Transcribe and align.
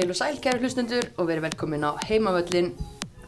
Heil 0.00 0.14
og 0.14 0.16
sæl, 0.16 0.38
kæru 0.40 0.62
hlustundur 0.62 1.04
og 1.20 1.26
verið 1.28 1.42
velkomin 1.44 1.82
á 1.84 1.92
heimavöllin. 2.08 2.70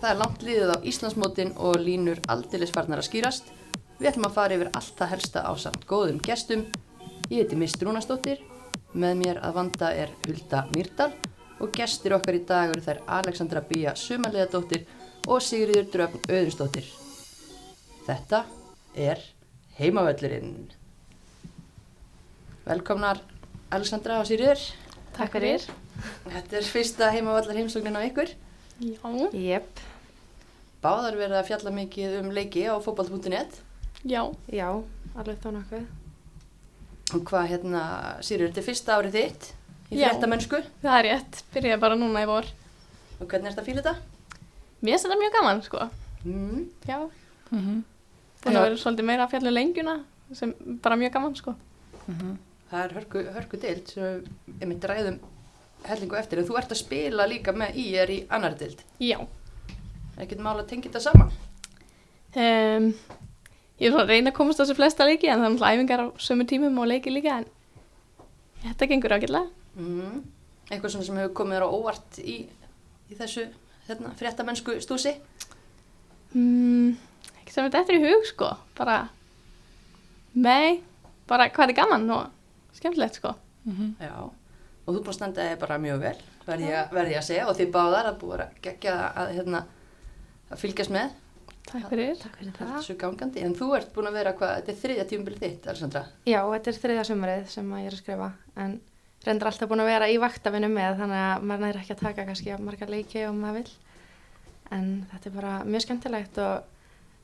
Það 0.01 0.07
er 0.09 0.17
langt 0.17 0.45
liðið 0.47 0.71
á 0.73 0.77
Íslandsmótin 0.89 1.51
og 1.61 1.75
línur 1.85 2.23
aldilis 2.33 2.73
farnar 2.73 3.03
að 3.03 3.11
skýrast. 3.11 3.51
Við 3.99 4.09
ætlum 4.09 4.25
að 4.31 4.39
fara 4.39 4.57
yfir 4.57 4.71
allt 4.73 4.95
það 4.97 5.11
helsta 5.11 5.43
á 5.45 5.53
samt 5.61 5.85
góðum 5.91 6.23
gestum. 6.25 6.63
Ég 7.29 7.43
heiti 7.43 7.59
Mist 7.61 7.85
Rúnastóttir, 7.85 8.41
með 8.97 9.21
mér 9.21 9.43
að 9.45 9.59
vanda 9.59 9.93
er 9.93 10.17
Hulda 10.25 10.63
Myrdal 10.73 11.11
og 11.61 11.77
gestir 11.77 12.17
okkar 12.17 12.41
í 12.41 12.43
dag 12.49 12.73
eru 12.73 12.87
þær 12.89 13.05
Alexandra 13.19 13.65
Bía 13.69 13.93
Sumarleðadóttir 13.93 14.89
og 15.29 15.45
Sigriður 15.45 15.93
Dröfn 15.93 16.25
Öðurstóttir. 16.25 16.89
Þetta 18.09 18.47
er 18.97 19.21
heimavöllurinn. 19.77 20.73
Velkomnar 22.65 23.21
Alexandra 23.69 24.23
og 24.25 24.33
Sigriður. 24.33 24.71
Takk 25.13 25.37
fyrir. 25.37 25.69
Þetta 26.27 26.59
er 26.59 26.69
fyrsta 26.69 27.11
heimavallar 27.15 27.59
heimsóknin 27.59 27.99
á 27.99 28.03
ykkur. 28.07 28.33
Já. 28.83 29.29
Jep, 29.37 29.83
Báðar 30.83 31.15
verið 31.15 31.39
að 31.39 31.47
fjalla 31.47 31.73
mikið 31.77 32.15
um 32.19 32.31
leiki 32.35 32.65
á 32.67 32.75
fótball.net. 32.83 33.61
Já. 34.03 34.23
já, 34.51 34.67
alveg 35.15 35.37
þá 35.39 35.51
nokkuð. 35.55 35.85
Og 37.15 37.21
hvað 37.29 37.51
hérna, 37.53 37.83
Sýrur, 38.25 38.51
þetta 38.51 38.63
er 38.63 38.67
fyrsta 38.67 38.97
árið 38.99 39.19
þitt 39.19 39.47
í 39.93 40.01
Já. 40.01 40.09
fréttamennsku. 40.09 40.59
Það 40.83 40.97
er 40.99 41.07
rétt. 41.07 41.43
Byrjaði 41.55 41.83
bara 41.85 41.99
núna 42.01 42.25
í 42.25 42.27
vor. 42.27 42.49
Og 43.21 43.29
hvernig 43.29 43.47
er 43.47 43.55
þetta 43.55 43.63
að 43.63 43.69
fíla 43.69 43.85
þetta? 43.85 43.95
Mér 44.83 44.97
finnst 44.97 45.07
þetta 45.07 45.21
mjög 45.21 45.37
gaman, 45.37 45.63
sko. 45.69 45.89
Mm. 46.25 46.65
Já. 46.89 46.99
Mm 47.53 47.83
Búin 48.43 48.57
Já. 48.57 48.59
að 48.59 48.65
vera 48.67 48.79
svolítið 48.83 49.07
meira 49.07 49.27
að 49.29 49.35
fjalla 49.37 49.51
um 49.53 49.55
lengjuna 49.55 49.93
sem 50.35 50.55
bara 50.83 50.99
mjög 50.99 51.13
gaman, 51.15 51.37
sko. 51.39 51.55
Það 52.73 52.81
er 52.81 52.95
hörku, 52.97 53.23
hörku 53.37 53.61
dild 53.63 53.93
sem 53.93 54.25
við 54.49 54.67
mitt 54.73 54.87
ræðum 54.91 55.21
hellingu 55.89 56.19
eftir. 56.19 56.41
En 56.41 56.49
þú 56.49 56.59
ert 56.61 56.75
að 56.75 56.83
spila 56.83 57.27
líka 57.31 57.55
með 57.57 57.79
IR 57.83 58.13
í 58.13 58.19
annar 58.33 58.57
dild. 58.59 58.83
Já. 59.03 59.19
Ekkert 60.21 60.45
mál 60.45 60.59
að 60.59 60.69
tengja 60.71 60.91
þetta 60.91 61.03
saman. 61.07 61.33
Um, 62.33 62.93
ég 63.81 63.89
er 63.89 63.93
svona 63.93 64.05
að 64.07 64.13
reyna 64.15 64.33
að 64.33 64.37
komast 64.39 64.61
á 64.61 64.65
þessu 64.65 64.77
flesta 64.79 65.09
leiki 65.09 65.29
en 65.29 65.41
það 65.41 65.47
er 65.47 65.53
náttúrulega 65.53 65.77
æfingar 65.77 66.05
á 66.05 66.07
sömu 66.23 66.47
tímum 66.49 66.79
og 66.81 66.89
leiki 66.89 67.13
líka 67.13 67.41
en 67.43 67.49
þetta 68.63 68.89
gengur 68.89 69.17
ágætlega. 69.17 69.49
Mm. 69.77 70.23
Eitthvað 70.71 70.95
svona 70.95 71.09
sem 71.09 71.19
hefur 71.21 71.35
komið 71.41 71.59
þér 71.59 71.67
á 71.67 71.75
óvart 71.77 72.21
í, 72.23 72.37
í 73.13 73.19
þessu 73.19 73.47
hérna, 73.89 74.13
fréttamennsku 74.17 74.77
stúsi. 74.85 75.17
Mm, 76.33 76.95
ekki 77.43 77.53
sem 77.53 77.67
þetta 77.67 77.83
eftir 77.83 77.99
í 77.99 78.05
hug, 78.07 78.25
sko. 78.29 78.53
Bara, 78.79 79.01
nei, 80.33 80.81
bara 81.29 81.51
hvað 81.53 81.75
er 81.75 81.79
gaman 81.83 82.07
og 82.15 82.79
skemmtilegt, 82.79 83.21
sko. 83.21 83.35
Já. 84.01 84.15
Og 84.93 84.99
þú 84.99 85.03
búin 85.07 85.13
að 85.15 85.17
standa 85.17 85.45
þig 85.49 85.59
bara 85.63 85.79
mjög 85.81 86.01
vel, 86.03 86.17
verði 86.45 86.67
ég, 86.69 86.77
að- 86.83 86.91
verð 86.99 87.13
ég 87.15 87.19
að 87.23 87.27
segja. 87.31 87.49
Og 87.49 87.57
þið 87.57 87.71
báðar 87.73 88.09
að 88.13 88.19
búið 88.21 88.41
að 88.45 88.57
gegja 88.67 88.95
að, 89.17 89.31
hérna, 89.39 89.61
að 90.53 90.59
fylgjast 90.67 90.93
með. 90.93 91.11
Takk 91.63 91.89
fyrir. 91.89 92.17
Takk 92.21 92.37
fyrir 92.37 92.53
Það 92.59 92.67
er 92.67 92.73
það. 92.75 92.83
svo 92.85 92.95
gangandi, 93.01 93.43
en 93.47 93.55
þú 93.55 93.69
ert 93.79 93.93
búin 93.95 94.09
að 94.11 94.17
vera 94.19 94.33
hvað, 94.37 94.55
þetta 94.59 94.73
er 94.73 94.81
þriðja 94.83 95.05
tímabilið 95.13 95.43
þitt, 95.47 95.69
Alessandra. 95.73 96.03
Já, 96.27 96.41
þetta 96.53 96.69
er 96.75 96.81
þriðja 96.83 97.05
sumarið 97.09 97.47
sem 97.49 97.71
að 97.73 97.79
ég 97.81 97.87
er 97.87 97.97
að 97.97 98.03
skrifa, 98.03 98.29
en 98.57 98.75
reyndar 99.25 99.47
alltaf 99.53 99.69
búin 99.71 99.81
að 99.85 99.91
vera 99.93 100.09
í 100.11 100.19
vaktafinu 100.19 100.69
með, 100.75 100.97
þannig 100.99 101.23
að 101.23 101.43
maður 101.49 101.63
næri 101.65 101.79
ekki 101.85 101.95
að 101.95 102.03
taka 102.03 102.27
kannski 102.27 102.51
jafn 102.51 102.65
marga 102.67 102.89
leiki 102.91 103.23
og 103.29 103.35
maður 103.39 103.55
vill. 103.63 103.73
En 104.73 105.07
þetta 105.13 105.31
er 105.31 105.37
bara 105.39 105.53
mjög 105.65 105.85
skemmtilegt 105.87 106.39
og 106.43 106.65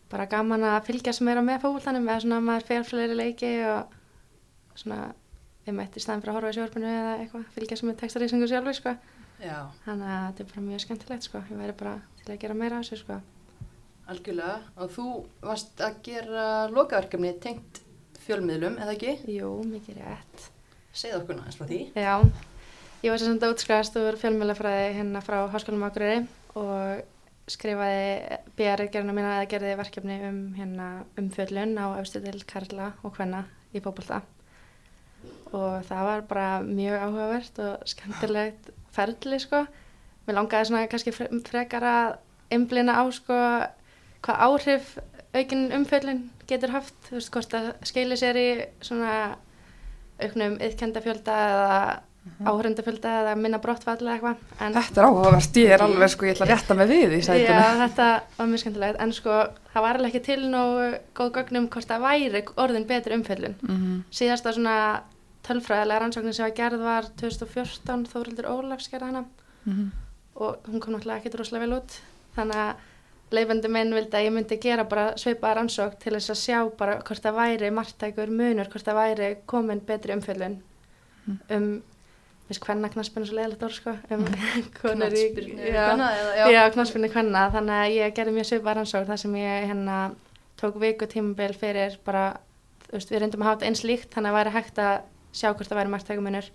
bara 0.08 0.26
gaman 0.30 0.62
að 0.70 0.84
fylgjast 0.86 1.20
meira 1.26 1.42
með 1.42 1.60
fókvöldanum, 1.66 2.06
eða 2.08 2.22
svona 2.22 2.40
maður 2.40 2.68
fer 2.70 2.86
fleiri 2.88 3.18
leiki 3.18 3.50
og 3.74 3.90
svona, 4.78 5.10
ég 5.68 5.76
mætti 5.76 6.00
í 6.00 6.04
staðin 6.04 6.22
fyrir 6.24 6.32
að 6.32 6.38
horfa 6.38 6.52
í 6.52 6.56
sjórfinu 6.56 6.88
eða 6.90 7.14
eitthvað, 7.22 7.48
fylgjast 7.54 7.84
með 7.86 7.98
textarísingu 8.02 8.48
sjálfur, 8.50 8.76
sko. 8.78 8.94
Þannig 9.38 10.12
að 10.12 10.22
þetta 10.28 10.44
er 10.44 10.48
bara 10.52 10.62
mjög 10.66 10.84
skemmtilegt, 10.84 11.26
sko. 11.28 11.42
Ég 11.48 11.60
væri 11.60 11.74
bara 11.78 11.96
til 12.22 12.32
að 12.34 12.40
gera 12.44 12.56
meira 12.58 12.78
af 12.78 12.86
þessu, 12.86 13.00
sko. 13.02 13.18
Algjörlega, 14.08 14.54
og 14.80 14.94
þú 14.94 15.08
varst 15.44 15.82
að 15.84 15.98
gera 16.06 16.46
lokaverkefni 16.72 17.34
tengt 17.44 17.82
fjölmiðlum, 18.24 18.78
eða 18.80 18.94
ekki? 18.96 19.18
Jú, 19.34 19.50
mikið 19.68 20.00
rétt. 20.00 20.48
Segð 20.96 21.20
okkur 21.20 21.38
náttúrulega 21.38 21.58
frá 21.60 21.68
því. 21.68 21.80
Já, 21.92 22.14
ég 23.04 23.12
var 23.12 23.22
sem 23.22 23.36
sagt 23.36 23.46
útskrast 23.52 24.00
úr 24.00 24.18
fjölmjölafræði 24.20 24.88
hérna 24.96 25.22
frá 25.24 25.42
Háskólum 25.52 25.84
Akureyri 25.86 26.24
og 26.58 27.04
skrifaði 27.48 28.40
BR-gerðina 28.58 29.14
mína 29.16 29.36
eða 29.36 29.52
gerði 29.52 29.76
verkefni 29.78 30.18
um 30.28 30.40
hérna 30.56 30.88
umfjöllun 31.20 31.78
á 31.80 31.86
til 32.08 32.42
Karla 32.48 32.90
og 33.04 33.14
Hvenna 33.16 33.44
í 33.72 33.80
fótbolta 33.84 34.20
og 35.52 35.84
það 35.88 36.02
var 36.10 36.24
bara 36.30 36.48
mjög 36.62 37.02
áhugavert 37.06 37.60
og 37.64 37.86
skemmtilegt 37.88 38.70
ferli 38.92 39.38
sko. 39.40 39.64
Mér 40.26 40.36
langaði 40.36 40.68
svona 40.68 40.86
kannski 40.92 41.14
fre- 41.16 41.30
frekar 41.48 41.86
að 41.88 42.16
einblina 42.52 42.98
á 43.00 43.04
sko 43.12 43.38
hvað 44.24 44.42
áhrif 44.48 44.98
aukin 45.36 45.68
umfjöllun 45.76 46.22
getur 46.48 46.72
haft, 46.72 46.94
þú 47.08 47.18
veist, 47.18 47.30
hvort 47.32 47.52
það 47.52 47.66
skeilir 47.88 48.20
sér 48.20 48.38
í 48.40 48.48
svona 48.80 49.36
auknum 50.18 50.56
yðkendafjölda 50.64 51.34
eða 51.48 51.80
áhörundafjölda 52.44 53.12
eða 53.22 53.34
minna 53.36 53.58
brottfall 53.58 53.98
eða 54.00 54.14
eitthvað. 54.16 54.36
Þetta 54.58 55.00
er 55.02 55.06
áhugavert, 55.08 55.56
ég 55.62 55.70
er 55.76 55.82
alveg 55.84 56.10
sko, 56.14 56.26
ég 56.28 56.34
ætla 56.36 56.46
að 56.46 56.52
rétta 56.52 56.74
mig 56.78 56.88
við 56.88 57.14
í 57.18 57.20
sætinu. 57.26 57.54
Já, 57.58 57.70
þetta 57.84 58.08
var 58.38 58.46
mjög 58.52 58.62
skemmtilegt, 58.64 59.00
en 59.04 59.12
sko 59.12 59.30
það 59.74 59.84
var 59.86 59.98
alveg 60.00 60.14
ekki 60.14 60.24
til 60.28 60.40
nógu 60.52 60.88
góð 61.20 61.32
gögnum 61.38 61.68
hvort 61.68 61.88
það 61.92 62.04
væri 62.08 62.42
orðin 62.56 62.86
betur 62.90 63.16
umfjöllun. 63.18 63.54
Mhm. 63.62 64.02
Síðasta 64.10 64.52
svona 64.52 64.76
tölfræðilega 65.48 66.00
rannsóknin 66.02 66.34
sem 66.34 66.44
var 66.48 66.56
gerð 66.56 66.82
var 66.84 67.04
2014, 67.20 68.06
Þórildur 68.12 68.48
Ólafs 68.52 68.88
gerði 68.92 69.06
hana 69.12 69.24
Mhm. 69.66 69.90
og 70.36 70.56
hún 70.68 70.80
kom 70.80 70.94
náttúrulega 70.94 71.20
ekkert 71.22 71.38
rosalega 71.38 71.66
vel 71.66 71.78
út. 71.80 72.00
Þannig 72.36 72.54
að 72.54 72.74
leifandi 73.30 73.68
minn 73.68 73.90
vildi 73.92 74.16
að 74.16 74.24
ég 74.24 74.32
myndi 74.32 74.56
gera 74.60 74.84
bara 74.84 75.12
svipaða 75.16 75.56
rannsók 75.58 75.98
til 75.98 76.12
þess 76.14 76.30
að 76.30 76.38
sjá 76.44 76.76
bara 76.78 76.94
hvort 77.02 77.20
það 77.22 77.34
væri 77.36 77.70
margtækur 77.70 78.30
munur, 78.30 78.68
hvort 78.70 78.84
það 78.84 78.94
væri 79.00 79.36
komin 79.46 79.80
betri 79.84 80.14
umfjöllun 80.14 80.60
um, 81.50 81.82
veist 82.48 82.64
hvenna 82.64 82.88
knaspinu 82.92 83.28
svo 83.28 83.36
leiðilegt 83.36 83.64
orð 83.66 83.76
sko, 83.76 83.94
um 84.14 84.24
í, 84.28 84.64
Knattspyrnu 84.78 85.68
já, 85.68 86.62
knaspinu 86.74 87.10
hvenna, 87.12 87.48
þannig 87.54 87.82
að 87.82 87.96
ég 87.96 88.14
gerði 88.16 88.36
mjög 88.38 88.48
svipaða 88.50 88.78
rannsók 88.78 89.08
þar 89.08 89.20
sem 89.24 89.36
ég 89.40 89.68
hérna 89.68 89.98
tók 90.58 90.78
viku 90.80 91.08
tímabil 91.10 91.52
fyrir 91.58 91.98
bara, 92.06 92.24
þú 92.88 92.96
veist, 92.96 93.12
við 93.12 93.22
reyndum 93.22 93.44
að 93.44 93.50
hafa 93.50 93.60
þetta 93.60 93.70
eins 93.70 93.84
líkt, 93.86 94.08
þannig 94.14 94.32
að 94.32 94.38
væri 94.38 94.54
hægt 94.56 94.80
að 94.82 94.94
sjá 95.38 95.50
hvort 95.52 95.68
það 95.68 95.80
væri 95.82 95.92
margtækur 95.92 96.24
munur 96.24 96.48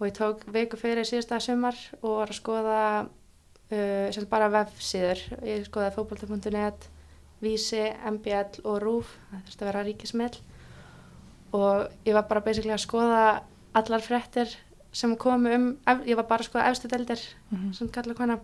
og 0.00 0.06
ég 0.08 0.14
tók 0.16 0.46
viku 0.54 0.78
fyrir 0.80 1.08
síðasta 1.08 1.40
sumar 1.44 1.76
og 2.00 2.22
var 2.22 2.32
að 2.32 2.38
skoða 2.38 2.78
uh, 3.04 4.06
sem 4.14 4.28
bara 4.30 4.48
vefsíður. 4.52 5.20
Ég 5.44 5.66
skoðaði 5.68 5.96
fótbolta.net 5.98 6.88
Vísi, 7.40 7.82
MBL 8.04 8.64
og 8.68 8.80
RÚF 8.82 9.12
það 9.30 9.44
þurfti 9.46 9.64
að 9.64 9.70
vera 9.70 9.84
ríkismiðl 9.86 10.40
og 11.56 12.08
ég 12.08 12.16
var 12.16 12.26
bara 12.28 12.42
basically 12.44 12.74
að 12.74 12.82
skoða 12.84 13.22
allar 13.80 14.04
fréttir 14.04 14.52
sem 14.92 15.16
komu 15.16 15.52
um, 15.54 15.76
ég 16.06 16.16
var 16.16 16.26
bara 16.26 16.42
skoða 16.42 16.70
efstu 16.70 16.88
deildir 16.88 17.20
Mhm. 17.52 17.72
sem 17.74 17.88
kalla 17.88 18.14
hana 18.18 18.38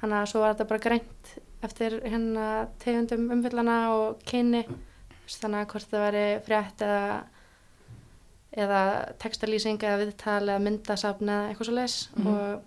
þannig 0.00 0.22
að 0.22 0.26
svo 0.30 0.40
var 0.40 0.54
þetta 0.54 0.68
bara 0.68 0.78
greint 0.78 1.34
eftir 1.62 2.00
hérna 2.04 2.68
tegundum 2.78 3.30
umfyllana 3.30 3.90
og 3.92 4.22
kyni. 4.24 4.64
Þannig 5.28 5.60
að 5.60 5.66
hvort 5.72 5.90
það 5.90 6.04
væri 6.06 6.40
frétt 6.46 6.80
eða 6.82 7.24
eða 8.56 8.80
textalýsing 9.22 9.78
eða 9.78 9.98
viðtal 10.00 10.48
eða 10.48 10.62
myndasafn 10.64 11.28
eða 11.30 11.50
eitthvað 11.52 11.68
svo 11.68 11.74
leis 11.76 12.08
Mhm. 12.16 12.26
og 12.26 12.62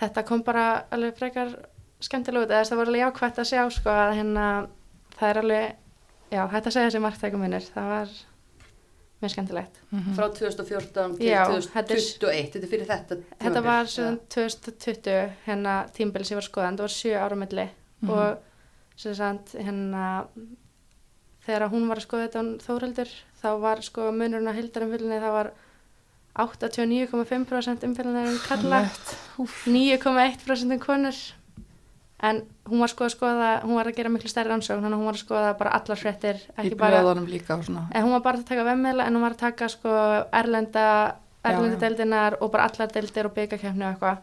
þetta 0.00 0.24
kom 0.26 0.42
bara 0.42 0.84
alveg 0.90 1.14
frekar 1.18 1.52
skemmtilega 2.00 2.46
út. 2.46 2.50
Eða 2.50 2.66
það 2.70 2.76
var 2.76 2.86
alveg 2.86 3.04
jákvætt 3.04 3.38
að 3.38 3.50
sjá 3.52 3.70
sko 3.70 3.90
að 3.90 4.14
hérna 4.18 4.68
það 5.18 5.28
er 5.30 5.38
alveg, 5.42 5.74
já, 6.32 6.46
hægt 6.50 6.66
að 6.66 6.72
segja 6.72 6.88
þessi 6.90 7.00
margtækum 7.04 7.40
minnir, 7.40 7.60
það 7.74 7.88
var 7.88 8.08
mjög 9.22 9.32
skemmtilegt. 9.36 9.80
Mhm. 9.92 10.14
Frá 10.16 10.26
2014 10.34 11.16
til 11.18 11.26
Já, 11.30 11.44
2021, 11.46 12.52
þetta 12.52 12.62
er 12.62 12.70
fyrir 12.72 12.86
þetta 12.88 13.16
Þetta 13.16 13.42
tímabil, 13.42 13.64
var 13.64 13.84
eða? 13.84 13.88
sem 13.94 14.18
2020 14.28 15.32
hérna 15.46 15.76
tímbil 15.96 16.24
sem 16.24 16.36
ég 16.36 16.40
var 16.42 16.48
skoðan, 16.50 16.76
það 16.76 16.86
var 16.88 16.96
sjö 16.98 17.14
ára 17.22 17.36
milli 17.38 17.68
Mhm. 18.02 18.10
og 18.10 18.38
sem 18.96 19.14
sagt 19.14 19.54
hérna 19.54 20.26
þegar 21.46 21.70
hún 21.70 21.88
var 21.88 21.96
að 21.98 22.06
skoða 22.06 22.28
þetta 22.28 22.40
hún 22.42 22.58
Þóreldur 22.62 23.08
þá 23.42 23.48
var 23.60 23.80
sko 23.82 24.10
munurinn 24.12 24.46
á 24.50 24.54
hildarumfyllinni 24.54 25.18
það 25.22 25.32
var 25.38 25.50
89,5% 26.36 27.84
umfyllinni 27.84 28.28
um 28.28 28.38
kalla 28.46 28.88
9,1% 29.66 30.72
um 30.72 30.78
konur 30.78 31.16
en 32.22 32.42
hún 32.70 32.78
var 32.80 32.88
sko 32.92 33.04
að 33.08 33.14
skoða 33.16 33.48
hún 33.64 33.74
var 33.74 33.88
að 33.90 33.96
gera 33.98 34.08
miklu 34.14 34.30
stærri 34.30 34.48
rannsókn 34.52 34.84
að 34.86 34.94
hún 34.94 35.06
var 35.08 35.16
að 35.18 35.24
skoða 35.24 35.54
bara 35.58 35.70
allar 35.78 35.98
fréttir 35.98 36.36
Í 36.62 36.70
blöðunum 36.78 37.26
líka 37.26 37.56
og 37.58 37.64
svona. 37.66 37.88
en 37.92 38.04
hún 38.04 38.12
var 38.14 38.20
bara 38.26 38.38
að 38.38 38.44
taka 38.50 38.64
vemmela 38.68 39.06
en 39.06 39.14
hún 39.16 39.22
var 39.26 39.34
að 39.34 39.42
taka 39.46 39.68
sko 39.68 39.90
erlenda 40.32 40.84
erlenda 41.44 41.80
deildinar 41.82 42.36
og 42.40 42.52
bara 42.52 42.68
allar 42.70 42.92
deildir 42.94 43.26
og 43.26 43.34
byggakefni 43.34 43.84
og 43.84 43.90
eitthvað 43.96 44.22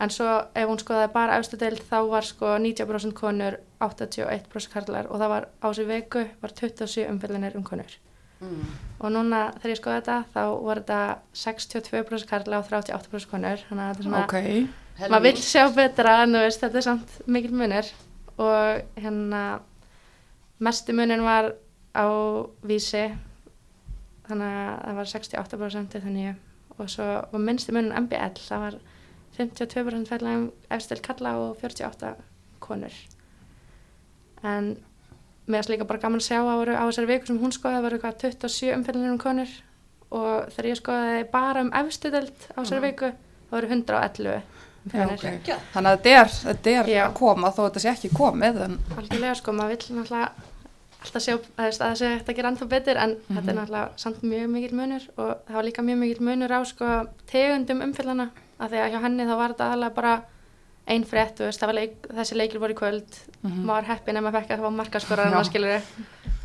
en 0.00 0.10
svo 0.12 0.26
ef 0.56 0.68
hún 0.68 0.78
skoðaði 0.80 1.12
bara 1.12 1.38
efstu 1.40 1.56
deild 1.60 1.80
þá 1.88 1.96
var 2.08 2.24
sko 2.28 2.54
90% 2.60 3.12
konur 3.16 3.56
81% 3.80 4.70
karlar 4.72 5.08
og 5.08 5.18
það 5.20 5.28
var 5.34 5.48
á 5.60 5.66
þessu 5.68 5.84
viku 5.88 6.22
var 6.42 6.52
27 6.60 7.08
umfyllinir 7.08 7.56
um 7.56 7.64
konur 7.64 7.98
Mm. 8.40 8.62
og 9.04 9.10
núna 9.12 9.38
þegar 9.60 9.70
ég 9.74 9.78
skoði 9.82 9.96
þetta 10.00 10.14
þá 10.32 10.44
voru 10.64 10.80
þetta 10.80 11.00
62% 11.36 12.24
karla 12.30 12.60
og 12.62 12.70
38% 12.70 13.28
konur 13.28 13.60
þannig 13.68 13.84
að 13.84 13.90
þetta 13.90 14.00
er 14.00 14.06
svona 14.06 14.22
Ok, 14.24 14.38
maður 15.08 15.26
vil 15.28 15.42
sjá 15.44 15.64
betra 15.74 16.20
en 16.24 16.38
veist 16.42 16.60
þetta 16.62 16.80
er 16.80 16.86
samt 16.86 17.16
mikil 17.30 17.54
munur. 17.56 17.88
Og 18.40 19.00
hérna 19.00 19.42
mestu 20.60 20.94
munur 20.96 21.24
var 21.24 21.52
á 21.96 22.06
vísi. 22.66 23.06
Þannig 24.28 24.56
að 24.60 24.78
það 24.84 24.98
var 25.00 25.12
68% 25.14 25.92
til 25.94 26.04
þannig 26.04 26.46
og 26.80 26.88
svo 26.88 27.06
var 27.32 27.42
minnstu 27.44 27.74
munur 27.76 27.96
MBL 28.06 28.40
það 28.40 28.62
var 28.64 28.76
52% 29.36 30.08
fællegum 30.08 30.46
efstil 30.72 31.00
kalla 31.04 31.34
og 31.40 31.58
48 31.60 32.14
konur. 32.60 32.94
En 34.44 34.76
mér 35.50 35.64
er 35.64 35.72
líka 35.74 35.88
bara 35.88 36.00
gaman 36.00 36.20
að 36.20 36.28
sjá 36.28 36.40
voru 36.44 36.76
á 36.76 36.84
þessari 36.86 37.10
viku 37.10 37.28
sem 37.28 37.40
hún 37.42 37.52
skoði 37.52 37.82
voru 37.84 37.98
eitthvað 37.98 38.22
27 38.24 38.72
umfylgjanir 38.76 39.12
um 39.12 39.20
konur. 39.20 39.52
Og 40.10 40.48
þegar 40.54 40.70
ég 40.70 40.80
skoði 40.80 41.28
bara 41.32 41.64
um 41.64 41.72
efstu 41.82 42.10
delt 42.12 42.48
á 42.56 42.58
þessari 42.62 42.86
viku 42.88 43.12
það 43.12 43.56
voru 43.56 43.72
111 43.74 44.68
já, 44.92 45.02
umfylgjanir 45.04 45.40
ok. 45.40 45.50
Þannig 45.74 45.90
að 45.90 45.98
þetta 45.98 46.14
er, 46.20 46.30
þetta 46.44 46.70
er 46.70 46.92
að 47.06 47.14
koma 47.20 47.50
þó 47.52 47.60
þetta 47.66 47.80
sé 47.84 47.90
ekki 47.94 48.10
komið 48.16 48.60
en 48.66 48.78
algjörlega 48.96 49.34
sko, 49.40 49.52
maður 49.52 49.74
vill 49.76 49.96
náttúrulega 49.98 50.30
alltaf 51.00 51.22
sjá 51.24 51.34
að 51.36 51.76
það 51.80 51.94
sé 52.00 52.08
hægt 52.14 52.28
að 52.28 52.36
gera 52.36 52.50
ennþá 52.52 52.66
betur 52.74 52.98
en 53.00 53.14
þetta 53.28 53.50
er 53.50 53.58
náttúrulega 53.60 53.88
samt 53.96 54.22
mjög 54.22 54.50
mikil 54.52 54.74
munur 54.76 55.06
og 55.16 55.30
það 55.46 55.54
var 55.60 55.64
líka 55.68 55.82
mjög 55.86 55.98
mikil 56.02 56.26
munur 56.28 56.52
á 56.52 56.60
sko 56.68 56.90
tegundum 57.30 57.80
umfyllana 57.86 58.26
að 58.60 58.74
því 58.74 58.82
að 58.84 58.90
hjá 58.92 59.00
henni 59.06 59.24
þá 59.30 59.34
var 59.40 59.54
þetta 59.54 59.68
aðalega 59.70 59.94
bara 59.96 60.14
ein 60.90 61.04
frétt, 61.06 61.38
leik, 61.72 61.96
þessi 62.10 62.36
leikir 62.36 62.58
voru 62.60 62.74
í 62.74 62.76
kvöld 62.80 63.18
Mhm. 63.40 63.64
maður 63.64 63.72
var 63.72 63.84
heppin 63.88 64.16
ef 64.16 64.22
maður 64.22 64.40
fekk 64.40 64.50
að 64.50 64.58
það 64.60 65.34
var 65.34 65.44
skilur. 65.48 65.82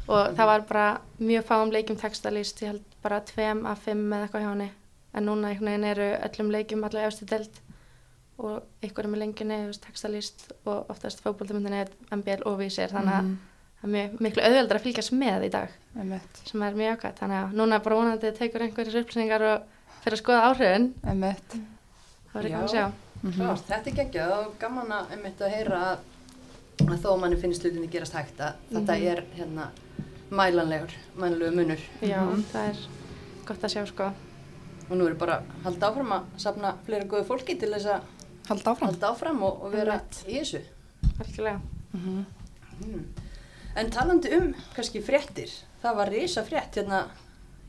Og 0.08 0.36
það 0.38 0.46
var 0.46 0.62
bara 0.70 1.00
mjög 1.20 1.44
fáum 1.44 1.72
leikjum 1.74 1.98
textalýst, 1.98 2.62
ég 2.62 2.68
held 2.72 2.84
bara 3.04 3.20
tveim 3.22 3.66
af 3.66 3.80
fimm 3.84 4.14
eða 4.14 4.28
eitthvað 4.28 4.44
hjá 4.46 4.50
henni. 4.54 4.70
En 5.16 5.26
núna 5.26 5.50
eru 5.84 6.08
öllum 6.30 6.52
leikjum 6.52 6.84
allavega 6.86 7.08
efstu 7.08 7.26
delt 7.26 7.60
og 8.38 8.64
einhverjum 8.84 9.16
í 9.16 9.20
lengjunni, 9.22 9.58
textalýst 9.86 10.50
og 10.68 10.90
oftast 10.92 11.22
fókbóltamöndinni 11.24 11.86
MBL 12.12 12.44
og 12.46 12.58
vísir 12.60 12.92
þannig 12.92 13.14
að 13.16 13.24
Mhm, 13.24 13.38
það 13.82 13.86
er 13.88 13.94
mjög 13.96 14.20
miklu 14.26 14.44
auðveldar 14.44 14.80
að 14.80 14.84
fylgjast 14.88 15.14
með 15.14 15.46
í 15.46 15.50
dag 15.52 15.70
einmitt, 15.98 16.42
sem 16.50 16.62
er 16.64 16.74
mjög 16.74 16.98
ákvæmt, 17.00 17.20
þannig 17.20 17.40
að 17.44 17.54
núna 17.62 17.80
bara 17.84 17.96
vonandi 17.96 18.32
tekur 18.32 18.62
einhverjir 18.66 19.00
upplýsingar 19.04 19.42
og 19.42 19.62
fyrir 20.04 20.18
að 20.18 20.24
skoða 20.24 20.44
áhrifin 20.50 20.94
einmitt. 21.06 21.50
það 21.56 22.34
verður 22.34 22.50
gaman 22.52 22.68
að 22.68 22.76
sjá 22.76 22.92
Mhm. 23.24 23.34
Klart, 23.40 23.64
þetta 23.68 23.88
er 23.90 23.96
geggjað 24.06 24.32
og 24.46 24.60
gaman 24.60 24.92
að, 24.92 25.12
einmitt 25.16 25.40
að 25.42 25.50
heyra 25.56 25.78
að, 25.82 25.98
að 26.92 27.00
þó 27.02 27.20
manni 27.20 27.38
finnst 27.42 27.64
hlutinni 27.64 27.88
gerast 27.90 28.14
hægt 28.14 28.38
að 28.38 28.54
þetta 28.72 28.94
Mhm. 29.00 29.08
er 29.08 29.24
hérna 29.38 29.70
mælanlegur, 30.30 30.92
mælanlegur 31.18 31.56
munur 31.56 31.80
já, 32.02 32.20
Mhm. 32.22 32.44
það 32.52 32.70
er 32.70 32.78
gott 33.46 33.62
að 33.62 33.70
sjá 33.74 33.88
sko 33.88 34.04
og 34.90 34.98
nú 34.98 35.08
er 35.08 35.14
bara 35.16 35.38
að 35.40 35.64
halda 35.64 35.88
áfram 35.92 36.12
að 36.12 36.24
safna 36.38 36.76
fleira 36.86 37.06
góðu 37.06 37.26
fólki 37.26 37.58
til 37.60 37.70
þess 37.72 37.86
að 37.86 38.02
Halda 38.50 38.72
áfram. 38.72 38.90
halda 38.92 39.08
áfram 39.12 39.44
og, 39.44 39.62
og 39.66 39.72
vera 39.74 39.94
Einmitt. 40.00 40.24
í 40.28 40.40
þessu 40.40 40.62
algjörlega 41.20 41.62
Mhm. 41.94 42.26
mm. 42.86 43.06
En 43.76 43.90
talandi 43.92 44.30
um 44.38 44.54
kannski 44.76 45.02
fréttir 45.04 45.52
það 45.84 45.96
var 45.96 46.10
risa 46.10 46.44
frétt 46.44 46.76
hérna 46.76 47.10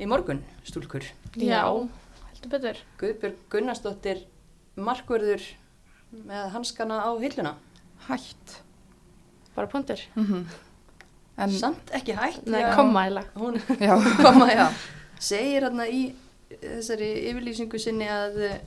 í 0.00 0.06
morgun, 0.06 0.42
stúlkur 0.64 1.02
Já, 1.36 1.62
heldur 2.32 2.50
betur. 2.50 2.76
Guðbjörg 2.98 3.36
Gunnarsdóttir 3.50 4.24
markverður 4.76 5.42
með 6.26 6.50
hanskana 6.52 7.00
á 7.02 7.10
hilluna 7.20 7.54
Hætt. 8.08 8.60
bara 9.56 9.66
punktur, 9.66 10.00
Mhm. 10.16 10.46
En, 11.38 11.50
samt 11.50 11.90
ekki 11.92 12.14
hætt 12.16 12.46
nei, 12.46 12.62
koma 12.74 13.02
hún 13.36 13.58
já, 13.80 13.92
koma, 14.24 14.46
já 14.48 14.70
segir 15.18 15.62
hérna 15.64 15.84
í 15.88 16.14
þessari 16.62 17.28
yfirlýsingu 17.30 17.78
sinni 17.78 18.06
að 18.08 18.60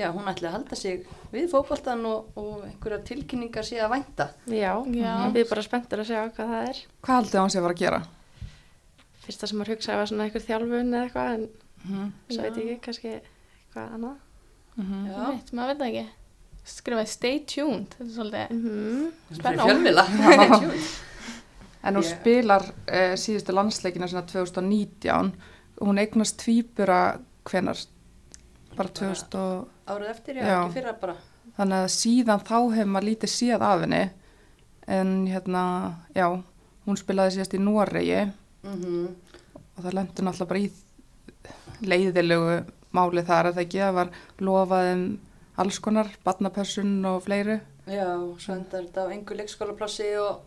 já, 0.00 0.08
hún 0.14 0.28
ætli 0.32 0.48
að 0.48 0.54
halda 0.56 0.76
sig 0.80 1.06
við 1.32 1.48
fótboltan 1.52 2.04
og, 2.08 2.30
og 2.40 2.64
einhverja 2.66 3.02
tilkynningar 3.10 3.66
sé 3.68 3.78
að 3.84 3.92
vænta 3.94 4.28
já, 4.46 4.72
Já. 4.96 5.14
við 5.32 5.42
erum 5.44 5.50
bara 5.54 5.62
spenntur 5.66 6.02
að 6.02 6.10
sjá 6.10 6.20
hvað 6.30 6.54
það 6.54 6.68
er 6.70 6.80
hvað 7.04 7.14
haldið 7.20 7.40
hann 7.40 7.50
sé 7.54 7.58
að 7.60 7.66
fara 7.68 7.76
að 7.76 7.82
gera? 7.84 8.00
fyrsta 9.24 9.46
sem 9.50 9.58
maður 9.60 9.74
hugsaði 9.76 9.98
var 10.00 10.10
svona 10.10 10.24
einhver 10.26 10.46
þjálfun 10.48 10.94
eða 10.96 11.04
eitthvað 11.08 11.34
en 11.34 11.48
Mhm. 11.80 12.08
svo 12.28 12.42
veit 12.42 12.56
ég 12.60 12.70
ekki, 12.74 12.80
kannski 12.86 13.10
eitthvað 13.20 13.94
annað 13.94 14.16
Mhm. 14.76 15.06
Já. 15.10 15.28
Mitt, 15.34 15.52
maður 15.52 15.68
veit 15.70 15.78
það 15.80 15.88
ekki. 15.90 16.08
Skrifaði 16.70 17.08
stay 17.08 17.38
tuned, 17.48 17.94
þetta 17.98 18.04
er 18.04 18.14
svolítið. 18.16 18.50
mm 18.50 19.12
Spennandi. 19.32 19.70
fjölmila 19.70 20.04
En 21.82 21.94
hún 21.96 22.02
Ég- 22.04 22.10
spilar 22.20 22.62
uh, 22.68 23.14
síðustu 23.16 23.54
landsleikina 23.56 24.06
sinna 24.08 24.22
2019 24.28 25.32
og 25.80 25.88
hún 25.88 25.98
eignast 26.02 26.36
tvíbura 26.42 27.18
hvenar? 27.48 27.80
Bara 28.80 28.92
2000 29.00 29.38
og... 29.40 29.68
árið 29.92 30.10
eftir, 30.14 30.40
já, 30.40 30.44
Já. 30.48 30.58
ekki 30.64 30.76
fyrra 30.78 30.94
bara 31.04 31.16
Þannig 31.60 31.82
að 31.84 31.90
síðan 31.92 32.44
þá 32.48 32.54
hefur 32.74 32.90
maður 32.94 33.06
lítið 33.10 33.30
séð 33.34 33.62
af 33.66 33.80
henni. 33.84 34.02
En 34.90 35.10
hérna, 35.28 35.62
já, 36.16 36.26
hún 36.86 36.96
spilaði 37.00 37.34
síðast 37.36 37.56
í 37.58 37.60
Noregi 37.62 38.22
mm 38.64 39.08
og 39.80 39.84
það 39.86 39.94
lendi 39.96 40.22
náttúrulega 40.26 40.48
bara 40.50 40.60
í 40.60 41.86
leiðilegu 41.88 42.56
máli 42.96 43.22
þar 43.24 43.48
að 43.50 43.54
það 43.58 43.62
ekki 43.64 43.80
að 43.86 43.94
var 43.96 44.10
lofað 44.44 44.88
um 44.94 45.04
alls 45.60 45.78
konar, 45.84 46.10
badnapessun 46.26 46.90
og 47.08 47.22
fleiru. 47.24 47.58
já, 47.88 48.06
svo 48.38 48.54
endar 48.58 48.84
þetta 48.86 49.04
á 49.08 49.12
engu 49.14 49.36
leikskólaplassi 49.38 50.08
og 50.20 50.42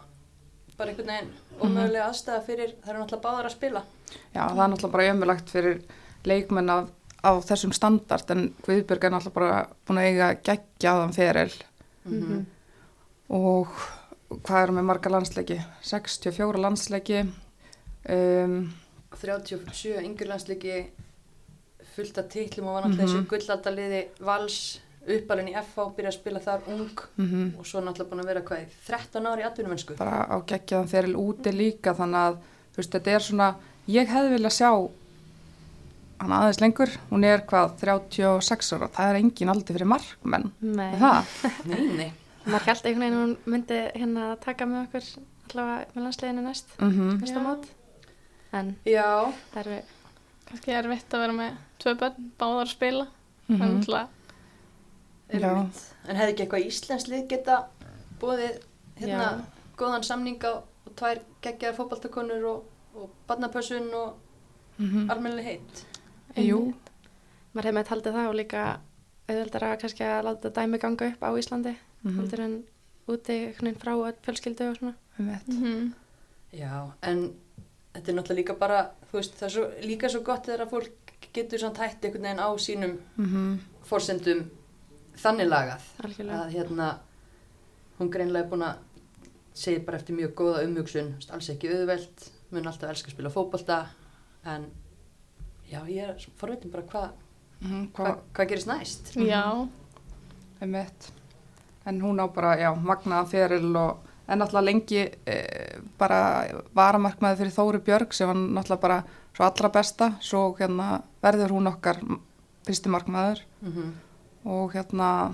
bara 0.77 0.89
einhvern 0.93 1.09
veginn 1.09 1.31
Mhm. 1.53 1.61
ómögulega 1.65 2.05
aðstæða 2.09 2.43
fyrir 2.45 2.71
það 2.83 2.89
eru 2.93 2.99
náttúrulega 3.03 3.25
báðar 3.25 3.45
að 3.49 3.55
spila 3.57 3.81
Já, 4.33 4.43
það 4.49 4.63
er 4.63 4.69
náttúrulega 4.73 4.91
bara 4.91 5.09
ömulagt 5.13 5.49
fyrir 5.49 5.81
leikmenn 6.25 6.69
af, 6.69 6.89
af 7.23 7.43
þessum 7.47 7.73
standart 7.75 8.31
en 8.33 8.49
Guðbjörg 8.65 9.07
er 9.07 9.13
náttúrulega 9.13 9.37
bara 9.37 9.59
búin 9.87 10.01
að 10.01 10.09
eiga 10.09 10.31
geggjaðan 10.49 11.15
feril. 11.15 11.53
Mm 12.09 12.43
og 13.33 13.71
hvað 14.43 14.63
erum 14.65 14.77
við 14.77 14.85
marga 14.85 15.11
landsleiki? 15.13 15.55
64 15.87 16.59
landsleiki 16.61 17.21
um, 17.23 18.57
37 19.15 20.01
yngurlandsleiki 20.03 20.79
fullt 21.93 22.17
af 22.17 22.31
titlum 22.33 22.69
og 22.69 22.77
var 22.77 22.87
náttúrulega 22.87 23.11
þessu 23.11 23.29
gullaldaliði 23.31 24.01
vals 24.25 24.57
uppalinn 25.03 25.51
í 25.51 25.55
FH 25.59 25.87
byrja 25.97 26.11
að 26.11 26.17
spila 26.17 26.41
þar 26.43 26.67
ung 26.71 27.05
mm 27.19 27.53
og 27.59 27.67
svo 27.67 27.83
náttúrulega 27.83 28.11
búin 28.11 28.23
að 28.23 28.31
vera 28.31 28.45
hvað 28.47 28.63
í 28.63 28.67
13 28.87 29.29
ári 29.31 29.43
í 29.43 29.47
atvinnumennsku? 29.49 29.97
Bara 29.99 30.23
á 30.29 30.37
geggjaðan 30.51 30.91
feril 30.91 31.15
úti 31.19 31.55
líka 31.55 31.95
þannig 31.97 32.27
að 32.27 32.37
þú 32.73 32.81
veist, 32.81 32.93
þetta 32.97 33.15
er 33.15 33.25
svona 33.27 33.49
ég 33.93 34.13
hefði 34.13 34.35
viljað 34.37 34.57
sjá 34.57 34.71
hann 36.21 36.31
aðeins 36.37 36.59
lengur, 36.61 36.89
hún 37.09 37.23
er 37.27 37.41
hvað 37.49 37.73
36 37.81 38.73
ára, 38.77 38.87
það 38.95 39.09
er 39.09 39.19
engin 39.21 39.49
aldrei 39.53 39.73
fyrir 39.77 39.89
markmenn, 39.89 40.51
Nei. 40.61 40.89
er 40.93 40.99
það? 41.01 41.33
nei, 41.71 41.81
nei, 41.97 42.09
maður 42.45 42.67
held 42.69 42.85
einhvern 42.85 43.03
veginn 43.03 43.17
að 43.17 43.23
hún 43.23 43.35
myndi 43.53 43.79
hérna 43.97 44.27
taka 44.43 44.65
með 44.69 44.85
okkur 44.87 45.09
allavega 45.49 45.85
með 45.95 46.03
landsleginu 46.07 46.45
næst 46.45 46.73
Mm 46.79 47.19
næsta 47.21 47.39
Já. 47.39 47.43
mót 47.43 47.65
en 48.53 48.75
já 48.85 49.07
það 49.53 49.59
eru 49.65 49.81
Kannski 50.43 50.73
er 50.75 50.87
vitt 50.91 51.13
að 51.15 51.21
vera 51.23 51.33
með 51.33 51.53
tvö 51.81 51.91
börn, 51.97 52.25
báðar 52.37 52.67
að 52.67 52.71
spila. 52.75 53.05
Mhm. 53.47 53.61
Er 53.63 53.69
náttúrulega, 53.71 54.07
Já. 55.33 55.47
einmitt. 55.49 55.79
en 56.07 56.15
hefði 56.19 56.33
ekki 56.33 56.43
eitthvað 56.43 56.65
íslenslið 56.67 57.23
geta 57.31 57.55
bóðið 58.21 58.59
hérna 58.99 59.23
Já. 59.23 59.41
góðan 59.79 60.03
samning 60.05 60.37
á 60.45 60.51
og 60.61 60.91
tvær 60.99 61.21
geggjaðar 61.41 61.77
fótbaltakonur 61.79 62.45
og, 62.51 62.63
og 62.95 63.09
barnapössun 63.27 63.89
og 63.97 64.13
Mhm. 64.77 65.09
almennileg 65.09 65.45
heitt 65.45 65.83
Jú, 66.35 66.73
maður 67.53 67.67
hefði 67.69 67.77
með 67.77 67.91
haldið 67.93 68.13
það 68.17 68.29
og 68.29 68.35
líka 68.39 68.61
auðveldara 69.29 69.77
kannski 69.81 70.03
að 70.07 70.23
láta 70.27 70.49
dæmi 70.51 70.79
ganga 70.81 71.07
upp 71.11 71.21
á 71.23 71.29
Íslandi 71.39 71.75
Mhm. 72.03 72.15
heldur 72.19 72.39
en 72.43 72.63
úti 73.07 73.35
veginn 73.55 73.77
frá 73.79 73.93
öll 73.95 74.15
fjölskyldu 74.25 74.69
og 74.71 74.77
svona. 74.77 74.95
Mm 75.19 75.93
Já, 76.53 76.91
en 77.01 77.33
þetta 77.95 78.09
er 78.09 78.13
náttúrulega 78.15 78.35
líka 78.43 78.53
bara, 78.59 78.91
þú 79.11 79.17
veist, 79.17 79.33
það 79.39 79.43
er 79.45 79.49
svo, 79.49 79.63
líka 79.81 80.09
svo 80.09 80.21
gott 80.23 80.45
þegar 80.45 80.65
að 80.67 80.69
fólk 80.69 81.13
getur 81.33 81.59
samt 81.59 81.77
hætti 81.77 82.07
einhvern 82.07 82.21
veginn 82.23 82.39
á 82.45 82.49
sínum 82.57 82.97
Mhm. 83.17 83.59
forsendum 83.83 84.49
þannig 85.17 85.47
lagað. 85.49 85.81
Algjörlega. 86.03 86.43
Að 86.45 86.51
hérna, 86.53 86.97
hún 87.99 88.09
greinlega 88.09 88.43
er 88.45 88.49
búin 88.49 88.63
að 88.63 88.75
segja 89.53 89.85
bara 89.85 89.97
eftir 89.97 90.15
mjög 90.15 90.33
góða 90.33 90.63
umhugsun, 90.65 91.13
alls 91.31 91.49
ekki 91.49 91.69
auðvelt, 91.69 92.29
mun 92.51 92.65
alltaf 92.67 92.89
elska 92.89 93.07
að 93.09 93.13
spila 93.13 93.29
fótbolta, 93.29 93.87
en 94.45 94.65
já, 95.73 95.81
ég 95.89 96.09
er 96.09 96.27
forvitin 96.39 96.71
bara 96.71 96.83
hvað 96.93 97.09
Mhm, 97.63 97.83
hva, 97.95 98.03
hvað 98.03 98.17
hva 98.35 98.45
gerist 98.49 98.67
næst. 98.67 99.13
já, 99.15 99.43
Einmitt. 100.61 101.11
En 101.85 102.01
hún 102.01 102.19
á 102.19 102.27
bara, 102.33 102.55
já, 102.59 102.71
magnaðan 102.75 103.27
feril 103.27 103.75
og 103.75 103.97
en 104.27 104.39
náttúrulega 104.39 104.65
lengi 104.65 105.01
e, 105.27 105.37
bara 105.99 106.19
varamarkmaði 106.75 107.37
fyrir 107.41 107.51
Þóri 107.55 107.79
Björg 107.83 108.13
sem 108.15 108.27
var 108.27 108.35
náttúrulega 108.35 108.81
bara 108.81 109.03
svo 109.35 109.45
allra 109.45 109.69
besta, 109.69 110.11
svo 110.21 110.43
hérna 110.59 111.01
verður 111.23 111.51
hún 111.57 111.67
okkar 111.71 111.99
fyrsti 112.67 112.89
markmaður 112.89 113.41
Mm 113.61 113.93
og 114.45 114.73
hérna 114.75 115.33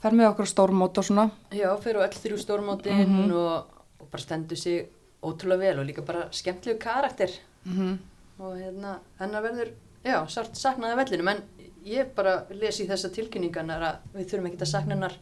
fer 0.00 0.12
með 0.14 0.28
okkur 0.30 0.46
stórmót 0.46 0.98
og 0.98 1.04
svona. 1.04 1.24
Já, 1.50 1.72
fyrir 1.82 1.98
á 1.98 2.06
öll 2.06 2.18
þrjú 2.22 2.36
stórmótin 2.38 3.06
Mhm. 3.08 3.32
og, 3.32 3.66
og 4.00 4.10
bara 4.10 4.22
stendur 4.22 4.56
sig 4.56 4.86
ótrúlega 5.22 5.58
vel 5.58 5.78
og 5.80 5.86
líka 5.86 6.02
bara 6.06 6.28
skemmtilegu 6.30 6.78
karakter 6.78 7.30
Mm 7.66 7.98
og 8.40 8.56
hérna 8.56 8.98
hennar 9.20 9.42
verður, 9.44 9.72
já, 10.04 10.16
sárt 10.32 10.56
saknaði 10.56 10.96
vellinum 11.02 11.28
en 11.34 11.42
ég 11.84 12.10
bara 12.16 12.38
lesi 12.50 12.86
þessa 12.88 13.10
tilkynninganar 13.14 13.82
að 13.90 13.98
við 14.16 14.30
þurfum 14.32 14.48
ekki 14.50 14.60
að 14.64 14.70
sakna 14.72 14.94
hennar 14.96 15.16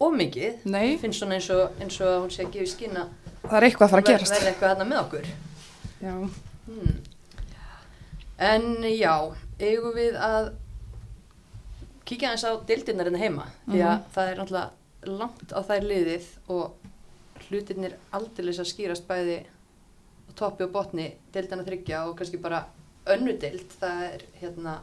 ómikið. 0.00 0.64
Finnst 1.00 1.20
svona 1.22 1.36
eins 1.38 1.50
og, 1.54 1.70
eins 1.80 2.00
og 2.00 2.08
að 2.08 2.20
hún 2.24 2.32
sé 2.34 2.44
að 2.44 2.52
gefa 2.56 2.64
í 2.64 2.72
skinn 2.74 2.96
að 3.00 3.08
Það 3.44 3.56
er 3.58 3.66
eitthvað 3.68 3.86
að 3.86 3.90
fara 3.94 4.02
að 4.02 4.08
gerast. 4.08 4.32
verði 4.34 4.50
eitthvað 4.50 4.70
hérna 4.72 4.86
með 4.90 5.00
okkur. 5.04 5.26
Já. 6.00 6.14
Hmm. 6.64 6.94
En 8.38 8.64
já, 8.88 9.14
eigum 9.60 9.94
við 9.94 10.16
að 10.18 10.48
kíkja 12.08 12.30
aðeins 12.32 12.44
á 12.48 12.52
deildirnar 12.68 13.08
hérna 13.08 13.20
heima 13.22 13.44
því 13.68 13.80
að 13.80 13.94
Mhm. 13.98 14.08
það 14.14 14.30
er 14.32 14.40
náttúrulega 14.40 14.70
langt 15.20 15.52
á 15.52 15.60
þær 15.68 15.84
liðið 15.90 16.26
og 16.48 16.72
hlutirnir 17.48 17.94
aldeilis 18.12 18.58
að 18.60 18.70
skýrast 18.72 19.06
bæði 19.08 19.38
toppi 20.38 20.66
og 20.66 20.72
botni 20.74 21.08
deildarna 21.34 21.66
þryggja 21.66 22.02
og 22.08 22.18
kannski 22.18 22.40
bara 22.42 22.64
önnu 23.14 23.36
deild, 23.40 23.66
það 23.80 24.04
er 24.08 24.26
hérna 24.40 24.74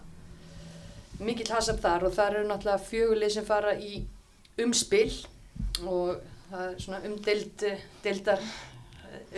mikill 1.22 1.52
hasab 1.54 1.80
þar 1.82 2.08
og 2.08 2.16
þar 2.16 2.40
eru 2.40 2.50
náttúrulega 2.50 2.88
fjögulið 2.88 3.34
sem 3.36 3.46
fara 3.46 3.76
í 3.78 4.04
umspil 4.62 5.12
og 5.86 6.22
það 6.52 6.68
er 6.68 6.84
svona 6.86 7.02
umdeild 7.08 7.66
deildar 8.04 8.44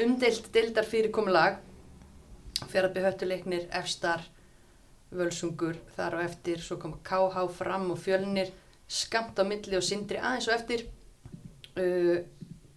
umdeild 0.04 0.50
deildar 0.54 0.88
fyrirkomulag. 0.88 1.60
Fjaraðby 2.70 3.04
höttuleiknir, 3.04 3.66
efstar 3.76 4.24
völsungur 5.14 5.78
þar 5.98 6.20
á 6.22 6.26
eftir 6.26 6.62
svo 6.64 6.78
koma 6.82 7.00
KH 7.06 7.48
fram 7.58 7.90
og 7.94 8.00
fjölnir 8.02 8.54
skamt 8.88 9.38
á 9.38 9.44
milli 9.46 9.78
og 9.78 9.86
sindri 9.86 10.22
aðeins 10.22 10.50
og 10.50 10.56
eftir. 10.56 10.86
Uh, 11.74 12.22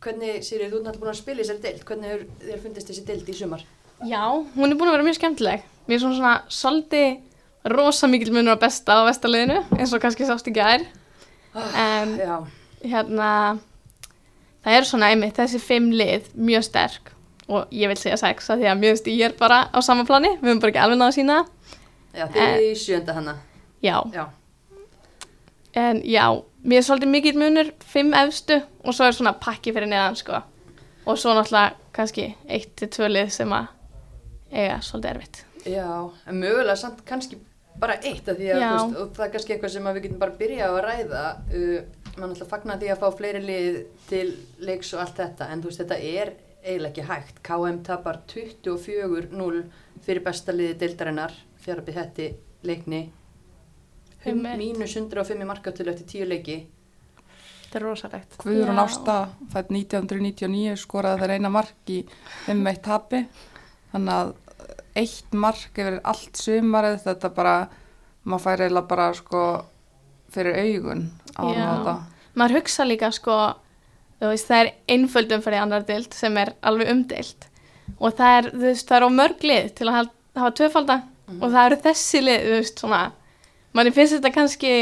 hvernig, 0.06 0.40
Sýrið, 0.46 0.72
þú 0.72 0.78
er 0.78 0.84
náttúrulega 0.86 1.02
búin 1.02 1.12
að 1.12 1.18
spila 1.20 1.40
í 1.40 1.44
þessari 1.44 1.62
deild 1.66 1.84
hvernig 1.88 2.26
þér 2.46 2.60
fundist 2.64 2.90
þessi 2.90 3.04
deild 3.08 3.30
í 3.32 3.36
sumar? 3.36 3.64
Já, 4.06 4.22
hún 4.56 4.70
er 4.70 4.78
búin 4.78 4.90
að 4.90 4.96
vera 4.98 5.06
mjög 5.06 5.18
skemmtileg. 5.20 5.64
Mér 5.86 5.96
er 5.98 6.02
svona 6.04 6.18
svona 6.18 6.34
svolítið 6.52 7.72
rosa 7.76 8.08
mikil 8.10 8.32
munur 8.34 8.54
á 8.58 8.62
besta 8.62 9.00
á 9.02 9.08
vestaliðinu, 9.08 9.58
eins 9.78 9.94
og 9.96 10.02
kannski 10.04 10.26
sást 10.28 10.46
í 10.50 10.54
gær. 10.54 10.84
En 11.56 12.14
Já, 12.20 12.36
hérna, 12.84 13.30
það 14.64 14.78
eru 14.78 14.88
svona 14.90 15.10
einmitt 15.12 15.38
þessi 15.40 15.60
fimm 15.62 15.90
lið 15.96 16.30
mjög 16.36 16.66
sterk 16.68 17.12
og 17.46 17.70
ég 17.74 17.88
vil 17.90 17.98
segja 18.00 18.18
sex 18.18 18.50
að 18.50 18.62
því 18.64 18.70
að 18.72 18.80
mjög 18.82 18.96
stíð 19.00 19.20
er 19.28 19.34
bara 19.38 19.60
á 19.70 19.78
sama 19.84 20.04
plani, 20.06 20.32
við 20.40 20.50
höfum 20.50 20.62
bara 20.64 20.72
ekki 20.74 20.82
alveg 20.82 20.98
náða 21.00 21.12
að 21.12 21.16
sína. 21.20 21.36
já 22.16 22.24
þið 22.26 22.42
er 22.46 22.64
í 22.66 22.72
sjönda 22.80 23.14
hana 23.14 23.34
Já, 23.84 23.96
Já, 24.12 24.24
en 25.76 26.02
já, 26.04 26.26
mér 26.64 26.80
er 26.80 26.86
svolítið 26.86 27.12
mikil 27.12 27.40
munur, 27.40 27.72
fimm 27.84 28.14
efstu 28.16 28.60
og 28.84 28.96
svo 28.96 29.08
er 29.08 29.16
svona 29.16 29.34
pakki 29.40 29.74
fyrir 29.76 29.90
neðan 29.90 30.18
sko. 30.18 30.40
Og 31.06 31.18
svo 31.20 31.34
náttúrulega 31.36 31.76
kannski 31.96 32.30
eitt 32.48 32.72
til 32.78 32.88
tvö 32.92 33.10
lið 33.12 33.34
sem 33.34 33.52
að 33.54 33.68
eiga 34.52 34.80
svolítið 34.82 35.12
erfitt. 35.12 35.44
já, 35.66 36.10
en 36.26 36.40
mögulega 36.40 36.76
samt 36.76 37.04
kannski 37.04 37.38
bara 37.80 37.98
eitt 38.00 38.28
af 38.28 38.38
því 38.38 38.50
að 38.54 38.62
veist, 38.62 38.96
og 39.00 39.12
það 39.16 39.26
er 39.26 39.32
kannski 39.34 39.54
eitthvað 39.54 39.72
sem 39.74 39.88
við 39.88 40.02
getum 40.06 40.20
bara 40.22 40.38
byrja 40.40 40.68
á 40.68 40.72
að 40.72 40.82
ræða 40.86 41.24
uh, 41.58 41.80
mann 42.16 42.32
ætla 42.32 42.46
að 42.46 42.52
fagna 42.52 42.78
því 42.80 42.90
að 42.92 43.02
fá 43.02 43.06
fleiri 43.18 43.42
lið 43.44 43.78
til 44.08 44.26
leiks 44.64 44.92
og 44.96 45.02
allt 45.02 45.20
þetta 45.20 45.50
en 45.52 45.62
þú 45.62 45.70
veist 45.70 45.82
þetta 45.82 45.98
er 46.00 46.32
eiginlega 46.66 46.92
ekki 46.92 47.06
hægt 47.10 47.42
KM 47.46 47.82
tapar 47.86 48.22
24-0 48.32 49.62
fyrir 50.06 50.24
besta 50.24 50.54
liði 50.56 50.78
deildarinnar 50.80 51.36
fjárabið 51.62 52.00
hætti 52.00 52.30
leikni. 52.66 53.02
Mínus 54.34 54.96
105 54.96 55.42
í 55.42 55.48
markatölu 55.48 55.92
eftir 55.92 56.24
10 56.24 56.30
leiki. 56.32 56.56
Þetta 57.66 57.78
er 57.78 57.84
rosalegt. 57.84 58.36
Guðrún. 58.42 58.80
Ásta 58.80 59.16
fætt 59.52 59.70
1999 59.74 60.76
skoraði 60.80 61.22
þær 61.22 61.34
eina 61.36 61.52
mark 61.52 61.92
í 61.92 62.02
5-1 62.46 62.82
tapi. 62.84 63.22
Þannig 63.92 64.14
að 64.16 64.34
eitt 64.96 65.36
mark 65.36 65.78
yfir 65.78 65.98
allt 66.04 66.40
sumarið 66.40 67.02
þetta 67.04 67.32
bara 67.36 67.56
maður 68.26 68.44
fær 68.46 68.64
eiginlega 68.64 68.90
bara 68.90 69.08
sko 69.16 69.42
fyrir 70.32 70.58
augun 70.62 71.04
á 71.36 71.42
þetta. 71.42 71.96
Maður 72.36 72.58
hugsa 72.60 72.86
líka 72.86 73.10
sko 73.14 73.36
veist, 74.20 74.48
það 74.48 74.62
er 74.62 74.72
einföldum 74.94 75.44
fyrir 75.44 75.62
annar 75.62 75.84
dild 75.88 76.16
sem 76.16 76.36
er 76.40 76.54
alveg 76.66 76.90
umdild 76.92 77.46
og 78.00 78.16
það 78.16 78.38
er, 78.38 78.48
veist, 78.62 78.88
það 78.88 78.96
er 78.96 79.06
á 79.06 79.10
mörg 79.20 79.44
lið 79.46 79.68
til 79.78 79.90
að 79.90 79.98
hafa 80.36 80.56
tvöfalda. 80.60 80.96
Og 81.26 81.50
það 81.50 81.64
eru 81.64 81.76
þessi 81.82 82.20
lið, 82.22 82.44
þú 82.44 82.56
veist, 82.60 82.80
svona 82.82 83.00
manni 83.76 83.92
finnst 83.96 84.16
þetta 84.16 84.32
kannski 84.34 84.72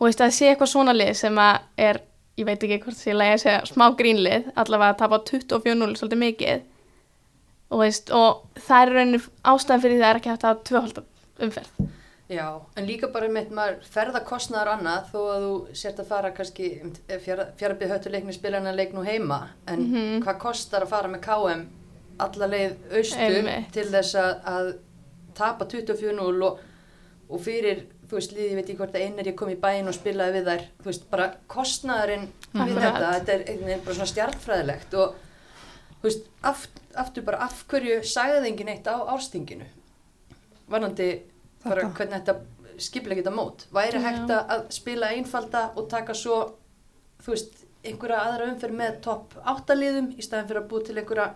þú 0.00 0.06
veist, 0.08 0.20
að 0.24 0.34
sé 0.36 0.48
eitthvað 0.50 0.72
svona 0.72 0.94
lið 0.96 1.12
sem 1.20 1.38
að 1.42 1.60
er 1.88 2.00
ég 2.40 2.46
veit 2.48 2.62
ekki 2.64 2.78
hvort 2.84 2.96
því 2.96 3.12
að 3.14 3.24
ég 3.30 3.40
segja 3.42 3.62
smá 3.68 3.86
grínlið, 3.98 4.46
allavega 4.56 4.94
að 4.94 5.00
tapa 5.02 5.18
24-0 5.28 5.96
svolítið 6.00 6.20
mikið 6.24 6.62
og 7.70 7.82
veist, 7.84 8.10
og 8.10 8.60
það 8.66 8.82
er 8.86 8.92
rauninni 8.96 9.20
ástæðan 9.52 9.82
fyrir 9.84 10.00
það 10.02 10.10
er 10.14 10.20
ekki 10.20 10.30
hægt 10.32 10.44
að 10.46 10.52
hafa 10.54 10.68
tvöfalda 10.70 11.02
umferð 11.46 11.88
Já, 12.30 12.46
en 12.78 12.86
líka 12.86 13.08
bara 13.10 13.26
með 13.26 13.48
maður 13.58 13.80
ferða 13.90 14.20
kostnaðar 14.22 14.68
og 14.70 14.76
annað 14.78 15.06
þó 15.10 15.18
að 15.32 15.44
þú 15.44 15.54
sért 15.80 15.98
að 15.98 16.10
fara 16.12 16.28
kannski 16.36 16.68
fjárabið 17.58 17.90
höttu 17.90 18.12
leikni 18.14 18.34
spila 18.36 18.60
hennar 18.60 18.76
leik 18.78 18.92
nú 18.94 19.02
heima 19.02 19.38
en 19.66 19.80
Mhm. 19.90 20.20
hvað 20.22 20.38
kostar 20.38 20.84
að 20.86 20.92
fara 20.92 21.08
með 21.10 21.20
KM 21.26 21.64
alla 22.20 22.46
leið 22.52 22.76
austur 23.00 23.34
Einmitt. 23.40 23.72
til 23.72 23.86
þess 23.90 24.14
að, 24.14 24.30
að 24.46 24.70
tapa 25.34 25.64
24-0 25.64 26.42
og, 26.46 26.60
og 27.30 27.40
fyrir 27.40 27.82
þú 28.10 28.18
veist, 28.18 28.34
liði, 28.34 28.48
ég 28.50 28.58
veit 28.58 28.64
ekki 28.66 28.78
hvort 28.80 28.96
að 28.98 29.04
einn 29.06 29.18
er 29.22 29.30
ég 29.30 29.36
kom 29.38 29.50
í 29.52 29.58
bæinn 29.60 29.88
og 29.90 29.94
spilaði 29.96 30.40
við 30.40 30.48
þær, 30.50 30.64
þú 30.80 30.88
veist, 30.90 31.08
bara 31.12 31.26
kostnaðurinn 31.54 32.28
við 32.50 32.62
Akkurat. 32.64 32.84
þetta, 32.84 33.10
þetta 33.16 33.34
er 33.34 33.44
einhvern 33.44 33.68
veginn 33.70 33.84
bara 33.86 33.98
svona 33.98 34.10
stjartfræðilegt 34.10 34.96
og 34.98 35.18
þú 36.00 36.08
veist, 36.08 36.30
aft, 36.50 36.80
aftur 37.04 37.26
bara 37.28 37.42
af 37.46 37.62
hverju 37.70 38.00
sagði 38.10 38.50
enginn 38.50 38.72
eitt 38.74 38.90
á 38.90 38.96
árstinginu 39.14 39.68
varnandi 40.70 41.10
bara 41.64 41.86
hvernig 41.86 42.18
þetta 42.18 42.80
skiplega 42.80 43.20
geta 43.20 43.32
mót. 43.34 43.66
Væri 43.74 44.00
hægt 44.00 44.30
að 44.32 44.62
spila 44.72 45.10
einfalda 45.12 45.66
og 45.76 45.90
taka 45.92 46.14
svo 46.16 46.38
þú 47.20 47.34
veist, 47.34 47.58
einhverja 47.84 48.22
aðra 48.24 48.48
umferð 48.52 48.78
með 48.80 49.00
topp 49.04 49.36
áttaliðum 49.54 50.12
í 50.16 50.24
staðin 50.24 50.48
fyrir 50.48 50.62
að 50.62 50.70
búa 50.72 50.86
til 50.86 50.96
einhverja 51.00 51.28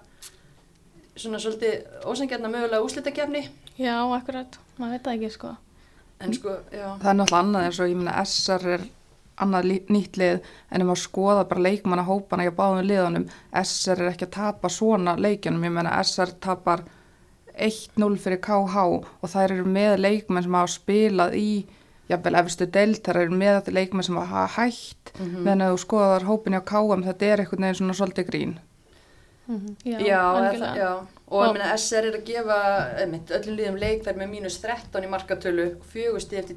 svona 1.14 1.40
svolítið 1.40 2.08
ósangjarna 2.10 2.50
mögulega 2.50 2.84
úslitakefni 2.84 3.44
Já, 3.78 3.94
akkurat, 4.16 4.58
maður 4.78 4.96
veit 4.96 5.06
það 5.06 5.16
ekki 5.18 5.30
sko 5.34 5.52
en 6.24 6.34
sko, 6.36 6.58
já. 6.72 6.86
Það 7.00 7.10
er 7.10 7.18
náttúrulega 7.20 7.42
annað 7.44 7.66
eins 7.68 7.80
og 7.80 7.90
ég 7.90 7.98
minna 8.00 8.24
SR 8.24 8.68
er 8.74 8.86
annað 9.44 9.70
nýtt 9.90 10.18
lið 10.20 10.34
en 10.70 10.82
ef 10.82 10.86
maður 10.88 11.02
skoða 11.02 11.46
bara 11.50 11.64
leikmanna 11.66 12.04
hópana 12.06 12.46
hjá 12.46 12.52
báðum 12.54 12.88
liðunum 12.88 13.24
SR 13.62 14.02
er 14.02 14.12
ekki 14.12 14.28
að 14.28 14.36
tapa 14.36 14.70
svona 14.70 15.16
leikjunum, 15.18 15.64
ég 15.66 15.74
menna 15.74 15.96
SR 16.02 16.34
tapar 16.44 16.84
1-0 17.54 18.18
fyrir 18.18 18.40
KH 18.42 18.84
og 18.84 19.30
þær 19.30 19.56
eru 19.56 19.64
með 19.70 19.96
leikmenn 20.02 20.46
sem 20.46 20.58
hafa 20.58 20.74
spilað 20.74 21.34
í 21.38 21.48
jafnvel 22.10 22.36
efstu 22.42 22.66
deild, 22.68 23.00
þær 23.02 23.20
eru 23.22 23.38
með 23.40 23.70
leikmenn 23.72 24.04
sem 24.04 24.16
hafa 24.20 24.46
hætt. 24.58 25.12
Mhm. 25.18 25.42
meðan 25.42 25.62
ef 25.62 25.74
þú 25.74 25.82
skoðar 25.86 26.28
hópin 26.28 26.54
hjá 26.54 26.64
KM 26.70 27.04
þetta 27.06 27.26
er 27.26 27.42
einhvern 27.44 27.66
veginn 27.66 27.80
svona 27.80 27.98
svolítið 27.98 28.30
grín 28.30 28.56
Já, 29.84 29.98
já, 30.00 30.20
algjörlega. 30.20 30.70
það, 30.72 30.76
já. 30.78 30.92
og 30.94 31.34
Og- 31.34 31.46
ég 31.46 31.52
meina 31.58 31.72
SR 31.76 32.06
er 32.08 32.14
að 32.18 32.24
gefa 32.24 32.58
einmitt, 33.02 33.30
öllum 33.38 33.56
liðum 33.58 33.78
leik 33.80 34.04
þær 34.06 34.16
með 34.22 34.30
mínus 34.30 34.56
13 34.62 35.04
í 35.04 35.10
markatölu 35.12 35.66
fjögusti 35.92 36.38
eftir 36.40 36.56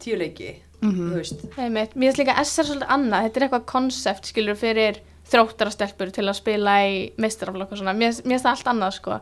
tíu 0.00 0.16
leiki 0.18 0.54
Mhm. 0.80 1.10
þú 1.12 1.16
veist, 1.18 1.42
Einmitt. 1.58 1.94
Mér 1.94 2.12
finnst 2.14 2.18
líka 2.22 2.38
SR 2.40 2.64
svolítið 2.64 2.88
annað, 2.88 3.24
þetta 3.26 3.36
er 3.36 3.48
eitthvað 3.48 3.66
konsept 3.66 4.24
skilur 4.30 4.56
fyrir 4.56 5.00
þróttarastelpur 5.30 6.10
til 6.12 6.24
að 6.24 6.34
spila 6.38 6.78
í 6.88 7.12
meistaraflokk 7.20 7.72
og 7.72 7.78
svona, 7.78 7.92
mér 7.96 8.14
finnst 8.22 8.44
það 8.46 8.54
allt 8.54 8.70
annað 8.72 8.92
sko, 8.96 9.20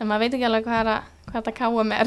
en 0.00 0.08
maður 0.08 0.18
veit 0.24 0.34
ekki 0.34 0.48
alveg 0.48 0.64
hvað, 0.66 0.80
er 0.80 0.90
að, 0.96 1.02
hvað 1.30 1.42
þetta 1.42 1.54
KM 1.60 1.92
er. 1.92 2.06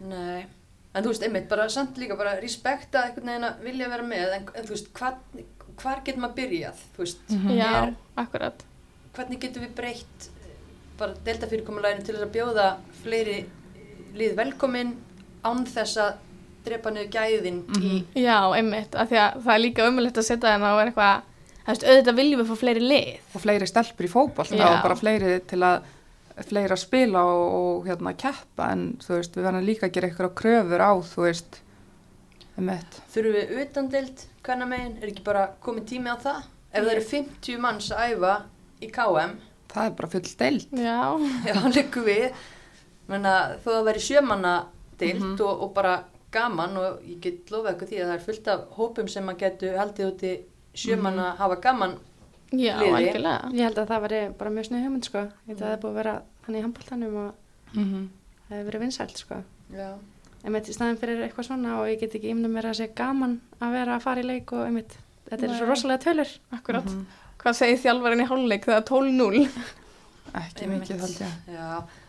nei 0.00 0.46
en 0.94 1.04
þú 1.04 1.08
veist, 1.12 1.22
einmitt, 1.26 1.48
bara 1.48 1.68
samt 1.68 1.98
líka 1.98 2.16
bara 2.16 2.36
respekta 2.40 3.02
einhvern 3.08 3.26
veginn 3.26 3.44
að 3.44 3.60
vilja 3.66 3.88
vera 3.90 4.02
með 4.02 4.32
en, 4.38 4.48
en 4.54 4.64
þú 4.64 4.72
veist, 4.76 4.92
hvað, 4.94 5.14
hvar 5.82 6.00
getur 6.04 6.20
maður 6.22 6.38
byrjað 6.38 6.80
þú 6.96 7.04
veist, 7.04 7.18
Já, 7.58 7.72
er, 7.88 7.94
akkurat. 8.16 8.64
Hvernig 9.18 9.40
getum 9.42 9.66
við 9.66 9.74
breytt 9.78 10.28
bara 10.98 11.14
delta 11.26 11.48
fyrirkomulæginu 11.50 12.06
til 12.06 12.16
þess 12.16 12.26
að 12.26 12.32
bjóða 12.36 12.68
fleiri 13.02 13.36
lið 14.18 14.38
velkomin 14.38 14.94
án 15.46 15.66
þess 15.68 16.00
að 16.02 16.16
drepa 16.66 16.92
niður 16.92 17.10
gæðin 17.14 17.60
í 17.78 18.24
Já, 18.24 18.38
einmitt, 18.56 18.96
af 18.98 19.10
því 19.10 19.20
að 19.22 19.36
það 19.44 19.52
er 19.54 19.62
líka 19.62 19.86
umulegt 19.88 20.18
að 20.20 20.26
setja 20.28 20.54
þennan 20.54 20.72
og 20.72 20.80
vera 20.80 20.90
eitthvað, 20.92 21.28
það 21.60 21.70
veist, 21.72 21.86
auðvitað 21.92 22.18
viljum 22.18 22.42
við 22.42 22.50
fá 22.50 22.60
fleiri 22.62 22.82
lið. 22.84 23.12
og 23.34 23.44
fleiri 23.44 23.70
stelpur 23.70 24.08
í 24.08 24.10
Já. 24.58 24.66
og 24.66 24.82
bara 24.82 24.98
fleiri 24.98 25.38
til 25.48 25.62
að 25.62 25.94
fleiri 26.48 26.74
að 26.74 26.82
spila 26.82 27.24
og, 27.26 27.46
og 27.60 27.88
hérna 27.88 28.14
keppa 28.18 28.68
en 28.74 28.84
þú 29.02 29.16
veist, 29.16 29.38
við 29.38 29.48
verðum 29.48 29.66
líka 29.66 29.88
að 29.88 29.96
gera 29.96 30.10
ykkur 30.12 30.30
kröfur 30.38 30.84
á, 30.84 30.92
þú 31.02 31.24
veist 31.26 31.58
um. 32.58 32.70
Þurfum 33.14 33.34
við 33.38 33.56
utandelt 33.62 34.28
hvernig 34.46 34.70
megin, 34.70 34.94
er 35.02 35.10
ekki 35.12 35.26
bara 35.26 35.48
komið 35.64 35.88
tími 35.92 36.14
á 36.14 36.16
það? 36.22 36.46
Ef 36.68 36.84
það 36.84 36.92
eru 36.94 37.04
50 37.10 37.60
manns 37.64 37.90
að 37.94 38.14
æfa 38.14 38.34
í 38.82 38.90
KM, 38.94 39.38
Það 39.68 39.84
er 39.84 39.96
bara 39.98 40.08
full 40.08 40.28
deild. 40.40 40.62
Já, 40.72 41.00
já, 41.44 41.56
líku 41.76 42.00
við, 42.06 42.36
menna 43.10 43.32
þó 43.64 43.72
að 43.74 43.88
veri 43.90 44.00
sjömanna 44.00 44.52
deilt 45.00 45.42
og, 45.44 45.64
og 45.66 45.72
bara 45.76 45.96
gaman 46.32 46.76
og 46.80 47.02
ég 47.04 47.18
get 47.24 47.52
lofað 47.52 47.74
eitthvað 47.74 47.90
því 47.92 47.98
að 48.00 48.08
það 48.08 48.14
er 48.14 48.24
fullt 48.24 48.48
af 48.52 48.62
hópum 48.78 49.10
sem 49.12 49.26
maður 49.28 49.42
getur 49.44 49.76
haldið 49.80 50.08
úti 50.12 50.32
sjömanna 50.76 51.34
hafa 51.38 51.58
gaman 51.64 51.98
Já, 52.48 52.78
algjörlega. 52.80 53.50
Ég 53.52 53.68
held 53.68 53.80
að 53.82 53.90
það 53.92 54.04
væri 54.06 54.20
bara 54.40 54.52
mjög 54.56 54.70
snið 54.70 54.86
hugmynd 54.86 55.08
sko. 55.08 55.24
Ég 55.28 55.50
held 55.52 55.58
að 55.58 55.66
það 55.66 55.74
er 55.74 55.82
búið 55.82 55.90
að 55.92 55.98
vera 56.00 56.14
þannig 56.46 56.58
í 56.58 56.66
handbóltanum 56.66 57.18
og 57.26 57.44
Mm 57.76 58.06
það 58.48 58.56
hefur 58.56 58.68
verið 58.70 58.80
vinsælt 58.86 59.18
sko. 59.20 59.38
Já. 59.76 59.88
Einmitt 60.40 60.68
í 60.70 60.72
staðin 60.72 60.96
fyrir 60.96 61.18
eitthvað 61.26 61.48
svona 61.50 61.74
og 61.82 61.88
ég 61.90 61.98
get 62.00 62.14
ekki 62.16 62.30
ymnum 62.32 62.54
mér 62.56 62.70
að 62.70 62.78
segja 62.78 62.94
gaman 62.96 63.34
að 63.60 63.74
vera 63.76 63.96
að 63.98 64.04
fara 64.06 64.22
í 64.22 64.24
leik 64.24 64.52
og 64.56 64.62
einmitt, 64.64 64.94
þetta 65.28 65.42
er 65.42 65.50
Nei. 65.52 65.56
svo 65.58 65.66
rosalega 65.68 66.04
tölur. 66.06 66.32
Akkurat. 66.56 66.88
Hvað 67.38 67.54
segir 67.60 67.78
þjálfarinn 67.84 68.24
í 68.24 68.28
hálfleik 68.28 68.64
þegar 68.66 68.84
12-0? 68.88 69.48
Ekki 70.38 70.66
mikið 70.68 71.02
held 71.04 71.20
ég. 71.22 71.36
Já, 71.54 71.68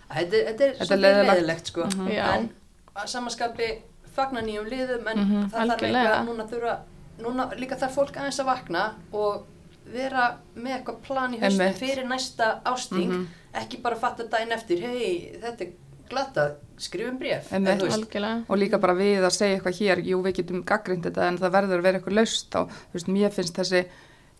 þetta, 0.09 0.39
er- 0.39 0.47
þetta 0.49 0.65
er 0.65 0.73
svolítið 0.79 1.03
leiðilegt. 1.03 1.29
leiðilegt 1.33 1.69
sko. 1.71 1.85
Mhm. 1.85 2.07
Já. 2.11 2.25
En 2.35 2.49
að 2.95 3.07
samaskapi 3.13 3.69
fagna 4.15 4.41
nýjum 4.41 4.69
liðum 4.69 5.07
en 5.11 5.17
Mhm. 5.19 5.51
það 5.51 5.69
þarf 5.69 5.83
eitthvað 5.85 6.25
núna 6.27 6.47
þurfa, 6.49 6.77
núna 7.19 7.49
líka 7.59 7.77
þarf 7.79 7.93
fólk 7.95 8.15
aðeins 8.17 8.39
að 8.39 8.45
vakna 8.45 8.93
og 9.13 9.45
vera 9.93 10.37
með 10.57 10.73
eitthvað 10.83 11.01
plan 11.03 11.33
í 11.33 11.39
Einmitt. 11.41 11.77
fyrir 11.79 12.05
næsta 12.05 12.61
ásting 12.65 13.07
Mhm. 13.09 13.27
ekki 13.53 13.81
bara 13.81 13.95
fatta 13.95 14.23
daginn 14.27 14.51
eftir 14.51 14.79
hei, 14.81 15.39
þetta 15.41 15.61
er 15.61 15.71
glata, 16.09 16.55
skrifum 16.77 17.17
bref 17.19 17.51
Einmitt. 17.53 17.69
Eða 17.69 17.79
þú 17.79 17.87
veist, 17.87 17.97
Algjörlega. 18.11 18.45
og 18.49 18.57
líka 18.57 18.79
bara 18.81 18.93
við 18.95 19.21
að 19.21 19.31
segja 19.31 19.59
eitthvað 19.61 19.79
hér 19.79 20.05
jú 20.05 20.21
við 20.23 20.33
getum 20.35 20.63
gaggrind 20.65 21.03
þetta 21.03 21.27
en 21.27 21.37
það 21.37 21.51
verður 21.51 21.77
að 21.79 21.81
vera 21.83 21.99
eitthvað 21.99 22.13
laust 22.15 22.49
þú 22.51 22.69
veist, 22.93 23.07
mér 23.07 23.31
finnst 23.31 23.53
þessi 23.55 23.85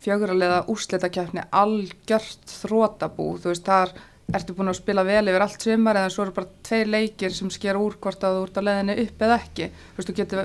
fjöguraliða 0.04 0.62
úrslitakefni 0.72 1.44
algjört 1.60 2.54
þrótabú, 2.62 3.34
þú 3.44 3.52
veist, 3.52 3.66
þar 3.68 3.92
ertu 4.38 4.54
búin 4.54 4.70
að 4.72 4.78
spila 4.78 5.04
vel 5.08 5.24
yfir 5.32 5.42
allt 5.44 5.64
sumar 5.66 5.98
eða 5.98 6.12
svo 6.14 6.28
eru 6.28 6.34
bara 6.36 6.52
tveir 6.68 6.92
leikir 6.94 7.34
sem 7.34 7.50
sker 7.54 7.80
úr 7.82 7.96
hvort 8.02 8.22
að 8.24 8.36
þú 8.38 8.44
ert 8.46 8.60
á 8.62 8.68
leiðinni 8.68 8.96
upp 9.06 9.24
eða 9.26 9.38
ekki 9.42 9.70
þú 9.74 9.98
veist, 9.98 10.12
þú 10.12 10.16
getur 10.20 10.44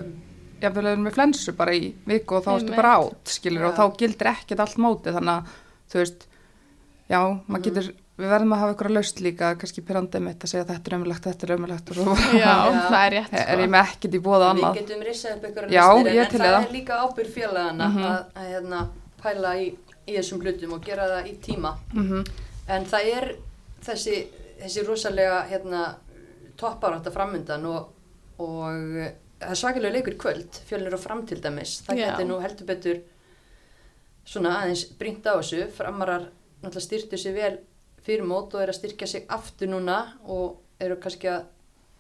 jafnvel 0.65 0.87
verið 0.89 1.03
með 1.05 1.17
flensu 1.19 1.53
bara 1.59 1.75
í 1.77 1.91
viku 2.09 2.39
og 2.39 2.47
þá 2.47 2.55
ertu 2.55 2.79
bara 2.79 2.95
átt 3.03 3.35
skilur 3.35 3.67
og 3.69 3.75
Já. 3.75 3.77
þá 3.83 3.99
gildir 4.01 4.31
ekkert 4.33 4.63
allt 4.65 4.81
móti 4.81 5.13
þannig 5.13 5.35
að, 5.35 5.53
þú 5.93 6.01
veist 6.01 6.25
já, 7.13 7.21
maður 7.45 7.65
getur, 7.69 7.91
við 8.25 8.33
verðum 8.33 8.55
að 8.57 8.63
hafa 8.65 8.73
eitthvað 8.75 8.95
laust 8.97 9.21
líka, 9.21 9.53
kannski 9.61 9.85
pyrrandið 9.85 10.25
mitt 10.25 10.41
að 10.47 10.53
segja 10.55 10.65
þetta 10.73 10.91
er 10.91 10.97
ömulegt, 10.97 11.29
þetta 11.29 11.45
er 11.51 11.55
ömulegt 11.59 11.93
og 11.93 12.01
svo 12.01 12.17
Já, 12.41 12.49
Já. 12.49 12.81
það 12.95 13.01
er 13.05 13.17
rétt, 13.19 13.37
er 13.45 13.47
ég 13.61 13.69
sko. 13.69 13.73
með 13.77 13.93
ekkert 13.93 14.17
í 14.17 14.25
bóða 14.25 14.41
við 14.41 14.49
annað 14.55 14.81
getum 14.81 15.05
rissað 15.11 15.37
upp 15.37 15.45
eitthvað 15.51 15.77
Já, 15.77 15.85
listir, 15.93 16.17
ég 16.17 16.25
en, 16.25 16.33
það 16.39 16.49
það. 16.49 16.61
er 16.65 16.77
líka 16.81 17.03
ábyrg 17.05 17.33
pæla 19.25 19.57
í, 19.61 19.71
í 20.07 20.17
þessum 20.19 20.45
hlutum 20.45 20.77
og 20.77 20.85
gera 20.87 21.09
það 21.17 21.31
í 21.33 21.39
tíma 21.49 21.77
mm 21.95 22.25
En 22.69 22.87
það 22.89 23.09
er 23.13 23.27
þessi, 23.85 24.15
þessi 24.61 24.85
rosalega 24.87 25.43
hérna, 25.51 25.83
topparátt 26.61 27.11
að 27.11 27.17
framundan 27.17 27.67
og, 27.69 27.91
og 28.41 28.97
eh, 29.03 29.11
það 29.43 29.53
er 29.53 29.61
svakalega 29.61 29.97
leikur 29.99 30.17
kvöld, 30.21 30.61
fjölnir 30.69 30.97
og 30.97 31.03
fram 31.03 31.25
til 31.29 31.43
dæmis. 31.45 31.81
Það 31.87 32.01
Já. 32.01 32.07
getur 32.07 32.31
nú 32.31 32.39
heldur 32.41 32.69
betur 32.71 33.03
svona 34.25 34.55
aðeins 34.63 34.87
brínt 35.01 35.29
á 35.29 35.37
þessu. 35.37 35.67
Framarar 35.77 36.31
náttúrulega 36.63 36.87
styrtu 36.87 37.21
sig 37.21 37.37
vel 37.37 37.59
fyrir 38.05 38.25
mót 38.29 38.55
og 38.57 38.65
er 38.65 38.73
að 38.73 38.81
styrkja 38.81 39.11
sig 39.11 39.29
aftur 39.33 39.69
núna 39.73 39.99
og 40.25 40.63
eru 40.81 40.97
kannski 41.01 41.29
að 41.33 41.45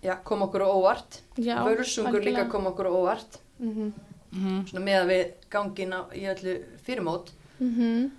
já, 0.04 0.16
koma 0.24 0.48
okkur 0.48 0.64
á 0.64 0.68
óvart. 0.72 1.20
Já, 1.36 1.58
Völsungur 1.64 2.24
líka 2.24 2.48
koma 2.48 2.72
okkur 2.72 2.88
á 2.88 2.92
óvart. 2.92 3.40
Mm 3.60 3.92
Svona 4.34 4.84
með 4.84 5.00
að 5.00 5.10
við 5.12 5.24
gangin 5.54 5.94
á, 5.94 6.00
í 6.14 6.24
öllu 6.32 6.54
fyrirmót. 6.86 7.32
Mhm. 7.60 8.10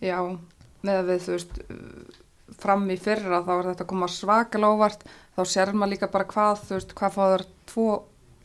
Já, 0.00 0.18
með 0.86 1.00
að 1.00 1.08
við, 1.10 1.22
þú 1.24 1.32
veist, 1.34 1.56
fram 2.58 2.84
í 2.90 2.96
fyrra 3.00 3.42
þá 3.44 3.50
er 3.58 3.66
þetta 3.72 3.84
að 3.84 3.90
koma 3.90 4.08
svakalega 4.12 4.76
óvart, 4.76 5.02
þá 5.36 5.42
sér 5.44 5.72
maður 5.74 5.92
líka 5.94 6.10
bara 6.12 6.28
hvað, 6.30 6.62
þú 6.68 6.78
veist, 6.78 6.94
hvað 6.94 7.16
fáður 7.18 7.44
tvo 7.66 7.88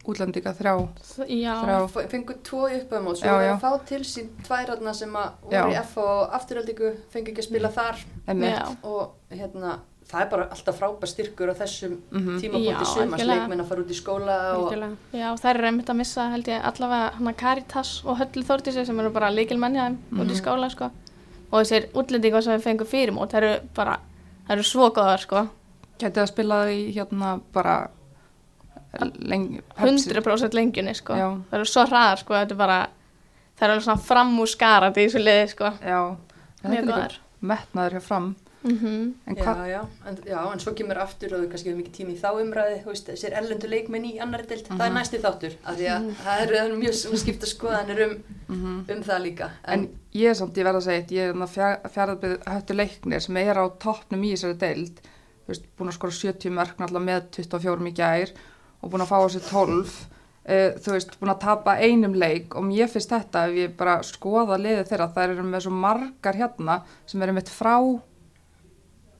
útlendinga 0.03 0.51
þrjá, 0.57 0.73
þrjá, 1.15 1.77
Fengur 2.11 2.39
tvo 2.43 2.65
uppöðum 2.67 3.07
og 3.13 3.19
svo 3.21 3.35
er 3.37 3.45
já. 3.47 3.53
að 3.53 3.61
fá 3.61 3.85
til 3.87 4.01
sín 4.03 4.33
tværarna 4.43 4.93
sem 4.97 5.13
að 5.15 5.29
voru 5.45 5.71
í 5.71 5.77
F 5.79 5.93
og 6.03 6.33
afturöldingu, 6.39 6.91
fengi 7.13 7.31
ekki 7.31 7.43
að 7.45 7.47
spila 7.47 7.71
þar. 7.71 8.01
Emmitt, 8.33 8.57
já, 8.57 8.65
og 8.83 9.13
hérna, 9.31 9.77
það 10.13 10.21
er 10.21 10.29
bara 10.29 10.43
alltaf 10.53 10.77
frábær 10.79 11.09
styrkur 11.09 11.49
á 11.51 11.55
þessum 11.57 11.97
Mhm. 12.11 12.39
tímapunkti 12.41 12.85
Já, 12.85 12.93
sumars, 12.93 13.23
leikmenn 13.27 13.61
að 13.63 13.67
fara 13.71 13.81
út 13.81 13.89
í 13.91 13.97
skóla 13.97 14.35
og 14.57 14.73
já, 15.13 15.29
það 15.41 15.49
er 15.55 15.65
einmitt 15.71 15.89
að 15.89 15.95
missa 15.97 16.29
held 16.29 16.45
ég 16.53 16.61
allavega 16.69 17.13
hana 17.17 17.33
Caritas 17.33 18.03
og 18.05 18.17
Höllu 18.19 18.43
Þórtísi 18.45 18.85
sem 18.85 18.99
eru 18.99 19.09
bara 19.09 19.31
líkil 19.31 19.57
mennja 19.57 19.87
þeim 19.89 19.97
út 20.21 20.29
í 20.29 20.35
Mhm. 20.35 20.41
skála 20.43 20.69
sko. 20.71 20.91
Og 21.51 21.61
þessir 21.65 21.89
útlendingar 21.93 22.41
sem 22.43 22.59
við 22.59 22.63
fengum 22.63 22.87
fyrir 22.87 23.11
mót, 23.13 23.29
það 23.31 23.43
eru 23.43 23.59
bara, 23.75 23.97
það 24.47 24.53
eru 24.55 24.63
svo 24.63 24.89
góðar 24.91 25.19
sko. 25.19 25.49
Gæti 25.99 26.17
að 26.21 26.27
spila 26.27 26.65
í 26.69 26.93
hérna 26.95 27.41
bara 27.53 27.89
lengi, 29.19 29.61
Pepsi. 29.75 30.09
100% 30.13 30.53
lengjunni 30.53 30.93
sko. 30.95 31.13
Það 31.13 31.57
eru 31.57 31.65
svo 31.69 31.85
hraðar 31.89 32.17
sko, 32.21 32.33
þetta 32.33 32.51
er 32.51 32.55
bara 32.59 32.79
það 33.57 33.65
eru 33.67 33.73
alveg 33.73 33.85
svona 33.87 34.03
framúskarandi 34.09 34.97
í 35.03 35.07
þessu 35.09 35.23
liði 35.23 35.49
sko. 35.49 35.71
Já, 35.81 35.99
þetta 36.63 36.97
er 37.05 37.17
metnaður 37.41 37.95
hjá 37.97 38.01
fram, 38.01 38.35
mm 38.63 39.13
en 39.27 39.35
já, 39.35 39.67
já, 39.67 39.81
en, 40.07 40.17
já, 40.25 40.39
en 40.53 40.59
svo 40.59 40.73
kemur 40.77 40.97
aftur 41.03 41.33
og 41.35 41.41
við 41.43 41.49
kannski 41.51 41.69
hefur 41.69 41.79
mikið 41.81 41.95
tími 41.97 42.13
í 42.15 42.19
þá 42.21 42.29
umræði, 42.41 42.77
þú 42.83 42.91
veist, 42.93 43.09
þessir 43.09 43.35
erlendu 43.39 43.67
leikmenn 43.71 44.05
í 44.07 44.13
annari 44.23 44.47
deild, 44.47 44.67
það 44.69 44.85
er 44.85 44.89
Mhm. 44.91 44.97
næsti 44.99 45.19
þáttur, 45.25 45.57
af 45.65 45.75
því 45.77 45.87
að 45.93 46.07
það 46.23 46.41
eru 46.43 46.55
það 46.55 46.65
eru 46.65 46.77
mjög 46.83 47.19
skipta 47.23 47.45
skoðanir 47.51 48.03
um, 48.05 48.15
mm 48.47 48.85
um 48.89 49.03
það 49.03 49.21
líka. 49.23 49.49
en 49.67 49.89
ég 50.13 50.29
er 50.29 50.33
samt, 50.33 50.55
ég 50.57 50.63
verð 50.63 50.79
að 50.81 50.87
segja 50.87 51.05
ég 51.11 51.29
er 51.29 51.33
hérna 51.33 51.49
fjaraðbyrð 51.89 52.47
höttu 52.53 52.73
leiknir 52.73 53.21
sem 53.21 53.37
er 53.37 53.55
á 53.59 53.65
toppnum 53.79 54.23
í 54.23 54.31
þessari 54.33 54.57
deild, 54.57 55.01
þú 55.43 55.47
veist, 55.47 55.65
búin 55.77 55.89
að 55.89 55.97
skora 55.99 56.11
70 56.11 56.49
mörg 56.55 56.75
með 57.03 57.29
24 57.31 57.87
í 57.87 57.93
gær 57.93 58.31
og 58.81 58.91
búin 58.91 59.01
að 59.03 59.11
fá 59.11 59.17
á 59.19 59.27
sig 59.29 59.41
12 59.41 60.07
uh, 60.45 60.71
þú 60.79 60.91
veist, 60.95 61.19
búin 61.19 61.31
að 61.33 61.39
tapa 61.43 61.77
einum 61.79 62.13
leik 62.13 62.55
og 62.55 62.63
mér 62.67 62.87
finnst 62.91 63.09
þetta, 63.11 63.47
ef 63.49 63.55
ég 63.55 63.75
bara 63.77 64.01
skoða 64.03 64.57
liðið 64.59 64.89
þeirra, 64.91 65.11
það 65.15 65.29
eru 65.29 65.43
með 65.43 65.65
svo 65.65 65.71
margar 65.71 66.35
hérna 66.39 66.81
sem 67.05 67.21
eru 67.21 67.33
mitt 67.33 67.49
frá 67.49 67.77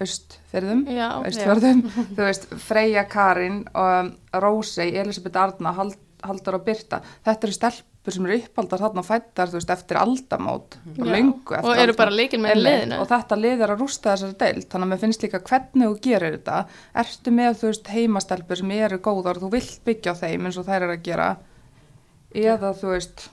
austfyrðum 0.03 0.83
já, 0.91 1.07
austfjörðum, 1.23 1.81
þú 2.15 2.27
veist, 2.27 2.45
Freyja 2.67 3.03
Karin 3.09 3.63
um, 3.73 4.13
Rósei, 4.43 4.91
Elisabeth 5.01 5.39
Arna 5.41 5.73
Hald, 5.79 5.97
Haldur 6.23 6.55
og 6.59 6.63
Birta. 6.67 7.01
Þetta 7.25 7.47
eru 7.49 7.55
stelpur 7.55 8.15
sem 8.15 8.27
eru 8.27 8.37
uppaldar 8.39 8.79
þarna 8.79 9.01
og 9.01 9.07
fættar 9.07 9.49
þú 9.51 9.57
veist, 9.59 9.73
eftir 9.75 9.99
aldamót 9.99 10.77
og 10.77 11.01
Já. 11.01 11.09
löngu 11.09 11.57
og 11.57 11.57
eru 11.57 11.73
aldamót. 11.73 11.97
bara 11.99 12.15
líkil 12.15 12.39
með 12.43 12.61
liðinu. 12.61 12.99
Og 13.03 13.09
þetta 13.11 13.39
lið 13.41 13.63
er 13.65 13.73
að 13.73 13.83
rústa 13.83 14.13
þessari 14.13 14.37
deild 14.39 14.69
þannig 14.71 14.87
að 14.87 14.93
mér 14.93 15.01
finnst 15.03 15.25
líka 15.25 15.41
hvernig 15.49 15.89
þú 15.89 15.99
gerir 16.07 16.37
þetta. 16.37 16.61
Ertu 17.03 17.35
með 17.35 17.59
þú 17.59 17.69
veist 17.71 17.91
heimastelpur 17.97 18.61
sem 18.61 18.71
eru 18.77 19.01
góðar 19.03 19.39
og 19.41 19.45
þú 19.47 19.51
vilt 19.57 19.83
byggja 19.87 20.15
á 20.15 20.21
þeim 20.23 20.47
eins 20.47 20.61
og 20.61 20.67
þær 20.69 20.87
eru 20.87 20.95
að 20.95 21.05
gera? 21.09 21.29
Eða 22.33 22.73
þú 22.79 22.95
veist 22.95 23.27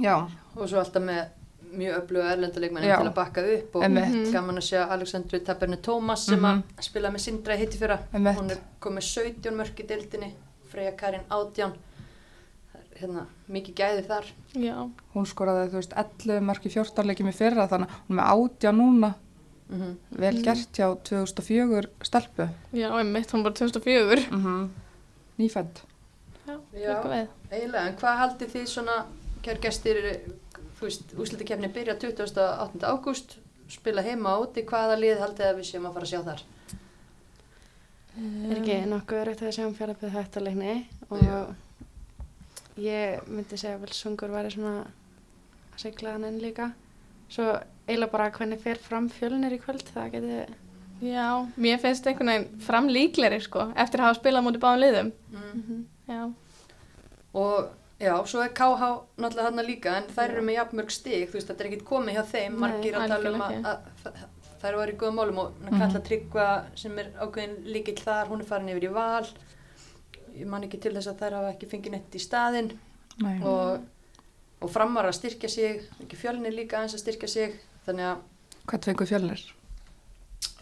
já, 0.00 0.14
og 0.56 0.64
svo 0.70 0.78
alltaf 0.80 1.02
með 1.04 1.26
mjög 1.72 1.94
öfluga 2.02 2.30
erlenduleikmennin 2.32 2.88
Já. 2.90 2.96
til 2.98 3.06
að 3.10 3.14
bakka 3.14 3.40
upp 3.54 3.76
og 3.76 3.82
Einmitt. 3.84 4.08
Mhm. 4.08 4.32
gaman 4.32 4.56
að 4.56 4.66
sjá 4.70 4.88
Alexandru 4.90 5.38
Taberni 5.44 5.76
Tómas 5.76 6.16
sem 6.26 6.38
Mhm. 6.40 6.62
að 6.78 6.82
spila 6.82 7.10
með 7.10 7.20
Sindra 7.20 7.54
í 7.54 7.58
hitti 7.58 7.78
fyrra 7.78 7.98
Einmitt. 8.12 8.36
hún 8.38 8.50
er 8.50 8.58
komið 8.80 9.02
17 9.02 9.54
mörk 9.56 9.80
í 9.80 9.86
deildinni 9.86 10.32
Freyja 10.70 10.92
Karin 10.96 11.22
er, 11.30 11.72
hérna, 13.00 13.26
mikið 13.50 13.74
gæði 13.74 14.06
þar 14.06 14.24
já, 14.54 14.90
hún 15.14 15.26
skoraði 15.26 15.70
þú 15.70 15.78
veist 15.80 15.92
11 15.96 16.40
mörg 16.40 16.66
í 16.66 16.70
14 16.70 17.06
leikjum 17.06 17.28
í 17.28 17.34
fyrra 17.34 17.68
þannig 17.68 17.88
að 17.88 17.94
hún 18.08 18.18
er 18.18 18.22
með 18.22 18.30
átja 18.34 18.72
núna 18.72 19.14
mm 19.70 19.96
vel 20.18 20.42
gert 20.42 20.72
hjá 20.72 20.96
2004 21.04 21.86
stelpu 22.02 22.48
já, 22.74 22.90
einmitt, 22.98 23.30
hún 23.32 23.42
bara 23.42 23.54
2004 23.54 24.30
mm 24.30 24.44
-hmm. 24.44 24.68
nýfædd 25.38 25.80
já, 26.46 26.58
Já. 26.74 27.26
eiginlega, 27.52 27.86
en 27.86 27.96
hvað 27.96 28.18
haldið 28.18 28.48
þið 28.54 28.66
svona 28.66 29.04
kjær 29.42 29.60
gestir, 29.60 30.20
þú 30.80 30.88
veist 30.88 31.14
úslitakefni 31.14 31.70
byrja 31.74 31.98
28. 32.00 32.80
ágúst 32.88 33.38
spila 33.70 34.02
heima 34.02 34.34
á 34.34 34.42
úti, 34.42 34.64
hvaða 34.66 34.96
lið 34.98 35.20
haldið 35.22 35.46
að 35.46 35.60
við 35.60 35.68
séum 35.68 35.86
að 35.86 35.98
fara 35.98 36.08
að 36.08 36.12
sjá 36.14 36.22
þar 36.26 36.42
Er 38.20 38.56
ekki 38.58 38.78
nokkuð 38.90 39.20
verið 39.22 39.42
að 39.46 39.52
sjá 39.54 39.64
um 39.68 39.74
fjárhættið 39.76 40.14
hættarleikni 40.16 40.72
og 41.08 41.20
Já. 41.22 41.36
ég 42.82 43.28
myndi 43.30 43.58
segja 43.60 43.78
vel 43.78 43.92
sungur 43.94 44.32
væri 44.34 44.50
svona 44.50 44.80
að 44.82 45.84
segla 45.84 46.16
hann 46.16 46.26
inn 46.26 46.40
líka. 46.42 46.72
Svo 47.30 47.46
eiginlega 47.86 48.12
bara 48.12 48.32
hvernig 48.34 48.60
fer 48.62 48.80
fram 48.82 49.06
fjölnir 49.14 49.54
í 49.54 49.60
kvöld, 49.62 49.86
það 49.94 50.10
geti, 50.16 50.40
já, 51.06 51.26
mér 51.56 51.78
finnst 51.82 52.06
einhvern 52.06 52.32
veginn 52.32 52.64
framlíkleri 52.66 53.40
sko, 53.44 53.68
eftir 53.78 54.02
að 54.02 54.10
hafa 54.10 54.18
spilað 54.18 54.46
mútið 54.46 54.64
báðum 54.64 54.82
liðum 54.84 55.12
mm. 55.36 55.84
já, 56.10 56.22
og 57.40 57.70
já, 58.00 58.14
svo 58.26 58.42
er 58.44 58.52
KH 58.56 58.90
náttúrulega 59.20 59.46
þarna 59.50 59.64
líka 59.66 59.94
en 60.00 60.10
þær 60.16 60.30
eru 60.34 60.42
með 60.48 60.56
jafnmörg 60.58 60.90
stig, 60.96 61.28
þú 61.30 61.38
veist, 61.38 61.48
þetta 61.52 61.64
er 61.64 61.70
ekkit 61.70 61.84
komið 61.90 62.16
hjá 62.18 62.22
þeim, 62.32 62.52
Nei, 62.56 62.60
margir 62.64 62.98
að 62.98 63.08
tala 63.14 63.32
um 63.34 63.44
að, 63.46 63.56
að 63.70 64.20
þær 64.62 64.76
var 64.80 64.92
í 64.92 64.96
góðum 65.00 65.18
málum 65.20 65.38
og 65.44 65.52
Mhm. 65.60 65.78
Kalla 65.80 66.00
Tryggva 66.08 66.48
sem 66.76 66.98
er 66.98 67.10
ákveðin 67.20 67.56
líkill 67.64 67.98
þar, 68.04 68.28
hún 68.32 68.40
er 68.44 68.48
farin 68.48 68.68
yfir 68.72 68.88
í 68.88 68.92
val. 68.92 69.26
Ég 70.36 70.46
man 70.46 70.62
ekki 70.64 70.80
til 70.80 70.92
þess 70.94 71.08
að 71.12 71.18
þær 71.24 71.36
hafa 71.38 71.52
ekki 71.54 71.68
fengið 71.70 71.90
neitt 71.96 72.14
í 72.14 72.20
staðinn. 72.22 72.72
Nei. 73.20 73.40
og, 73.44 73.80
og 74.62 74.70
framar 74.72 75.04
að 75.08 75.16
styrkja 75.18 75.48
sig 75.50 75.80
ekki 76.00 76.16
fjölnir 76.16 76.54
líka 76.56 76.78
aðeins 76.78 76.94
að 76.96 77.02
styrkja 77.02 77.28
sig 77.28 77.56
þannig 77.84 78.06
að 78.06 78.20
hvað 78.70 78.86
fengur 78.86 79.08
fjölnir? 79.10 79.42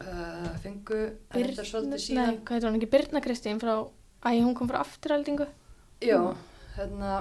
uh, 0.03 0.49
fengu 0.63 0.99
þetta 1.31 1.67
svolítið 1.67 1.93
nei, 1.93 2.03
síðan. 2.03 2.39
hvað 2.43 2.57
heitir 2.57 2.69
hún 2.71 2.79
ekki, 2.81 2.91
Birna 2.95 3.23
Kristín 3.23 3.61
frá, 3.63 3.75
æ, 4.27 4.31
hún 4.43 4.55
kom 4.59 4.71
frá 4.71 4.81
afturhaldingu 4.83 5.47
já, 6.03 6.19
hérna 6.79 7.19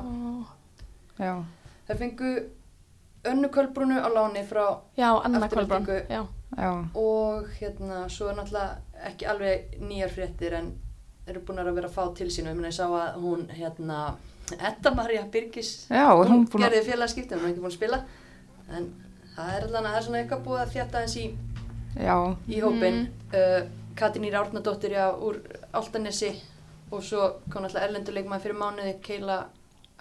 já, 1.17 1.33
þær 1.89 1.99
fengu 2.03 2.31
Önnu 3.27 3.49
Kolbrúnu 3.51 3.99
á 3.99 4.07
láni 4.07 4.43
frá 4.47 4.79
Já, 4.95 5.09
Anna 5.23 5.43
Aftureldingu. 5.43 5.85
Kolbrún. 5.85 6.09
Já. 6.09 6.27
Já, 6.57 6.71
og 6.95 7.47
hérna 7.59 8.07
svo 8.09 8.29
er 8.31 8.37
náttúrulega 8.37 8.77
ekki 9.09 9.25
alveg 9.27 9.81
nýjar 9.83 10.13
fréttir 10.13 10.53
en 10.55 10.69
eru 11.27 11.41
búin 11.43 11.59
að 11.59 11.73
vera 11.75 11.89
að 11.89 11.97
fá 11.97 12.05
til 12.15 12.29
sín. 12.31 12.47
Og 12.47 12.61
ég 12.63 12.75
sá 12.75 12.85
að 12.87 13.17
hún 13.19 13.49
hérna 13.51 13.97
Edda 14.55 14.93
Maria 14.95 15.25
Birgis 15.27 15.89
já, 15.89 16.07
hún 16.15 16.45
búin 16.47 16.63
að, 16.63 16.69
gerði 16.69 16.85
félagskipti, 16.87 17.35
hún 17.35 17.43
er 17.43 17.51
ekki 17.51 17.63
búin 17.65 17.73
að 17.73 17.75
spila. 17.75 17.99
En 18.71 18.87
það 19.35 19.51
er 19.57 19.67
að 19.67 19.75
það 19.75 19.97
er 19.97 20.05
svona 20.07 20.21
eitthvað 20.21 20.45
búið 20.47 20.61
að 20.61 20.71
þjætta 20.75 21.01
eins 21.03 21.17
í, 21.19 21.25
já, 21.99 22.15
í 22.47 22.61
hópin 22.63 23.01
uh, 23.33 23.59
Katrín 23.99 24.29
Íra 24.29 24.45
Árnadóttir 24.45 24.95
já, 24.95 25.05
úr 25.11 25.41
Áltanesi 25.75 26.31
og 26.91 27.03
svo 27.03 27.29
kom 27.51 27.65
náttúrulega 27.65 27.87
erlenduleikmaður 27.89 28.45
fyrir 28.45 28.59
mánuði 28.61 28.93
Keila 29.03 29.39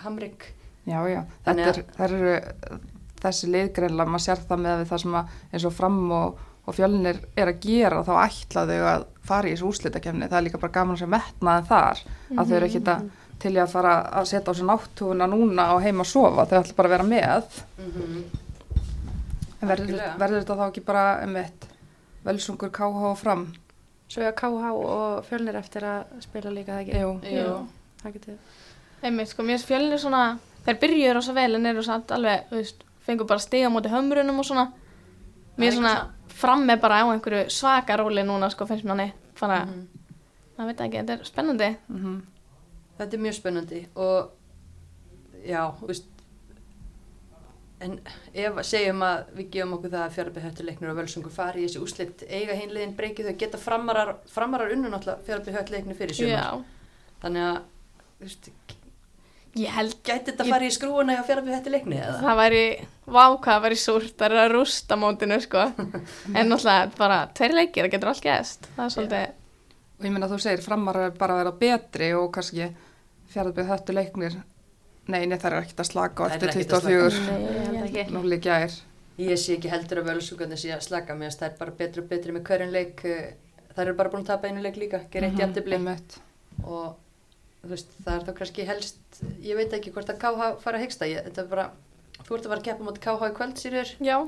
Hamrik. 0.04 0.50
Já, 0.86 1.00
já, 1.10 1.22
er, 1.50 1.80
það 1.96 2.04
eru 2.06 2.34
þessi 3.22 3.50
liðgreinlega, 3.50 4.12
maður 4.12 4.24
sér 4.26 4.44
það 4.46 4.62
með 4.62 4.80
við 4.82 4.90
það 4.92 5.02
sem 5.02 5.18
að 5.18 5.36
eins 5.50 5.66
og 5.66 5.74
fram 5.74 5.98
og, 6.14 6.40
og 6.62 6.76
fjölnir 6.76 7.20
er 7.34 7.50
að 7.50 7.60
gera, 7.66 8.02
þá 8.06 8.14
ætla 8.22 8.66
þau 8.70 8.88
að 8.92 9.06
fara 9.26 9.50
í 9.50 9.54
þessu 9.56 9.70
úrslitakefni, 9.72 10.30
það 10.30 10.38
er 10.38 10.46
líka 10.46 10.62
bara 10.62 10.76
gaman 10.78 11.00
sem 11.00 11.10
metnaði 11.10 11.68
þar, 11.72 12.02
að 12.36 12.42
þau 12.44 12.56
eru 12.60 12.70
ekki 12.70 12.82
að 12.86 13.12
til 13.42 13.52
í 13.52 13.60
að 13.60 13.72
fara 13.74 13.96
að 14.16 14.28
setja 14.30 14.52
á 14.52 14.56
sig 14.56 14.64
náttúfuna 14.64 15.26
núna 15.28 15.70
og 15.74 15.82
heima 15.84 16.06
að 16.06 16.12
sofa, 16.14 16.46
þau 16.46 16.60
ætla 16.60 16.76
bara 16.78 16.92
að 16.92 16.94
vera 16.94 17.08
með. 17.10 17.62
Mm 17.82 18.44
en 19.60 19.70
verður, 19.70 20.02
verður 20.20 20.42
þetta 20.42 20.56
þá 20.58 20.66
ekki 20.68 20.82
bara 20.86 21.04
einmitt, 21.24 21.68
velsungur 22.26 22.72
KH 22.74 23.06
og 23.10 23.16
fram 23.20 23.46
Svo 24.08 24.22
er 24.22 24.32
KH 24.38 24.70
og 24.72 25.24
fjölnir 25.26 25.56
eftir 25.58 25.82
að 25.82 26.20
spila 26.22 26.50
líka 26.54 26.76
það 26.76 26.82
ekki. 26.84 27.00
Jú, 27.00 27.12
Jú. 27.36 27.54
Það 28.02 28.12
getur. 28.12 28.36
Einmitt, 29.02 29.28
sko, 29.32 29.42
mér 29.42 29.56
finnst 29.58 29.68
fjölnir 29.70 29.98
svona, 29.98 30.20
þeir 30.66 30.78
byrjuðu 30.82 31.14
rosa 31.18 31.32
vel 31.36 31.54
en 31.58 31.66
eru 31.66 31.82
samt 31.82 32.12
alveg, 32.14 32.44
þú 32.50 32.60
veist, 32.60 32.84
fengur 33.06 33.26
bara 33.26 33.42
stiga 33.42 33.66
á 33.68 33.74
móti 33.74 33.90
hömrunum 33.90 34.38
og 34.38 34.46
svona. 34.46 34.68
Mér 35.58 35.68
er 35.72 35.76
svona 35.78 35.94
ekki 35.96 36.36
framme 36.36 36.76
bara 36.80 37.02
á 37.02 37.06
einhverju 37.10 37.50
svaka 37.50 37.96
róli 37.98 38.22
núna, 38.26 38.50
sko, 38.50 38.66
finnst 38.66 38.84
mér 38.84 38.96
hann 38.96 39.12
bara, 39.40 39.64
Mhm. 39.66 39.86
það 40.58 40.66
veit 40.66 40.80
ekki, 40.80 40.98
þetta 41.02 41.12
er 41.18 41.24
spennandi. 41.24 41.76
mhm, 41.88 42.22
Þetta 42.98 43.12
er 43.14 43.18
mjög 43.20 43.34
spennandi 43.34 43.86
og 43.96 44.30
já, 45.46 45.72
þú 45.80 45.86
veist 45.86 46.04
en 47.84 47.98
ef 48.32 48.60
segjum 48.64 49.02
að 49.04 49.32
við 49.36 49.50
gefum 49.56 49.74
okkur 49.76 49.92
það 49.92 50.04
að 50.06 50.14
fjárabæð 50.14 50.46
höttuleiknir 50.46 50.92
og 50.92 50.98
völsungur 51.00 51.34
fari 51.34 51.62
í 51.62 51.66
þessi 51.66 51.82
úslit 51.84 52.24
eiga 52.24 52.56
hinliðin 52.56 52.94
breykið 52.96 53.28
þau 53.28 53.36
geta 53.42 53.60
framarar, 53.60 54.14
framarar 54.32 54.72
unnu 54.72 54.92
náttúrulega 54.92 55.26
fjárabæð 55.26 55.58
höttuleiknir 55.60 55.98
fyrir 55.98 56.16
sumar 56.16 56.32
Já, 56.32 56.48
þannig 57.24 57.46
að 57.50 57.58
þú 58.06 58.30
veist, 58.30 58.50
ég 59.60 59.76
held 59.76 59.98
gæti 60.08 60.30
þetta 60.30 60.48
farið 60.48 60.72
í 60.72 60.76
skrúuna 60.78 61.18
hjá 61.18 61.22
fjárabæð 61.28 61.58
höttuleikni 61.58 62.00
eða? 62.00 62.16
það 62.24 62.40
væri, 62.40 62.64
vá 63.04 63.22
hvað 63.26 63.52
það 63.52 63.62
væri 63.66 63.80
súrt, 63.84 64.16
það 64.16 64.26
er 64.30 64.44
að 64.46 64.52
rústa 64.56 65.00
mótinu, 65.00 65.40
sko. 65.44 65.68
en 66.36 66.52
náttúrulega 66.52 66.90
bara 66.96 67.22
tveir 67.36 67.56
leikir, 67.60 67.84
það 67.84 67.92
getur 67.92 68.12
allt 68.14 68.24
gæst. 68.24 68.68
Það 68.72 68.84
er 68.86 68.96
svolítið, 68.96 69.38
og 69.96 70.08
ég 70.08 70.16
minna 70.16 70.28
að 70.28 70.36
þú 70.36 70.42
segir 70.48 70.64
framar 70.64 71.04
er 71.04 71.16
bara 71.16 71.36
að 71.36 71.44
vera 71.44 71.56
betri 71.60 72.12
og 72.16 72.28
kannski 72.32 72.72
fjaraðbyrð 73.32 73.72
höttu 73.74 73.96
leiknir 73.96 74.44
nei, 75.08 75.22
nei, 75.26 75.36
það 75.38 75.52
er 75.52 75.56
ekkert 75.62 75.80
að 75.84 75.88
slaka 75.90 76.22
á 76.22 76.26
eftir 76.30 76.48
eru 76.50 76.60
ekkert 76.60 76.76
að 76.76 76.86
24 76.90 77.24
Nei, 77.26 77.40
ég 77.46 77.80
held 77.80 77.88
ekki. 77.88 78.04
nú 78.16 78.22
líka 78.26 78.60
er 78.66 78.76
Ég 79.16 79.38
sé 79.40 79.54
ekki 79.56 79.70
heldur 79.72 80.02
að 80.02 80.08
völsungarnir 80.10 80.58
sé 80.60 80.72
að 80.74 80.82
slaka 80.84 81.14
mér 81.16 81.32
það 81.32 81.46
er 81.48 81.54
bara 81.58 81.72
betri 81.78 82.02
og 82.02 82.08
betri 82.10 82.32
með 82.36 82.42
hverjum 82.50 82.72
leik. 82.74 82.98
Eh, 83.08 83.30
þær 83.72 83.86
eru 83.86 83.94
bara 83.96 84.10
búin 84.12 84.24
að 84.26 84.28
tapa 84.28 84.48
einu 84.50 84.60
leik 84.60 84.76
líka 84.76 85.00
gera 85.10 85.26
eitt 85.30 85.38
Mhm, 85.38 85.40
jæftibli 85.40 85.78
einmitt. 85.78 86.18
og 86.64 86.96
veist, 87.64 87.88
það 88.04 88.12
er 88.18 88.26
þá 88.26 88.32
kannski 88.42 88.66
helst 88.68 89.22
ég 89.42 89.56
veit 89.56 89.72
ekki 89.72 89.92
hvort 89.94 90.10
að 90.12 90.18
KH 90.20 90.60
fara 90.60 90.76
að 90.78 90.84
hyggsta. 90.84 91.08
Ég, 91.08 91.24
þetta 91.30 91.40
er 91.42 91.48
bara, 91.54 91.64
þú 92.26 92.36
ert 92.36 92.44
að 92.44 92.50
fara 92.52 92.60
að 92.60 92.66
keppa 92.68 92.84
mot 92.84 93.00
KH 93.00 93.30
í 93.30 93.36
kvöld 93.40 93.56
sýrur 93.62 93.94
já, 94.04 94.18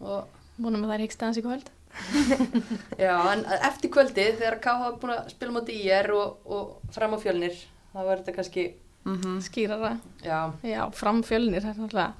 og 0.00 0.28
búinum 0.60 0.84
að 0.84 0.88
það 0.92 0.94
er 0.98 1.04
hyggst 1.06 1.22
aðeins 1.24 1.40
í 1.40 1.46
kvöld. 1.48 1.72
já, 3.06 3.14
en 3.32 3.44
eftir 3.64 3.90
kvöldi 3.94 4.24
þegar 4.36 4.58
KH 4.60 4.88
er 4.92 4.96
búin 5.00 5.14
að 5.16 5.28
spila 5.32 5.52
mot 5.56 5.68
IR 5.72 6.10
og, 6.14 6.36
og 6.44 6.92
fram 6.94 7.14
á 7.16 7.18
fjölnir 7.22 7.56
þá 7.94 7.98
verður 8.02 8.22
þetta 8.24 8.36
kannski, 8.38 8.64
Mhm, 9.04 9.40
Skýrara, 9.44 9.98
já 10.24 10.52
já, 10.64 10.90
fram 10.96 11.22
fjölnir, 11.22 11.60
það 11.60 11.70
er 11.74 11.80
náttúrulega 11.82 12.12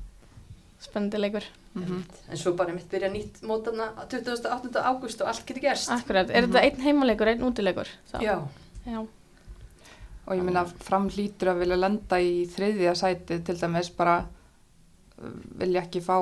spennandi 0.85 1.19
leikur. 1.23 1.45
mhm. 1.75 2.03
en 2.31 2.37
svo 2.37 2.53
bara 2.57 2.73
mitt 2.77 2.91
byrja 2.91 3.09
nýtt 3.11 3.41
mótana 3.43 3.89
28. 4.07 4.83
ágúst 4.85 5.21
og 5.23 5.29
allt 5.29 5.47
getur 5.47 5.63
gerst 5.63 5.91
Akkurat, 5.91 6.29
er 6.31 6.47
þetta 6.47 6.61
einn 6.63 6.81
heimaleikur, 6.85 7.27
einn 7.33 7.43
útileikur? 7.43 7.89
Þá? 8.13 8.21
já, 8.23 8.37
Já, 8.87 9.01
og 10.27 10.37
ég 10.37 10.43
minna 10.45 10.65
fram 10.67 11.09
hlýtur 11.09 11.49
að 11.55 11.59
vilja 11.65 11.77
lenda 11.81 12.17
í 12.21 12.45
þriðja 12.53 12.93
sæti 12.95 13.39
til 13.45 13.57
dæmis 13.57 13.89
bara 13.97 14.19
uh, 14.27 15.31
vilja 15.59 15.83
ekki 15.87 16.03
fá, 16.05 16.19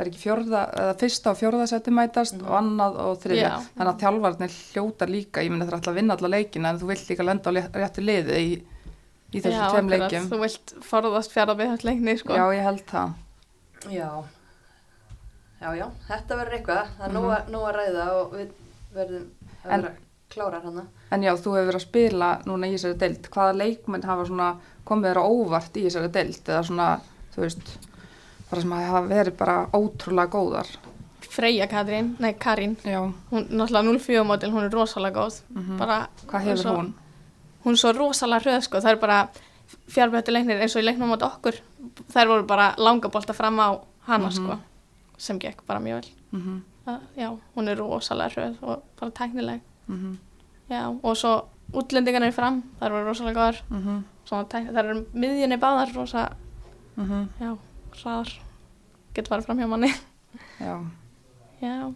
er 0.00 0.08
ekki 0.08 0.22
fjórða 0.24 0.62
eða 0.80 0.94
fyrsta 1.00 1.30
og 1.34 1.38
fjórða 1.42 1.66
sæti 1.68 1.92
mætast 1.92 2.34
Mhm. 2.40 2.46
og 2.48 2.56
annað 2.62 2.96
og 3.04 3.18
þriðja, 3.20 3.50
Já. 3.52 3.60
þannig 3.76 3.92
að 3.92 4.00
þjálfarnir 4.00 4.56
hljóta 4.72 5.06
líka, 5.12 5.44
ég 5.44 5.50
minna 5.52 5.64
það 5.66 5.72
er 5.72 5.78
alltaf 5.78 5.92
að 5.92 6.00
vinna 6.00 6.16
alla 6.16 6.28
leikina 6.38 6.68
en 6.72 6.78
þú 6.80 6.86
vilt 6.88 7.08
líka 7.10 7.24
lenda 7.24 7.50
á 7.52 7.56
réttu 7.76 8.00
liði 8.02 8.40
í, 8.40 8.62
í 9.34 9.40
já, 9.40 9.44
þessum 9.46 9.74
tveim 9.74 9.88
leikjum 9.94 10.28
þú 10.30 10.40
vilt 10.44 10.74
forðast 10.86 11.32
fjárðabíð 11.34 11.84
leikni, 11.88 12.16
sko. 12.20 12.34
já, 12.38 12.44
ég 12.54 12.62
held 12.62 12.84
það 12.86 13.14
já 13.90 14.10
já, 15.60 15.68
já, 15.80 15.86
þetta 16.08 16.38
verður 16.40 16.58
eitthvað 16.58 16.90
það 16.98 17.06
er 17.08 17.14
nóg, 17.16 17.28
að, 17.36 17.48
nóg 17.54 17.64
að 17.70 17.76
ræða 17.80 18.06
og 18.20 18.34
við 18.36 18.50
verðum 18.96 19.26
að 19.64 19.72
En- 19.76 19.82
vera 19.86 19.94
klárar 20.36 20.64
hana 20.66 20.86
En 21.14 21.22
já, 21.22 21.30
þú 21.38 21.52
hefur 21.54 21.68
verið 21.70 21.78
að 21.78 21.84
spila 21.86 22.28
núna 22.50 22.66
í 22.66 22.72
þessari 22.74 22.96
deild. 22.98 23.28
Hvaða 23.30 23.52
leikmenn 23.60 24.02
hafa 24.08 24.24
svona 24.26 24.48
komið 24.88 25.04
þér 25.12 25.20
á 25.22 25.24
óvart 25.30 25.76
í 25.78 25.84
þessari 25.84 26.08
deild? 26.16 26.40
Eða 26.50 26.62
svona, 26.66 26.86
þú 27.36 27.42
veist, 27.44 27.68
bara 28.50 28.62
sem 28.64 28.72
hafa 28.74 29.02
verið 29.06 29.36
bara 29.38 29.54
ótrúlega 29.78 30.32
góðar. 30.34 30.72
Freyja 31.30 31.68
Katrín, 31.70 32.08
nei 32.18 32.32
Karín, 32.42 32.74
Já. 32.82 32.98
hún 33.30 33.46
náttúrulega 33.54 33.94
04 34.02 34.24
mótil, 34.26 34.50
hún 34.50 34.66
er 34.66 34.74
rosalega 34.74 35.20
góð. 35.22 35.38
Mm 35.54 35.78
Bara, 35.78 36.00
Hvað 36.26 36.44
hefur 36.48 36.58
svo, 36.64 36.74
hún? 36.80 36.90
Hún 37.66 37.74
er 37.74 37.80
svo 37.82 37.90
rosalega 37.96 38.44
hröð, 38.44 38.62
sko, 38.62 38.78
það 38.78 38.92
er 38.94 39.00
bara 39.02 39.18
fjárbyttu 39.90 40.30
leiknir 40.30 40.60
eins 40.62 40.76
og 40.78 40.82
í 40.84 40.86
leiknum 40.86 41.10
mot 41.10 41.22
okkur. 41.26 41.56
Þær 42.14 42.28
voru 42.30 42.44
bara 42.46 42.68
langabolta 42.78 43.34
fram 43.34 43.58
á 43.58 43.80
hana, 44.06 44.28
Mhm. 44.30 44.36
sko, 44.36 44.58
sem 45.18 45.38
gekk 45.42 45.66
bara 45.66 45.80
mjög 45.80 45.94
vel. 46.04 46.10
Mm 46.32 46.62
Það, 46.86 47.00
já, 47.18 47.38
hún 47.56 47.68
er 47.68 47.76
rosalega 47.76 48.30
hröð 48.30 48.62
og 48.62 48.82
bara 49.00 49.10
tæknileg. 49.10 49.60
-hmm. 49.90 50.16
Já, 50.70 50.98
og 51.02 51.16
svo 51.16 51.44
útlendingarnir 51.72 52.32
fram, 52.32 52.62
þær 52.80 52.90
voru 52.90 53.04
rosalega 53.08 53.34
góðar. 53.40 53.62
Mm 53.70 53.82
-hmm. 53.82 54.48
Tæk, 54.48 54.70
þær 54.72 54.84
eru 54.84 55.06
miðjunni 55.14 55.56
báðar 55.58 55.94
rosa, 55.94 56.28
mhm, 56.96 57.28
já, 57.40 57.56
hraðar. 57.92 58.38
Getur 59.14 59.28
farið 59.30 59.44
fram 59.46 59.58
hjá 59.58 59.66
manni. 59.68 59.92
Já. 60.60 60.84
Já, 61.62 61.94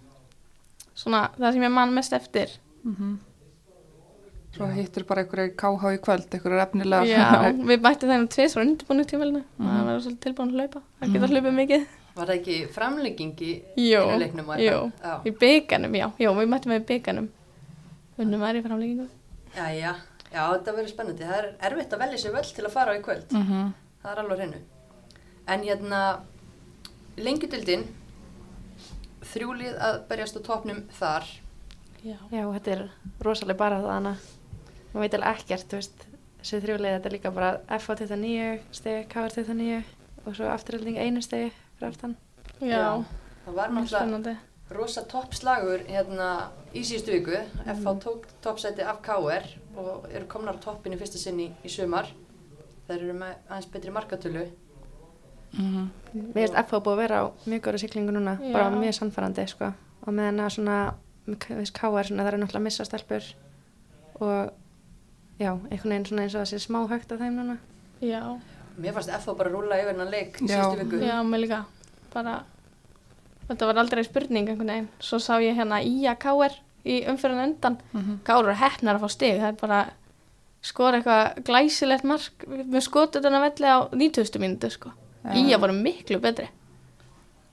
svona 0.94 1.30
það 1.38 1.52
sem 1.52 1.62
ég 1.62 1.70
man 1.70 1.92
mest 1.94 2.12
eftir. 2.12 2.48
Mm 2.85 3.18
Svo 4.50 4.66
hittur 4.74 5.04
bara 5.06 5.22
einhverju 5.22 5.54
KH 5.60 5.92
í 5.94 6.00
kvöld, 6.02 6.26
einhverju 6.34 6.60
efnilega. 6.64 7.06
Já, 7.06 7.52
við 7.70 7.82
bættum 7.84 8.10
þeim 8.10 8.26
tvis 8.34 8.56
frá 8.56 8.64
undirbúinu 8.64 9.06
tímælinu. 9.06 9.42
Mhm. 9.56 9.70
Það 9.70 9.88
var 9.90 10.00
svolítið 10.04 10.22
tilbúin 10.26 10.50
að 10.50 10.58
hlaupa. 10.58 10.82
Það 11.00 11.14
geta 11.14 11.30
hlaupið 11.30 11.58
mikið. 11.60 11.84
Var 12.16 12.26
það 12.26 12.38
ekki 12.40 12.56
framlegging 12.74 13.42
í 13.46 13.52
leiknum? 13.78 14.50
eitthvað? 14.50 14.90
Já. 15.04 15.12
Í 15.24 15.32
bygganum, 15.44 15.94
já. 15.94 16.06
Jú, 16.18 16.32
við 16.40 16.50
mættum 16.50 16.74
við 16.74 16.82
í 16.82 16.86
bygganum. 16.88 17.28
Unnum 18.20 18.42
í 18.42 18.62
framleggingu. 18.64 19.06
Jæja, 19.54 19.94
já, 20.30 20.42
þetta 20.52 20.74
verður 20.74 20.90
spennandi. 20.92 21.28
Það 21.28 21.38
er 21.38 21.46
erfitt 21.70 21.94
að 21.94 22.02
velja 22.04 22.18
sér 22.20 22.34
völd 22.34 22.50
til 22.56 22.66
að 22.66 22.74
fara 22.74 22.92
á 22.92 22.98
í 22.98 23.04
kvöld. 23.06 23.30
Mm 23.32 23.72
Það 24.00 24.12
er 24.12 24.20
alveg 24.22 24.38
hreinu. 24.40 24.58
En 25.46 25.62
hérna, 25.66 26.00
lengjudildin, 27.20 27.82
þrjúlið 29.32 29.74
að 29.76 29.98
berjast 30.08 30.36
á 30.36 30.40
topnum 30.40 30.82
þar. 30.96 31.26
Já. 32.02 32.16
Já, 32.32 32.44
þetta 32.52 32.70
er 32.72 32.84
rosalega 33.20 33.58
bara 33.58 33.80
það 33.82 33.92
hana. 33.92 34.14
Maður 34.90 35.00
veit 35.05 35.14
alveg 35.14 35.40
ekkert, 35.40 35.66
þú 35.70 35.79
veist, 35.81 36.05
þessi 36.40 36.61
þrjúlið, 36.64 36.94
þetta 36.96 37.09
er 37.11 37.14
líka 37.16 37.31
bara 37.35 37.50
FH 37.79 37.96
29 38.03 38.61
stegi, 38.72 39.03
KR 39.12 39.35
29 39.37 39.83
og 40.26 40.37
svo 40.37 40.48
afturhalding 40.50 40.98
einu 40.98 41.22
stegi 41.22 41.50
fyrir 41.79 41.90
aftan. 41.92 42.16
Já, 42.61 43.05
Það 43.44 43.55
var 43.57 43.70
náttúrulega 43.74 44.37
rosa 44.70 45.03
toppslagur 45.03 45.81
hérna 45.88 46.26
í 46.74 46.83
síðustu 46.87 47.12
viku. 47.16 47.38
Mhm. 47.64 47.70
FH 47.74 47.94
tók 48.05 48.26
toppsæti 48.42 48.83
af 48.87 49.00
KR 49.03 49.46
og 49.76 50.07
eru 50.12 50.26
komnar 50.26 50.55
á 50.55 50.61
toppin 50.62 50.92
í 50.94 50.98
fyrsta 50.98 51.18
sinni 51.18 51.53
í 51.64 51.68
sumar. 51.68 52.07
Þeir 52.88 53.03
eru 53.03 53.14
með 53.14 53.35
aðeins 53.48 53.70
betri 53.72 53.90
markatölu. 53.90 54.44
-hmm. 55.57 55.88
Mér 56.14 56.33
finnst 56.35 56.55
FH 56.68 56.81
búið 56.85 56.92
að 56.94 56.96
vera 57.03 57.20
á 57.22 57.24
mjög 57.46 57.61
góða 57.62 57.79
siglingu 57.79 58.12
núna, 58.12 58.38
Já. 58.40 58.53
bara 58.53 58.70
mjög 58.70 58.94
sannfærandi, 58.94 59.46
sko. 59.48 59.72
Og 60.07 60.12
meðan 60.14 60.40
að 60.40 60.50
svona, 60.55 60.94
K- 61.38 61.55
veist, 61.55 61.72
KR, 61.72 61.87
það 62.03 62.26
er 62.26 62.38
náttúrulega 62.38 62.57
að 62.57 62.62
missa 62.62 62.85
stelpur 62.85 63.22
og 64.20 64.53
já, 65.40 65.50
einhvern 65.70 65.90
veginn 65.94 66.07
svona 66.11 66.22
eins 66.26 66.35
og 66.37 66.42
það 66.44 66.50
sé 66.53 66.59
smá 66.66 66.81
högt 66.90 67.12
af 67.12 67.18
þeim 67.24 67.37
núna. 67.40 67.59
Já, 68.05 68.22
Mér 68.81 68.94
fannst 68.96 69.11
FH 69.12 69.35
bara 69.37 69.50
rúla 69.53 69.76
yfir 69.81 69.90
hennan 69.92 70.11
leik 70.12 70.38
Já. 70.40 70.62
síðustu 70.62 70.85
viku. 70.85 71.00
já, 71.05 71.16
mér 71.26 71.40
líka. 71.42 71.64
Bara, 72.14 72.44
þetta 73.48 73.66
var 73.68 73.81
aldrei 73.83 74.05
spurning 74.07 74.48
einhvern 74.48 74.70
veginn. 74.72 74.88
Svo 75.00 75.18
sá 75.20 75.35
ég 75.42 75.57
hérna 75.59 75.83
Ía 75.85 76.14
Káer 76.16 76.55
í 76.87 77.03
umfyrir 77.11 77.42
undan. 77.44 77.76
Mhm. 77.92 78.20
Káur 78.24 78.46
eru 78.48 78.55
hefnar 78.57 78.96
að 78.96 79.05
fá 79.05 79.11
stig. 79.11 79.40
Það 79.40 79.48
er 79.48 79.59
bara 79.61 79.81
skora 80.62 81.00
eitthvað 81.00 81.44
glæsilegt 81.44 82.05
mark 82.05 82.46
með 82.48 82.81
skotut 82.87 83.24
en 83.24 83.33
að 83.37 83.44
velli 83.50 83.68
á 83.68 83.79
90. 83.92 84.38
mínútu, 84.40 84.70
sko. 84.70 84.92
Já. 85.24 85.35
Ía 85.37 85.59
voru 85.61 85.72
miklu 85.76 86.20
betri. 86.20 86.48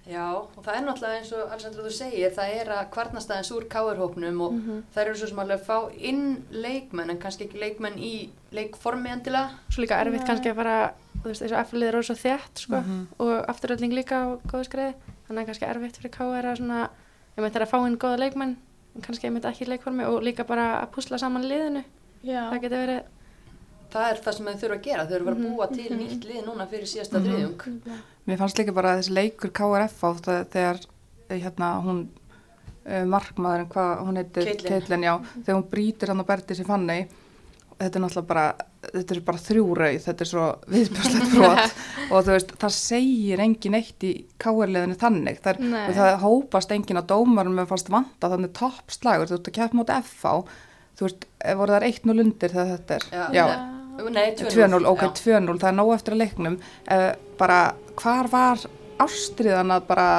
Já, 0.08 0.24
og 0.40 0.64
það 0.64 0.76
er 0.78 0.84
náttúrulega 0.86 1.18
eins 1.20 1.32
og 1.36 1.50
Alessandra 1.52 1.84
þú 1.84 1.92
segir, 1.92 2.30
það 2.32 2.52
er 2.62 2.70
að 2.78 2.86
kvarnastæðins 2.96 3.50
úr 3.52 3.66
káarhópnum 3.68 4.42
og 4.46 4.54
Mhm. 4.54 4.84
það 4.96 5.02
eru 5.04 5.16
svo 5.20 5.28
sem 5.28 5.40
alveg 5.40 5.60
að 5.60 5.66
fá 5.66 5.92
inn 6.00 6.44
leikmenn 6.52 7.10
en 7.10 7.18
kannski 7.20 7.44
ekki 7.48 7.60
leikmenn 7.60 7.98
í 8.00 8.30
leikformi 8.54 9.10
endilega. 9.12 9.50
Svo 9.70 9.82
líka 9.84 10.00
erfitt 10.00 10.26
kannski 10.26 10.52
að 10.52 10.56
fara, 10.56 10.94
þú 11.22 11.24
veist, 11.28 11.42
þessu 11.42 11.60
F-lið 11.66 11.88
er 11.94 12.02
svo 12.04 12.16
þétt, 12.16 12.56
sko, 12.56 12.76
Mhm. 12.82 13.08
og 13.20 13.46
afturölding 13.48 13.94
líka 13.94 14.16
á 14.16 14.40
góðu 14.48 14.64
skreiði, 14.70 14.94
þannig 15.28 15.44
að 15.44 15.46
kannski 15.48 15.68
erfitt 15.68 15.98
fyrir 15.98 16.12
KR 16.12 16.46
að 16.48 16.58
svona, 16.58 16.90
ég 17.38 17.42
meint 17.44 17.54
það 17.54 17.62
er 17.62 17.66
að 17.68 17.72
fá 17.72 17.88
inn 17.88 17.98
góða 17.98 18.18
leikmenn, 18.20 18.56
en 18.96 19.02
kannski 19.02 19.28
ég 19.28 19.32
meint 19.34 19.44
ekki 19.46 19.66
í 19.66 19.68
leikformi 19.78 20.04
og 20.08 20.22
líka 20.24 20.48
bara 20.48 20.82
að 20.88 20.92
púsla 20.92 21.20
saman 21.20 21.44
liðinu, 21.44 21.84
Já. 22.24 22.50
það 22.52 22.62
getur 22.62 22.88
verið, 22.88 23.04
Það 23.90 24.12
er 24.12 24.18
það 24.18 24.34
sem 24.34 24.46
þau 24.46 24.56
þurfa 24.60 24.76
að 24.78 24.84
gera, 24.84 25.06
þau 25.08 25.16
eru 25.16 25.26
að 25.32 25.56
búa 25.56 25.68
til 25.74 25.90
mhm. 25.96 26.00
nýtt 26.00 26.26
lið 26.28 26.44
núna 26.46 26.68
fyrir 26.68 26.84
síðasta 26.86 27.20
Mhm. 27.20 27.26
þriðjung. 27.26 27.82
Mér 28.28 28.42
fannst 28.42 28.60
líka 28.60 28.76
bara 28.76 28.94
að 28.94 29.04
þessi 29.04 29.18
leikur 29.18 29.54
KRF 29.56 30.02
á 30.04 30.10
það 30.20 30.42
þegar 30.56 30.82
eh, 30.84 31.38
hérna 31.44 31.70
hún 31.86 32.02
uh, 32.08 33.06
markmaðurinn, 33.08 33.70
hvað 33.72 33.94
hún 34.04 34.20
heitir. 34.22 34.52
Caitlin, 34.66 35.08
já, 35.08 35.14
þegar 35.38 35.60
hún 35.60 35.70
brýtir 35.72 36.12
hann 36.12 36.24
að 36.24 36.30
berti 36.34 36.58
sér 36.58 36.68
fanni 36.68 37.00
þetta 37.78 38.00
er 38.00 38.04
náttúrulega 38.04 38.28
bara 38.32 38.46
þetta 38.88 39.14
er 39.14 39.20
bara 39.28 39.42
þrjú 39.42 39.66
rauð, 39.78 39.98
þetta 40.06 40.24
er 40.24 40.30
svo 40.30 40.46
viðbjörnslegt 40.74 41.34
brot. 41.34 41.80
Og 42.12 42.24
þú 42.24 42.34
veist, 42.34 42.54
það 42.62 42.76
segir 42.78 43.44
engin 43.44 43.78
eitt 43.78 44.06
í 44.08 44.14
KR-leðinu 44.42 44.98
þannig. 45.02 45.42
Það, 45.44 45.60
er, 45.60 45.82
og 45.84 45.98
það 45.98 46.14
hópast 46.24 46.72
engin 46.74 47.02
að 47.02 47.10
dómarum 47.12 47.58
með 47.58 47.68
fannst 47.74 47.92
vanta 47.94 48.32
þannig 48.32 48.54
toppslagur, 48.58 49.30
þú 49.30 49.38
ert 49.38 49.52
að 49.52 49.58
keppa 49.60 49.80
móti 49.80 49.98
FH 49.98 50.38
þú 50.98 51.06
veist, 51.06 51.28
eh, 51.44 51.58
voru 51.58 51.76
það 51.76 51.90
1-0 51.92 52.24
undir 52.24 52.54
þegar 52.54 52.72
þetta 52.74 52.98
er, 52.98 53.10
Já. 53.36 53.46
Nei, 53.98 54.34
2-0. 54.38 54.52
2-0, 54.54 54.90
ok, 54.92 55.06
Já. 55.06 55.14
2-0, 55.40 55.60
það 55.62 55.70
er 55.70 55.78
nóg 55.78 55.94
eftir 55.96 56.16
að 56.16 56.22
leiknum 56.24 56.58
uh, 56.58 57.08
bara 57.40 57.62
hvar 57.98 58.30
var 58.32 58.68
ástriðan 59.02 59.74
að 59.74 59.88
bara 59.90 60.10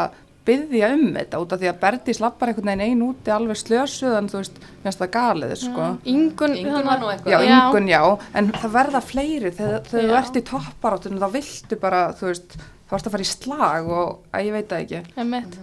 byggja 0.48 0.88
um 0.96 1.04
þetta 1.12 1.40
út 1.42 1.52
af 1.52 1.60
því 1.60 1.68
að 1.68 1.78
Berdi 1.82 2.14
slappar 2.16 2.50
einhvern 2.50 2.70
veginn 2.70 2.84
ein 2.86 3.04
úti 3.04 3.32
alveg 3.34 3.58
slösuðan 3.60 4.30
þú 4.32 4.40
veist, 4.40 4.58
finnst 4.84 5.02
það 5.02 5.10
galið 5.18 5.54
sko. 5.60 5.88
Ingun, 6.08 6.56
Ingun 6.56 6.88
var 6.88 7.02
nú 7.02 7.10
eitthvað. 7.12 7.34
Já, 7.34 7.58
yngun 7.58 7.90
já, 7.90 8.00
en 8.40 8.50
það 8.56 8.74
verða 8.78 9.02
fleiri 9.04 9.52
þegar, 9.58 9.86
þú 9.90 10.04
ert 10.22 10.40
í 10.40 10.44
topparáttunum 10.48 11.20
þá 11.20 11.28
viltu 11.36 11.80
bara, 11.82 12.02
þú 12.16 12.30
veist, 12.30 12.58
þá 12.88 12.96
varst 12.96 13.10
að 13.10 13.16
fara 13.16 13.26
í 13.26 13.30
slag 13.34 13.92
og 13.92 14.32
að 14.32 14.48
ég 14.48 14.56
veit 14.56 14.72
það 14.72 14.84
ekki. 14.86 15.02
Einmitt. 15.20 15.58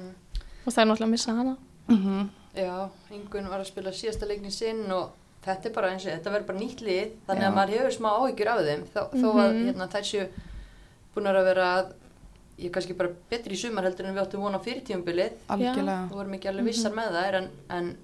Og 0.65 0.69
það 0.69 0.81
er 0.83 0.89
náttúrulega 0.91 1.09
að 1.09 1.15
missa 1.17 1.37
hana. 1.41 1.55
Mm 1.91 2.25
Já, 2.55 2.87
Ingun 3.11 3.49
var 3.51 3.59
að 3.59 3.67
spila 3.67 3.91
síðasta 3.91 4.27
leiknin 4.29 4.53
sinn 4.53 4.85
og 4.95 5.09
þetta 5.45 5.69
er 5.69 5.73
bara 5.75 5.91
eins 5.93 6.05
og 6.05 6.11
þetta 6.15 6.31
verður 6.33 6.47
bara 6.49 6.59
nýtt 6.59 6.81
lið 6.81 7.11
þannig 7.27 7.45
Já. 7.45 7.49
að 7.49 7.55
maður 7.59 7.75
hefur 7.77 7.95
smá 7.99 8.09
áhyggjur 8.19 8.51
af 8.53 8.63
þeim 8.67 8.83
þó, 8.93 9.01
þó 9.13 9.27
að 9.35 9.51
Mhm. 9.53 9.65
hérna, 9.69 9.87
þær 9.93 10.05
séu 10.11 10.27
búin 11.15 11.27
að 11.31 11.43
vera 11.45 11.67
ég 12.57 12.65
er 12.65 12.71
kannski 12.71 12.93
bara 12.97 13.09
betri 13.29 13.53
í 13.55 13.59
sumar 13.59 13.83
heldur 13.83 14.05
en 14.07 14.15
við 14.15 14.23
áttum 14.25 14.41
vona 14.41 14.59
fyrir 14.59 14.81
tíumbilið 14.87 15.31
Algjörlega. 15.49 16.03
og 16.11 16.17
vorum 16.17 16.33
ekki 16.37 16.47
alveg 16.49 16.65
vissar 16.69 16.91
með 16.95 17.11
þær 17.19 17.35
en, 17.41 17.49
en 17.69 17.97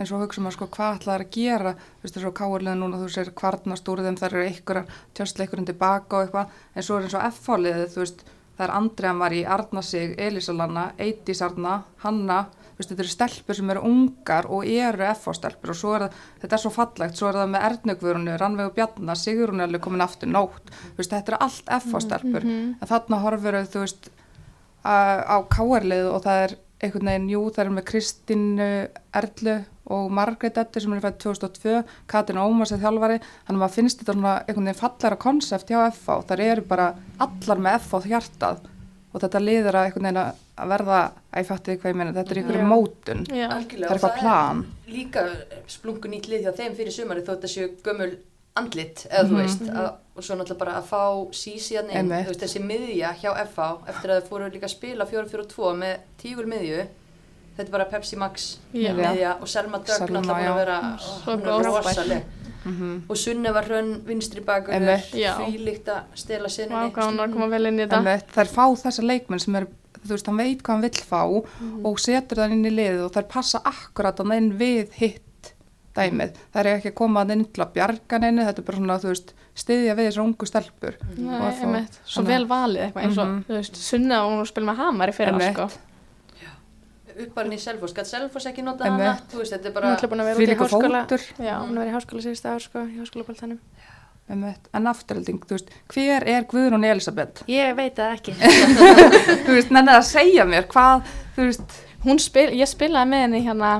En 0.00 0.06
svo 0.08 0.16
hugsa 0.22 0.40
maður 0.40 0.54
sko 0.56 0.66
hvað 0.72 0.94
ætlaði 0.96 1.20
að 1.26 1.30
gera, 1.34 1.72
þú 1.74 2.02
veist 2.06 2.14
þessu 2.16 2.30
káurlega 2.32 2.76
núna 2.78 2.96
þú 3.02 3.08
sér 3.12 3.30
kvarnast 3.36 3.88
úr 3.92 3.98
þeim, 4.00 4.16
það 4.16 4.28
eru 4.30 4.44
einhverjar 4.46 4.86
tjöstleikurinn 5.18 5.66
tilbaka 5.68 6.16
og 6.16 6.22
eitthvað, 6.24 6.46
en 6.76 6.82
svo 6.86 6.96
er 6.96 7.02
eins 7.04 7.16
og 7.18 7.26
F-fáliðið, 7.28 7.90
þú 7.92 8.00
veist, 8.00 8.22
það 8.56 8.64
er 8.64 8.72
Andrea 8.78 9.12
Marí, 9.12 9.42
Arnasig, 9.44 10.14
Elísalanna, 10.18 10.92
Eidís 10.96 11.42
Arna, 11.44 11.74
Hanna, 11.98 12.38
þú 12.80 12.86
veist, 12.86 12.92
þetta 12.94 13.04
eru 13.04 13.12
stelpur 13.12 13.58
sem 13.58 13.72
eru 13.74 13.82
ungar 13.84 14.46
og 14.48 14.64
eru 14.64 15.04
F-fá-stelpur 15.10 15.72
og 15.74 15.76
svo 15.76 15.92
er 15.96 16.04
það, 16.06 16.22
þetta 16.40 16.56
er 16.56 16.62
svo 16.62 16.72
fallegt, 16.72 17.18
svo 17.18 17.28
er 17.28 17.38
það 17.40 17.50
með 17.52 17.66
Ernugvörunu, 17.68 18.36
Rannvegu 18.40 18.72
Bjarnar, 18.78 19.20
Sigrun 19.20 19.60
er 19.60 19.68
alveg 19.68 19.84
komin 19.84 20.04
aftur 20.04 20.30
nótt, 20.32 20.72
þú 20.72 20.96
veist, 21.02 21.12
þetta 21.12 21.34
eru 21.34 21.40
allt 21.44 21.74
F-fá-stelpur, 21.80 22.48
en 22.48 22.88
þarna 22.88 23.20
horfur 23.26 23.58
þau, 23.60 23.68
þú 23.74 23.84
veist, 23.84 24.10
á, 24.80 25.36
káarlið 25.52 26.08
og 26.08 26.24
það 26.24 26.44
er 26.46 26.56
einhvern 26.80 27.12
veginn, 27.12 27.30
jú, 27.34 27.44
það 27.52 27.64
er 27.66 27.72
með 27.76 27.88
Kristínu 27.90 28.70
Erlu 29.20 29.56
og 29.90 30.12
Margrét 30.14 30.56
Eddu 30.62 30.80
sem 30.80 30.92
er 30.96 31.02
fætt 31.04 31.18
2002, 31.20 31.80
Katrin 32.08 32.40
Ómars 32.40 32.72
er 32.72 32.80
þjálfari, 32.80 33.18
þannig 33.44 33.58
að 33.58 33.62
maður 33.64 33.74
finnst 33.76 34.00
þetta 34.00 34.14
einhvern 34.16 34.70
veginn 34.70 34.80
fallara 34.80 35.18
konsept 35.20 35.68
hjá 35.68 35.82
FH, 35.90 36.22
þar 36.30 36.44
eru 36.46 36.64
bara 36.70 36.92
allar 37.20 37.60
með 37.60 37.82
FH 37.82 38.08
hjartað 38.08 38.62
og 39.10 39.24
þetta 39.24 39.42
liður 39.42 39.76
að 39.76 39.88
einhvern 39.88 40.06
veginn 40.08 40.22
að 40.22 40.38
verða, 40.68 41.12
að 41.32 41.38
ég 41.40 41.46
fatti 41.46 41.76
hvað 41.76 41.90
ég 41.90 41.96
meina, 41.96 42.12
þetta 42.12 42.30
er 42.30 42.38
einhverju 42.42 42.60
Já. 42.60 42.68
mótun, 42.68 43.26
það 43.26 43.90
er 43.90 43.94
eitthvað 43.94 44.18
plan. 44.20 44.66
líka 44.88 45.24
splungu 45.66 46.08
nýtt 46.08 46.28
lið 46.28 46.42
hjá 46.44 46.52
þeim 46.56 46.74
fyrir 46.76 46.92
sumari 46.92 47.20
þó 47.22 47.32
þetta 47.36 47.48
séu 47.48 47.68
gömul 47.82 48.16
andlit 48.56 49.06
eða 49.10 49.24
þú 49.24 49.30
Mhm. 49.30 49.40
veist 49.40 49.62
að, 49.70 49.92
og 50.16 50.22
svo 50.24 50.34
náttúrulega 50.36 50.58
bara 50.58 50.72
að 50.80 50.84
fá 50.84 51.30
sísi 51.32 51.76
hann 51.76 51.90
inn, 51.90 52.08
veist 52.08 52.40
þessi 52.40 52.60
miðja 52.60 53.14
hjá 53.14 53.30
FH 53.46 53.88
eftir 53.88 54.10
að 54.10 54.20
þau 54.22 54.28
fóru 54.28 54.50
líka 54.50 54.66
að 54.66 54.74
spila 54.74 55.06
4-4-2 55.06 55.76
með 55.78 55.96
tígul 56.18 56.46
miðju 56.46 56.86
þetta 57.56 57.66
er 57.68 57.70
bara 57.70 57.84
Pepsi 57.84 58.16
Max 58.16 58.58
Já. 58.74 58.92
miðja 58.92 59.36
og 59.40 59.48
Selma 59.48 59.78
Dögg 59.78 59.96
Selma, 59.96 60.20
náttúrulega 60.20 60.34
búin 60.34 60.50
að 60.50 60.56
vera 60.56 60.98
Svo 60.98 61.32
hún 61.32 61.40
er 61.40 61.46
góð. 61.46 61.64
rosaleg 61.66 62.22
Mm 62.62 63.02
og 63.08 63.16
Sunneva 63.16 63.62
Hrönn 63.64 64.02
vinstri 64.04 64.42
bakur 64.44 64.74
því 64.74 65.64
líkt 65.64 65.86
að 65.88 66.02
stela 66.14 66.46
sinni 66.48 66.74
hvað 66.74 67.06
hún 67.08 67.16
var 67.16 67.28
að 67.28 67.32
koma 67.32 67.46
vel 67.48 67.66
inn 67.66 67.78
í 67.78 67.86
þetta. 67.86 67.96
Einmitt, 67.96 68.26
þær 68.34 68.50
fá 68.52 68.64
þessa 68.82 69.02
leikmenn 69.02 69.40
sem 69.40 69.56
er, 69.56 69.66
þú 70.06 70.14
veist, 70.14 70.26
hann 70.30 70.36
veit 70.40 70.62
hvað 70.62 70.74
hann 70.74 70.84
vill 70.86 71.02
fá 71.10 71.22
og 71.84 71.98
setur 72.00 72.36
það 72.42 72.52
inn 72.56 72.64
í 72.66 72.72
liðið 72.76 73.04
og 73.06 73.12
þær 73.16 73.28
passa 73.28 73.60
akkurat 73.64 74.20
að 74.20 74.32
inn 74.36 74.52
við 74.58 74.90
hitt 75.00 75.52
dæmið. 75.94 76.36
Það 76.54 76.60
er 76.60 76.66
ekki 76.78 76.88
að 76.92 76.94
koma 77.02 77.24
að 77.24 77.32
inn 77.34 77.44
til 77.50 77.62
að 77.64 77.72
bjarga 77.74 78.18
neinu, 78.22 78.44
þetta 78.46 78.58
er 78.62 78.66
bara 78.70 78.78
svona, 78.78 78.98
þú 79.02 79.08
veist, 79.10 79.32
stiðja 79.60 79.96
við 79.98 80.06
þessu 80.08 80.22
ungu 80.22 80.46
stelpur. 80.46 80.94
Nei, 81.18 81.34
Og 81.34 81.42
að 81.42 81.52
fá- 81.58 81.64
einmitt. 81.66 81.98
Svo 82.06 82.22
vel 82.24 82.46
valið 82.46 82.84
eitthvað 82.86 83.04
eins 83.04 83.18
og, 83.18 83.26
Mhm. 83.26 83.44
þú 83.48 83.54
veist, 83.58 83.76
Sunna 83.76 84.24
og 84.24 84.30
hún 84.32 84.46
spil 84.46 84.64
með 84.64 84.76
Hamar 84.76 85.08
í 85.08 85.12
fyrra, 85.14 85.32
Einmitt. 85.34 85.54
sko. 85.54 85.70
uppalinn 87.20 87.52
í 87.52 87.58
Selfoss, 87.60 87.92
gæt 87.92 88.06
Selfoss 88.06 88.46
ekki 88.46 88.62
nota 88.64 88.84
hana 88.84 89.18
þú 89.28 89.40
veist 89.42 89.52
þetta 89.52 89.66
er 89.66 89.70
hún 89.70 89.74
bara 89.74 89.88
er 89.90 89.96
alltaf 89.96 90.10
búin 90.10 90.20
að 90.22 90.28
vera 90.30 90.36
út 90.38 90.40
í 90.40 90.56
háskóla, 90.56 91.00
Já. 91.44 91.54
hún 91.60 91.76
er 91.76 91.80
verið 91.82 91.90
í 91.90 91.96
háskóla 91.98 92.22
síðustu 92.24 92.48
einmitt, 94.30 94.70
en 94.76 94.86
afturhalding, 94.90 95.42
þú 95.44 95.56
veist, 95.58 95.70
hver 95.92 96.26
er 96.30 96.48
Guðrún 96.50 96.86
Elisabeth? 96.86 97.42
Ég 97.50 97.74
veit 97.78 97.98
það 97.98 98.16
ekki. 98.16 98.34
þú 99.46 99.56
veist, 99.56 99.72
nennið 99.74 99.96
að 99.98 100.08
segja 100.08 100.46
mér 100.48 100.68
hvað, 100.70 101.08
þú 101.36 101.48
veist, 101.48 101.80
Hún 102.00 102.16
spil, 102.16 102.48
ég 102.56 102.68
spilaði 102.68 103.10
með 103.12 103.22
henni 103.26 103.40
hérna 103.44 103.70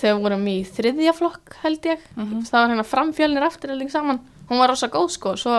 þegar 0.00 0.14
við 0.16 0.22
vorum 0.24 0.46
í 0.48 0.54
þriðja 0.64 1.12
flokk, 1.12 1.56
held 1.60 1.88
ég. 1.90 2.04
Mhm. 2.16 2.44
Það 2.48 2.56
var 2.56 2.70
hérna 2.72 2.86
framfjölnir 2.88 3.44
afturhelding 3.44 3.92
saman. 3.92 4.20
Hún 4.48 4.60
var 4.62 4.72
rosa 4.72 4.88
góð, 4.88 5.10
sko. 5.12 5.34
Svo 5.36 5.58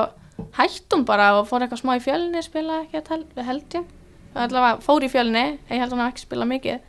hætti 0.58 0.96
hún 0.96 1.06
bara 1.06 1.36
og 1.38 1.46
fór 1.48 1.62
eitthvað 1.62 1.84
smá 1.84 1.94
í 2.00 2.02
fjölni, 2.02 2.42
spilaði 2.42 2.88
ekki, 2.88 3.04
held, 3.14 3.44
held 3.46 3.78
ég. 3.78 3.86
Það 4.34 4.48
allavega 4.48 4.82
fór 4.82 5.06
í 5.06 5.12
fjölni, 5.12 5.46
ég 5.70 5.84
held 5.84 5.94
hún 5.94 6.02
hafi 6.02 6.16
ekki 6.16 6.26
spilað 6.26 6.50
mikið. 6.56 6.80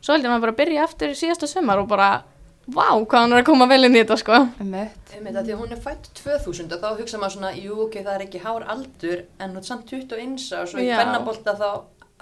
Svo 0.00 0.14
held 0.14 0.24
ég 0.24 0.30
hann 0.30 0.44
bara 0.44 0.54
að 0.54 0.60
byrja 0.62 0.84
aftur 0.86 1.10
í 1.10 1.18
síðasta 1.18 1.50
sumar 1.50 1.82
og 1.82 1.88
bara, 1.90 2.22
vá, 2.68 2.86
hvað 3.04 3.20
hann 3.20 3.32
er 3.32 3.42
að 3.42 3.46
koma 3.46 3.66
vel 3.66 3.84
inn 3.84 3.96
í 3.96 4.02
þetta, 4.04 4.16
sko. 4.20 4.32
Einmitt, 4.60 5.36
að 5.36 5.44
því 5.46 5.54
að 5.54 5.60
hún 5.62 5.72
er 5.72 5.80
fætt 5.80 6.10
2000 6.14 6.72
og 6.76 6.80
þá 6.80 6.98
hugsa 7.00 7.18
maður 7.18 7.34
svona, 7.38 7.52
jú 7.56 7.78
ok, 7.86 7.94
það 8.04 8.14
er 8.14 8.26
ekki 8.26 8.42
hár 8.44 8.62
aldur 8.68 9.24
en 9.40 9.50
hún 9.50 9.56
er 9.58 9.62
samt 9.62 9.86
21 9.90 10.36
og 10.60 10.68
svo 10.68 10.78
í 10.78 10.86
Já. 10.86 10.96
kvennabólta 11.00 11.56
þá 11.58 11.70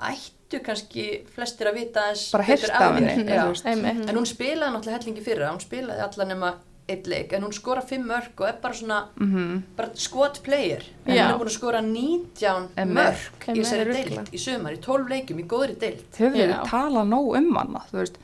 ættu 0.08 0.60
kannski 0.64 1.04
flestir 1.34 1.66
að 1.68 1.74
vita 1.82 2.06
eins 2.08 2.30
bara 2.32 2.44
heyrt 2.48 2.70
af 2.70 2.94
henni. 2.94 4.08
En 4.08 4.16
hún 4.16 4.26
spilaði 4.26 4.72
náttúrulega 4.72 4.98
hellingi 5.02 5.24
fyrra, 5.26 5.50
hún 5.52 5.60
spilaði 5.60 6.00
alla 6.06 6.24
nema 6.30 6.52
eitt 6.88 7.04
leik 7.10 7.32
en 7.36 7.42
hún 7.44 7.52
skora 7.52 7.82
5 7.84 8.06
mörg 8.08 8.38
og 8.40 8.46
er 8.48 8.54
bara 8.62 8.72
svona 8.74 9.00
Mhm. 9.20 9.62
bara 9.76 9.90
skot 9.94 10.40
player 10.42 10.82
en 11.04 11.14
Já. 11.14 11.26
hún 11.26 11.34
er 11.34 11.38
búin 11.38 11.50
að 11.50 11.58
skora 11.58 11.80
19 11.82 12.68
Einmitt. 12.78 12.94
mörg 12.96 13.48
í 13.48 13.60
þessari 13.60 13.92
deild 13.92 14.30
í 14.32 14.38
sumar, 14.38 14.72
í 14.72 14.80
12 14.80 15.08
leikum, 15.10 15.38
í 15.38 15.44
góðri 15.46 15.76
deild 15.78 16.04
Hefur 16.16 16.32
við 16.38 16.54
talað 16.64 17.08
nóg 17.08 17.36
um 17.36 17.54
hana, 17.56 17.82
þú 17.92 17.98
veist. 18.00 18.16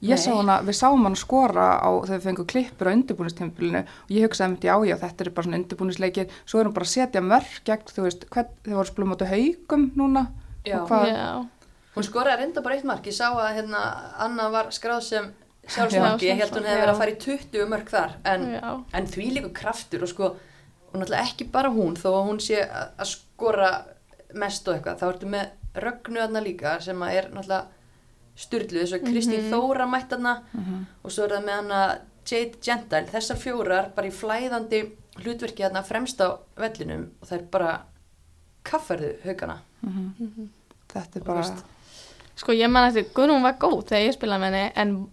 Ég 0.00 0.20
sá 0.20 0.30
hana, 0.32 0.60
við 0.64 0.76
sáum 0.78 1.04
hana 1.04 1.18
skora 1.18 1.66
á 1.76 1.90
þegar 2.06 2.16
við 2.18 2.26
fengum 2.28 2.48
klippur 2.48 2.88
á 2.88 2.94
undirbúinistempilinu 2.96 3.82
og 3.84 4.12
ég 4.14 4.24
hugsaði 4.24 4.54
myndi 4.54 4.70
já, 4.70 4.76
já, 4.88 4.96
þetta 5.02 5.24
er 5.26 5.32
bara 5.36 5.48
svona 5.48 5.60
undirbúinisleikir, 5.60 6.36
svo 6.48 6.60
er 6.60 6.70
hún 6.70 6.76
bara 6.76 6.88
að 6.88 6.94
setja 6.94 7.24
mörg 7.24 7.58
gegn, 7.68 7.92
þú 7.94 8.06
veist, 8.06 8.28
hvern, 8.32 8.54
þau 8.64 8.72
voru 8.78 8.84
að 8.86 8.92
spila 8.92 9.10
mútið 9.10 9.34
haugum 9.34 9.90
núna 10.00 10.26
Já. 10.64 10.84
Já. 11.08 11.46
Hún 11.94 12.06
skoraði 12.06 12.44
reynda 12.44 12.62
bara 12.62 12.76
eitt 12.76 12.86
mark, 12.86 13.06
ég 13.08 13.16
sá 13.16 13.30
að 13.32 13.54
hérna, 13.56 13.80
Anna 14.20 14.48
var 14.52 14.68
skráð 14.74 15.00
sem 15.06 15.30
sjálfsmarki, 15.66 16.28
Já, 16.28 16.34
ég 16.34 16.42
held 16.42 16.54
hún 16.54 16.68
hefði 16.68 16.82
verið 16.82 16.92
að 16.92 17.00
fara 17.00 17.14
í 17.14 17.18
20 17.24 17.70
mörg 17.70 17.90
þar, 17.90 18.14
en, 18.30 18.46
en 18.96 19.08
því 19.10 19.30
líka 19.36 19.52
kraftur 19.56 20.04
og 20.06 20.12
sko, 20.12 20.30
og 20.90 20.94
náttúrulega 20.94 21.24
ekki 21.24 21.48
bara 21.52 21.72
hún, 21.74 21.96
þó 21.98 22.08
að 22.12 22.28
hún 22.28 22.40
sé 22.44 22.62
að 22.62 22.94
að 23.00 23.10
skora 23.14 23.70
mest 24.38 24.68
og 24.68 24.76
eitthvað, 24.76 25.00
þá 25.00 25.06
ertu 25.10 25.30
með 25.32 25.44
rögnuðarna 25.80 26.44
styrlu, 28.36 28.80
þess 28.82 28.92
að 28.98 29.06
Kristín 29.08 29.42
Mhm. 29.42 29.50
Þóra 29.52 29.86
mætt 29.90 30.10
hana 30.10 30.42
Mhm. 30.52 30.86
og 31.04 31.10
svo 31.10 31.24
er 31.24 31.28
það 31.36 31.44
með 31.44 31.56
hana 31.62 31.98
Jade 32.30 32.60
Gentile, 32.62 33.06
þessar 33.12 33.36
fjórar 33.36 33.94
bara 33.94 34.06
í 34.08 34.12
flæðandi 34.12 34.90
hlutverki 35.24 35.64
þarna 35.64 35.82
fremst 35.84 36.20
á 36.20 36.38
vellinum 36.56 37.08
og 37.20 37.28
það 37.28 37.32
er 37.38 37.42
bara 37.50 37.80
kafferðu 38.64 39.14
haugana. 39.24 39.58
Mhm. 39.84 40.48
þetta 40.92 41.16
er 41.16 41.20
Og 41.20 41.26
bara, 41.26 41.40
veist, 41.42 41.64
Sko 42.36 42.52
ég 42.52 42.70
man 42.70 42.88
eftir, 42.88 43.04
Guðrún 43.12 43.42
var 43.42 43.52
góð 43.54 43.84
þegar 43.84 44.06
ég 44.08 44.16
spilaði 44.16 44.40
með 44.40 44.52
henni 44.52 44.72
en 44.76 45.10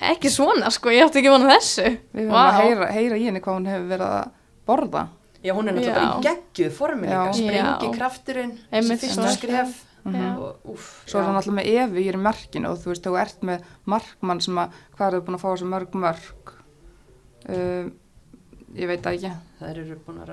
ekki 0.00 0.30
svona 0.30 0.70
sko, 0.70 0.88
ég 0.90 1.04
átti 1.06 1.20
ekki 1.22 1.30
vona 1.30 1.48
þessu. 1.56 1.98
við 2.14 2.26
höfum 2.26 2.30
Vá. 2.32 2.50
að 2.50 2.60
heyra, 2.62 2.90
heyra 2.92 3.16
í 3.16 3.24
henni 3.24 3.40
hvað 3.40 3.54
hún 3.58 3.66
hefur 3.66 3.88
verið 3.88 4.06
að 4.10 4.30
borða. 4.66 5.08
Já, 5.44 5.52
hún 5.54 5.68
er 5.68 5.74
náttúrulega 5.74 6.18
í 6.18 6.22
geggjuð 6.26 6.72
formi 6.72 7.06
líka, 7.06 7.26
Já. 7.26 7.32
sprengi 7.32 7.86
Já. 7.86 7.92
krafturinn, 7.98 8.58
Einmitt 8.72 9.00
þessi 9.00 9.14
skref, 10.00 10.20
Já. 10.20 10.30
og 10.38 10.70
úff, 10.74 10.88
Svo 11.06 11.20
er 11.20 11.24
það 11.28 11.34
náttúrulega 11.38 11.58
með 11.60 11.72
Evi 11.84 12.04
í 12.08 12.16
merkinu 12.26 12.70
og 12.70 12.78
þú 12.82 12.92
veist, 12.92 13.04
þú 13.06 13.16
ert 13.20 13.42
með 13.50 13.64
markmann 13.86 14.40
sem 14.44 14.58
að, 14.62 14.78
hvað 14.96 15.06
er 15.06 15.16
þau 15.20 15.26
búin 15.28 15.38
að 15.38 15.44
fá 15.44 15.48
þessu 15.54 15.68
mörg 15.74 15.94
mörg? 15.94 16.54
Um, 17.50 17.92
ég 18.76 18.86
veit 18.90 19.02
það 19.04 19.16
ekki. 19.16 19.30
þær 19.60 19.78
eru 19.84 19.96
búin 20.06 20.18
að 20.26 20.32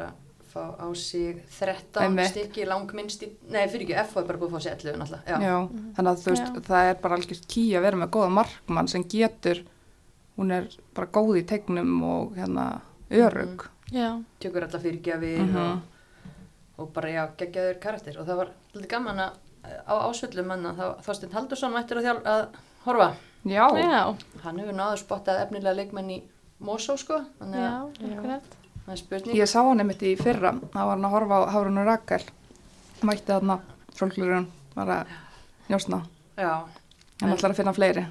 fá 0.52 0.62
á 0.80 0.88
sig 0.96 1.40
13 1.60 2.04
Einmitt. 2.04 2.32
stykki 2.34 2.66
langminnst 2.68 3.24
í, 3.24 3.30
nei 3.52 3.66
fyrir 3.72 3.86
ekki, 3.88 3.96
FH 4.04 4.22
er 4.22 4.28
bara 4.30 4.42
búin 4.42 4.52
að 4.52 4.58
fá 4.58 4.64
sér 4.68 4.78
11 4.78 5.00
náttúrulega, 5.02 5.26
já, 5.28 5.38
Já, 5.48 5.56
þannig 5.98 6.12
að 6.12 6.22
þú 6.24 6.32
veist, 6.34 6.48
Já. 6.48 6.62
það 6.68 6.90
er 6.92 7.02
bara 7.04 7.18
algjör 7.18 7.42
ký 7.48 7.64
að 7.78 7.82
vera 7.88 7.98
með 8.04 8.12
góða 8.18 8.32
markmann 8.38 8.88
sem 8.92 9.04
getur, 9.12 9.64
hún 10.38 10.52
er 10.54 10.68
bara 10.96 11.08
góð 11.18 11.40
í 11.42 11.46
tegnum 11.50 12.04
og 12.04 12.36
hérna 12.38 12.68
örug. 13.12 13.68
Já, 13.92 14.10
tökur 14.44 14.64
alla 14.68 14.80
fyrirgjafir 14.84 15.40
Mhm. 15.40 15.58
og, 15.58 15.82
og 16.78 16.94
bara 16.94 17.10
já, 17.10 17.24
geggjaður 17.38 17.80
karakter 17.82 18.18
og 18.20 18.28
það 18.28 18.36
var 18.38 18.50
lítið 18.76 18.88
gaman 18.90 19.20
að 19.20 19.32
á 19.88 19.94
ásvöllum 20.08 20.48
manna, 20.52 20.74
þá 20.78 21.04
Þorstein 21.06 21.34
Haldursson 21.34 21.74
mættir 21.74 22.02
að, 22.02 22.22
að 22.26 22.46
horfa, 22.86 23.10
Já, 23.48 23.64
já, 23.80 24.16
hann 24.44 24.60
hefur 24.60 24.76
náður 24.76 25.00
spottað 25.00 25.42
efnilega 25.46 25.78
leikmenn 25.78 26.10
í 26.12 26.18
Mosó 26.64 26.98
sko, 27.00 27.22
þannig 27.40 27.62
já, 27.62 28.40
að 28.90 29.36
ég 29.38 29.48
sá 29.48 29.62
hann 29.62 29.84
einmitt 29.84 30.04
í 30.04 30.16
fyrra, 30.20 30.56
þá 30.74 30.80
var 30.82 30.94
hann 30.96 31.08
að 31.08 31.14
horfa 31.14 31.40
á 31.40 31.52
Hárun 31.54 31.80
og 31.80 31.88
Rakel, 31.88 32.24
mætti 33.08 33.30
þarna, 33.30 33.60
svolglurinn, 33.96 34.48
var 34.76 34.94
að 34.98 35.14
njósna, 35.70 36.02
já, 36.36 36.54
en 37.22 37.36
ætlar 37.36 37.54
að 37.54 37.62
finna 37.62 37.76
fleiri. 37.78 38.08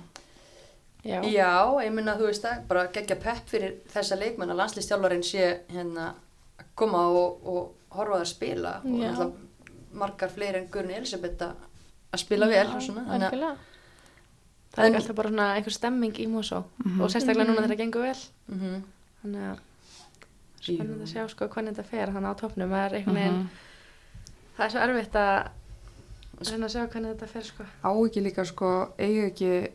Já. 1.07 1.21
Já, 1.23 1.51
ég 1.85 1.93
minna 1.95 2.17
að 2.17 2.23
þú 2.23 2.31
veist 2.31 2.47
það, 2.47 2.63
bara 2.71 2.87
geggja 2.95 3.19
pepp 3.23 3.51
fyrir 3.51 3.77
þessa 3.93 4.17
leikmenn 4.19 4.51
að 4.51 4.63
landslistjálfarinn 4.63 5.27
sé 5.27 5.51
hérna 5.71 6.09
að 6.57 6.71
koma 6.79 7.05
og, 7.15 7.45
og 7.47 7.95
horfa 7.95 8.17
það 8.17 8.25
að 8.25 8.33
spila. 8.33 8.73
Og 8.83 9.05
Já. 9.05 9.13
Margar 9.97 10.29
fleiri 10.33 10.61
en 10.63 10.69
Guðrun 10.73 10.95
Elisabeth 10.99 11.43
að 11.47 12.21
spila 12.23 12.47
vel 12.51 12.67
og 12.69 12.83
svona, 12.85 13.05
þannig 13.11 13.33
að. 13.51 13.57
Það 14.77 14.85
er 14.91 14.97
alltaf 15.01 15.17
bara 15.17 15.29
svona 15.33 15.47
einhver 15.57 15.73
stemming 15.73 16.19
í 16.21 16.27
Mosó 16.29 16.65
Mhm. 16.85 17.01
og 17.01 17.09
sérstaklega 17.11 17.47
núna 17.49 17.61
Mhm. 17.61 17.65
þegar 17.65 17.75
það 17.75 17.83
gengur 17.85 18.03
vel. 18.03 18.21
mhm, 18.53 18.83
Þannig 19.25 19.43
að 19.51 19.59
Jú. 20.67 20.77
spennandi 20.77 21.03
að 21.05 21.13
sjá 21.15 21.29
sko 21.31 21.49
hvernig 21.49 21.75
þetta 21.75 21.85
fer 21.85 22.07
þannig 22.13 22.31
á 22.31 22.41
toppnum. 22.41 22.71
Það 22.71 22.85
er 22.87 22.95
einhvern 22.99 23.15
veginn, 23.17 23.39
Mhm. 23.39 23.49
það 24.59 24.65
er 24.67 24.71
svo 24.71 24.81
erfitt 24.81 25.13
að 25.13 25.49
reyna 26.51 26.67
að 26.67 26.75
sjá 26.75 26.87
hvernig 26.89 27.15
þetta 27.17 27.29
fer 27.29 27.43
sko. 27.43 27.65
Á 27.85 27.91
ekki 28.07 28.23
líka 28.23 28.45
sko, 28.47 28.93
eiga 28.99 29.27
ekki 29.31 29.71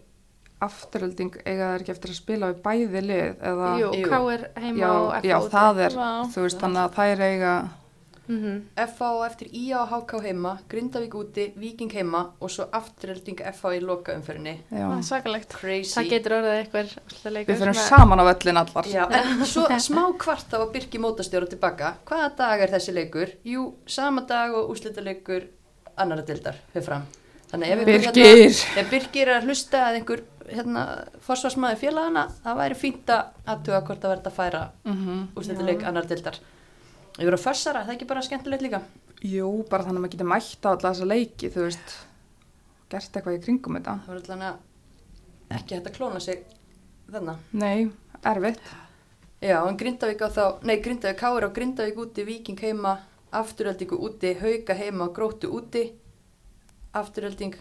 afturölding, 0.61 1.31
eiga 1.45 1.71
þær 1.73 1.81
ekki 1.81 1.91
eftir 1.95 2.11
að 2.11 2.15
spila 2.19 2.53
við 2.53 2.61
bæði 2.61 3.01
lið 3.01 3.35
eða... 3.41 3.69
Jú, 3.81 3.91
Jú. 3.97 4.09
K.R. 4.09 4.43
heima 4.61 4.77
já, 4.77 4.89
og 4.91 5.13
F.A. 5.15 5.27
já, 5.27 5.37
það 5.49 5.79
er, 5.85 5.89
Vá. 5.97 6.25
þú 6.29 6.41
veist, 6.45 6.59
þannig 6.61 6.81
að 6.85 6.93
þær 6.99 7.23
eiga, 7.25 7.53
Mhm. 8.31 8.61
FH 8.77 9.01
á 9.01 9.25
eftir 9.27 9.47
IA 9.51 9.81
og 9.81 9.89
HK 9.91 10.21
heima, 10.23 10.53
Grindavík 10.71 11.15
úti, 11.19 11.45
Víking 11.59 11.91
heima 11.91 12.21
og 12.39 12.49
svo 12.49 12.65
afturölding 12.71 13.41
FH 13.51 13.73
í 13.75 13.81
lokaumferðinni. 13.83 14.53
er 14.71 15.03
svakalegt. 15.03 15.49
Crazy. 15.59 15.95
Það 15.99 16.09
getur 16.13 16.35
orðið 16.39 16.57
eitthvað 16.61 17.31
leikur. 17.35 17.53
við 17.53 17.59
fyrir 17.61 17.73
að- 17.75 17.87
saman 17.89 18.19
á 18.19 18.25
völlin 18.31 18.57
allar. 18.63 18.85
Já, 18.85 19.03
en 19.11 19.45
svo 19.53 19.65
smá 19.79 20.03
kvart 20.17 20.47
þá 20.49 20.57
var 20.63 20.71
Birki 20.71 20.97
mótastjóra 20.97 21.49
tilbaka. 21.49 21.95
Hvaða 22.05 22.35
dag 22.37 22.61
er 22.61 22.67
þessi 22.77 22.93
leikur? 22.95 23.33
Jú, 23.45 23.73
sama 23.85 24.21
dag 24.21 24.53
og 24.55 24.69
úslitaleikur 24.71 25.47
annara 25.97 26.21
dildar 26.25 26.55
fyrir 26.73 26.85
fram. 26.85 27.03
Þannig 27.51 27.67
ef 27.73 27.85
Birgir! 27.85 28.13
Hérna, 28.15 28.77
ef 28.79 28.89
Birkir 28.89 29.27
er 29.27 29.41
að 29.41 29.49
hlusta 29.49 29.77
að 29.89 29.97
einhver 29.99 30.21
hérna, 30.51 30.85
forsvarsmaður 31.25 31.79
félagana, 31.81 32.23
það 32.45 32.57
væri 32.61 32.75
fínt 32.79 33.11
að 33.11 33.25
aðtuga 33.45 33.81
hvort 33.87 33.99
það 34.01 34.13
verður 34.15 34.29
að 34.31 34.37
færa 34.39 34.61
Mm 34.85 35.27
úslitaleik 35.35 35.83
annara 35.83 36.07
dildar. 36.07 36.39
Yfir 37.19 37.35
á 37.35 37.39
fössara, 37.41 37.83
það 37.85 37.91
er 37.91 37.97
ekki 37.97 38.07
bara 38.09 38.23
skemmtilegt 38.25 38.63
líka. 38.65 38.81
Jú, 39.21 39.49
bara 39.69 39.85
þannig 39.85 39.99
að 39.99 40.03
maður 40.05 40.13
getur 40.15 40.29
mætt 40.31 40.65
á 40.65 40.69
alla 40.71 40.91
þessa 40.91 41.07
leiki, 41.09 41.49
þú 41.53 41.65
veist, 41.67 41.95
gert 42.91 43.17
eitthvað 43.17 43.35
í 43.37 43.41
kringum 43.45 43.77
þetta. 43.77 43.97
Það 44.05 44.13
var 44.13 44.21
allan 44.21 44.45
að 44.47 45.57
ekki 45.57 45.77
hægt 45.77 45.89
að 45.91 45.97
klóna 45.97 46.21
sig 46.23 46.45
þannig. 47.11 47.43
Nei, 47.51 47.91
erfitt. 48.31 48.71
Já, 49.41 49.57
en 49.65 49.77
Grindavík 49.77 50.21
á 50.21 50.29
þá, 50.29 50.43
nei 50.69 50.77
Grindavík 50.85 51.19
Káir 51.19 51.47
á 51.49 51.55
Grindavík 51.55 51.99
úti, 52.01 52.25
Víking 52.25 52.61
heima, 52.61 52.95
afturöldingu 53.33 53.97
úti, 53.97 54.35
Hauka 54.37 54.77
heima 54.77 55.07
og 55.09 55.15
Gróttu 55.17 55.49
úti, 55.51 55.87
afturölding, 56.93 57.57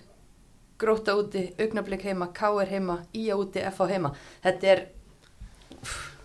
Gróta 0.81 1.17
úti, 1.17 1.49
Augnablik 1.61 2.05
heima, 2.05 2.31
Káir 2.37 2.69
heima, 2.71 3.01
Ía 3.17 3.37
úti, 3.37 3.65
FH 3.65 3.91
heima. 3.95 4.15
Þetta 4.45 4.73
er, 4.75 4.85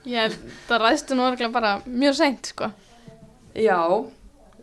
Ég, 0.06 0.36
það 0.68 0.84
ræðstu 0.84 1.16
nú 1.18 1.24
örgulega 1.26 1.54
bara 1.56 1.78
mjög 1.88 2.20
seint, 2.20 2.52
sko. 2.52 2.68
Já, 3.56 3.80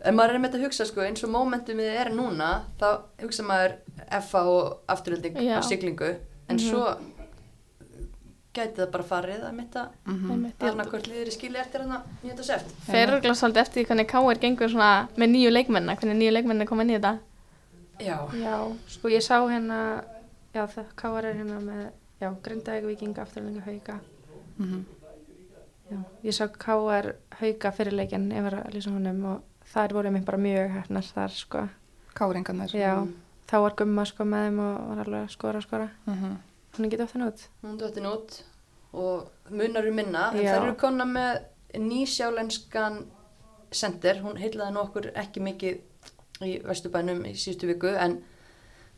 en 0.05 0.15
maður 0.15 0.35
er 0.35 0.39
með 0.43 0.49
þetta 0.51 0.59
að 0.61 0.65
hugsa 0.67 0.85
sko, 0.85 1.01
eins 1.01 1.23
og 1.23 1.29
momentumið 1.33 1.89
er 2.01 2.09
núna, 2.13 2.51
þá 2.79 2.87
hugsa 3.21 3.43
maður 3.47 3.75
FH 4.21 4.35
og 4.53 4.79
afturölding 4.87 5.35
Já. 5.41 5.57
á 5.57 5.61
siglingu, 5.63 6.15
en 6.49 6.55
Mhm. 6.57 6.69
svo 6.69 6.97
gæti 8.53 8.77
það 8.77 8.91
bara 8.93 9.03
farið 9.03 9.43
að 9.47 9.53
mitta 9.57 9.83
Mm 10.05 10.31
Einmitt, 10.31 10.53
ég 10.59 10.61
held- 10.67 10.73
annarkvört 10.79 11.07
liður 11.09 11.27
í 11.27 11.33
skili 11.33 11.57
eftir 11.57 11.81
hann 11.81 11.91
að 11.91 12.01
nýja 12.23 12.33
þetta 12.35 12.43
seft. 12.43 12.65
Fer 12.85 13.07
örgulega 13.09 13.35
svolítið 13.39 13.61
eftir 13.63 13.83
því 13.83 13.87
hvernig 13.87 14.07
K.R. 14.07 14.37
gengur 14.43 14.69
svona 14.69 15.07
með 15.17 15.29
nýju 15.33 15.51
leikmennina, 15.51 15.95
hvernig 15.97 16.17
nýju 16.21 16.33
leikmennina 16.35 16.67
koma 16.67 16.81
inn 16.83 16.89
í 16.91 16.99
þetta. 16.99 17.19
Já, 17.99 18.17
Já, 18.33 18.77
sko 18.87 19.07
ég 19.09 19.21
sá 19.25 19.39
hérna, 19.49 20.03
já 20.53 20.67
það 20.67 20.85
K.R. 20.95 21.25
er 21.25 21.33
hérna 21.33 21.59
með, 21.61 21.89
já, 22.21 22.29
Grindavík, 22.43 22.85
Víking, 22.85 23.17
Afturlinga, 23.17 23.61
Hauka. 23.65 23.99
-hmm. 24.59 24.83
Já, 25.91 25.97
ég 26.23 26.35
sá 26.35 26.47
K.R. 26.47 27.15
Hauka 27.39 27.71
fyrirleikin 27.75 28.29
yfir 28.31 28.59
að 28.61 28.71
lýsa 28.75 28.93
honum 28.93 29.25
og 29.33 29.67
þar 29.73 29.93
voru 29.97 30.13
mér 30.13 30.25
bara 30.27 30.37
mjög 30.37 30.71
hefnar 30.77 31.09
þar 31.09 31.35
sko. 31.37 31.67
Káringarnir. 32.17 32.73
Já, 32.77 32.93
þá 33.49 33.55
var 33.65 33.75
Gumma 33.79 34.05
sko 34.05 34.25
með 34.29 34.47
þeim 34.47 34.59
og 34.63 34.89
var 34.89 35.03
alveg 35.05 35.25
að 35.25 35.33
skora, 35.35 35.61
skora. 35.61 35.89
Mm 36.05 36.17
-hmm. 36.19 36.35
Hún 36.77 36.89
getið 36.89 37.03
oft 37.03 37.13
henni 37.13 37.27
út. 37.27 37.49
hún 37.63 37.77
dottin 37.77 38.05
út 38.05 38.43
og 38.93 39.29
munar 39.49 39.87
um 39.87 39.95
minna 39.95 40.31
en 40.31 40.37
það 40.37 40.63
eru 40.63 40.75
konna 40.75 41.05
með 41.05 41.41
nýsjálenskan 41.77 43.05
sender, 43.71 44.21
hún 44.21 44.37
heilaði 44.37 44.73
nú 44.73 44.79
okkur 44.79 45.11
ekki 45.15 45.41
mikið 45.41 45.81
í 46.45 46.61
Vesturbænum 46.65 47.25
í 47.25 47.33
síðustu 47.33 47.67
viku 47.67 47.87
en 47.87 48.19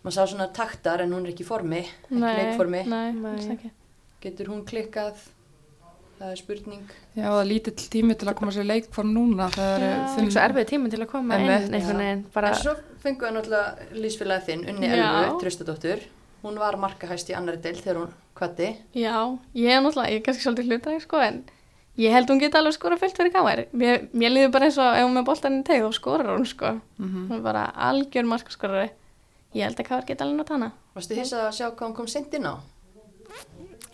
maður 0.04 0.18
sá 0.18 0.28
svona 0.28 0.48
taktar 0.54 1.02
en 1.02 1.14
hún 1.14 1.26
er 1.26 1.34
ekki 1.34 1.46
í 1.46 1.48
formi, 1.48 1.82
ekki 2.10 2.34
leikformi 2.40 2.84
Nei, 2.92 3.12
Nei. 3.14 3.72
getur 4.22 4.52
hún 4.52 4.66
klikkað 4.68 5.16
það 6.20 6.32
er 6.32 6.40
spurning 6.40 6.84
Já, 7.16 7.26
það 7.28 7.40
er 7.42 7.50
lítill 7.50 7.76
tími 7.96 8.16
til 8.20 8.28
að 8.32 8.38
koma 8.40 8.52
sér 8.56 8.66
í 8.66 8.70
leikform 8.74 9.14
núna. 9.16 9.48
Það 9.56 9.86
er 9.86 10.30
svo 10.32 10.44
erfið 10.44 10.68
tíminn 10.72 10.92
til 10.94 11.02
að 11.04 11.10
koma 11.12 11.36
Einmitt. 11.40 11.74
inn 11.76 12.02
en 12.06 12.24
Bara, 12.34 12.54
svo 12.60 12.76
fengu 13.04 13.26
það 13.26 13.36
náttúrulega 13.38 13.90
lísfélagið 14.04 14.46
þinn, 14.50 14.64
Unni 14.74 14.88
Já. 14.92 15.02
Elfu, 15.08 15.40
Tröstadóttur 15.44 16.06
hún 16.46 16.60
var 16.62 16.78
markahæst 16.78 17.30
í 17.32 17.36
annari 17.38 17.58
deil 17.64 17.76
þegar 17.82 18.02
hún 18.04 18.14
kvatti 18.38 18.70
Já, 18.94 19.16
ég 19.58 19.72
er 19.74 19.82
náttúrulega, 19.82 20.12
ég 20.14 20.20
er 20.22 20.26
kannski 20.28 20.44
svolítið 20.46 20.70
hlutræk, 20.72 21.02
sko, 21.08 21.22
en 21.24 21.42
ég 21.98 22.12
held 22.12 22.30
hún 22.30 22.40
geti 22.44 22.60
alveg 22.60 22.76
skora 22.76 22.98
fullt 23.00 23.16
fyrir 23.18 23.32
K.R. 23.34 23.64
Mér, 23.74 24.06
mér 24.14 24.34
líður 24.36 24.52
bara 24.52 24.68
eins 24.70 24.78
og 24.78 24.92
ef 25.00 25.06
hún 25.08 25.16
með 25.16 25.26
boltan 25.32 25.60
í 25.62 25.64
tegð 25.66 25.88
og 25.90 25.96
skorar 25.96 26.32
hún, 26.36 26.46
sko. 26.46 26.76
mm 27.00 27.28
Hún 27.32 27.38
er 27.40 27.44
bara 27.46 27.66
algjör 27.90 28.28
markaskorari. 28.28 28.90
Ég 29.56 29.64
held 29.64 29.80
að 29.80 29.88
K.R. 29.88 30.06
geti 30.06 30.24
alveg 30.26 30.42
nátt 30.44 30.52
hana. 30.52 30.72
varstu 30.94 31.16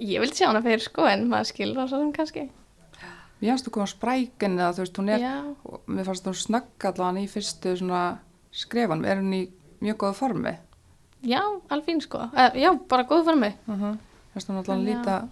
Ég 0.01 0.19
vildi 0.23 0.35
sjá 0.39 0.47
hana 0.49 0.61
fyrir, 0.65 0.81
sko, 0.81 1.05
en 1.05 1.27
maður 1.29 1.49
skilur 1.51 1.77
það 1.83 1.89
svo 1.91 1.99
sem 2.01 2.11
kannski. 2.15 2.47
Mér 3.41 3.51
fannst 3.53 3.67
þú 3.67 3.71
koma 3.75 3.87
sprækin 3.89 4.57
eða 4.59 4.73
þú 4.77 4.83
veist, 4.83 4.97
hún 5.01 5.09
er, 5.13 5.19
Já, 5.21 5.35
og 5.65 5.81
mér 5.89 6.05
fannst 6.09 6.27
hún 6.29 6.37
snögg 6.37 6.85
allan 6.91 7.17
í 7.21 7.27
fyrstu 7.29 7.75
svona 7.77 8.01
skrefan. 8.53 9.05
Er 9.05 9.21
hún 9.21 9.33
í 9.33 9.43
mjög 9.81 9.97
góða 10.03 10.13
formi? 10.17 10.55
já, 11.21 11.41
alveg 11.69 11.85
fín, 11.85 11.99
sko. 12.01 12.17
Uh, 12.33 12.49
já, 12.57 12.71
bara 12.89 13.03
góð 13.05 13.25
fyrir 13.27 13.37
mig. 13.39 13.53
Mm 13.67 13.75
-hmm. 13.81 13.97
Fannst 14.33 14.49
hún 14.49 14.57
allan 14.57 14.85
Já. 14.85 14.89
líta, 14.89 15.27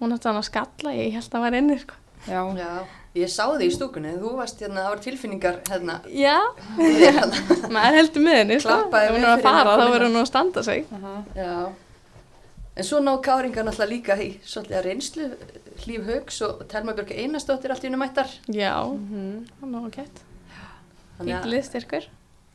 Hún 0.00 0.12
átti 0.12 0.28
hann 0.28 0.36
að 0.36 0.42
skalla, 0.44 0.90
ég 0.92 1.12
held 1.12 1.24
að 1.24 1.30
það 1.32 1.40
var 1.40 1.54
inni, 1.54 1.78
sko. 1.78 1.94
já, 2.28 2.56
Já, 2.56 2.84
ég 3.14 3.28
sá 3.28 3.44
þig 3.58 3.66
í 3.68 3.74
stúkunni, 3.76 4.12
þú 4.18 4.36
varst 4.36 4.60
hérna, 4.60 4.80
það 4.80 4.88
var 4.88 4.98
tilfinningar 4.98 5.56
hérna, 5.70 6.00
Já, 6.08 6.38
við 6.78 6.98
hérna. 6.98 7.70
maður 7.70 7.94
heldur 7.94 8.22
með 8.22 8.34
henni, 8.38 8.60
sko. 8.60 8.68
Klappaði 8.68 9.04
Ef 9.06 9.10
hún 9.14 9.20
vel 9.20 9.24
er 9.24 9.28
að 9.28 9.40
fyrir 9.40 9.42
fara, 9.42 9.70
henni. 9.70 9.84
þá 9.84 9.92
verður 9.92 10.08
hún 10.08 10.20
að 10.22 10.26
standa 10.26 10.62
sig. 10.62 10.86
Já, 11.36 11.68
en 12.76 12.84
svo 12.84 12.98
ná 13.00 13.12
Káringar 13.22 13.64
náttúrulega 13.64 13.90
líka 13.90 14.16
í 14.18 14.28
svolítið 14.42 14.78
að 14.78 14.84
reynslu, 14.88 15.26
Hlíf 15.84 16.06
Haugs 16.08 16.40
og 16.42 16.64
Telma 16.70 16.94
Björk 16.94 17.10
Einarsdóttir 17.14 17.70
allt 17.70 17.84
í 17.84 17.90
unum 17.90 18.00
mættar. 18.02 18.28
Já, 18.48 18.74
Mhm. 18.84 19.46
hann 19.60 19.72
var 19.82 19.90
gett. 19.90 20.20
Fýllið 21.20 21.62
styrkur. 21.68 22.06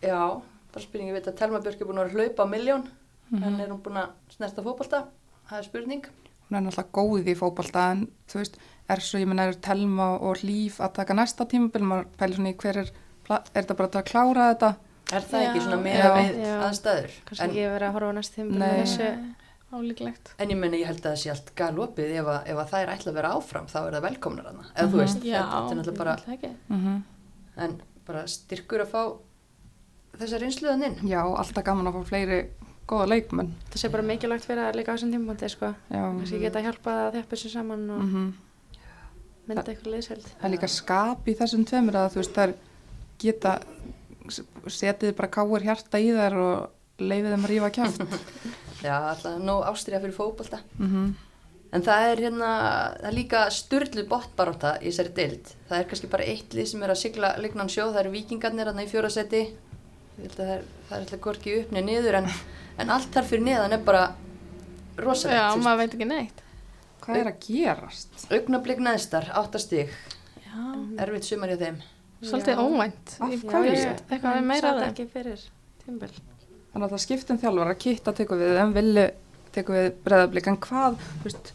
Já, 0.01 0.41
bara 0.73 0.81
spurning, 0.83 1.09
ég 1.09 1.13
veit 1.13 1.27
að 1.27 1.37
Telma 1.37 1.59
Björk 1.63 1.81
er 1.81 1.85
búin 1.87 1.99
að 2.03 2.11
hlaupa 2.13 2.43
á 2.43 2.47
miljón, 2.49 2.87
Mhm. 3.31 3.43
en 3.43 3.59
er 3.61 3.67
hún 3.69 3.81
búin 3.81 3.95
að 3.97 4.09
snerta 4.29 4.61
fótbolta? 4.63 5.05
Það 5.49 5.57
er 5.59 5.63
spurning. 5.63 6.05
hún 6.49 6.57
er 6.57 6.61
náttúrulega 6.61 6.91
góð 6.91 7.25
í 7.27 7.35
fótbolta 7.37 7.91
en 7.91 8.07
þú 8.27 8.39
veist, 8.39 8.55
er 8.89 8.97
svo, 8.97 9.19
ég 9.19 9.27
menna, 9.27 9.43
er 9.47 9.53
Telma 9.53 10.19
og 10.19 10.37
Líf 10.37 10.79
að 10.79 10.93
taka 10.93 11.13
næsta 11.13 11.45
tímabil, 11.47 11.81
maður 11.83 12.05
pælir 12.17 12.35
svona 12.35 12.49
í 12.49 12.55
hver 12.55 12.77
er, 12.77 12.89
er 13.29 13.63
þetta 13.63 13.75
bara 13.77 13.89
að 13.89 14.05
klára 14.05 14.55
þetta? 14.55 14.75
Er 15.13 15.21
það 15.21 15.45
ekki 15.45 15.59
Já. 15.59 15.61
svona 15.61 15.83
með 15.83 15.97
Já. 15.97 16.15
við 16.17 16.35
Já. 16.45 16.69
aðstæður? 16.69 17.11
kannski 17.25 17.43
En, 17.43 17.49
ekki 17.49 17.79
verið 17.79 17.81
að 17.89 17.93
horfa 17.93 18.13
næst 18.13 18.35
tíma 18.35 18.51
Nei. 18.57 18.67
með 18.67 18.81
þessu. 18.83 19.35
Álíklegt. 19.71 20.33
en 20.39 20.49
ég 20.49 20.57
menna, 20.57 20.77
ég 20.77 20.85
held 20.89 20.99
að 21.03 21.11
það 21.13 21.19
sé 21.21 21.29
allt 21.29 21.51
galopið 21.55 22.13
ef, 22.19 22.25
að- 22.25 22.47
ef 22.49 22.57
að 22.57 22.69
þær 22.73 22.89
ætla 22.95 23.11
að 23.11 23.17
vera 23.19 23.33
áfram, 23.37 23.67
þá 23.69 23.77
er 23.87 23.93
það 23.93 24.05
velkomnar 24.09 24.45
hana. 24.49 24.63
Eða 24.75 24.87
þú 24.87 24.95
Mhm. 24.95 24.99
veist, 25.03 25.23
Já, 25.23 25.41
þetta 25.43 25.71
er 25.71 25.75
náttúrulega 25.77 25.97
bara, 25.97 26.15
ekki. 26.27 26.55
Mm 26.69 27.03
en 27.59 27.81
bara 28.07 28.23
styrkur 28.27 28.81
að 28.81 28.87
fá 28.87 29.17
þessa 30.17 30.39
reynsluðan 30.39 30.83
inn. 30.85 30.95
Já, 31.09 31.21
alltaf 31.23 31.63
gaman 31.63 31.85
að 31.87 31.93
fá 31.99 32.05
fleiri 32.07 32.49
góða 32.87 33.07
leikmenn. 33.09 33.51
Það 33.69 33.77
sé 33.83 33.91
bara 33.91 34.03
mikilvægt 34.03 34.45
fyrir 34.45 34.63
að 34.71 34.75
líka 34.79 34.93
á 34.93 34.95
þessum 34.95 35.11
tímpunkti 35.13 35.49
sko. 35.49 35.75
Já, 35.91 36.01
Kannski 36.17 36.39
geta 36.39 36.61
hjálpað 36.61 37.01
að 37.03 37.13
þjappa 37.13 37.35
þessu 37.35 37.49
saman 37.51 37.89
og 37.89 38.01
mm 38.01 38.33
mynda 39.49 39.63
eitthvað 39.65 39.93
liðsveld. 39.93 40.23
það 40.23 40.43
er 40.45 40.49
líka 40.57 40.69
skap 40.69 41.25
í 41.27 41.35
þessum 41.35 41.65
tveimur 41.65 41.93
að 41.95 42.09
þú 42.13 42.15
veist 42.21 42.33
þær 42.33 42.53
geta 43.19 43.59
setið 44.69 45.15
bara 45.17 45.27
káir 45.27 45.63
hjarta 45.65 45.97
í 45.99 46.11
þær 46.13 46.35
og 46.37 46.69
leifið 46.99 47.33
þeim 47.33 47.45
að 47.45 47.49
rífa 47.49 47.71
kjátt. 47.71 48.19
Já, 48.83 48.95
alltaf 49.11 49.39
nóg 49.43 49.65
ástriða 49.69 50.03
fyrir 50.05 50.15
fótbolta. 50.15 50.61
mm 50.79 51.09
En 51.69 51.83
það 51.85 52.03
er 52.11 52.21
hérna, 52.23 52.47
það 52.97 53.03
er 53.05 53.13
líka 53.13 53.39
styrlu 53.53 54.03
botbaróta 54.09 54.71
í 54.81 54.87
þessari 54.89 55.11
deild. 55.19 55.51
Það 55.69 55.77
er 55.77 55.83
kannski 55.91 56.07
bara 56.09 56.25
eitt 56.25 56.55
lið 56.57 56.65
sem 56.71 56.81
er 56.85 56.89
að 56.89 56.97
sigla 56.97 57.29
lignan 57.37 57.69
sjó, 57.69 57.83
það 57.91 57.99
eru 58.01 58.13
vikingarnir 58.15 58.71
hérna 58.71 58.85
í 58.85 58.89
fjórasetti. 58.89 59.41
Ég 60.17 60.23
held 60.23 60.33
að 60.33 60.39
það 60.39 60.53
er, 60.55 60.63
það 60.87 60.95
er 60.97 61.03
alltaf 61.03 61.21
gorki 61.27 61.53
upp 61.59 61.75
neð 61.75 61.85
niður 61.85 62.17
en, 62.23 62.29
en 62.81 62.93
allt 62.95 63.13
þar 63.13 63.27
fyrir 63.29 63.45
neðan 63.45 63.77
er 63.77 63.83
bara 63.85 64.01
rosalegt. 64.97 65.37
Já, 65.37 65.61
maður 65.61 65.81
veit 65.83 65.93
ekki 65.99 66.09
neitt. 66.09 66.41
Hvað 67.05 67.21
er 67.21 67.29
að 67.35 67.39
gerast? 67.45 68.25
Augnablik 68.33 68.81
neðstar, 68.89 69.29
áttastig, 69.43 69.93
Já, 70.47 70.57
erfitt 71.05 71.29
sumar 71.29 71.53
í 71.53 71.59
þeim. 71.61 71.77
svolítið 72.25 72.65
óvænt. 72.65 73.15
Eitthvað 73.29 73.69
við 73.69 74.49
meira 74.49 74.73
af 74.73 74.81
þeim. 74.81 74.89
ekki 74.89 75.07
fyrir 75.13 75.45
tímbil. 75.85 76.11
Þannig 76.73 76.85
að 76.85 76.91
það 76.93 77.03
skiptum 77.05 77.39
þjálfara, 77.41 77.75
kitta 77.81 78.13
tekur 78.13 78.37
við, 78.37 78.57
en 78.61 78.73
villi 78.75 79.05
tekur 79.55 79.75
við 79.79 79.87
breðablík, 80.05 80.47
en 80.51 80.57
hvað, 80.57 80.97
þú 81.21 81.23
veist, 81.25 81.53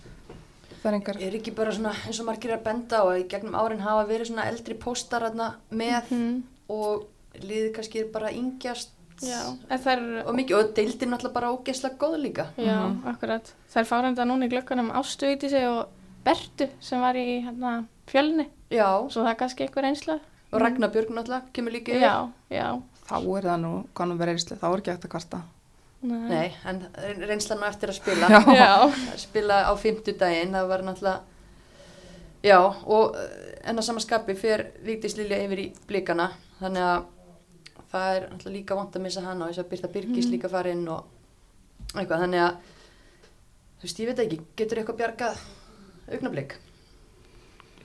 það 0.82 0.88
er 0.90 0.96
engar, 0.98 1.20
Er 1.22 1.36
ekki 1.38 1.54
bara 1.54 1.72
svona 1.76 1.92
eins 2.06 2.18
og 2.20 2.26
margir 2.26 2.50
er 2.50 2.58
að 2.58 2.64
benda 2.64 2.98
á 2.98 3.04
að 3.06 3.20
í 3.22 3.28
gegnum 3.30 3.54
árin 3.60 3.80
hafa 3.84 4.08
verið 4.10 4.30
svona 4.32 4.48
eldri 4.50 4.74
póstar 4.74 5.28
með 5.70 6.10
Mhm. 6.10 6.42
og 6.68 7.06
liðið 7.40 7.72
kannski 7.76 8.00
er 8.00 8.10
bara 8.12 8.30
yngjast 8.30 8.90
Já, 9.22 9.54
eru, 9.70 10.22
og 10.26 10.34
mikið 10.34 10.56
og 10.58 10.74
deildin 10.74 11.10
náttúrulega 11.14 11.32
bara 11.32 11.52
ógeðslega 11.54 11.96
góð 11.96 12.16
líka. 12.20 12.46
já, 12.58 12.90
akkurat. 13.06 13.52
Þær 13.72 13.84
fá 13.86 14.02
reynda 14.02 14.24
núna 14.26 14.46
í 14.46 14.50
glöggunum 14.50 14.90
Ástu 14.92 15.26
í 15.30 15.38
sig 15.48 15.64
og 15.68 15.86
Bertu 16.24 16.68
sem 16.80 17.00
var 17.00 17.14
í 17.14 17.44
hérna, 17.44 17.86
fjölni. 18.08 18.48
Já, 18.70 19.06
Svo 19.08 19.22
það 19.22 19.30
er 19.30 19.34
kannski 19.36 19.64
eitthvað 19.68 19.82
reynsla. 19.84 20.20
og 20.52 20.60
Ragnar 20.60 20.90
Björg 20.90 21.10
náttúrulega 21.10 21.52
kemur 21.52 21.70
líka. 21.72 21.92
Já, 21.92 22.30
já. 22.50 22.82
Þá 23.09 23.14
er 23.20 23.48
það 23.50 23.61
nú, 23.64 23.72
kannum 23.96 24.18
verið 24.20 24.38
einslega, 24.38 24.61
þá 24.62 24.68
er 24.70 24.82
ekki 24.82 24.94
að 24.94 25.12
kvarta. 25.14 25.40
Nei. 26.05 26.24
Nei, 26.28 26.48
en 26.68 26.82
reynslan 27.24 27.62
á 27.64 27.66
eftir 27.70 27.92
að 27.92 27.96
spila. 27.96 28.28
Já. 28.28 28.40
Já, 28.59 28.72
Að 29.14 29.22
spila 29.22 29.62
á 29.64 29.72
fimmtudaginn, 29.80 30.52
það 30.52 30.68
var 30.68 30.84
náttúrulega, 30.84 31.20
já, 32.44 32.59
og 32.61 33.16
eh, 33.16 33.55
enn 33.64 33.80
að 33.80 33.86
samanskapi 33.88 34.36
fer 34.36 34.66
Vigdís 34.84 35.16
Lilja 35.16 35.40
yfir 35.46 35.62
í 35.62 35.66
blikana, 35.88 36.28
þannig 36.61 36.84
að 36.90 37.07
það 37.94 38.11
er 38.18 38.28
náttúrulega 38.28 38.59
líka 38.59 38.78
vant 38.80 38.98
að 38.98 39.07
missa 39.07 39.24
hana 39.24 39.46
og 39.46 39.55
þess 39.55 39.64
að 39.64 39.70
Birta 39.72 39.92
Birgis 39.94 40.28
líka 40.28 40.50
farinn 40.52 40.84
og 40.92 41.09
eitthvað, 41.94 42.26
þannig 42.26 42.44
að, 42.44 42.70
þú 43.80 43.88
veist, 43.88 44.00
ég 44.02 44.11
veit 44.12 44.22
ekki, 44.26 44.40
getur 44.61 44.80
eitthvað 44.82 45.00
bjargað 45.00 45.42
augnablik? 46.12 46.57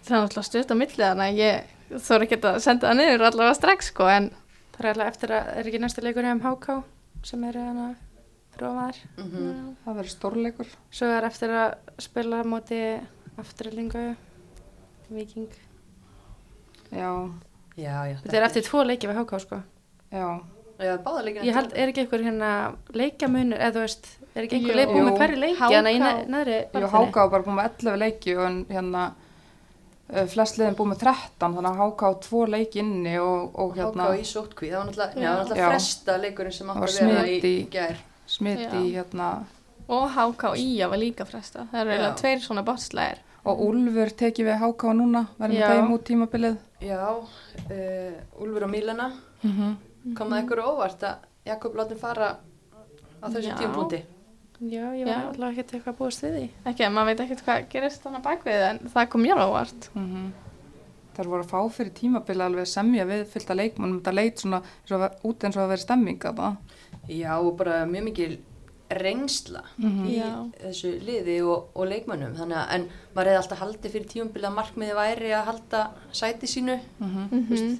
það 0.09 0.15
er 0.15 0.23
náttúrulega 0.23 0.47
stutt 0.47 0.71
á 0.73 0.75
millið 0.79 1.05
þannig 1.05 1.27
að 1.29 1.39
ég 1.43 1.99
þóra 2.05 2.25
ekki 2.25 2.37
að 2.39 2.59
senda 2.63 2.87
það 2.89 2.97
niður 2.99 3.25
allavega 3.29 3.57
strax 3.57 3.89
sko 3.91 4.07
en 4.09 4.29
Það 4.79 4.85
er 4.85 4.91
alltaf 4.93 5.09
eftir 5.11 5.31
að, 5.35 5.47
er 5.59 5.67
ekki 5.67 5.79
næstu 5.83 6.03
leikur 6.05 6.27
um 6.29 6.39
HK 6.39 6.75
sem 7.27 7.41
eru 7.49 7.63
hana 7.65 7.87
rómaðar. 8.59 8.99
Mm 9.19 9.73
Það 9.83 9.97
verður 9.97 10.13
stórleikur. 10.13 10.69
Svo 10.91 11.09
er 11.11 11.27
eftir 11.27 11.51
að 11.51 11.73
spila 11.99 12.39
móti 12.47 12.79
afturöldingu, 13.39 14.05
viking. 15.11 15.51
Já, 16.95 17.11
Já, 17.79 17.95
já. 18.07 18.15
Þetta 18.23 18.39
er 18.39 18.45
eftir 18.47 18.65
tvo 18.67 18.85
leiki 18.87 19.07
við 19.07 19.19
HK 19.21 19.43
sko. 19.43 19.59
já, 20.11 20.39
Já, 20.79 20.93
báða 21.03 21.23
leikina. 21.25 21.43
Ég 21.43 21.55
held, 21.57 21.73
er 21.75 21.89
ekki 21.91 22.05
einhver 22.05 22.21
hérna 22.23 22.49
leikjamunur, 22.95 23.59
eða 23.59 23.73
þú 23.75 23.81
veist, 23.83 24.05
er 24.31 24.45
ekki 24.45 24.59
einhver 24.61 24.77
leik 24.79 24.91
búið 24.93 25.07
með 25.09 25.17
hverju 25.19 25.39
leiki, 25.41 25.71
hérna 25.75 26.11
neðri 26.31 26.59
Jú? 26.71 26.91
Háká 26.93 27.25
var 27.25 27.31
bara 27.33 27.43
búin 27.43 27.57
með 27.57 27.65
11 27.83 27.97
leiki 27.99 28.35
og 28.39 28.61
hérna 28.71 29.01
flest 30.09 30.57
liðin 30.57 30.75
búin 30.75 30.89
með 30.93 31.03
13 31.05 31.55
þannig 31.55 31.69
að 31.69 31.79
Háká 31.83 32.09
tvo 32.25 32.45
leiki 32.49 32.79
inni 32.81 33.15
og, 33.21 33.55
og 33.61 33.75
hérna 33.77 34.07
Háká 34.09 34.17
í 34.19 34.25
sótkví, 34.25 34.71
það 34.71 34.77
var 34.79 34.87
náttúrulega, 34.89 35.21
Já. 35.21 35.31
náttúrulega 35.37 35.69
fresta 35.69 36.17
leikurinn 36.17 36.55
sem 36.55 36.67
var 36.67 36.75
að 36.87 36.99
vera 36.99 37.25
í 37.27 37.39
í- 37.39 37.69
gær. 37.71 37.97
smit 38.25 38.59
Já. 38.59 38.73
í 38.79 38.93
hérna 38.95 39.29
og 39.89 40.09
HK 40.13 40.43
og 40.51 40.57
IA 40.57 40.87
var 40.89 40.97
líka 41.01 41.25
fresta 41.25 41.67
það 41.71 41.81
eru 41.81 41.91
eiginlega 41.93 42.15
tveir 42.21 42.41
svona 42.45 42.63
bottslæðir 42.65 43.21
og 43.49 43.61
Úlfur 43.65 44.11
tekið 44.21 44.49
við 44.49 44.59
Háká 44.63 44.93
núna 44.93 45.25
verðum 45.39 45.59
með 45.59 45.73
þeim 45.73 45.93
út 45.93 46.03
tímabilið 46.09 46.57
Já, 46.81 47.01
uh, 47.15 48.41
Úlfur 48.41 48.63
og 48.63 48.69
Mílana, 48.69 49.11
mm 49.43 49.51
-hmm. 49.51 50.15
kom 50.15 50.29
það 50.29 50.43
ykkur 50.43 50.63
óvart 50.65 51.03
að 51.03 51.15
Jakob 51.45 51.75
láti 51.75 51.95
fara 51.97 52.37
á 53.21 53.25
þessum 53.29 53.57
Já. 53.57 54.03
Já, 54.59 54.91
ég 54.91 55.05
var 55.07 55.29
alltaf 55.29 55.51
ekkert 55.53 55.71
eitthvað 55.77 55.97
búist 56.01 56.23
við 56.25 56.33
því. 56.35 56.49
ekki 56.65 56.83
að 56.83 56.91
maður 56.97 57.05
veit 57.13 57.19
ekkert 57.25 57.43
hvað 57.45 57.67
gerist 57.71 58.01
þannig 58.03 58.23
bakvið 58.25 58.63
en 58.69 58.79
það 58.93 59.09
kom 59.09 59.21
mjög 59.23 59.39
ávart 59.45 59.89
þar 61.19 61.27
voru 61.31 61.43
að 61.43 61.49
fá 61.51 61.61
fyrir 61.75 61.93
tímabilið 61.95 62.45
alveg 62.45 62.67
semja 62.67 63.05
við 63.07 63.25
fylgta 63.27 63.55
leikmannum 63.55 63.99
þetta 64.01 64.13
leit 64.15 64.37
svona 64.43 64.59
eins 64.63 64.91
og, 64.91 65.01
að- 65.01 65.25
út 65.29 65.43
eins 65.43 65.57
og 65.57 65.63
að 65.63 65.71
vera 65.73 65.85
stemming 65.85 66.19
að 66.29 66.35
það 66.43 66.55
Já, 67.09 67.33
og 67.39 67.57
bara 67.57 67.85
mjög 67.85 68.03
mikil 68.03 68.37
reynsla 68.89 69.61
Mhm. 69.77 70.05
í 70.09 70.15
Já. 70.17 70.51
þessu 70.63 70.91
liði 71.05 71.35
og, 71.45 71.67
og 71.75 71.85
leikmönnum. 71.87 72.33
Þannig 72.35 72.57
að, 72.57 72.67
en 72.73 72.87
maður 73.15 73.27
hefði 73.29 73.37
alltaf 73.43 73.59
haldið 73.59 73.91
fyrir 73.93 74.07
tímabili 74.09 74.47
að 74.49 74.55
markmiði 74.55 74.95
væri 74.97 75.29
að 75.37 75.45
halda 75.45 75.81
sæti 76.11 76.47
sínu. 76.49 76.79
Mhm. 76.99 77.27
mm 77.31 77.79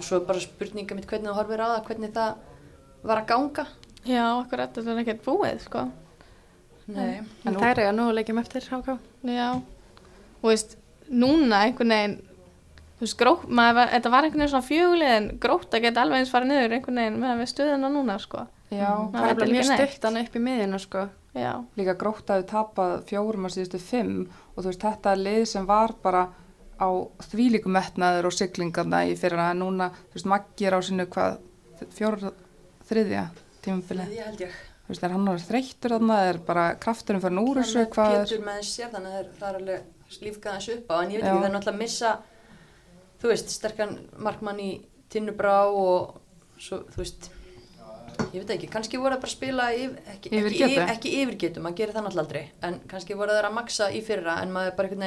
Svo 0.00 0.16
er 0.20 0.26
bara 0.28 0.38
spurninga 0.40 0.94
mitt 0.94 1.06
hvernig 1.10 1.26
þú 1.32 1.34
horfir 1.34 1.58
á 1.64 1.66
það, 1.72 1.86
hvernig 1.88 2.12
það 2.12 2.34
var 3.08 3.22
að 3.22 3.26
ganga. 3.26 3.66
Já, 4.06 4.24
okkur 4.42 4.58
þetta 4.66 4.84
er 4.92 5.02
ekkert 5.04 5.24
búið 5.26 5.60
sko 5.64 5.88
Nei. 6.88 7.18
En 7.44 7.52
nú- 7.52 7.60
það 7.60 7.70
er 7.74 7.80
eiga 7.82 7.92
nú 7.92 8.06
leikjum 8.16 8.38
eftir 8.40 8.62
HK. 8.64 8.98
já, 9.28 9.48
og 10.42 10.48
veist 10.48 10.76
núna 11.10 11.64
einhvern 11.66 11.88
veginn 11.92 12.14
þú 12.98 13.04
veist, 13.04 13.16
grót, 13.20 13.42
maður, 13.48 13.90
þetta 13.92 14.10
var 14.10 14.24
einhvern 14.24 14.40
veginn 14.40 14.52
svona 14.54 14.68
fjögulið 14.68 15.12
en 15.16 15.28
gróta 15.38 15.80
geta 15.80 16.00
alveg 16.02 16.18
eins 16.22 16.32
farið 16.32 16.48
niður 16.52 16.72
einhvern 16.78 16.96
veginn 17.02 17.20
meðan 17.20 17.42
við 17.42 17.52
stuðina 17.52 17.90
núna 17.92 18.18
sko 18.20 18.46
Já, 18.68 18.88
Maður 19.12 19.12
Það 19.12 19.28
er 19.30 19.52
mjög 19.52 20.02
hann 20.04 20.16
upp 20.20 20.34
í 20.36 20.40
miðjuna 20.44 20.78
sko. 20.80 21.08
já, 21.34 21.52
líka 21.76 21.94
grótt 21.96 22.26
að 22.32 22.42
við 22.42 22.48
tapað 22.50 23.04
fjórum 23.08 23.46
að 23.48 23.54
síðustu 23.54 23.78
fimm 23.80 24.28
og 24.56 24.58
þú 24.64 24.66
veist 24.68 24.82
þetta 24.84 25.12
er 25.12 25.22
lið 25.24 25.44
sem 25.48 25.66
var 25.66 25.94
bara 26.02 26.28
á 26.80 26.88
þvílíkum 27.30 27.72
metnaður 27.72 28.26
og 28.28 28.32
siglingarna 28.36 29.04
í 29.08 29.14
fyrra 29.16 29.50
en 29.52 29.58
núna, 29.60 29.90
þú 30.12 30.14
veist, 30.18 30.26
Maggi 30.26 30.66
er 30.68 30.76
á 30.76 30.80
sinu 30.84 31.06
hvað, 31.06 31.38
fjóra, 31.96 32.32
tímabili, 33.64 34.06
Ég 34.16 34.24
held 34.28 34.40
ég. 34.44 34.56
þú 34.86 34.92
veist, 34.94 35.04
er 35.04 35.14
hann 35.14 35.28
orðið 35.28 35.48
þreyttur 35.50 35.94
þarna, 35.96 36.18
er 36.30 36.38
bara 36.48 36.66
krafturinn 36.80 37.20
fyrir 37.24 37.40
úr 37.44 37.60
þessu, 37.62 37.86
hvað 37.92 38.14
er, 38.18 38.24
Pétur 38.26 38.44
með 38.46 38.60
sér, 38.68 38.90
þannig 38.94 39.16
að 39.18 39.32
það 39.38 39.48
er, 39.48 39.58
alveg 39.62 40.22
lífgað 40.24 40.58
þessu 40.58 40.76
upp 40.78 40.92
á, 40.92 40.96
en 41.02 41.10
ég 41.10 41.18
veit 41.20 41.24
Já. 41.24 41.32
ekki, 41.32 41.40
það 41.42 41.48
er 41.48 41.54
náttúrulega 41.56 41.74
að 41.76 41.82
missa, 41.82 42.12
þú 43.22 43.28
veist, 43.32 43.50
sterkan 43.58 43.98
markmann 44.28 44.60
í 44.64 44.70
Tinnubrá 45.12 45.56
og 45.72 46.20
svo, 46.60 46.78
þú 46.92 47.02
veist, 47.02 47.30
ég 48.32 48.40
veit 48.42 48.50
ekki, 48.56 48.68
kannski 48.72 48.98
voru 49.00 49.14
það 49.16 49.20
bara 49.22 49.30
að 49.32 49.36
spila 49.36 49.66
yfir, 49.72 49.98
ekki, 50.14 50.30
Yfir 50.32 50.52
ekki, 50.52 50.64
yfir, 50.68 50.86
ekki 50.94 51.12
yfirgetu, 51.22 51.60
maður 51.64 51.76
gerir 51.82 51.94
það 51.96 52.06
náttúrulega 52.08 52.24
aldrei, 52.26 52.44
en 52.68 52.80
kannski 52.90 53.14
voru 53.16 53.36
það 53.36 53.48
að 53.50 53.56
maksa 53.60 53.90
í 53.94 54.00
fyrra, 54.04 54.38
en 54.42 54.52
maður 54.52 54.72
er 54.72 54.76
bara 54.80 54.88
einhvern 54.88 55.04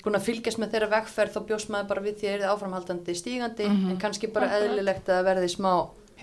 veginn 0.00 0.16
að 0.16 0.24
fylgjast 0.26 0.58
með 0.62 0.70
þeirra 0.74 0.90
vegferð, 0.94 1.32
þá 1.34 1.40
bjóst 1.50 1.68
maður 1.70 1.88
bara 1.90 2.00
við 2.04 2.14
því 2.20 2.26
að 2.26 2.34
það 2.34 2.44
er 2.44 2.52
áframhaldandi 2.54 3.14
stígandi, 3.18 3.66
Mhm. 3.68 3.90
en 3.90 3.98
kannski 4.00 4.30
bara 4.32 4.48
eðlilegt 4.58 5.08
að 5.12 5.24
verði 5.28 5.48
smá, 5.52 5.72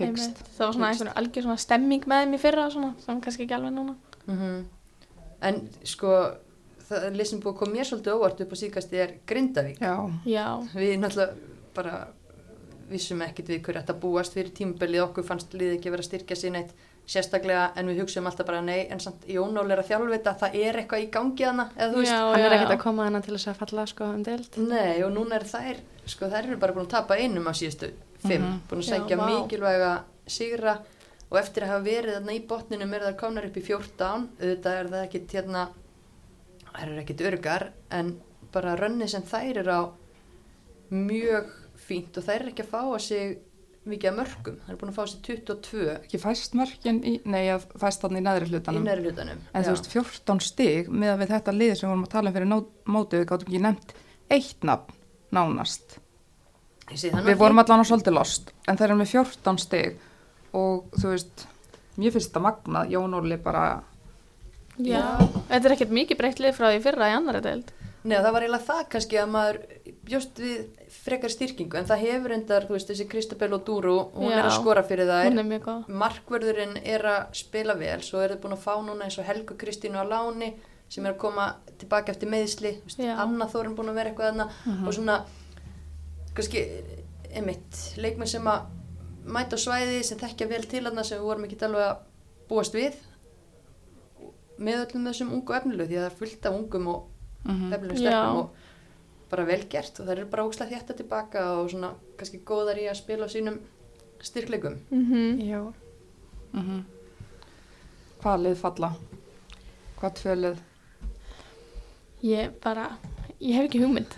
einmitt. 0.06 0.42
það 0.56 0.64
var 0.66 0.72
svona 0.76 0.88
einhvern 0.92 1.12
algjör 1.22 1.42
svona 1.48 1.56
stemming 1.64 2.06
með 2.06 2.22
þeim 2.24 2.34
í 2.34 2.40
fyrra 2.42 2.70
svona, 2.70 2.92
sem 3.04 3.20
kannski 3.20 3.42
ekki 3.46 3.56
alveg 3.58 3.72
núna 3.78 3.96
mm 4.26 4.58
en 5.40 5.60
sko, 5.86 6.12
það 6.88 7.04
er 7.06 7.16
lesin 7.18 7.38
búið 7.42 7.52
að 7.52 7.58
koma 7.60 7.72
mér 7.76 7.86
svolítið 7.86 8.14
óvart 8.18 8.40
upp 8.42 8.52
á 8.52 8.56
síkasti 8.58 8.96
er 8.98 9.12
Grindavík. 9.30 9.76
Já, 9.78 9.92
já, 10.26 10.46
við 10.74 10.96
náttúrulega 10.98 11.34
bara 11.76 12.08
vissum 12.90 13.22
ekkit 13.22 13.48
við 13.52 13.60
hverju 13.62 13.78
þetta 13.82 13.94
búast 14.02 14.34
fyrir 14.34 14.50
tímabilið 14.56 15.04
okkur 15.04 15.26
fannst 15.28 15.52
liðið 15.54 15.76
ekki 15.76 15.92
vera 15.94 16.02
að 16.02 16.08
styrkja 16.08 16.36
sér 16.40 16.54
neitt 16.56 16.72
sérstaklega 17.08 17.68
en 17.78 17.86
við 17.92 18.00
hugsaum 18.02 18.26
alltaf 18.28 18.46
bara 18.48 18.60
nei 18.64 18.88
en 18.90 18.98
samt 19.00 19.28
Jón 19.30 19.54
Óli 19.60 19.72
er 19.76 19.80
að 19.84 19.90
þjálfvita 19.92 20.34
það 20.42 20.56
er 20.64 20.80
eitthvað 20.82 21.04
í 21.04 21.08
gangi 21.14 21.46
hana 21.46 21.68
eða 21.76 21.92
þú 21.92 22.02
veist 22.02 22.12
Já, 22.12 22.18
Hann 22.18 22.40
er 22.40 22.44
já, 22.50 22.56
ekkert 22.58 22.72
já. 22.72 22.76
að 22.78 22.82
koma 22.82 23.06
hana 23.06 23.20
til 23.24 23.34
þess 23.36 23.48
að 23.52 23.60
falla 23.62 23.86
sko 23.86 24.08
um 24.16 24.22
deild. 24.26 24.58
nei 24.58 25.04
og 25.06 25.12
núna 25.14 25.38
er 25.38 25.46
þær 25.54 25.80
sko 26.08 26.28
þær 26.34 26.42
eru 26.50 26.58
bara 26.64 26.72
búin 26.76 26.88
að 26.88 26.94
tapa 26.96 27.16
einum 27.20 27.46
á 27.48 27.52
síðustu 27.54 27.92
fimm 28.22 28.42
Mhm. 28.42 28.60
búin 28.68 28.80
að 28.80 28.84
Já, 28.88 29.16
vá. 29.18 29.26
mikilvæga 29.42 29.92
sigra 30.26 30.78
og 31.30 31.38
eftir 31.38 31.62
að 31.64 31.68
hafa 31.68 31.84
verið 31.84 32.14
þarna 32.18 32.32
í 32.38 32.46
botninum 32.48 32.94
er 32.94 33.00
þar 33.00 33.16
komnar 33.20 33.44
upp 33.46 33.56
í 33.56 33.62
14 33.62 34.28
auðvitað 34.40 34.78
er 34.80 34.88
það 34.88 35.04
ekkit 35.08 35.32
hérna 35.36 35.68
þær 36.74 36.88
eru 36.88 37.00
ekkit 37.02 37.20
örgar 37.30 37.68
en 37.90 38.14
bara 38.52 38.76
rönni 38.76 39.08
sem 39.08 39.22
þær 39.22 39.56
eru 39.62 39.72
á 39.72 39.82
mjög 40.90 41.50
fínt 41.88 42.16
og 42.18 42.24
þær 42.24 42.40
eru 42.40 42.50
ekki 42.52 42.64
að 42.64 42.72
fá 42.72 42.80
að 42.82 43.00
sig 43.04 43.38
mikið 43.88 44.10
að 44.10 44.16
mörgum, 44.18 44.56
þær 44.64 44.68
eru 44.72 44.78
búin 44.80 44.90
að 44.92 44.96
fá 44.98 45.02
að 45.02 45.10
sig 45.12 45.20
22 45.22 45.84
ekki 45.94 46.18
fæst 46.20 46.56
mörkin 46.58 46.98
í, 47.08 47.12
nei, 47.24 47.46
að 47.54 47.64
fæst 47.80 48.02
þannig 48.04 48.20
í 48.20 48.24
neðri 48.26 48.48
í 48.48 48.50
hlutanum. 48.52 48.84
næri 48.84 49.04
hlutanum 49.06 49.38
En 49.54 49.64
þú 49.64 49.72
veist, 49.72 49.88
14 49.92 50.40
stig 50.44 50.88
með 50.92 51.12
að 51.14 51.22
við 51.22 51.32
þetta 51.32 51.54
lið 51.56 51.72
sem 51.76 51.88
við 51.88 51.92
vorum 51.94 52.04
að 52.04 52.12
tala 52.16 52.28
um 52.28 52.36
fyrir 52.36 52.50
mótið, 52.84 53.22
við 53.22 53.28
gáttum 53.30 53.48
ekki 53.48 53.62
nefnt 53.64 53.94
eitt 54.30 54.64
nafn 54.68 54.92
nánast. 55.32 55.98
Það 56.88 57.28
Við 57.28 57.40
vorum 57.42 57.62
allan 57.62 57.84
á 57.84 57.90
svolítið 57.90 58.16
lost, 58.16 58.52
en 58.66 58.78
þeir 58.80 58.88
eru 58.90 58.98
með 59.02 59.12
14 59.12 59.62
stig 59.64 59.98
og 60.56 60.98
þú 60.98 61.12
veist, 61.12 61.46
mér 61.98 62.14
finnst 62.14 62.30
þetta 62.30 62.44
magnað, 62.46 62.92
Jón 62.94 63.16
Óli 63.18 63.36
bara, 63.42 63.64
Já. 64.78 65.02
Þetta 65.48 65.64
er 65.66 65.74
ekkert 65.74 65.92
mikið 65.94 66.20
breytt 66.20 66.40
lið 66.42 66.54
frá 66.54 66.70
því 66.70 66.82
fyrra 66.84 67.10
í 67.10 67.14
annari 67.16 67.42
deild. 67.42 67.72
Nei, 68.06 68.14
það 68.22 68.30
var 68.32 68.44
eiginlega 68.44 68.66
það 68.68 68.82
kannski 68.92 69.18
að 69.18 69.30
maður 69.34 69.56
bjóst 70.08 70.38
við 70.40 70.58
frekar 70.94 71.32
styrkingu 71.32 71.78
en 71.80 71.88
það 71.88 72.04
hefur 72.04 72.34
endar, 72.36 72.66
þú 72.68 72.76
veist, 72.76 72.92
þessi 72.92 73.06
Kristabel 73.10 73.50
og 73.56 73.64
Dúru 73.66 73.96
hún 74.14 74.30
er 74.30 74.46
að 74.46 74.52
Já. 74.52 74.58
skora 74.60 74.84
fyrir 74.86 75.10
þær 75.10 75.26
Hún 75.26 75.40
er 75.42 75.48
er 76.94 77.08
að 77.10 77.26
spila 77.40 77.74
vel 77.76 77.98
svo 78.06 78.22
er 78.22 78.36
þið 78.36 78.42
búin 78.44 78.54
að 78.54 78.62
fá 78.64 78.72
núna 78.86 79.08
eins 79.08 79.18
og 79.18 79.26
Helgu 79.28 79.58
Kristínu 79.58 79.98
á 79.98 80.06
láni 80.06 80.52
sem 80.88 81.04
er 81.04 81.16
að 81.16 81.20
koma 81.20 81.48
tilbaka 81.76 82.14
eftir 82.14 82.30
meðsli, 82.32 82.76
Já. 82.96 83.16
Anna 83.18 83.50
Þórin 83.50 83.74
búin 83.76 83.90
að 83.90 83.98
vera 83.98 84.12
eitthvað 84.14 84.30
þarna 84.30 84.86
og 84.86 84.94
svona 84.94 85.18
kannski, 86.38 86.62
einmitt 87.34 87.82
leikmenn 88.00 88.30
sem 88.30 88.46
að 88.50 88.68
mæta 89.28 89.58
á 89.58 89.64
svæði 89.64 90.00
sem 90.06 90.20
þekkja 90.20 90.48
vel 90.50 90.64
til 90.70 90.84
þarna 90.86 91.04
sem 91.04 91.18
við 91.18 91.28
vorum 91.28 91.44
ekki 91.48 91.58
alveg 91.66 91.84
að 91.84 91.98
búast 92.48 92.76
við 92.76 92.96
með 94.58 94.80
öllum 94.86 95.08
þessum 95.10 95.34
ungu 95.36 95.54
efnilegu 95.58 95.90
því 95.90 95.98
að 95.98 96.04
það 96.04 96.10
er 96.10 96.18
fullt 96.22 96.48
af 96.48 96.58
ungum 96.58 96.88
og 96.94 97.06
mm 97.44 97.72
efnilegum 97.72 98.02
Já. 98.02 98.10
stelpum 98.10 98.38
og 98.42 99.28
bara 99.30 99.44
vel 99.44 99.60
gert 99.70 100.00
og 100.00 100.06
það 100.06 100.14
eru 100.14 100.30
bara 100.32 100.46
óslægt 100.48 100.72
hjarta 100.72 100.96
tilbaka 100.96 101.42
og 101.60 101.68
svona 101.70 101.92
kannski 102.18 102.40
góðar 102.48 102.80
í 102.80 102.88
að 102.88 102.96
spila 103.02 103.28
á 103.28 103.34
sínum 103.34 103.60
styrkleikum 104.24 104.78
Mm 104.90 105.40
Já. 105.40 105.72
-hmm. 106.54 106.82
hvað 108.22 108.42
lið 108.42 108.56
falla? 108.56 108.92
Hvað 110.00 110.12
tvö 110.14 110.34
lið? 110.34 110.58
Ég 112.22 112.50
bara, 112.62 112.98
ég 113.40 113.54
hef 113.54 113.64
ekki 113.68 113.80
hugmynd. 113.82 114.14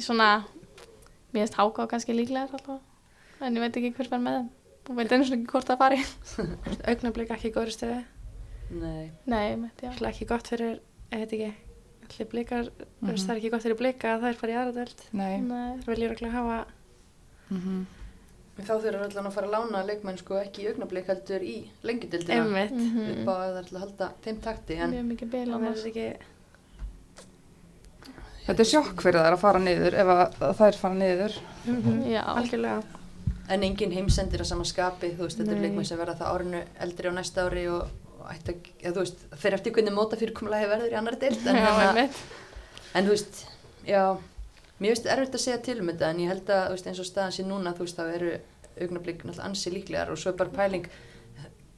Svona, 0.00 0.44
mér 1.32 1.44
finnst 1.46 1.58
háká 1.58 1.86
kannski 1.90 2.12
líklega 2.16 2.48
alltaf. 2.50 2.80
En 3.40 3.56
ég 3.56 3.60
veit 3.64 3.76
ekki 3.80 3.92
hver 3.96 4.08
fær 4.10 4.20
með 4.24 4.36
þeim. 4.38 4.48
Og 4.90 4.96
veit 4.96 5.12
einu 5.12 5.24
svona 5.28 5.38
ekki 5.40 5.52
hvort 5.52 5.68
það 5.70 5.78
fari. 5.84 6.00
Augnablik 6.90 7.30
ekki 7.30 7.50
í 7.50 7.54
góðri 7.54 7.74
stöðu. 7.76 8.00
Nei, 8.70 9.10
Nei, 9.26 9.56
með 9.56 9.82
já. 9.82 9.90
Ætla 9.92 10.10
ekki 10.12 10.26
gott 10.30 10.46
fyrir, 10.50 10.76
ég 11.10 11.22
veit 11.24 11.32
ekki, 11.36 11.52
allir 12.06 12.28
blikar, 12.34 12.68
mm 12.70 13.08
Mhm. 13.08 13.16
það 13.16 13.30
er 13.30 13.40
ekki 13.40 13.50
gott 13.50 13.62
fyrir 13.66 13.78
blika 13.80 14.12
að 14.16 14.20
það 14.26 14.44
er 14.44 14.50
í 14.52 14.58
aðra 14.60 14.74
deild. 14.80 15.00
Nei. 15.12 15.40
Nei. 15.40 15.72
Það 15.80 15.88
viljur 15.94 16.12
ekki 16.16 16.30
hafa, 16.34 16.58
Mm 17.50 17.86
En 18.60 18.66
þá 18.66 18.74
þurfum 18.82 19.02
allan 19.06 19.26
að 19.30 19.32
fara 19.32 19.46
að 19.48 19.52
lána 19.54 19.80
leikmenn 19.88 20.18
sko 20.20 20.34
ekki 20.36 20.64
í 20.64 20.66
augnablik 20.68 21.06
heldur 21.08 21.40
í 21.40 21.54
lengjudildina 21.86 22.42
einmitt, 22.44 22.74
Mhm. 22.76 23.22
upp 23.22 23.28
á 23.30 23.32
að 23.32 23.46
það 23.54 23.58
er 23.60 23.64
til 23.70 23.76
að 23.76 23.80
halda 23.80 24.08
þeim 24.24 24.40
takti 24.44 24.76
en 24.76 24.90
Mjög 24.92 25.06
mikið 25.12 25.30
bil 25.30 25.46
það 25.48 25.62
verður 25.64 25.86
ekki, 25.90 26.16
Þetta 28.50 28.64
er 28.64 28.66
sjokk 28.66 29.02
fyrir 29.04 29.22
þær 29.22 29.36
að 29.36 29.42
fara 29.44 29.60
niður 29.62 29.96
ef 30.02 30.08
að, 30.10 30.22
að 30.42 30.54
þær 30.58 30.78
fara 30.80 30.96
niður. 30.98 31.36
Mhm. 31.70 32.00
Já. 32.10 32.22
algjörlega. 32.34 32.96
En 33.50 33.64
engin 33.66 33.92
heimsendir 33.94 34.42
að 34.42 34.48
sama 34.50 34.64
skapi, 34.66 35.12
þú 35.18 35.26
veist, 35.26 35.38
þetta 35.38 35.52
er 35.54 35.58
Nei. 35.58 35.64
leikmenn 35.68 35.86
sem 35.86 35.98
verða 35.98 36.16
það 36.18 36.34
árinu 36.34 36.62
eldri 36.86 37.10
á 37.10 37.12
næsta 37.14 37.44
ári 37.46 37.64
og, 37.70 37.88
og 38.20 38.28
ætti 38.30 38.52
að, 38.54 38.68
ja, 38.82 38.92
þú 38.94 39.04
veist, 39.04 39.22
fyrir 39.42 39.56
eftir 39.58 39.74
hvernig 39.74 39.94
móta 39.96 40.18
fyrirkomulagi 40.20 40.68
verður 40.70 40.94
í 40.94 40.98
annari 40.98 41.18
deild. 41.22 41.46
En, 41.46 41.58
hérna- 41.58 41.88
einmitt. 41.88 42.20
en 42.94 43.06
þú 43.08 43.14
veist, 43.14 43.40
já, 43.86 44.02
mér 44.78 44.94
finnst 44.94 45.10
erfitt 45.14 45.38
að 45.38 45.44
segja 45.46 45.60
til 45.66 45.78
um 45.82 45.90
þetta 45.92 46.10
en 46.10 46.22
ég 46.24 46.30
held 46.34 46.46
að, 46.54 46.64
þú 46.68 46.76
veist, 46.76 46.90
eins 46.92 47.02
og 47.02 47.08
staðan 47.10 47.36
sé 47.38 47.46
núna, 47.46 47.74
þú 47.74 47.86
veist, 47.86 47.98
þá 47.98 48.14
eru 48.14 48.32
augnablík 48.80 49.22
náttúrulega 49.26 49.46
ansi 49.50 49.74
líklegar 49.74 50.10
og 50.14 50.18
svo 50.18 50.30
er 50.30 50.38
bara 50.38 50.54
pæling 50.56 50.86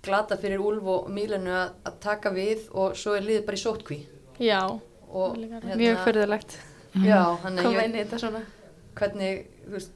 glata 0.03 0.37
fyrir 0.37 0.61
Úlf 0.61 0.89
og 0.93 1.09
Mílenu 1.15 1.53
að, 1.57 1.77
að 1.89 1.99
taka 2.05 2.33
við 2.35 2.69
og 2.75 2.97
svo 2.99 3.15
er 3.17 3.25
liðið 3.25 3.45
bara 3.49 3.61
í 3.61 3.63
sótkví. 3.65 3.99
Já. 4.43 4.61
Og, 5.13 5.37
Líka 5.37 5.61
Mjög 5.77 6.03
hann 7.45 7.59
er, 7.59 7.67
koma 7.69 7.87
inn 7.87 7.97
í 7.97 8.03
þetta 8.03 8.21
svona. 8.21 8.43
hvernig, 8.99 9.47
þú 9.65 9.77
veist, 9.77 9.95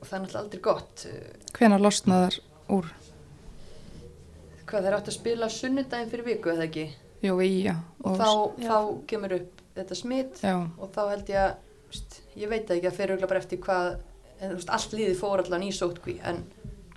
og 0.00 0.06
það 0.06 0.16
er 0.16 0.22
náttúrulega 0.22 0.42
aldrei 0.42 0.62
gott. 0.66 1.06
Hvenær 1.56 1.82
losnaðar 1.82 2.38
úr? 2.76 2.92
Hvað, 4.66 4.80
það 4.80 4.88
er 4.90 4.96
átt 4.98 5.10
að 5.10 5.16
spila 5.16 5.50
sunnudaginn 5.50 6.10
fyrir 6.12 6.26
viku, 6.26 6.52
eða 6.54 6.66
ekki? 6.66 6.86
Jú, 7.24 7.36
í, 7.40 7.52
já. 7.64 7.76
og 8.04 8.18
þá, 8.20 8.30
já. 8.60 8.68
þá 8.68 8.78
kemur 9.10 9.34
upp 9.38 9.62
þetta 9.76 9.98
smitt 9.98 10.42
og 10.44 10.90
þá 10.94 11.00
held 11.12 11.30
ég 11.32 11.40
að 11.42 11.52
veist, 11.90 12.18
ég 12.36 12.50
veit 12.50 12.66
það 12.68 12.78
ekki 12.78 12.90
að 12.90 12.98
fyrir 12.98 13.26
bara 13.26 13.42
eftir 13.42 13.60
hvað 13.64 13.88
en, 13.94 14.56
veist, 14.56 14.72
allt 14.72 14.96
líðið 14.96 15.20
fór 15.20 15.42
allan 15.44 15.64
í 15.66 15.70
sótkví 15.74 16.18
en 16.26 16.42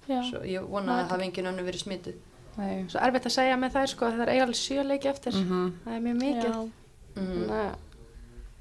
ég 0.09 0.65
vona 0.65 0.89
Það 0.89 0.95
að 0.95 1.03
það 1.03 1.13
hafi 1.13 1.27
engin 1.27 1.49
önnu 1.51 1.65
verið 1.67 1.85
smittu 1.85 2.15
nei. 2.59 2.73
Svo 2.91 3.01
erfitt 3.05 3.29
að 3.29 3.35
segja 3.37 3.59
með 3.59 3.75
þær 3.77 3.91
sko, 3.93 4.11
það 4.11 4.25
er 4.25 4.33
eiginlega 4.33 4.59
sjö 4.59 4.85
leiki 4.87 5.11
eftir, 5.11 5.37
Mm 5.39 5.71
það 5.85 5.95
er 5.95 6.05
mjög 6.07 6.17
mikið. 6.23 6.49
Já. 6.49 6.78
Mm. 7.19 7.85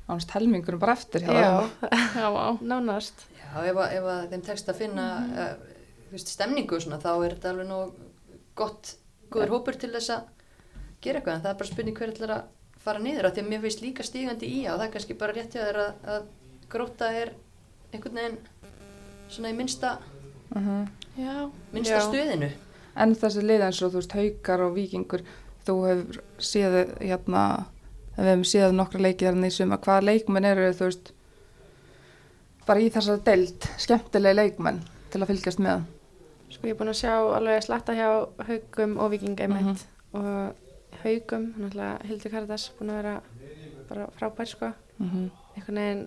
Ánast 0.09 0.31
helmingurum 0.33 0.81
bara 0.81 0.95
eftir 0.97 1.21
hjá 1.27 1.35
já. 1.37 1.51
Já, 2.17 2.29
vá. 2.33 2.45
nánast. 2.65 3.27
Já, 3.37 3.51
ef, 3.69 3.77
að, 3.77 3.93
ef 3.99 4.07
að 4.13 4.23
þeim 4.33 4.45
tekst 4.47 4.69
að 4.73 4.79
finna 4.83 5.07
uh, 5.29 5.51
þú 6.09 6.15
veist, 6.17 6.31
stemningu 6.33 6.77
og 6.79 6.85
svona, 6.85 7.01
þá 7.03 7.11
er 7.27 7.35
þetta 7.37 7.51
alveg 7.53 7.69
nóg 7.69 7.99
gott, 8.57 8.95
góður 9.33 9.53
hópur 9.57 9.77
til 9.81 9.91
þess 9.93 10.15
að 10.17 10.31
gera 11.05 11.21
eitthvað, 11.21 11.35
en 11.37 11.43
það 11.45 11.51
er 11.53 11.59
bara 11.61 11.71
spurning 11.73 11.99
hver 12.01 12.13
ætlar 12.15 12.33
að 12.39 12.47
fara 12.83 13.03
niður, 13.05 13.29
af 13.29 13.35
því 13.37 13.43
að 13.45 13.51
mér 13.53 13.61
finnst 13.67 13.83
líka 13.85 14.07
stígandi 14.07 14.49
í 14.49 14.63
og 14.71 14.79
það 14.81 14.87
er 14.89 14.93
kannski 14.97 15.17
bara 15.21 15.37
rétt 15.37 15.55
hjá 15.59 15.63
þér 15.67 15.81
að, 15.85 16.09
að 16.15 16.25
gróta 16.73 17.11
er 17.21 17.35
einhvern 17.93 18.19
veginn 18.23 18.39
svona 19.29 19.53
í 19.53 19.59
minnsta, 19.61 19.99
Mhm. 20.49 20.87
Já. 21.21 21.51
minnsta 21.77 21.99
Já. 21.99 22.07
stöðinu 22.09 22.49
En 22.97 23.13
þessi 23.15 23.43
lið 23.45 23.63
eins 23.67 23.83
og 23.85 23.93
þú 23.93 24.01
veist, 24.01 24.15
haukar 24.17 24.63
og 24.65 24.73
vikingur, 24.75 25.21
þú 25.69 25.75
hefur 25.85 26.17
séð 26.41 26.77
hérna, 27.05 27.43
við 28.19 28.33
hefum 28.33 28.45
séð 28.51 28.75
nokkra 28.75 29.05
leikið 29.07 29.29
hérna 29.31 29.49
í 29.49 29.55
suma, 29.55 29.79
hvaða 29.79 30.07
leikmenn 30.09 30.49
eru 30.49 30.71
þú 30.75 30.89
veist, 30.89 31.13
bara 32.67 32.83
í 32.83 32.91
þessari 32.93 33.25
deild, 33.25 33.69
skemmtilegi 33.81 34.39
leikmenn 34.39 34.83
til 35.13 35.23
að 35.23 35.31
fylgjast 35.33 35.63
með. 35.65 35.87
Sko 36.53 36.69
ég 36.69 36.75
er 36.75 36.79
búin 36.81 36.93
að 36.93 37.01
sjá 37.03 37.13
alveg 37.37 37.65
slatta 37.65 37.95
hjá 37.97 38.09
haugum 38.49 38.97
og 38.99 39.13
vikinga 39.13 39.47
einmitt 39.47 39.85
og 40.17 40.29
haugum, 41.03 41.51
náttúrulega 41.61 42.09
Hildur 42.09 42.35
Karitas 42.35 42.71
búin 42.79 42.93
að 42.93 43.03
vera 43.03 43.15
bara 43.89 44.09
frábær 44.17 44.49
sko. 44.49 44.73
Mm 44.99 45.11
-hmm. 45.11 45.29
Einhvern 45.57 45.77
veginn 45.77 46.07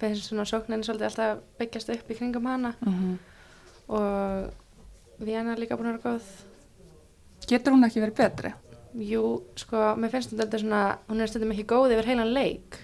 finnst 0.00 0.28
svona 0.28 0.44
sóknin 0.44 0.84
svolítið 0.84 1.04
alltaf 1.04 1.38
byggjast 1.58 1.88
upp 1.88 2.10
í 2.10 2.14
kringum 2.14 2.46
hana 2.46 2.74
og 3.88 4.50
Vienna 5.20 5.52
er 5.52 5.58
líka 5.58 5.76
búin 5.76 5.90
að 5.90 5.98
vera 5.98 6.16
góð. 6.16 6.22
Getur 7.46 7.72
hún 7.72 7.84
ekki 7.84 8.00
verið 8.00 8.16
betri? 8.16 8.52
Jú, 8.98 9.42
sko, 9.56 9.76
mér 9.96 10.10
finnst 10.10 10.32
þetta 10.34 10.58
svona, 10.58 10.80
hún 11.08 11.20
er 11.22 11.26
stundum 11.30 11.52
ekki 11.54 11.64
góð 11.70 11.92
yfir 11.94 12.08
heilan 12.10 12.32
leik. 12.34 12.78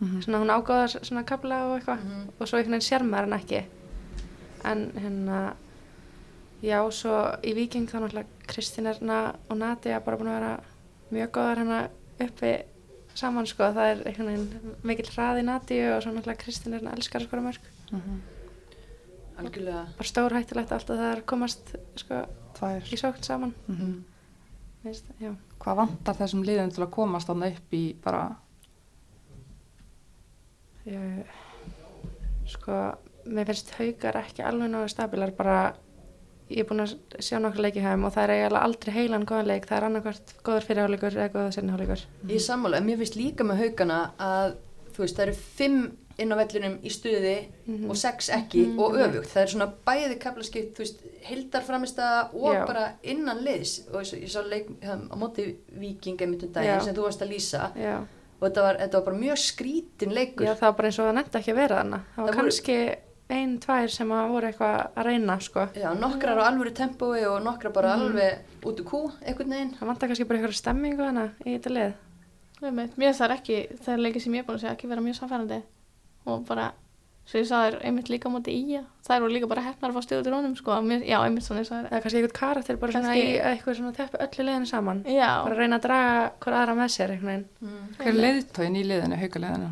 Mm 0.00 0.20
Svona 0.22 0.38
hún 0.40 0.52
ágóðar 0.54 0.92
svona 1.04 1.24
kabla 1.26 1.56
og 1.66 1.80
eitthvað 1.80 1.98
Mhm. 2.04 2.28
og 2.40 2.46
svo 2.48 2.56
einhvern 2.58 2.78
veginn 2.78 2.88
sérmar 2.88 3.26
hann 3.26 3.32
ekki. 3.40 3.64
En 4.64 4.92
hérna, 4.94 5.54
já, 6.62 6.80
svo 6.90 7.36
í 7.42 7.52
Viking 7.54 7.86
þá 7.90 8.00
náttúrulega 8.00 8.26
Kristín 8.46 8.86
Erna 8.86 9.34
og 9.50 9.56
Nadia 9.58 10.00
bara 10.00 10.16
búin 10.16 10.28
að 10.28 10.40
vera 10.40 10.60
mjög 11.12 11.30
góðar 11.30 11.58
hérna 11.58 11.88
uppi 12.20 12.62
saman 13.14 13.46
sko. 13.46 13.64
Það 13.74 13.90
er 13.90 14.02
einhvern 14.06 14.26
veginn 14.26 14.76
mikill 14.84 15.10
hraði 15.10 15.44
Nadia 15.44 15.96
og 15.96 16.02
svo 16.02 16.12
náttúrulega 16.12 16.42
Kristín 16.44 16.74
Erna 16.74 16.92
elskar 16.94 17.20
að 17.20 17.26
skora 17.28 17.42
mörg. 17.42 17.58
algjörlega 19.38 19.82
Bara 19.98 20.08
stór 20.08 20.30
hættulegt 20.34 20.72
alltaf 20.72 20.96
það 20.98 21.12
er 21.12 21.20
að 21.22 21.26
komast 21.26 21.74
sko 21.96 22.22
Tvær. 22.58 22.82
í 22.90 22.96
sókn 22.98 23.22
saman. 23.22 23.54
Veist. 24.84 25.08
Hvað 25.58 25.80
vantar 25.82 26.16
þessum 26.20 26.44
liðum 26.46 26.70
til 26.72 26.84
að 26.84 26.92
komast 26.94 27.28
þarna 27.28 27.50
upp 27.50 27.74
í 27.74 27.82
bara, 28.02 28.28
Ég, 30.88 31.32
sko, 32.48 32.76
mér 33.28 33.50
finnst 33.50 33.74
haukar 33.76 34.16
ekki 34.22 34.44
alveg 34.46 34.70
náðu 34.72 34.88
stabilar 34.88 35.34
bara, 35.36 35.56
ég 36.48 36.62
er 36.62 36.68
búin 36.68 36.80
að 36.86 36.94
sjá 37.20 37.36
nokkur 37.42 37.66
leiki 37.66 37.82
hægum 37.84 38.06
og 38.08 38.14
það 38.14 38.24
er 38.24 38.32
eiginlega 38.36 38.62
aldrei 38.64 38.94
heilan 38.94 39.26
góðan 39.28 39.50
leik, 39.50 39.66
það 39.68 39.78
er 39.78 39.86
annarkvært 39.88 40.32
góður 40.46 40.68
fyrirháleikur 40.68 41.18
eða 41.18 41.32
góður 41.34 41.56
senniháleikur. 41.58 42.04
Ég 42.30 42.44
sammála, 42.44 42.80
en 42.80 42.88
mér 42.88 43.02
finnst 43.02 43.18
líka 43.20 43.44
með 43.44 43.60
haugana 43.66 43.98
að 44.16 44.56
þú 44.94 45.04
veist, 45.04 45.18
það 45.18 45.26
eru 45.26 45.36
fimm 45.58 45.82
inn 46.18 46.32
á 46.32 46.36
vellinum 46.36 46.78
í 46.82 46.90
stuði 46.90 47.46
Mhm. 47.66 47.90
og 47.90 47.96
sex 47.96 48.28
ekki 48.30 48.66
Mhm. 48.66 48.78
og 48.80 48.92
öfugt. 48.94 49.26
Það 49.32 49.42
er 49.42 49.46
svona 49.46 49.72
bæði 49.86 50.18
kaplaskipt, 50.18 50.74
þú 50.74 50.78
veist, 50.78 51.00
hildarframista 51.22 52.30
og 52.34 52.54
Já. 52.54 52.66
bara 52.66 52.92
innan 53.02 53.38
liðs 53.44 53.88
og 53.92 54.02
ég, 54.02 54.22
ég 54.22 54.28
sá 54.30 54.42
leik 54.42 54.68
um, 54.68 55.08
á 55.10 55.14
móti 55.16 55.56
viking 55.78 56.18
einmitt 56.20 56.42
um 56.42 56.48
Já. 56.48 56.54
daginn 56.60 56.80
sem 56.84 56.94
þú 56.94 57.02
varst 57.06 57.22
að 57.22 57.30
lýsa 57.32 57.70
Já, 57.76 57.98
og 58.40 58.48
þetta 58.50 58.62
var, 58.62 58.76
þetta 58.76 58.92
var 58.92 59.04
bara 59.04 59.16
mjög 59.18 59.38
skrítin 59.38 60.12
leikur. 60.14 60.46
já, 60.46 60.54
það 60.54 60.60
var 60.60 60.72
bara 60.72 60.88
eins 60.88 60.98
og 60.98 61.06
það 61.06 61.14
nefndi 61.14 61.38
ekki 61.38 61.52
að 61.52 61.54
vera 61.62 61.76
þarna. 61.82 62.00
Það 62.16 62.16
var 62.16 62.26
Það 62.26 62.34
voru- 62.34 62.42
kannski 62.42 62.96
ein, 63.30 63.58
tvær 63.60 63.90
sem 63.90 64.08
að 64.08 64.28
voru 64.30 64.46
eitthvað 64.52 64.90
að 64.96 65.04
reyna, 65.04 65.38
sko. 65.40 65.68
Já, 65.74 65.94
nokkrar 66.00 66.38
á 66.38 66.44
alvöru 66.48 66.72
tempói 66.72 67.26
og 67.28 67.42
nokkrar 67.44 67.72
bara 67.72 67.96
Mhm. 67.96 68.00
alveg 68.02 68.38
út 68.62 68.76
úr 68.80 68.84
kú, 68.84 69.12
einhvern 69.26 69.50
veginn. 69.50 69.74
Það 69.78 69.86
vantar 69.86 70.08
kannski 70.08 70.24
bara 70.26 70.38
eitthvað 70.40 70.54
stemmingu 70.54 71.04
hana 71.04 71.32
í 71.44 71.58
þetta. 71.60 71.94
Einmitt. 72.62 72.96
Mér 72.96 73.14
það 73.14 73.30
ekki, 73.38 73.68
það 73.78 73.88
er 73.94 73.98
leikið 73.98 74.22
sem 74.22 74.32
ég 74.32 74.38
er 74.38 74.44
búin 74.44 74.56
að 74.56 74.60
segja 74.60 74.76
ekki 74.76 74.88
vera 74.88 75.00
mjög 75.00 75.14
samfærandi 75.20 75.62
og 76.28 76.44
bara, 76.48 76.68
svo 77.28 77.40
ég 77.42 77.48
sagði 77.48 77.72
þér 77.74 77.84
einmitt 77.88 78.08
líka 78.12 78.30
móti 78.32 78.54
í 78.56 78.78
að 78.78 78.86
það 79.08 79.16
eru 79.18 79.28
líka 79.34 79.48
bara 79.50 79.64
hefnar 79.66 79.90
að 79.92 79.98
fá 79.98 80.06
stöðu 80.06 80.24
til 80.28 80.32
honum 80.36 80.54
sko, 80.56 80.78
mér, 80.84 81.02
já, 81.08 81.18
einmitt 81.24 81.44
svona 81.48 81.60
ég 81.64 81.68
sagði 81.68 81.90
Eða 81.90 82.00
kannski 82.04 82.20
eitthvað 82.22 82.38
karakter 82.38 82.76
bara 82.80 82.92
svona 82.96 83.16
í 83.18 83.26
eitthvað 83.50 83.76
svona 83.80 83.92
teppi 83.98 84.22
öllu 84.26 84.46
liðinu 84.48 84.66
saman. 84.70 85.02
þér. 85.04 85.18
Já, 85.18 85.30
Bara 85.44 85.58
reyna 85.60 85.76
að 85.78 85.84
draga 85.88 86.32
hver 86.44 86.58
aðra 86.62 86.74
með 86.80 86.90
sér, 86.96 87.12
einhvern 87.16 87.30
veginn. 87.32 87.46
Mm. 87.60 87.94
hver 87.98 88.08
er 88.14 88.20
leiðtóin 88.24 88.76
í 88.80 88.84
liðinu, 88.88 89.20
haukaliðinu? 89.22 89.70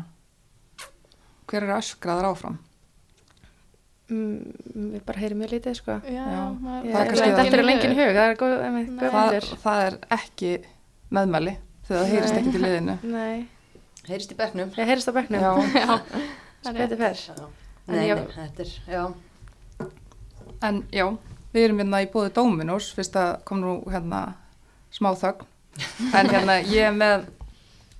Hver 1.47 1.63
er 1.63 1.75
öskraður 1.79 2.29
áfram? 2.33 2.57
mm, 4.07 4.39
við 4.95 5.01
bara 5.07 5.19
heyrim 5.19 5.41
mjög 5.41 5.51
lítið 5.57 5.73
sko. 5.81 5.95
Já, 6.07 6.23
Já. 6.23 6.43
maður- 6.63 6.85
Ég 6.87 6.93
Það 6.93 7.01
er 7.01 7.07
er 7.07 7.15
það- 7.17 7.45
eftir 7.45 7.59
að 7.59 7.65
lengin 7.67 7.95
hug, 7.97 8.11
það 8.15 8.29
er 8.31 8.35
góð, 8.41 8.53
einmitt, 8.63 8.89
það, 8.99 9.57
það 9.63 9.81
er 9.87 9.97
ekki 10.17 10.51
meðmæli 11.11 11.53
þegar 11.87 12.01
það 12.03 12.11
heyrist 12.13 12.33
ekkert 12.37 12.55
í 12.55 12.63
liðinu 12.63 12.95
Nei, 13.03 13.47
Heyrist 14.07 14.31
í 14.31 14.35
bekknum. 14.39 14.69
ég 14.77 14.87
heyrist 14.87 15.09
á 15.11 15.13
bekknum. 15.17 15.41
Já, 15.41 15.51
Já, 16.65 16.71
betur 16.73 16.97
fer. 16.97 17.15
Já. 17.27 17.47
Nei, 17.87 18.07
ég- 18.09 18.19
nei, 18.19 18.35
þetta 18.35 18.61
er, 18.65 18.71
já. 18.91 19.03
en 20.67 20.81
já, 20.91 21.05
við 21.53 21.63
erum 21.67 21.79
hérna 21.81 22.01
í 22.03 22.09
bóði 22.11 22.33
Dominos, 22.35 22.89
fyrst 22.97 23.15
að 23.19 23.43
kom 23.47 23.61
nú 23.61 23.75
hérna 23.91 24.21
smá 24.91 25.11
þögn, 25.15 25.45
en 26.17 26.29
hérna 26.33 26.57
ég 26.67 26.87
er 26.89 26.95
með, 26.97 27.27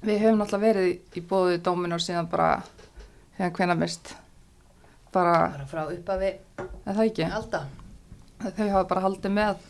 við 0.03 0.19
höfum 0.25 0.41
náttúrulega 0.41 0.65
verið 0.65 0.89
í, 1.15 1.23
bóði 1.29 1.59
Dominos 1.63 2.07
síðan 2.09 2.27
bara, 2.31 2.49
hérna 3.37 3.53
hvena 3.59 3.77
mist, 3.79 4.15
bara, 5.13 5.35
Bara 5.55 5.69
frá 5.69 5.85
uppafi 5.93 6.33
er 6.59 6.97
það 6.97 7.03
ekki, 7.05 7.29
þau 8.57 8.69
hafa 8.73 8.87
bara 8.93 9.05
haldið 9.07 9.35
með, 9.39 9.65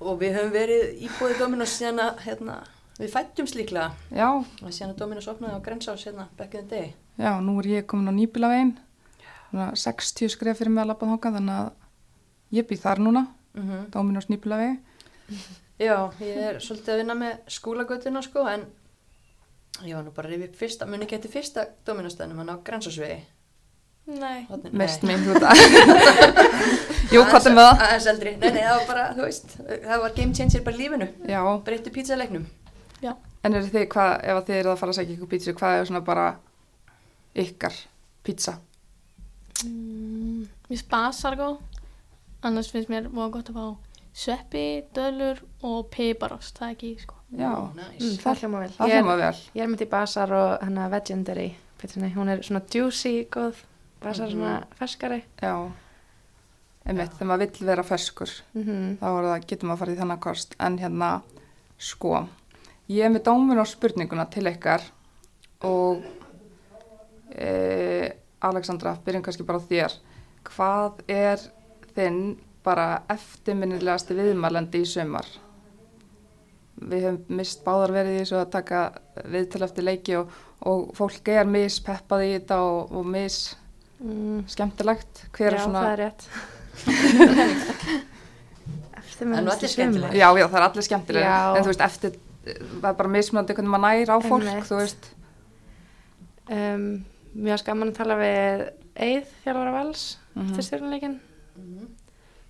Og 0.00 0.14
við 0.22 0.32
höfum 0.38 0.52
verið 0.54 1.02
í 1.04 1.08
bóði 1.18 1.34
Dominos 1.42 1.74
síðan 1.76 1.98
að, 2.00 2.22
hérna, 2.24 2.54
við 2.96 3.10
fættumst 3.12 3.56
líklega. 3.58 3.90
já, 4.14 4.28
Og 4.30 4.70
síðan 4.72 4.94
að 4.94 5.00
Dominos 5.02 5.26
opnaði 5.28 5.58
á 5.58 5.64
Grensás 5.66 6.06
hérna, 6.06 6.28
back 6.38 6.54
in 6.54 6.68
the 6.68 6.76
day. 6.76 6.94
Já, 7.20 7.32
nú 7.44 7.58
er 7.60 7.68
ég 7.76 7.86
komin 7.90 8.08
á 8.08 8.14
nýbílavegin, 8.16 8.72
60 9.52 10.30
skref 10.32 10.58
fyrir 10.60 10.72
mig 10.72 10.84
að 10.84 10.92
lappa 10.94 11.08
þóka, 11.10 11.32
þannig 11.36 11.56
að 11.60 12.58
ég 12.58 12.68
býð 12.70 12.84
þar 12.86 13.04
núna, 13.06 13.26
Mm 13.54 13.88
Dominos 13.90 14.28
nýbílavegi, 14.30 14.78
Já, 15.80 15.96
ég 16.20 16.36
er 16.44 16.58
svolítið 16.60 16.92
að 16.92 16.98
vinna 17.00 17.14
með 17.16 17.36
skólagötuna 17.48 18.20
sko, 18.22 18.42
en 18.50 18.66
ég 19.86 19.94
var 19.96 20.02
nú 20.04 20.12
bara 20.12 20.28
að 20.28 20.34
rifja 20.34 20.48
upp 20.50 20.58
fyrsta, 20.60 20.86
muni 20.86 21.06
ekki 21.06 21.16
eftir 21.16 21.32
fyrsta 21.32 21.64
Dominos-stæðnum, 21.88 22.42
hann 22.42 22.52
á 22.52 22.56
Grensásvegi. 22.66 23.16
Nei, 24.10 24.44
Þarna- 24.50 24.72
mest 24.76 25.04
út 25.06 25.46
að, 25.46 25.62
jú, 27.14 27.22
hvað 27.30 27.46
er 27.48 27.54
með 27.56 27.66
það? 27.70 27.82
Aðeins 27.86 28.08
eldri, 28.12 28.32
nei, 28.42 28.50
nei, 28.50 28.60
það 28.66 28.76
var 28.76 28.86
bara, 28.90 29.04
þú 29.16 29.24
veist, 29.24 29.56
það 29.86 30.04
var 30.04 30.14
game 30.18 30.34
changer 30.36 30.64
bara 30.68 30.76
lífinu, 30.82 31.08
Já, 31.30 31.40
breytti 31.64 31.92
pizzaleiknum. 31.94 32.44
já. 33.00 33.14
En 33.42 33.54
eru 33.56 33.70
þið, 33.72 33.86
hvað, 33.94 34.10
ef 34.20 34.36
að 34.36 34.46
þið 34.50 34.58
eru 34.60 34.72
að 34.74 34.80
fara 34.82 34.92
að 34.92 34.98
segja 35.00 35.14
ykkur 35.16 35.30
pítsu, 35.32 35.54
hvað 35.56 35.78
er 35.80 35.88
svona 35.88 36.04
bara 36.04 36.26
ykkar 37.34 37.72
pizza? 38.24 38.58
Mm, 39.64 40.46
Mér 40.70 40.78
spasar 40.80 41.36
góð, 41.36 41.58
annars 42.46 42.70
finnst 42.72 42.88
mér 42.90 43.08
voða 43.12 43.30
gott 43.36 43.50
að 43.52 43.58
fá 43.58 43.66
sveppi, 44.20 44.62
dölur 44.96 45.40
og 45.66 45.88
piparost, 45.92 46.56
það 46.58 46.68
er 46.68 46.74
ekki, 46.76 46.92
sko. 47.04 47.14
Já, 47.36 47.50
Ó, 47.54 47.66
nice. 47.76 47.98
Mm, 48.00 48.16
það 48.24 48.40
hljóma 48.40 48.60
vel. 48.64 48.70
það 48.76 48.88
er- 48.88 48.94
hljóma 49.02 49.16
vel. 49.20 49.34
Ég 49.54 49.62
er 49.62 49.68
myndi 49.68 49.86
í 49.86 49.90
basar 49.90 50.32
og 50.32 50.64
hennar 50.64 50.90
Vegendary 50.90 51.54
pizzunni, 51.78 52.12
hún 52.14 52.28
er 52.28 52.38
svona 52.42 52.62
juicy 52.74 53.26
góð, 53.30 53.54
basar 54.00 54.26
Mhm. 54.28 54.32
svona 54.32 54.64
ferskari. 54.78 55.22
Já, 55.42 55.70
einmitt, 56.86 57.12
þegar 57.18 57.26
maður 57.28 57.38
vill 57.38 57.66
vera 57.66 57.82
ferskur, 57.82 58.30
Mm 58.54 58.96
þá 58.98 59.04
er 59.04 59.40
getur 59.46 59.68
maður 59.68 59.72
að 59.74 59.78
fara 59.78 59.92
í 59.92 59.96
þennan 59.98 60.20
kost. 60.20 60.54
En 60.58 60.78
hérna, 60.78 61.22
sko, 61.78 62.28
ég 62.88 63.04
er 63.04 63.10
með 63.10 63.22
dómin 63.24 63.60
á 63.60 63.64
spurninguna 63.66 64.30
til 64.30 64.44
ykkar 64.44 64.82
og 65.62 66.02
e, 67.40 68.12
Alexandra, 68.44 68.94
byrjum 69.04 69.24
kannski 69.26 69.46
bara 69.48 69.60
þér. 69.70 69.96
Hvað 70.50 71.00
er 71.10 71.42
þinn 71.96 72.20
bara 72.64 73.02
eftirminnilegasti 73.12 74.16
viðmælandi 74.18 74.82
í 74.84 74.88
sömar? 74.88 75.26
Við 76.80 77.02
höfum 77.08 77.36
mist 77.40 77.64
báðar 77.64 77.92
verið 77.92 78.14
í 78.14 78.20
þessu 78.22 78.38
að 78.40 78.52
taka 78.54 78.84
viðtal 79.28 79.64
eftir 79.66 79.84
leiki 79.84 80.14
og, 80.16 80.30
og 80.64 80.86
fólk 80.96 81.28
er 81.28 81.48
mispeppað 81.48 82.24
í 82.28 82.30
þetta 82.38 82.60
og, 82.68 82.94
og 83.00 83.08
mis 83.16 83.40
Mm. 84.00 84.46
skemmtilegt. 84.48 85.26
Hver 85.36 85.52
Já, 85.52 85.56
er 85.58 85.60
svona... 85.60 85.80
það 85.84 85.90
er 85.92 85.98
rétt. 86.00 86.22
Eftir 88.96 89.26
En 89.36 89.44
nú 89.44 89.52
allir 89.52 89.68
skemmtilegir. 89.68 90.16
Já, 90.16 90.28
já, 90.40 90.46
það 90.48 90.56
er 90.60 90.64
allir 90.66 90.86
skemmtilega. 90.86 91.26
Já. 91.34 91.56
En 91.58 91.64
þú 91.66 91.72
veist, 91.72 91.82
eftir, 91.84 92.14
það 92.80 92.86
er 92.90 92.96
bara 93.02 93.10
mismunandi 93.12 93.56
hvernig 93.58 93.72
maður 93.74 93.84
nær 94.00 94.12
á 94.12 94.16
fólk, 94.24 94.46
Einmitt. 94.48 94.68
þú 94.70 94.78
veist. 94.80 95.10
Um, 96.50 96.86
mjög 97.36 97.58
skaman 97.62 97.92
að 97.92 97.96
tala 98.00 98.16
við 98.20 98.70
Eið, 99.00 99.26
þjálfara 99.44 99.72
vals, 99.72 100.18
Mhm. 100.36 100.50
eftir 100.50 100.62
stjórnuleikin. 100.66 101.20
Mhm. 101.56 101.86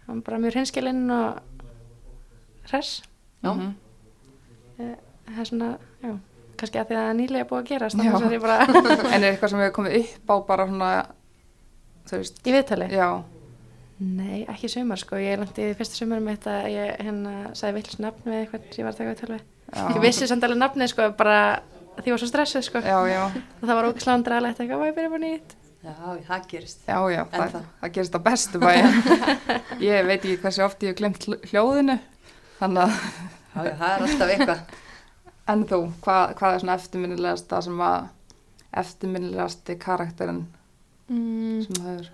Hann 0.06 0.16
var 0.16 0.22
bara 0.26 0.38
mjög 0.38 0.54
hinskilinn 0.54 1.10
og 1.10 1.40
hress. 2.70 3.02
Já. 3.44 3.52
Mhm. 3.54 3.74
Það 5.30 5.38
er 5.40 5.44
svona, 5.44 5.68
já, 6.02 6.18
kannski 6.56 6.78
að 6.80 6.86
því 6.88 6.94
að 6.96 7.00
það 7.00 7.10
er 7.10 7.18
nýlega 7.20 7.48
búið 7.48 7.60
að 7.60 7.68
gerast. 7.68 7.96
Bara 8.42 8.66
En 9.14 9.22
er 9.24 9.32
eitthvað 9.36 9.50
sem 9.52 9.58
hefur 9.60 9.76
komið 9.76 9.98
upp 10.00 10.32
á 10.32 10.36
bara 10.46 10.66
svona, 10.66 10.90
þú 12.08 12.16
veist, 12.18 12.40
í 12.46 12.52
viðtali. 12.56 12.88
já, 12.90 13.22
Nei, 14.00 14.46
ekki 14.48 14.66
sumar 14.72 14.96
sko. 14.96 15.16
Ég 15.20 15.36
lendi 15.38 15.60
í 15.70 15.74
fyrsta 15.76 15.94
sumar 16.00 16.20
mitt 16.24 16.46
að 16.48 16.70
ég 16.72 17.00
hérna 17.04 17.50
sagði 17.52 17.74
villus 17.74 17.98
nafn 18.00 18.22
við 18.24 18.38
eitthvað 18.46 18.62
sem 18.72 18.80
ég 18.80 18.86
var 18.86 18.92
að 18.94 18.96
taka 18.96 19.10
viðtal 19.12 19.34
við. 19.34 19.42
Ég 19.94 20.00
vissi 20.00 20.26
samt 20.26 20.42
alveg 20.42 20.56
nafnið 20.58 20.88
sko, 20.88 21.08
bara 21.18 21.62
því 21.98 22.06
ég 22.06 22.14
var 22.14 22.20
svo 22.22 22.28
stressuð 22.30 22.64
sko. 22.68 22.82
já, 22.84 22.98
já, 23.10 23.22
Og 23.60 23.64
það 23.68 23.74
var 23.80 23.88
ógislega 23.90 24.16
andraðalegt 24.18 24.60
eitthvað, 24.62 24.78
hvað 24.80 24.90
ég 24.90 24.96
byrja 25.00 25.10
bara 25.16 25.24
nýtt. 25.24 25.56
Já, 25.80 25.92
það 26.28 26.46
gerist. 26.50 26.80
já, 26.86 26.98
já, 27.14 27.22
það, 27.32 27.50
það? 27.54 27.66
það 27.80 27.92
gerist 27.96 28.16
á 28.16 28.20
bestu 28.28 28.60
bæja. 28.60 28.86
ég 29.90 30.06
veit 30.10 30.20
ekki 30.20 30.36
hversu 30.42 30.64
oft 30.66 30.82
ég 30.84 30.92
hef 30.92 30.98
glemt 31.00 31.24
hl- 31.28 31.40
hljóðinu, 31.50 31.98
þannig 32.60 32.82
að, 32.84 32.96
Já, 33.50 33.60
já, 33.66 33.74
það 33.80 33.90
er 33.90 34.02
alltaf 34.06 34.32
eitthvað. 34.36 34.60
en 35.50 35.62
þú, 35.66 35.78
hvað, 36.04 36.34
hvað 36.38 36.52
er 36.54 36.60
svona 36.62 36.74
eftirminnilegast 36.78 37.48
það 37.50 37.64
sem 37.66 37.80
að, 37.88 38.08
eftirminnilegasti 38.84 39.78
karakterinn 39.82 40.42
Mm, 41.10 41.64
sem 41.66 41.74
það 41.82 41.94
er? 41.98 42.10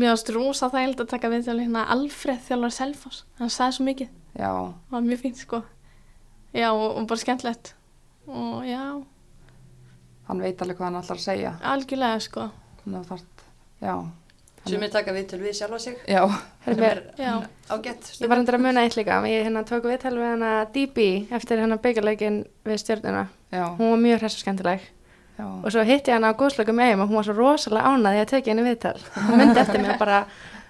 mér 0.00 0.08
varst 0.10 0.30
rosa 0.34 0.66
þægild 0.72 1.02
að 1.04 1.10
taka 1.12 1.28
við 1.30 1.44
til 1.46 1.54
hérna 1.60 1.84
Alfreð 1.94 2.40
þjálfar 2.48 2.72
Selfoss, 2.74 3.20
hann 3.38 3.52
sagði 3.54 3.76
svo 3.76 3.84
mikið, 3.86 4.08
Já, 4.40 4.48
það 4.50 4.96
var 4.96 5.04
mjög 5.06 5.20
fínt, 5.22 5.38
sko. 5.44 5.60
Já, 6.56 6.66
og, 6.72 6.96
og 6.98 7.06
bara 7.12 7.20
skemmtilegt. 7.22 7.70
Og 8.30 8.62
já, 8.64 8.84
hann 10.28 10.40
veit 10.44 10.62
alveg 10.62 10.78
hvað 10.78 10.86
hann 10.90 11.00
ætlar 11.02 11.18
að 11.18 11.24
segja, 11.26 11.52
algjörlega, 11.66 12.20
sko. 12.22 12.48
þannig 12.84 12.98
að 13.00 13.08
þarf, 13.12 13.44
já, 13.82 13.94
Sumir 14.68 14.90
taka 14.92 15.12
viðtöl 15.16 15.38
við 15.40 15.54
sjálfa 15.56 15.78
sig. 15.80 15.94
já, 16.06 16.20
Sem 16.28 16.74
Hermi, 16.76 16.84
er 16.86 16.98
Já. 17.16 17.30
ágætt. 17.72 18.10
Ég 18.20 18.28
var 18.28 18.38
endur 18.38 18.54
að 18.58 18.60
muna 18.66 18.82
eitt 18.84 18.96
líka, 18.98 19.16
ég 19.24 19.46
hérna 19.46 19.62
tók 19.64 19.86
viðtal 19.88 20.12
við 20.18 20.28
hana 20.34 20.50
DB 20.74 20.98
eftir 21.32 21.60
hana 21.62 21.78
byggjarleikin 21.80 22.44
við 22.68 22.76
stjórnuna. 22.82 23.22
já, 23.50 23.64
Hún 23.78 23.90
var 23.90 23.96
mjög 24.04 24.20
hress 24.20 24.36
og 24.36 24.42
skemmtileg. 24.44 24.80
já, 25.38 25.46
Og 25.64 25.72
svo 25.72 25.82
hitti 25.82 26.10
ég 26.10 26.14
hana 26.20 26.28
á 26.30 26.36
góðslöku 26.36 26.74
með 26.76 27.00
og 27.00 27.08
hún 27.08 27.16
var 27.16 27.24
svo 27.24 27.34
rosalega 27.34 27.88
ánað 27.88 28.12
því 28.12 28.20
að 28.20 28.30
tekja 28.34 28.52
henni 28.54 28.68
viðtal. 28.68 29.00
Hún 29.16 29.38
myndi 29.38 29.60
eftir 29.60 29.90
og 29.90 29.98
bara 29.98 30.26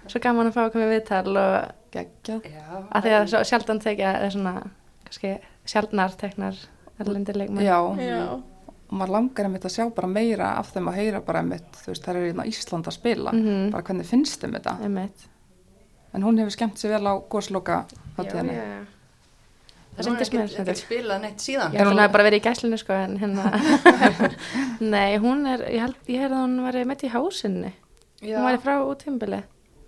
svo 0.07 0.21
gaman 0.23 0.47
að 0.47 0.55
fá 0.55 0.61
að 0.69 0.73
koma 0.73 0.85
í 0.87 0.95
viðtal 0.95 1.37
og 1.37 1.73
geggjað. 1.91 2.43
Já. 2.47 2.87
að 2.95 3.03
því 3.03 3.11
að 3.19 3.27
svo 3.29 3.43
sjaldan 3.45 3.81
tekja 3.83 4.15
eða 4.23 4.31
svona, 4.31 4.55
kannski 5.05 5.39
sjaldnar 5.67 6.15
teknar 6.17 6.55
erlendir 7.01 7.36
leikmenn. 7.40 7.64
Já, 7.64 7.78
Já. 8.01 8.20
og 8.34 8.94
maður 8.94 9.14
langar 9.16 9.44
einmitt 9.48 9.64
að 9.68 9.74
sjá 9.76 9.84
bara 9.94 10.09
meira 10.11 10.53
af 10.59 10.72
þeim 10.74 10.88
að 10.90 10.98
heyra 11.01 11.20
bara 11.26 11.42
einmitt, 11.44 11.72
þú 11.84 11.86
veist, 11.92 12.05
það 12.07 12.16
eru 12.16 12.30
hérna 12.32 12.46
Ísland 12.51 12.86
að 12.90 12.96
spila, 12.98 13.32
Mhm. 13.32 13.70
bara 13.72 13.82
hvernig 13.82 14.07
finnst 14.07 14.40
þeim 14.40 14.55
þetta. 14.59 14.78
Einmitt. 14.82 15.26
En 16.12 16.22
hún 16.22 16.38
hefur 16.38 16.51
skemmt 16.57 16.74
sér 16.78 16.96
vel 16.98 17.07
á 17.07 17.14
góðsloka 17.30 17.84
Já, 17.86 17.98
hátíðinni. 18.18 18.55
já, 18.57 18.64
já. 18.64 18.86
Það 19.96 20.07
sýndist 20.07 20.32
mér 20.32 20.42
er 20.61 20.64
ekki 20.70 20.80
spilað 20.86 21.20
neitt 21.20 21.38
síðan. 21.42 21.72
Að 21.74 21.86
hún 21.90 21.98
hefði 21.98 22.12
bara 22.12 22.24
verið 22.24 22.38
í 22.40 22.44
gæslinu 22.46 22.78
sko 22.78 22.92
en 22.94 23.16
hérna 23.18 23.44
Nei, 24.80 25.18
hún 25.18 25.46
er, 25.51 25.64
ég 25.68 25.80
held, 25.84 25.96
ég 26.09 26.20
held 26.24 26.32
að 26.32 26.44
hún 26.44 26.62
var 26.64 26.78
með 26.88 27.05
í 27.05 27.11
hásinni 27.12 27.72
Hún 28.22 28.44
var 28.46 28.59
frá 28.62 28.78
út 28.86 29.03
tímbili 29.05 29.42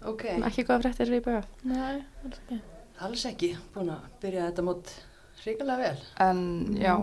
ok. 0.04 0.24
Ekki 0.48 0.64
góða 0.68 0.82
fréttir 0.82 1.10
við 1.14 1.22
böða 1.26 1.42
Nei, 1.64 2.02
alls 2.24 2.38
ekki. 2.42 2.60
Alls 3.02 3.24
ekki. 3.30 3.50
Búin 3.74 3.90
að 3.94 4.04
byrja 4.22 4.50
þetta 4.50 4.62
mót 4.66 4.92
hrikalega 5.44 5.78
vel. 5.82 5.98
En 6.26 6.42
já, 6.78 6.94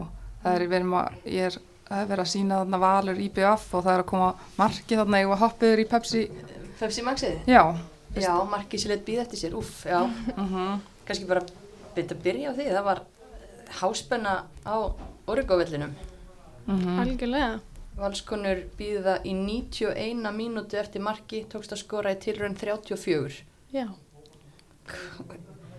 það 0.44 0.56
er, 0.60 0.66
við 0.72 0.78
erum 0.80 0.94
að, 1.00 1.20
er, 1.26 1.58
er 1.90 2.10
verið 2.10 2.24
að 2.26 2.32
sína 2.34 2.60
þarna 2.64 2.80
valur 2.84 3.22
IBF 3.28 3.68
og 3.76 3.84
það 3.86 3.94
er 3.98 4.04
að 4.04 4.10
koma 4.14 4.30
markið 4.58 5.02
þarna, 5.04 5.22
ég 5.24 5.32
var 5.34 5.42
hoppiður 5.44 5.84
í 5.84 5.88
Pepsi, 5.94 6.26
Pepsi 6.80 7.06
Maxið? 7.08 7.40
já, 7.50 7.64
Já, 8.18 8.32
markið 8.50 8.82
sér 8.82 8.90
leitt 8.96 9.04
býð 9.06 9.20
eftir 9.22 9.38
sér. 9.44 9.54
Úff, 9.60 9.84
já. 9.86 10.00
mhm, 10.36 10.80
Kannski 11.06 11.28
bara 11.30 11.44
byrja 11.96 12.16
að 12.16 12.24
byrja 12.24 12.50
á 12.50 12.54
því. 12.58 12.66
Það 12.74 12.86
var 12.88 13.02
háspenna 13.82 14.32
á 14.66 14.76
Origo-vellinum. 15.30 15.92
mhm, 16.66 17.00
Algjörlega. 17.04 17.60
Valskonur 18.00 18.64
býða 18.80 19.18
í 19.28 19.34
91 19.36 20.32
mínútu 20.34 20.80
eftir 20.80 21.02
marki, 21.06 21.44
tókst 21.52 21.74
að 21.76 21.82
skora 21.84 22.14
í 22.16 22.20
tilraun 22.24 22.56
34. 22.58 23.44
Já. 23.76 23.86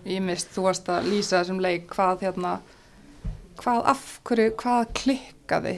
Ég 0.05 0.21
mist, 0.25 0.51
þú 0.55 0.67
varst 0.69 0.89
að 0.89 1.09
lýsa 1.11 1.39
þessum 1.41 1.61
leik, 1.63 1.89
hvað 1.93 2.27
hérna, 2.27 2.57
hvað 3.61 3.81
af 3.93 4.05
hverju, 4.27 4.53
hvað 4.61 4.93
klikkaði? 5.01 5.75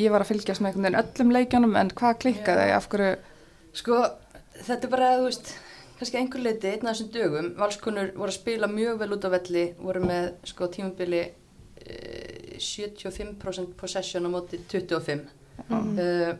Ég 0.00 0.14
var 0.14 0.24
að 0.24 0.30
fylgjast 0.30 0.62
með 0.62 0.70
einhvern 0.70 0.86
veginn 0.86 1.02
öllum 1.02 1.34
leikjunum, 1.34 1.76
en 1.76 1.90
hvað 1.98 2.22
klikkaði, 2.24 2.70
af 2.76 2.88
hverju, 2.92 3.16
Sko, 3.76 4.00
þetta 4.64 4.86
er 4.86 4.90
bara, 4.92 5.10
þú 5.20 5.26
veist, 5.28 5.52
kannski 5.98 6.18
einhver 6.18 6.42
leiti 6.42 6.70
einn 6.72 6.88
af 6.88 6.96
þessum 6.96 7.10
dögum. 7.14 7.50
Valskonur 7.58 8.12
voru 8.16 8.32
að 8.32 8.38
spila 8.40 8.70
mjög 8.70 9.02
vel 9.02 9.12
út 9.14 9.26
á 9.26 9.30
velli, 9.36 9.64
voru 9.78 10.02
með, 10.04 10.30
sko, 10.50 10.68
tímabili 10.74 11.20
eh, 11.22 12.56
75% 12.58 13.76
possession 13.78 14.26
á 14.26 14.30
móti 14.32 14.60
25. 14.70 15.26
Mhm. 15.68 15.98
Uh, 16.00 16.32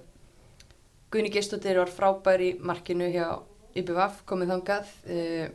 Guðni 1.11 1.31
Geistóttir 1.35 1.77
var 1.77 1.91
frábær 1.91 2.41
í 2.41 2.53
markinu 2.63 3.09
hjá 3.11 3.43
IBVF 3.77 4.23
komið 4.31 4.53
þangað 4.55 4.93
uh, 5.11 5.49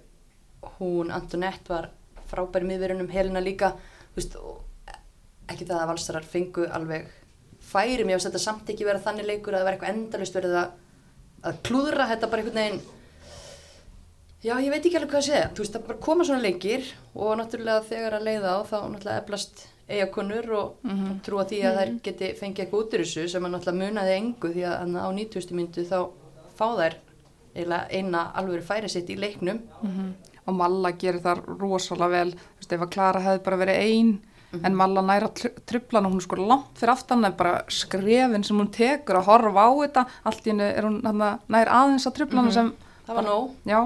hún 0.80 1.12
Antonett 1.12 1.70
var 1.70 1.90
frábæri 2.30 2.66
miðverunum 2.70 3.10
helina 3.14 3.40
líka 3.44 3.74
veist, 4.16 4.36
ekki 5.50 5.66
það 5.70 5.82
að 5.84 5.90
valsarar 5.94 6.24
fengu 6.26 6.66
alveg 6.74 7.08
færi 7.66 8.04
mér 8.06 8.18
að 8.20 8.28
þetta 8.30 8.42
samt 8.44 8.70
ekki 8.74 8.86
vera 8.88 9.00
þannig 9.02 9.26
leikur 9.30 9.54
að 9.54 9.62
það 9.62 9.68
var 9.70 9.78
eitthvað 9.78 9.94
endalust 9.96 10.36
verið 10.38 10.56
að, 10.62 10.72
að 11.50 11.60
klúðra 11.68 12.08
þetta 12.12 12.30
bara 12.32 12.42
einhvern 12.44 12.62
veginn 12.62 12.82
já 14.46 14.54
ég 14.62 14.70
veit 14.74 14.84
ekki 14.86 14.98
alveg 15.00 15.10
hvað 15.14 15.22
að 15.24 15.30
segja 15.30 15.48
þú 15.56 15.64
veist 15.64 15.76
það 15.78 15.86
bara 15.88 16.04
koma 16.08 16.26
svona 16.28 16.44
leikir 16.46 16.84
og 17.16 17.32
náttúrulega 17.40 17.86
þegar 17.90 18.18
að 18.20 18.28
leiða 18.28 18.52
á 18.54 18.60
þá 18.70 18.76
náttúrulega 18.94 19.22
eflast 19.24 19.64
eigakonur 19.86 20.48
og 20.58 20.86
Mhm. 20.86 21.20
trúa 21.26 21.46
því 21.46 21.60
að 21.70 21.76
þær 21.80 21.90
geti 22.08 22.30
fengið 22.40 22.62
eitthvað 22.66 22.80
út 22.84 22.94
úr 22.98 23.04
þessu 23.06 23.26
sem 23.30 23.46
að 23.46 23.52
náttúrulega 23.56 23.82
munaði 23.86 24.14
engu 24.18 24.50
því 24.54 24.64
að 24.70 24.96
á 24.98 25.08
90. 25.14 25.52
myndu 25.60 25.86
þá 25.86 25.98
fá 26.58 26.68
þær 26.80 26.96
eina 27.90 28.24
alvöru 28.36 28.64
færi 28.66 28.90
sitt 28.90 29.10
í 29.10 29.16
leiknum 29.18 29.60
og 30.46 30.58
Malla 30.60 30.94
gerir 30.96 31.24
það 31.24 31.44
rosalega 31.60 32.14
vel. 32.14 32.32
Þú 32.36 32.62
veist, 32.62 32.78
ef 32.78 32.86
að 32.86 32.94
Klara 32.96 33.26
hefði 33.26 33.44
bara 33.48 33.62
verið 33.64 33.84
ein 33.90 34.16
en 34.64 34.78
Malla 34.78 35.02
næra 35.04 35.28
trublan 35.36 36.06
og 36.08 36.14
hún 36.14 36.22
er 36.22 36.24
sko 36.24 36.38
langt 36.40 36.80
fyrir 36.80 36.94
aftan 36.94 37.28
en 37.28 37.36
bara 37.36 37.58
skrefin 37.68 38.46
sem 38.48 38.60
hún 38.60 38.72
tekur 38.72 39.20
að 39.20 39.30
horfa 39.32 39.68
á 39.68 39.72
þetta. 39.82 40.06
Allt 40.32 40.48
í 40.48 40.54
hennu 40.54 40.70
er 40.70 40.88
hún 40.88 41.02
hana, 41.04 41.36
nær 41.52 41.72
aðeins 41.82 42.08
að 42.08 42.18
trublana 42.22 42.54
sem 42.56 42.72
það 43.08 43.20
var 43.20 43.28
nóg. 43.28 43.54
Já, 43.68 43.80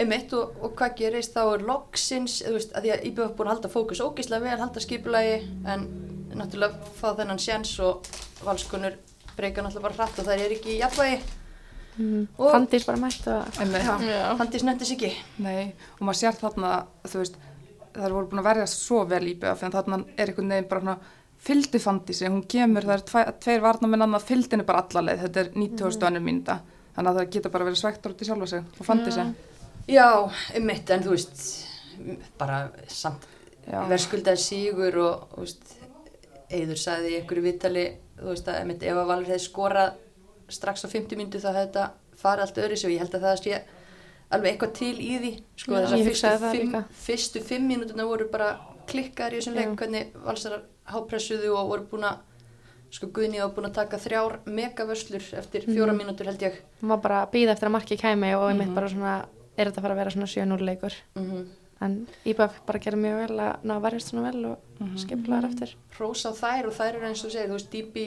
Einmitt 0.00 0.32
og, 0.32 0.54
og 0.64 0.72
hvað 0.78 0.94
gerist 1.02 1.34
þá 1.36 1.42
er 1.42 1.64
loksins, 1.68 2.38
þú 2.46 2.54
veist, 2.54 2.70
að 2.72 2.86
því 2.86 2.92
að 2.94 3.02
IBF 3.10 3.34
búin 3.36 3.50
að 3.50 3.56
halda 3.56 3.70
fókus 3.74 4.00
ógislega 4.00 4.46
vel, 4.46 4.60
halda 4.62 4.80
skipulagi 4.80 5.34
en 5.68 5.84
náttúrulega 6.32 6.92
fá 6.96 7.10
þennan 7.18 7.42
sjens 7.42 7.74
og 7.84 8.08
valskonur 8.40 8.96
breyka 9.36 9.60
náttúrulega 9.60 9.84
bara 9.90 9.98
hratt 9.98 10.22
og 10.22 10.28
það 10.30 10.44
er 10.46 10.54
ekki 10.56 10.78
jafnvægi 10.80 11.18
Mm. 11.98 12.26
Fandís 12.38 12.86
bara 12.88 13.00
mætt. 13.00 13.26
Já. 13.26 14.36
Handis 14.38 14.64
nefndis 14.64 14.92
ekki. 14.94 15.10
Nei, 15.44 15.72
og 15.98 16.06
maður 16.06 16.20
sér 16.22 16.38
þarna, 16.40 16.70
veist, 17.12 17.36
það 17.92 18.14
voru 18.16 18.30
búin 18.30 18.42
að 18.42 18.48
verja 18.48 18.68
svo 18.70 19.02
vel 19.08 19.26
í 19.28 19.34
BF, 19.40 19.66
en 19.66 19.74
þarna 19.74 19.98
er 20.16 20.32
einhvern 20.32 20.54
veginn 20.54 20.70
bara 20.70 20.96
fandi 21.42 22.14
sig, 22.14 22.30
hún 22.30 22.44
kemur, 22.48 22.86
það 22.86 22.94
er 22.94 23.04
tve, 23.10 23.24
tveir 23.42 23.64
varnamenn 23.64 24.06
annað, 24.06 24.28
fylgdi 24.28 24.54
henni 24.54 24.66
bara 24.68 24.84
alla 24.86 25.02
leið, 25.08 25.24
þetta 25.26 25.42
er 25.42 25.50
90. 25.58 26.06
önnur 26.08 26.22
mínúta, 26.22 26.58
þannig 26.94 27.10
að 27.10 27.18
það 27.18 27.32
geta 27.34 27.52
bara 27.52 27.66
verið 27.68 27.80
svektur 27.82 28.14
út 28.14 28.22
í 28.22 28.28
sjálfa 28.28 28.48
sig 28.52 28.78
og 28.78 28.86
fandi 28.86 29.12
sig. 29.12 29.32
Já, 29.90 30.08
einmitt, 30.54 30.90
en 30.94 31.02
þú 31.02 31.16
veist, 31.16 31.44
bara 32.38 32.62
samt 32.88 33.26
verðskuldað 33.66 34.40
sigur 34.42 35.00
og, 35.02 35.46
Eður 36.52 36.76
sagði 36.76 37.14
í 37.14 37.14
einhverju 37.16 37.42
viðtali, 37.46 37.82
þú 38.18 38.26
veist, 38.28 38.48
að 38.52 38.58
einmitt 38.60 38.82
ef 38.84 38.98
að 39.00 39.06
Valur 39.08 39.30
hefði 39.30 39.40
skorað 39.40 39.94
strax 40.52 40.84
á 40.84 40.88
50 40.92 41.16
myndu 41.20 41.38
þá 41.42 41.48
hefði 41.52 41.66
þetta 41.66 41.86
farið 42.22 42.42
allt 42.46 42.60
öðru 42.62 42.76
og 42.86 42.92
ég 42.92 42.98
held 43.02 43.14
að 43.18 43.24
það 43.26 43.40
sé 43.42 43.62
alveg 44.32 44.52
eitthvað 44.52 44.72
til 44.78 44.96
í 44.96 45.14
því, 45.20 45.32
sko, 45.56 45.72
þessar 45.74 45.98
ég 45.98 46.06
fyrstu 46.08 46.84
fyrstu 47.06 47.40
fimm 47.44 47.66
mínútuna 47.68 48.06
voru 48.08 48.28
bara 48.32 48.50
klikkaðar 48.88 49.34
í 49.36 49.40
þessum 49.40 49.54
leik, 49.58 49.74
hvernig 49.76 50.12
valsarar 50.24 50.62
hápressuðu 50.92 51.50
og 51.56 51.68
voru 51.68 51.84
búin 51.90 52.06
að, 52.08 52.16
sko, 52.90 53.06
Guðni 53.12 53.40
var 53.42 53.52
búin 53.56 53.68
að 53.68 53.74
taka 53.74 53.98
þrjár 54.00 54.38
megavörslur 54.46 55.22
eftir 55.38 55.66
fjóra 55.68 55.92
Mhm. 55.92 56.00
mínútur 56.00 56.26
held 56.26 56.40
ég. 56.42 56.54
hún 56.80 56.88
var 56.88 56.98
bara 56.98 57.26
að 57.26 57.30
býða 57.32 57.52
eftir 57.52 57.68
að 57.68 57.72
marki 57.76 57.96
kæmi 57.96 58.34
og 58.36 58.50
einmitt 58.50 58.68
Mhm. 58.68 58.74
bara 58.74 58.88
svona, 58.88 59.26
er 59.56 59.66
þetta 59.66 59.78
að 59.78 59.82
fara 59.82 59.94
að 59.94 60.00
vera 60.00 60.10
svona 60.10 60.26
7-0 60.26 60.60
leikur 60.64 60.92
Mm 61.16 61.48
en 61.84 61.94
IBF 62.28 62.60
bara 62.66 62.78
gerði 62.82 63.00
mjög 63.02 63.18
vel 63.22 63.40
að 63.46 63.64
ná 63.68 63.72
að 63.76 63.82
verjast 63.86 64.10
svona 64.12 64.30
vel 64.30 64.44
og 64.52 64.68
mm 64.82 64.96
skiplaðar 64.98 65.46
eftir. 65.48 65.74
Hrós 65.96 66.24
á 66.26 66.32
þær 66.34 66.66
og 66.68 66.74
þær 66.74 66.96
eru 66.98 67.06
eins 67.08 67.20
og 67.24 67.30
segir, 67.34 67.48
þú 67.50 67.56
veist, 67.58 67.68
Dýpi 67.72 68.04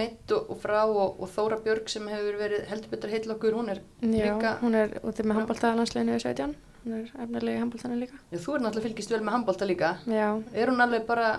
meitt 0.00 0.32
og, 0.36 0.50
og 0.52 0.58
frá 0.60 0.82
og, 0.84 1.20
og 1.24 1.30
Þóra 1.32 1.56
Björg 1.64 1.88
sem 1.88 2.08
hefur 2.12 2.36
verið 2.42 2.66
heldur 2.68 2.90
betur 2.92 3.14
heill 3.14 3.32
okkur, 3.36 3.56
hún 3.56 3.70
er, 3.72 3.80
Já, 4.02 4.34
Líka- 4.34 4.58
hún 4.60 4.76
er 4.76 4.98
úti 5.02 5.24
með 5.24 5.40
handbóltaðalansleginu 5.40 6.18
í 6.18 6.20
17 6.26 6.54
hún 6.84 6.94
er 6.98 7.08
efnilega 7.24 7.56
í 7.56 7.62
handbóltanu 7.62 7.96
líka. 8.02 8.20
Já, 8.32 8.38
þú 8.44 8.54
er 8.58 8.62
náttúrulega 8.66 8.86
fylgist 8.90 9.10
vel 9.16 9.20
með 9.24 9.34
handbólta 9.38 9.66
líka, 9.68 9.90
Já, 10.06 10.28
er 10.54 10.70
hún 10.74 10.84
alveg 10.84 11.06
bara, 11.08 11.32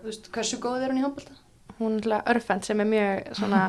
þú 0.00 0.08
veist, 0.12 0.30
hversu 0.32 0.60
góð 0.62 0.86
er 0.86 0.94
hún 0.94 1.02
í 1.02 1.06
handbólta? 1.08 1.36
hún 1.78 1.98
er 1.98 2.06
alltaf 2.08 2.30
örfend 2.36 2.64
sem 2.66 2.80
er 2.80 2.88
mjög 2.94 3.34
svona 3.38 3.60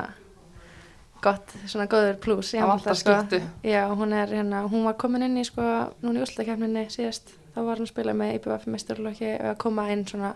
gott, 1.26 1.52
svona 1.68 1.86
góður 1.92 2.16
pluss 2.24 2.54
í 2.56 2.62
vantar 2.64 2.96
skiptu. 2.98 3.42
Já, 3.68 3.84
hún 3.92 4.14
er 4.16 4.32
hérna, 4.32 4.64
hún 4.72 4.86
var 4.88 4.96
komin 5.02 5.26
inn 5.28 5.38
í 5.42 5.44
sko, 5.48 5.62
núna 6.02 6.22
í 6.22 6.24
úrslutakefninni 6.24 6.86
síðast 6.94 7.34
þá 7.60 7.66
var 7.68 7.80
hún 7.80 7.88
að 7.88 7.92
spila 7.92 8.14
með 8.16 8.36
IBF 8.38 8.68
mesturlokki 8.72 9.30
og 9.36 9.48
að 9.52 9.58
koma 9.60 9.86
inn 9.92 10.06
svona, 10.08 10.34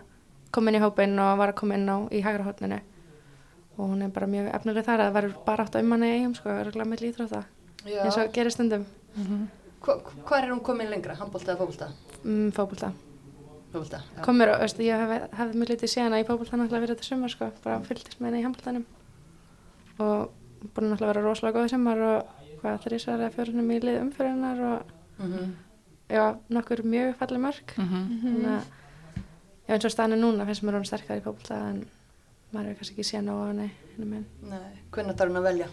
koma 0.52 0.70
inn 0.70 0.76
í 0.76 0.82
hópinn 0.82 1.16
og 1.24 1.38
var 1.40 1.52
að 1.54 1.58
koma 1.62 1.78
inn 1.78 1.88
á 1.88 1.96
í 2.12 2.20
hægra 2.24 2.44
hótninu 2.44 2.80
og 3.74 3.88
hún 3.90 4.04
er 4.04 4.12
bara 4.14 4.28
mjög 4.30 4.50
efnileg 4.54 4.84
þar 4.86 5.00
að 5.00 5.08
það 5.08 5.16
verður 5.16 5.38
bara 5.46 5.64
átt 5.64 5.78
að 5.78 5.86
um 5.86 5.94
hann 5.94 6.04
í 6.04 6.10
eigum 6.12 6.34
sko, 6.36 6.52
örgulega 6.52 6.90
með 6.90 7.04
líþrótta 7.06 7.40
Já, 7.84 7.98
eins 8.04 8.18
og 8.20 8.30
gerir 8.32 8.54
stundum. 8.54 8.84
Hva, 9.84 9.96
hvað 10.24 10.38
er 10.38 10.52
hún 10.52 10.62
komin 10.64 10.92
lengra, 10.92 11.16
handbólta 11.18 11.52
eða 11.52 11.64
fókbólta? 11.64 11.88
mm, 12.22 12.52
fótbolta. 12.56 12.92
Fókbólta, 13.72 14.00
já. 14.14 14.22
komur 14.24 14.52
og 14.54 14.62
veistu, 14.62 14.86
ég 14.86 15.02
hef, 15.02 15.26
hefði 15.40 15.60
mjög 15.60 15.72
litið 15.74 15.92
síðan 15.92 16.16
að 16.16 16.22
í 16.22 16.28
fótbolta 16.28 16.60
náttúrulega 16.60 16.86
verið 16.86 16.94
þetta 16.94 17.08
sumar 17.10 17.34
sko, 17.34 17.50
bara 17.64 17.80
fylgdist 17.88 18.20
með 18.20 18.30
henni 18.30 18.40
í 18.40 18.46
handboltanum. 18.46 18.86
Og 19.98 20.70
búin 20.70 20.88
náttúrulega 20.92 21.10
að 21.10 21.12
vera 21.12 21.26
rosalega 21.26 21.58
góð 21.58 21.74
sumar 21.74 22.06
og 22.08 22.32
hvað 22.62 22.80
þrísar 22.86 23.20
eða 23.20 23.34
fjörunum 23.34 23.74
í 23.74 23.80
lið 23.82 24.02
umfyririnnar 24.06 24.66
og 24.70 24.92
Mm 25.14 25.52
já, 26.10 26.24
nokkur 26.50 26.82
mjög 26.84 27.14
falli 27.18 27.38
mörg 27.38 27.74
Mhm. 27.76 28.02
þannig 28.22 28.48
að 28.50 28.64
já, 29.68 29.74
eins 29.74 29.84
og 29.84 29.90
staðinu 29.94 30.20
núna 30.20 30.46
finnst 30.46 30.62
mér 30.62 30.74
hún 30.78 30.84
sterkar 30.88 31.18
í 31.20 31.24
fótbolta 31.24 31.60
en 31.70 31.86
maður 32.52 32.68
hefur 32.68 32.78
kannski 32.78 32.94
ekki 32.94 33.08
séð 33.10 33.24
nóg 33.24 33.40
á 33.40 33.46
henni 33.50 33.70
hvernig 34.92 35.16
þarf 35.16 35.30
hún 35.30 35.40
að 35.40 35.48
velja? 35.48 35.68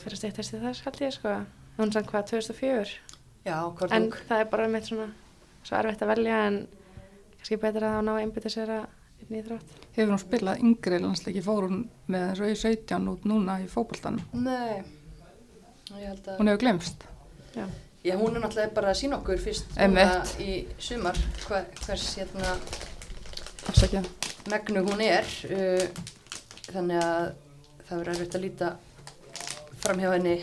fyrir 0.00 0.14
að 0.16 0.20
stýttast 0.22 0.54
í 0.54 0.60
þess 0.62 0.84
held 0.86 1.00
ég 1.04 1.12
sko 1.16 1.32
hún 1.78 1.86
er 1.88 1.92
samt 1.92 2.06
hvað 2.12 2.28
2004 2.30 2.94
Já, 3.44 3.56
hvort 3.72 3.92
en 3.92 4.02
ung? 4.02 4.12
það 4.28 4.40
er 4.40 4.48
bara 4.52 4.68
mitt 4.68 4.84
svona 4.88 5.10
svo 5.64 5.76
erfitt 5.76 6.02
að 6.02 6.08
velja 6.14 6.38
en 6.46 6.56
kannski 7.38 7.56
betur 7.60 7.82
að 7.84 7.94
það 7.96 8.04
ná 8.06 8.12
að 8.14 8.22
einbytta 8.24 8.50
sér 8.52 8.72
að 8.78 8.86
þrátt 9.30 9.76
Hefur 9.96 10.10
hún 10.14 10.18
spilað 10.22 10.60
yngri 10.64 10.98
landsleiki, 11.02 11.42
fór 11.44 11.66
hún 11.68 11.82
með 12.08 12.24
eins 12.30 12.40
og 12.40 12.48
í 12.50 12.56
17 12.56 13.08
út 13.12 13.24
núna 13.28 13.58
í 13.62 13.66
fótboltanum. 13.68 14.22
Nei, 14.32 14.82
ég 15.98 16.06
held 16.08 16.28
að... 16.30 16.38
Hún 16.38 16.48
hefur 16.48 16.60
glemst. 16.62 17.04
já, 17.54 17.66
Já, 18.04 18.14
hún 18.16 18.36
er 18.36 18.40
náttúrulega 18.40 18.72
bara 18.74 18.90
að 18.94 19.00
sína 19.02 19.18
okkur 19.20 19.40
fyrst 19.42 19.74
í 20.40 20.52
sumar 20.80 21.18
hva, 21.48 21.58
hvers 21.84 22.06
hérna 22.16 22.54
Afsakið. 23.68 24.06
megnu 24.50 24.82
hún 24.86 25.02
er 25.04 25.26
uh, 25.52 25.84
þannig 26.72 27.02
að 27.04 27.26
það 27.88 27.98
verður 27.98 28.12
erfitt 28.14 28.38
að 28.38 28.44
líta 28.46 28.70
fram 29.82 30.00
hjá 30.00 30.10
henni 30.14 30.38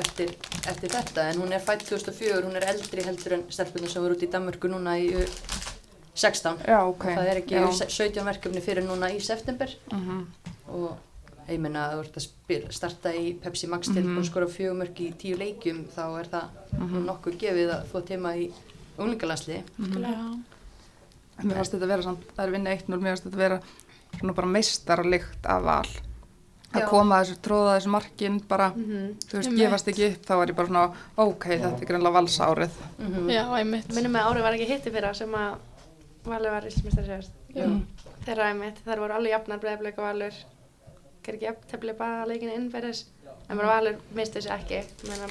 eftir, 0.00 0.34
eftir 0.68 0.92
þetta 0.92 1.24
en 1.30 1.40
hún 1.42 1.52
er 1.56 1.60
fætt 1.64 1.86
2004, 1.88 2.42
hún 2.44 2.56
er 2.60 2.68
eldri 2.74 3.04
heldur 3.06 3.38
en 3.38 3.46
stelpunum 3.52 3.88
sem 3.92 4.02
voru 4.04 4.16
út 4.18 4.24
í 4.26 4.30
Danmörku 4.32 4.68
núna 4.72 4.98
í 5.00 5.08
uh, 5.16 5.38
16 6.14 6.60
Já, 6.68 6.78
ok. 6.84 7.06
það 7.16 7.30
er 7.32 7.40
ekki 7.40 7.56
Já. 7.56 7.64
U 7.64 7.72
17 7.72 8.26
verkefni 8.28 8.60
fyrir 8.64 8.84
núna 8.84 9.08
í 9.16 9.20
september 9.24 9.72
Mhm. 9.92 10.26
og 10.76 10.92
ég 11.48 11.58
meina 11.60 11.88
að 11.90 11.94
þú 11.94 12.04
ert 12.04 12.16
að 12.16 12.22
spila, 12.26 12.70
starta 12.72 13.12
í 13.14 13.34
Pepsi 13.40 13.66
Max 13.68 13.88
til 13.88 14.02
Mhm. 14.04 14.18
og 14.18 14.24
skora 14.24 14.46
fjögumörk 14.46 14.96
í 15.00 15.12
tíu 15.14 15.36
leikjum 15.36 15.84
þá 15.96 16.20
er 16.20 16.26
það 16.28 16.48
Mhm. 16.78 17.04
nokkuð 17.06 17.38
gefið 17.38 17.70
að 17.74 17.84
þú 17.92 18.02
tíma 18.06 18.36
í 18.36 18.52
unglingalandsliði 18.98 19.62
Já. 19.78 20.38
Mér 21.42 21.54
fannst 21.56 21.72
þetta 21.74 21.88
vera 21.88 22.02
samt, 22.02 22.24
það 22.36 22.44
er 22.46 22.50
vinna 22.52 22.70
1-0, 22.70 22.98
mér 23.00 23.16
fannst 23.16 23.24
þetta 23.24 23.36
vera 23.40 23.60
svona 24.20 24.34
bara 24.34 24.46
meistaralikt 24.46 25.46
af 25.46 25.62
val. 25.64 25.86
Að 26.72 26.80
Já. 26.80 26.86
koma 26.88 27.16
að 27.20 27.24
þessu, 27.26 27.38
tróða 27.44 27.72
þessu 27.76 27.90
markin 27.90 28.38
bara, 28.48 28.70
Mhm. 28.70 29.16
þú 29.26 29.32
veist, 29.38 29.48
Einmitt. 29.48 29.58
gefast 29.58 29.88
ekki 29.88 30.12
upp, 30.12 30.22
þá 30.26 30.36
var 30.36 30.46
ég 30.46 30.56
bara 30.56 30.68
svona, 30.68 30.94
ok, 31.18 31.44
þetta 31.44 31.82
er 31.82 31.86
greinlega 31.86 32.12
valsárið. 32.18 32.70
mm 32.98 33.28
Já, 33.30 33.44
einmitt. 33.58 33.88
minnum 33.94 34.12
með 34.12 34.22
árið 34.24 34.42
var 34.42 34.52
ekki 34.52 34.66
hitti 34.68 34.90
fyrra 34.90 35.14
sem 35.14 35.30
að 35.32 35.56
Valur 36.24 36.50
var 36.52 36.62
íslmestari 36.62 37.06
sérst 37.08 37.30
Já. 37.54 37.66
Mm. 37.66 37.82
þeirra 38.24 38.44
einmitt, 38.52 38.76
þar 38.86 38.98
voru 38.98 39.12
alveg 39.12 39.30
jafnar 39.32 39.58
breyðbleik 39.58 39.98
og 39.98 40.04
Valur 40.04 40.32
ekki 41.30 41.44
jafntefli 41.46 41.92
bara 41.98 42.24
leikinu 42.26 42.54
innferðis 42.56 43.04
en 43.48 43.56
bara 43.58 43.68
Valur 43.68 43.96
misti 44.14 44.38
þessu 44.40 44.50
ekki. 44.54 44.82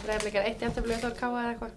Breyðbleik 0.06 0.36
er 0.36 0.48
eitt 0.50 0.62
jafntefli 0.62 0.94
og 0.96 1.02
þá 1.02 1.06
er 1.12 1.18
káa 1.20 1.42
eða 1.42 1.52
eitthvað. 1.54 1.72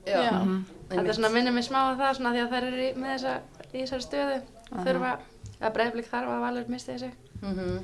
Mhm. 0.44 0.64
þetta 0.88 1.08
er 1.08 1.14
svona 1.18 1.32
minnum 1.34 1.54
mig 1.54 1.64
smá 1.64 1.80
á 1.82 1.92
það 1.98 2.16
svona 2.16 2.32
því 2.34 2.40
að 2.44 2.50
þær 2.54 2.66
eru 2.70 2.82
í- 2.88 2.94
með 2.94 3.10
þessa, 3.14 3.34
í 3.72 3.78
þessari 3.82 4.06
stöðu 4.06 4.40
þurfa 4.84 5.12
að 5.60 5.72
breyðbleik 5.74 6.08
þarf 6.10 6.28
að 6.34 6.40
Valur 6.46 6.68
misti 6.68 6.92
þessu 6.92 7.10
mm 7.42 7.78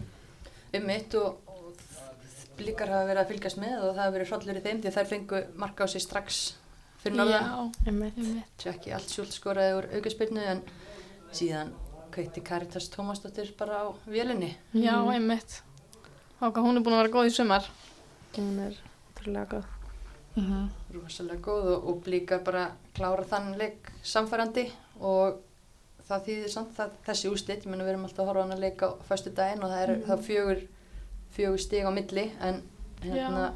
um 0.72 0.84
mitt 0.86 1.14
og, 1.14 1.36
og 1.50 1.74
blíkar 2.58 2.88
hafa 2.88 3.06
verið 3.08 3.22
að 3.24 3.28
fylgjast 3.32 3.58
með 3.58 3.74
og 3.82 3.88
það 3.96 4.02
hafa 4.04 4.12
verið 4.14 4.28
hrollur 4.30 4.56
í 4.60 4.62
þeim 4.62 4.80
því 4.82 4.88
að 4.90 4.96
þær 4.98 5.06
fengu 5.10 5.40
marka 5.56 5.82
á 5.82 5.86
sig 5.90 6.02
strax 6.04 6.54
fyrir 7.02 7.16
einmitt. 8.20 8.44
svo 8.58 8.70
ekki 8.70 8.92
allt 8.94 9.08
sjúlt 9.10 9.32
skoraði 9.34 9.72
úr 9.78 9.88
aukaspilnu 9.96 10.44
en 10.46 10.62
síðan 11.32 11.72
kveitti 12.12 12.40
Karitas 12.44 12.88
Tómasdóttir 12.90 13.50
bara 13.56 13.82
á 13.82 13.86
vélinni. 14.06 14.54
Já, 14.74 14.94
einmitt. 15.10 15.62
Háka, 16.40 16.60
hún 16.64 16.78
er 16.78 16.82
búin 16.84 16.94
að 16.96 17.02
vera 17.04 17.12
góð 17.14 17.28
í 17.28 17.34
sumar. 17.34 17.66
hún 18.36 18.58
er 18.64 18.74
trúlega 19.18 19.46
góð 19.50 19.64
Mhm. 20.36 20.70
rosalega 20.94 21.40
góð 21.42 21.64
og, 21.74 21.88
og 21.88 22.02
blíkar 22.04 22.44
bara 22.44 22.70
klára 22.94 23.24
þann 23.26 23.56
leik 23.58 23.90
samfærandi 24.02 24.70
og 25.00 25.40
það 26.08 26.24
þýðir 26.26 26.48
samt 26.48 26.76
það, 26.76 26.90
þessi 27.06 27.30
úslit, 27.32 27.64
ég 27.64 27.66
menna 27.66 27.84
við 27.84 27.88
erum 27.90 28.04
alltaf 28.06 28.18
að 28.24 28.26
horfa 28.30 28.40
á 28.40 28.44
hann 28.46 28.56
að 28.56 28.60
leika 28.60 28.86
á 28.86 28.92
föstu 29.08 29.30
daginn 29.34 29.62
og 29.64 29.70
það 29.70 29.82
er 29.82 29.96
Mhm. 29.96 30.04
þá 30.06 30.14
fjögur, 30.28 30.68
fjögur 31.36 31.58
stig 31.60 31.84
á 31.84 31.90
milli 31.90 32.30
en 32.40 32.62
hérna 33.02 33.52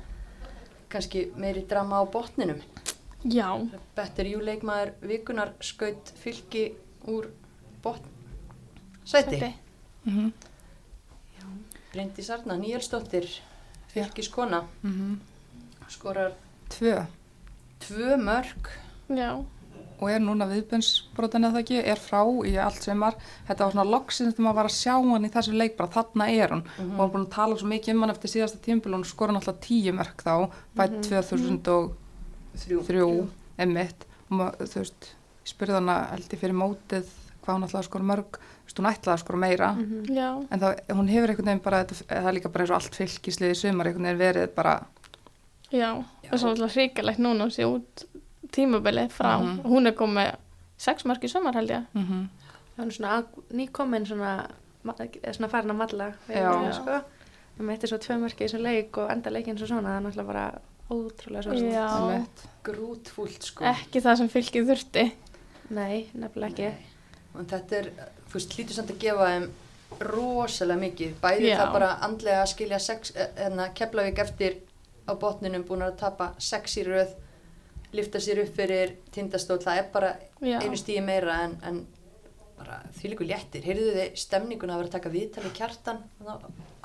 kannski 0.91 1.33
meiri 1.37 1.63
drama 1.69 2.03
á 2.03 2.11
botninum. 2.11 2.61
Já, 3.25 3.71
Better 3.97 4.27
You 4.27 4.41
leikmaður 4.41 4.93
vikunar 5.01 5.53
skaut 5.61 6.13
fylki 6.17 6.75
úr 7.07 7.31
botn. 7.83 8.05
Sæti. 9.07 9.39
sæti. 9.39 9.55
Mm 10.07 10.33
Bryndi 11.95 12.23
Sarna, 12.27 12.57
Níelsdóttir, 12.59 13.29
fylkiskona, 13.95 14.65
-hmm. 14.85 15.17
skorar 15.89 16.33
Tvö. 16.69 17.07
tvö 17.81 18.17
mörg. 18.17 18.69
Já, 19.09 19.45
Og 20.01 20.11
er 20.11 20.19
núna 20.19 20.47
viðbjörnsbrotin 20.51 21.47
eða 21.49 21.61
ekki, 21.63 21.77
er 21.79 22.01
frá 22.03 22.21
í 22.45 22.57
allt 22.61 22.83
semar. 22.83 23.15
Þetta 23.47 23.65
var 23.65 23.73
svona 23.73 23.91
loksins 23.91 24.35
þegar 24.35 24.45
maður 24.45 24.59
var 24.59 24.69
að 24.69 24.75
sjá 24.75 24.95
hann 25.13 25.25
í 25.25 25.31
þessu 25.31 25.55
leik, 25.55 25.77
bara 25.79 25.95
þarna 25.95 26.27
er 26.35 26.49
hún. 26.49 26.63
Mhm. 26.65 26.95
Og 26.95 26.99
hann 27.01 27.13
búin 27.13 27.27
að 27.27 27.35
tala 27.37 27.57
svo 27.57 27.69
mikið 27.71 27.95
um 27.95 28.01
hann 28.03 28.11
eftir 28.11 28.31
síðasta 28.31 28.59
tímbil 28.59 28.95
og 28.95 28.99
hún 29.01 29.05
skora 29.05 29.33
náttúrulega 29.33 29.61
tíu 29.61 29.93
mörg 29.93 30.17
þá, 30.19 30.51
bætt 30.77 31.03
2003, 31.03 32.83
Þrjú. 32.89 33.29
emitt. 33.59 34.07
Og 34.31 34.37
maður, 34.39 34.67
þú 34.67 34.83
veist, 34.83 35.15
ég 35.45 35.53
spurði 35.55 35.75
hana 35.79 35.97
held 36.11 36.29
ég 36.33 36.41
fyrir 36.41 36.59
mótið 36.59 37.07
hvað 37.45 37.55
hún 37.59 37.67
ætlaði 37.69 37.83
að 37.83 37.89
skora 37.91 38.09
mörg, 38.11 38.39
veist, 38.65 38.79
hún 38.81 38.89
ætlaði 38.91 39.15
að 39.15 39.23
skora 39.25 39.39
meira. 39.45 39.69
já, 40.09 40.29
En 40.51 40.61
það, 40.61 40.79
hún 40.97 41.09
hefur 41.13 41.29
einhvern 41.35 41.51
veginn 41.51 41.63
bara, 41.65 41.85
þetta, 41.85 41.95
það 42.09 42.29
er 42.31 42.37
líka 42.39 42.53
bara 42.55 42.65
eins 42.65 42.71
og 42.73 42.77
allt 42.81 42.97
fylgislið 42.99 43.51
í 43.53 43.59
sumar, 43.61 43.87
einhvern 43.91 44.09
veginn 44.09 44.23
verið 44.25 44.55
bara, 44.55 44.75
já. 45.71 45.81
Já. 45.81 45.91
Það 46.31 46.33
er 46.33 46.39
svo 46.45 46.51
alltaf 46.55 46.75
hrikalegt 46.79 47.19
núna 47.21 47.45
að 47.49 47.55
sé 47.59 47.65
út 47.69 48.05
tímabilið 48.55 49.11
frá. 49.13 49.39
Mhm. 49.43 49.63
Hún 49.65 49.87
er 49.89 49.93
komið 49.99 50.35
sex 50.79 51.05
mörg 51.05 51.25
í 51.25 51.29
sumar 51.31 51.55
held 51.55 51.71
ég. 51.71 51.87
mm 51.95 52.29
Það 52.77 52.87
er 52.87 52.91
svona 52.91 53.11
að- 53.23 53.43
nýkomin 53.55 54.07
svona, 54.07 54.51
svona 55.33 55.49
farin 55.51 55.71
að 55.71 55.77
malla 55.77 56.09
sko. 56.73 57.03
Við 57.59 57.67
meitti 57.69 57.87
svo 57.87 57.99
tvö 58.03 58.17
mörki 58.19 58.43
í 58.43 58.49
þessum 58.49 58.63
leik 58.63 58.97
og 58.99 59.11
enda 59.13 59.31
leikin 59.31 59.57
svo 59.57 59.67
svona, 59.67 59.89
það 59.95 59.99
er 60.01 60.05
náttúrulega 60.09 60.27
bara 60.27 60.61
ótrúlega 60.91 61.43
svo. 61.43 61.53
Grútfúlt 62.65 63.43
sko. 63.47 63.65
ekki 63.65 64.01
það 64.03 64.17
sem 64.17 64.29
fylgið 64.29 64.67
þurfti. 64.73 65.05
Nei, 65.71 66.09
nefnilega 66.15 66.51
ekki. 66.51 66.73
Og 67.35 67.47
þetta 67.51 67.79
er, 67.81 67.91
þú 68.31 68.39
veist, 68.39 68.57
hlýtur 68.57 68.77
samt 68.79 68.93
að 68.95 69.03
gefa 69.03 69.31
þeim 69.33 69.49
rosalega 70.11 70.81
mikið. 70.81 71.17
Bæði 71.23 71.51
Já. 71.51 71.57
það 71.61 71.75
bara 71.77 71.91
andlega 72.07 72.43
að 72.43 72.53
skilja 72.55 72.81
en 73.47 73.61
að 73.63 73.75
Keflavík 73.79 74.23
eftir 74.25 74.61
á 75.05 75.13
botninum 75.21 75.67
búin 75.69 75.85
að 75.85 75.99
tapa 76.01 76.33
sex 76.43 76.79
í 76.81 76.87
röð, 76.87 77.13
lifta 77.95 78.23
sér 78.23 78.43
upp 78.45 78.55
fyrir 78.57 78.97
tindastóll. 79.15 79.61
Það 79.63 79.81
er 79.83 79.91
bara 79.95 80.15
Já, 80.45 80.59
einu 80.63 80.79
stíði 80.79 81.05
meira 81.07 81.43
en, 81.47 81.59
en 81.67 81.83
bara 82.59 82.81
því 82.97 83.13
líku 83.13 83.27
léttir. 83.29 83.67
Heyrðu 83.67 83.97
þið 83.99 84.23
stemninguna 84.25 84.77
að 84.77 84.83
vera 84.83 84.91
að 84.91 84.97
taka 84.97 85.13
viðtalið 85.15 85.59
kjartan 85.59 86.01
á, 86.27 86.35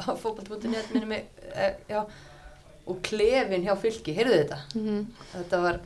á 0.05 0.09
fókbalt.net 0.17 0.91
minni 0.93 1.09
mig, 1.09 1.29
e, 1.53 1.69
já, 1.89 2.01
og 2.89 3.01
klefin 3.05 3.65
hjá 3.65 3.73
fylki. 3.79 4.17
Heyrðu 4.17 4.41
þetta? 4.43 4.59
Mm 4.75 5.07
Þetta 5.33 5.63
var 5.65 5.81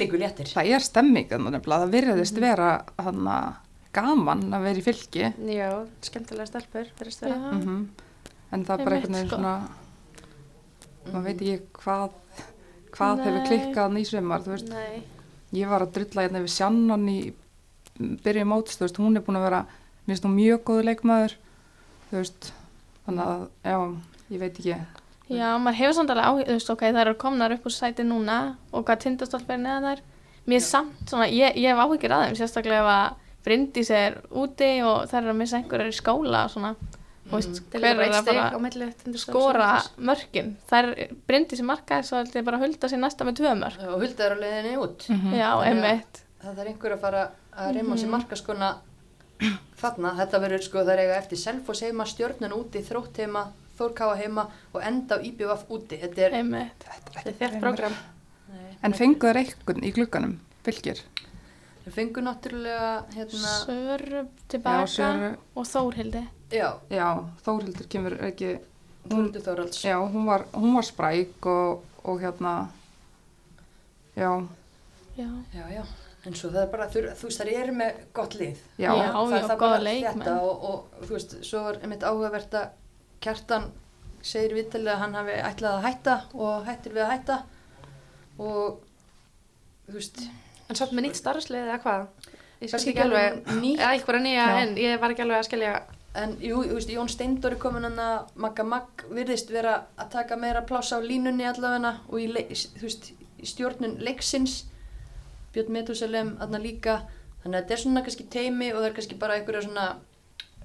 Líku 0.00 0.18
léttir. 0.20 0.50
Það 0.54 0.72
er 0.76 0.84
stemming 0.84 1.28
þannig 1.30 1.54
nefnilega, 1.56 1.84
það 1.86 1.94
virðist 1.96 2.40
vera 2.42 2.70
hana, 3.02 3.36
gaman 3.96 4.44
að 4.54 4.66
vera 4.68 4.82
í 4.82 4.84
fylgi 4.86 5.30
Já, 5.52 5.70
skemmtilega 6.04 6.46
stelpur, 6.50 6.90
verðist 6.98 7.24
vera. 7.26 7.38
mm 7.52 7.86
en 8.54 8.62
það 8.66 8.80
er 8.80 8.84
bara 8.86 8.96
einhvern 8.96 9.16
veginn 9.16 9.28
sko. 9.28 9.36
svona 9.36 9.54
maður 11.06 11.24
veit 11.26 11.40
ekki 11.42 11.56
hvað 11.82 12.12
hvað 12.96 13.22
hefur 13.26 13.46
klikkað 13.50 13.96
í 14.00 14.04
sumar 14.08 14.44
þú 14.44 14.52
veist, 14.54 14.70
Nei, 14.70 15.02
ég 15.58 15.70
var 15.70 15.84
að 15.84 15.92
drulla 15.96 16.26
hérna 16.26 16.42
við 16.44 16.54
Sjannon 16.54 17.08
í 17.10 17.18
byrju 17.96 18.46
móts, 18.48 18.76
þú 18.78 18.86
veist, 18.86 19.00
hún 19.02 19.18
er 19.18 19.24
búin 19.26 19.40
að 19.40 19.46
vera 19.48 19.60
mér 19.66 20.12
finnst 20.14 20.28
hún 20.28 20.36
mjög 20.38 20.62
góðu 20.70 20.86
leikmaður 20.86 21.36
þú 22.10 22.20
veist, 22.20 22.52
þannig 23.06 23.32
að 23.32 23.42
já, 23.66 23.78
ég 24.30 24.42
veit 24.44 24.60
ekki 24.62 24.78
Já, 25.28 25.56
maður 25.58 25.74
hefur 25.80 25.94
samt 25.98 26.10
alveg 26.10 26.24
áhugð, 26.28 26.46
þú 26.46 26.54
veist, 26.56 26.70
ok, 26.70 26.82
það 26.92 27.00
eru 27.02 27.14
komnar 27.18 27.52
upp 27.56 27.64
úr 27.66 27.74
sæti 27.74 28.04
núna 28.06 28.56
og 28.72 28.84
hvað 28.86 29.00
tindastóll 29.02 29.42
er 29.50 29.58
neðan 29.58 29.88
þær. 29.90 30.02
Mér 30.46 30.60
er 30.60 30.66
samt 30.66 31.08
svona, 31.10 31.26
ég, 31.26 31.56
ég 31.58 31.72
hef 31.72 31.80
áhugir 31.82 32.12
að 32.14 32.26
þeim, 32.28 32.36
sérstaklega 32.38 32.82
ef 32.84 32.90
að 32.92 33.24
Bryndís 33.46 33.90
er 33.94 34.20
úti 34.34 34.68
og 34.82 35.04
þær 35.10 35.20
eru 35.22 35.30
að 35.30 35.36
missa 35.40 35.56
einhverjar 35.60 35.90
í 35.90 35.96
skóla 35.98 36.44
og 36.46 36.50
svona. 36.50 36.70
Þú 37.26 37.34
veist, 37.40 37.58
til 37.70 37.80
hver 37.82 37.96
bara 37.98 38.06
er 38.06 38.14
að 38.20 38.26
bara 38.26 38.46
á 38.54 38.58
milli 38.62 38.86
Tindastóls 39.02 39.34
og 39.34 39.42
skora 39.42 39.68
mörkin? 39.98 40.52
Þær 40.70 40.88
Bryndís 41.26 41.58
er 41.62 41.66
markaði 41.66 42.06
svo 42.06 42.18
held 42.20 42.34
ég 42.38 42.44
bara 42.46 42.58
að 42.60 42.64
hulda 42.66 42.90
sér 42.90 43.02
næsta 43.02 43.26
með 43.26 43.38
tvö 43.40 43.54
mörk. 43.58 43.80
Og 43.86 44.02
Hulda 44.02 44.24
er 44.28 44.34
á 44.34 44.38
leiðinni 44.42 44.76
út. 44.78 45.06
mm 45.10 45.34
Já, 45.34 45.50
Þannig 45.50 45.62
að- 45.62 45.66
einmitt. 45.70 46.22
Það 46.42 46.58
er 46.62 46.66
einhver 46.70 46.92
að 46.94 47.00
fara 47.00 47.22
að 47.58 47.74
reyma 47.74 47.94
Mhm. 47.94 47.98
sér 47.98 48.10
markaskona 48.14 48.70
þarna. 49.80 50.12
Þetta 50.20 50.40
verður 50.42 50.62
sko 50.62 50.78
það 50.84 50.92
er 50.94 50.98
eiga 51.04 51.16
eftir 51.20 51.38
Selfoss 51.38 51.82
heima, 51.82 52.04
stjörnun 52.06 52.54
úti, 52.56 52.82
þrótt 52.82 53.16
heima, 53.22 53.46
Þórkáa 53.78 54.16
heima 54.20 54.46
og 54.72 54.80
enda 54.82 55.18
á 55.18 55.24
IBVF 55.24 55.66
úti. 55.76 55.98
Þetta 56.00 56.22
er... 56.28 56.36
Þetta 56.36 57.28
er 57.30 57.36
þjátt 57.40 57.58
program. 57.60 57.96
Nei, 58.52 58.70
en 58.86 58.94
fenguðu 58.96 59.32
þeir 59.34 59.40
einhvern 59.42 59.84
í 59.84 59.92
glugganum 59.96 60.38
fylgir, 60.66 61.02
Við 61.86 61.94
fengum 61.94 62.24
náttúrulega 62.26 62.86
hérna... 63.14 63.50
Söru 63.62 64.22
já, 64.24 64.30
tilbaka 64.50 64.86
Söru 64.90 65.28
og 65.54 65.66
Þórhildi. 65.70 66.22
Já, 66.50 66.72
já, 66.90 67.06
Þórildur 67.46 67.86
kemur 67.92 68.16
ekki 68.26 68.56
Þóralds. 69.06 69.84
já, 69.86 69.94
hún 70.02 70.26
var, 70.26 70.48
hún 70.54 70.74
var 70.74 70.86
spræk 70.88 71.46
og, 71.46 71.84
og 72.02 72.18
hérna 72.24 72.54
já, 74.16 74.32
Já. 75.16 75.28
Já, 75.54 75.64
já. 75.72 75.84
En 76.26 76.34
svo 76.34 76.50
það 76.50 76.62
er 76.64 76.70
bara, 76.72 76.86
þú, 76.90 77.02
þú 77.16 77.28
veist, 77.28 77.38
það 77.40 77.52
eru 77.62 77.74
með 77.78 78.00
gott 78.18 78.34
lið. 78.34 78.58
já, 78.82 78.90
Já. 78.90 79.06
það 79.14 79.36
er 79.36 79.44
það 79.46 79.60
góða 79.60 79.70
bara 79.70 79.84
leikmenn. 79.86 80.24
þetta 80.24 80.34
og, 80.42 80.64
og 80.70 81.06
þú 81.06 81.14
veist, 81.14 81.36
svo 81.46 81.62
er 81.70 81.78
einmitt 81.86 82.02
áhugavert 82.04 82.56
að 82.58 82.66
Kjartan 83.26 83.68
segir 84.26 84.56
viðtalið 84.56 84.94
að 84.94 85.02
hann 85.02 85.18
hafi 85.18 85.36
ætlað 85.50 85.76
að 85.76 85.86
hætta 85.86 86.16
og 86.34 86.66
hættir 86.66 86.96
við 86.96 87.04
að 87.04 87.12
hætta. 87.12 87.38
Og 88.38 88.80
þú 89.86 89.98
veist, 89.98 90.20
En 90.66 90.78
samt 90.78 90.94
með 90.96 91.06
nýtt 91.06 91.20
starfslið 91.20 91.68
eða 91.68 91.82
hvað? 91.84 92.06
Ég 92.56 92.72
kannski 92.72 92.80
skil 92.80 92.92
ekki 92.92 93.02
alveg, 93.04 93.36
nýtt 93.60 93.82
eða 93.82 93.90
einhverja 93.94 94.22
nýja 94.24 94.46
Já. 94.46 94.56
en 94.62 94.72
ég 94.80 95.02
var 95.02 95.12
ekki 95.12 95.24
alveg 95.26 95.38
að 95.38 95.46
skilja. 95.46 95.74
En 96.16 96.32
jú, 96.40 96.62
þú 96.64 96.78
veist, 96.78 96.92
Jón 96.94 97.10
Steindor 97.12 97.54
er 97.54 97.60
komin 97.60 97.84
hann 97.86 98.00
að 98.00 98.32
Magga 98.40 98.64
Magg 98.66 99.04
virðist 99.12 99.52
vera 99.52 99.74
að 100.00 100.10
taka 100.16 100.38
meira 100.40 100.64
pláss 100.66 100.94
á 100.96 100.98
línunni 101.04 101.46
allavegna 101.46 101.92
og 102.08 102.18
í, 102.22 102.26
þú 102.32 102.82
veist, 102.86 103.12
í 103.36 103.50
stjórnun 103.52 103.98
leiksins. 104.02 104.62
Björn 105.54 105.70
Metusalem 105.76 106.34
þarna 106.40 106.62
líka. 106.62 106.96
Þannig 107.44 107.58
að 107.58 107.62
þetta 107.62 107.76
er 107.76 107.82
svona 107.84 108.04
kannski 108.06 108.28
teimi 108.32 108.72
og 108.72 108.80
það 108.80 108.88
er 108.88 108.96
kannski 108.96 109.20
bara 109.20 109.36
einhverja 109.36 109.66
svona 109.68 109.86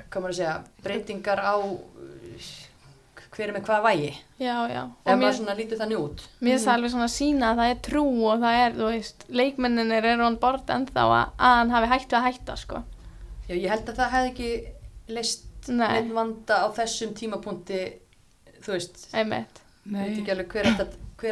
hvað 0.07 0.23
maður 0.23 0.33
að 0.33 0.39
segja, 0.39 0.55
breytingar 0.81 1.43
á 1.43 1.55
hver 3.31 3.47
er 3.47 3.55
með 3.55 3.67
hvað 3.67 3.85
vægi. 3.85 4.09
Já, 4.41 4.55
já. 4.67 4.81
Og 4.83 5.07
maður 5.07 5.21
mér, 5.21 5.35
svona 5.37 5.55
lítur 5.55 5.79
þannig 5.79 6.01
út. 6.01 6.23
Mér 6.43 6.57
er 6.57 6.63
það 6.65 6.73
alveg 6.73 6.93
svona 6.95 7.07
að 7.07 7.13
sína 7.15 7.51
að 7.51 7.61
það 7.61 7.71
er 7.73 7.79
trú 7.87 8.05
og 8.27 8.41
það 8.43 8.59
er, 8.65 8.75
þú 8.79 8.89
veist, 8.89 9.25
leikmenninir 9.41 10.09
eru 10.11 10.25
hann 10.27 10.39
bort 10.41 10.73
ennþá 10.75 11.05
að, 11.07 11.31
að 11.37 11.55
hann 11.61 11.73
hafi 11.77 11.91
hættu 11.93 12.19
að 12.19 12.27
hætta, 12.27 12.57
sko. 12.59 12.83
Já, 13.47 13.55
ég 13.55 13.71
held 13.71 13.87
að 13.91 14.01
það 14.01 14.13
hefði 14.17 14.31
ekki 14.33 14.51
leist 15.15 15.47
neitt 15.69 16.13
vanda 16.15 16.61
á 16.65 16.67
þessum 16.73 17.13
tímapunkti 17.17 17.81
þú 18.61 18.75
veist, 18.75 19.07
Einmitt. 19.13 19.61
ég 19.85 19.91
veit 19.91 19.97
nei, 19.97 20.19
ekki 20.21 20.33
alveg 20.33 20.55
hver 20.55 20.69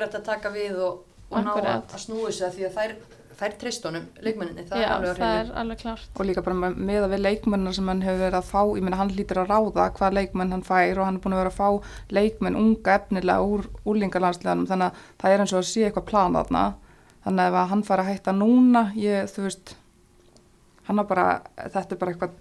að, 0.06 0.18
að 0.20 0.26
taka 0.26 0.52
við 0.54 0.82
og, 0.86 1.06
og 1.30 1.46
ná 1.46 1.52
að, 1.56 1.70
að 1.82 2.04
snúi 2.04 2.34
sig 2.34 2.48
að 2.48 2.58
því 2.58 2.68
að 2.68 2.78
þær, 2.78 2.96
þær 3.40 3.56
treyst 3.62 3.86
honum, 3.88 4.06
leikmenninni, 4.26 4.66
það 4.68 4.82
já, 4.82 4.86
er 4.86 4.94
alveg 4.96 5.10
á 5.10 5.20
það 5.20 5.38
er 5.40 5.52
alveg 5.62 5.82
klárt. 5.84 6.10
og 6.16 6.28
líka 6.28 6.44
bara 6.46 6.72
með, 6.76 7.00
að 7.06 7.14
við 7.14 7.24
leikmennar 7.24 7.78
sem 7.78 7.92
hann 7.92 8.04
hefur 8.04 8.22
verið 8.26 8.40
að 8.40 8.50
fá, 8.50 8.62
ég 8.76 8.86
meina 8.86 9.00
hann 9.00 9.14
lítur 9.16 9.42
að 9.44 9.54
ráða 9.54 9.88
hvað 9.98 10.18
leikmenn 10.20 10.54
hann 10.56 10.66
fær 10.68 11.00
og 11.00 11.08
hann 11.08 11.20
er 11.20 11.24
búin 11.24 11.38
að 11.38 11.42
vera 11.44 11.54
að 11.54 11.60
fá 11.60 11.96
leikmenn 12.20 12.60
unga 12.60 12.96
efnilega 13.00 13.48
úr 13.48 13.66
úrlingarlandsleganum 13.86 14.70
þannig 14.70 14.92
að 14.92 15.04
það 15.24 15.36
er 15.36 15.44
eins 15.46 15.56
og 15.56 15.62
að 15.62 15.68
sé 15.72 15.86
eitthvað 15.88 16.10
plan 16.12 16.40
þarna 16.40 16.64
þannig 17.26 17.44
að 17.46 17.60
ef 17.64 17.74
hann 17.74 17.84
fara 17.90 18.06
að 18.06 18.12
hætta 18.14 18.36
núna 18.36 18.86
ég, 19.00 19.32
þú 19.32 19.48
veist 19.48 19.76
hann 20.90 21.02
har 21.02 21.10
bara, 21.10 21.28
þetta 21.70 21.96
er 21.96 22.02
bara 22.02 22.16
eitthvað 22.16 22.40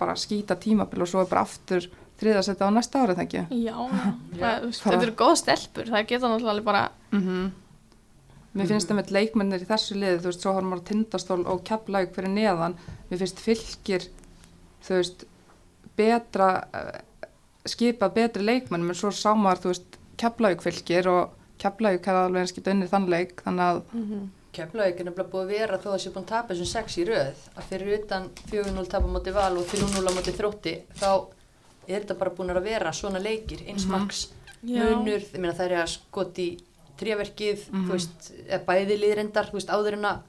bara 0.00 0.14
skýta 0.18 0.56
tímabil 0.60 1.02
og 1.02 1.08
svo 1.08 1.22
er 1.24 1.30
bara 1.30 1.46
aftur 1.46 1.86
þriðasetta 2.20 2.68
á 2.68 2.70
næsta 2.72 3.00
árið 3.04 3.22
þengi 3.22 3.42
Já, 3.64 3.76
já. 4.40 4.44
Það, 4.44 4.70
þetta 4.76 5.02
eru 5.02 5.16
góð 5.18 5.34
stelpur, 5.40 5.90
það 5.92 6.06
geta 6.12 6.30
náttúrulega 6.30 6.66
bara, 6.66 6.86
mm 7.16 7.50
Mér 8.54 8.66
finnst 8.66 8.88
það 8.90 8.96
með 8.98 9.10
leikmennir 9.14 9.62
í 9.62 9.66
þessu 9.68 9.94
liði, 9.94 10.18
þú 10.24 10.30
veist, 10.32 10.40
svo 10.42 10.52
har 10.56 10.64
maður 10.66 10.86
tindastól 10.88 11.44
og 11.46 11.60
keflaug 11.68 12.08
fyrir 12.16 12.32
neðan, 12.34 12.74
mér 13.10 13.20
finnst 13.22 13.38
fylgir, 13.44 14.08
þú 14.82 14.96
veist, 14.98 15.24
betra, 16.00 16.48
uh, 16.74 17.28
skipað 17.70 18.14
betri 18.16 18.42
leikmennum, 18.42 18.90
en 18.90 18.98
svo 18.98 19.12
sá 19.14 19.30
maður, 19.38 19.62
þú 19.62 19.72
veist, 19.74 19.98
keflaug 20.20 20.64
fylgir 20.64 21.08
og 21.12 21.36
keflaug 21.62 22.00
hefði 22.02 22.24
alveg 22.24 22.42
eins 22.42 22.54
getið 22.56 22.74
unnið 22.74 22.92
þann 22.94 23.08
leik, 23.14 23.40
þannig 23.46 23.66
að, 23.70 23.82
Keflavík 24.50 24.98
er 24.98 25.06
nefnilega 25.06 25.30
búið 25.30 25.44
að 25.44 25.50
vera 25.54 25.76
þó 25.78 25.84
að 25.86 25.92
það 25.92 26.00
sé 26.02 26.10
búin 26.10 26.24
að 26.24 26.30
tapa 26.32 26.54
þessum 26.56 26.68
sex 26.72 26.94
í 26.98 27.02
röð 27.06 27.42
að 27.54 27.66
fyrir 27.70 27.90
utan 28.00 28.24
4-0 28.50 28.88
tapa 28.90 29.06
móti 29.14 29.30
val 29.36 29.52
og 29.60 29.68
3-0 29.70 30.10
á 30.10 30.12
móti 30.16 30.32
þrótti 30.34 30.72
þá 30.98 31.06
er 31.86 32.00
þetta 32.02 32.16
bara 32.18 32.32
búin 32.34 32.50
að 32.50 32.64
vera 32.66 32.90
svona 32.92 33.20
leikir 33.22 33.62
eins 33.70 33.84
Mhm. 33.86 33.92
marks 33.94 34.24
já, 34.66 34.82
munur, 34.90 35.22
ég 35.22 35.38
meina 35.38 35.54
það 35.54 35.70
er 35.70 35.76
að 35.84 35.92
skoti 35.94 36.48
í 37.00 37.04
tréverkið, 37.04 37.64
Mhm. 37.72 37.86
þú 37.88 37.92
veist, 37.96 38.30
eða 38.48 38.64
bæði 38.66 38.98
liðrendar, 39.00 39.48
þú 39.50 39.58
veist, 39.58 39.68
áður 39.72 39.92
en 39.98 40.04
að 40.04 40.20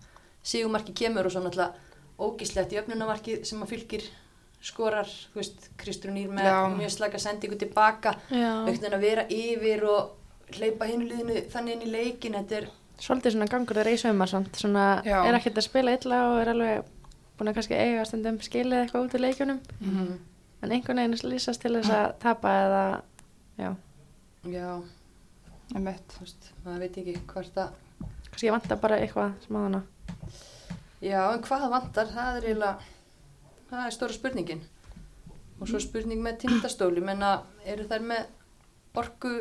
sigumarki 0.43 0.93
kemur 0.93 1.25
og 1.25 1.31
svo 1.31 1.41
náttúrulega 1.43 1.73
ógislegt 2.19 2.71
í 2.73 2.79
öfnunamarkið 2.81 3.45
sem 3.45 3.61
að 3.61 3.67
fylgir 3.75 4.03
skorar, 4.61 5.05
þú 5.33 5.35
veist, 5.41 5.69
Kristrún 5.77 6.17
Ír 6.21 6.29
með 6.29 6.45
Já. 6.45 6.69
mjög 6.77 6.91
slaka 6.91 7.17
sendingu 7.19 7.57
tilbaka, 7.57 8.15
einhvern 8.31 8.65
veginn 8.65 8.93
að 8.93 9.01
vera 9.01 9.23
yfir 9.29 9.83
og 9.89 10.11
hleypa 10.53 10.85
hinu 10.85 11.07
liðinu 11.09 11.45
þannig 11.49 11.73
inn 11.73 11.81
í 11.87 11.91
leikin, 11.91 12.33
þetta 12.33 12.51
er, 12.61 12.67
Svolítið 13.01 13.31
svona 13.33 13.47
gangur 13.49 13.73
þeir 13.79 13.87
í 13.89 13.97
sögumar 13.97 14.29
samt, 14.29 14.51
svona 14.61 15.01
Já. 15.03 15.23
er 15.25 15.33
ekkert 15.33 15.57
að 15.57 15.63
spila 15.65 15.91
illa 15.97 16.19
og 16.29 16.41
er 16.43 16.51
alveg 16.53 16.83
búin 17.39 17.49
að 17.49 17.55
kannski 17.55 17.73
eiga 17.73 18.05
stundum 18.05 18.37
skilið 18.39 18.83
eitthvað 18.85 19.05
út 19.07 19.15
í 19.17 19.21
leikjunum 19.23 19.59
mm 19.81 20.17
en 20.61 20.69
einhvern 20.71 20.97
veginn 21.01 21.31
lýsast 21.31 21.59
til 21.63 21.71
þess 21.73 21.89
að 21.89 22.19
tapa 22.19 22.47
eða, 22.47 23.01
já, 23.57 23.75
já, 24.45 24.67
veist, 24.77 24.83
maður 26.65 26.83
veit 26.83 26.97
ekki 27.01 27.15
hvort 27.31 27.57
að, 27.61 27.75
kannski 28.27 28.51
vantar 28.51 28.79
bara 28.81 28.99
eitthvað 28.99 29.37
smáðana. 29.45 29.81
já, 31.01 31.21
en 31.31 31.43
hvað 31.45 31.69
vantar, 31.71 32.11
það 32.11 32.39
er 32.39 32.47
eiginlega, 32.49 32.91
það 33.69 33.85
er 33.85 33.95
stóra 33.95 34.17
spurningin. 34.17 34.63
Og 35.61 35.69
svo 35.69 35.79
spurning 35.79 36.21
með 36.25 36.39
tindastóli, 36.41 37.03
menna, 37.05 37.43
eru 37.69 37.85
þær 37.85 38.05
með 38.09 38.97
orku 38.97 39.33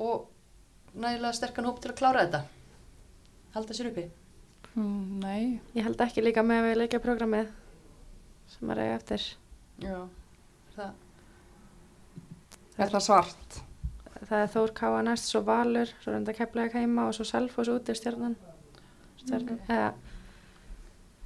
og 0.00 0.28
nægilega 0.96 1.32
sterkan 1.36 1.68
hóp 1.68 1.80
til 1.82 1.92
að 1.92 1.98
klára 2.00 2.22
þetta? 2.24 2.40
Halda 3.52 3.76
sér 3.76 3.90
uppi? 3.90 4.06
Mm, 4.72 5.20
nei, 5.20 5.60
Ég 5.76 5.84
held 5.84 6.00
ekki 6.00 6.24
líka 6.24 6.42
með 6.46 6.70
við 6.70 6.78
leikjaprogrammið 6.80 7.50
sem 8.54 8.72
er 8.72 8.80
eiga 8.80 8.96
eftir. 8.96 9.26
Já, 9.84 9.98
það, 10.76 10.94
er 12.78 12.94
það 12.96 13.04
svart? 13.04 13.60
Það 14.32 14.46
er 14.46 14.50
Þór 14.54 14.72
Káa 14.78 15.04
næst, 15.04 15.28
svo 15.28 15.44
Valur, 15.44 15.92
svo 16.00 16.14
reynda 16.14 16.32
Keflavík 16.32 16.78
heima 16.78 17.04
og 17.10 17.16
svo 17.18 17.26
Selfoss 17.28 17.68
úti 17.68 17.96
stjarnan. 17.98 18.38
Stjarnan, 19.20 19.60
eða, 19.68 19.92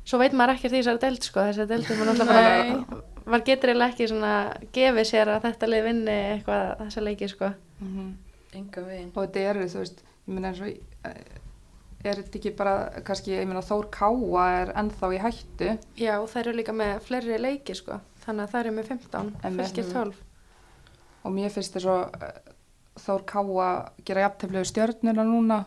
svo 0.02 0.18
veit 0.18 0.34
maður 0.34 0.56
ekkert 0.56 0.74
í 0.74 0.80
þessari 0.80 1.04
deild 1.06 1.30
sko, 1.30 1.46
þessari 1.46 1.70
deildin 1.70 2.02
var 2.02 2.10
náttúrulega 2.10 2.44
bara, 2.90 3.00
maður 3.24 3.48
getur 3.52 3.72
eiginlega 3.72 3.94
ekki 3.94 4.10
svona 4.10 4.34
gefið 4.74 5.10
sér 5.12 5.32
að 5.36 5.42
þetta 5.46 5.70
lið 5.70 5.86
vinni 5.86 6.20
eitthvað 6.34 6.64
þessa 6.82 7.06
leiki 7.06 7.30
sko. 7.30 7.54
Mm 7.78 8.14
enga 8.56 8.84
veginn. 8.86 9.10
Og 9.14 9.26
þetta 9.26 9.44
eru, 9.50 9.66
þú 9.70 9.82
veist, 9.82 10.02
ég 10.26 10.34
meina 10.34 10.52
eins 10.52 10.62
og, 10.64 11.00
eh, 11.08 11.40
er 12.06 12.20
þetta 12.20 12.38
ekki 12.40 12.52
bara, 12.56 12.74
kannski, 13.06 13.34
ég 13.34 13.48
meina 13.48 13.64
Þór 13.64 13.88
Káa 13.94 14.44
er 14.60 14.72
ennþá 14.82 15.12
í 15.14 15.22
hættu. 15.22 15.78
Já, 15.98 16.14
þær 16.32 16.42
eru 16.44 16.56
líka 16.60 16.72
með 16.76 17.00
fleiri 17.06 17.38
leiki 17.40 17.74
sko, 17.74 18.00
þannig 18.24 18.46
að 18.46 18.52
þær 18.54 18.64
eru 18.64 18.76
með 18.76 18.90
15, 18.92 19.32
Einmitt. 19.42 19.72
fylgir 19.72 19.92
12. 19.92 20.22
Og 21.24 21.32
mér 21.34 21.50
finnst 21.50 21.74
þess 21.74 21.86
að 21.86 22.54
Þór 23.02 23.26
Káa 23.28 23.70
gera 24.06 24.26
jafnteflið 24.26 24.70
stjörnuna 24.70 25.26
núna, 25.26 25.64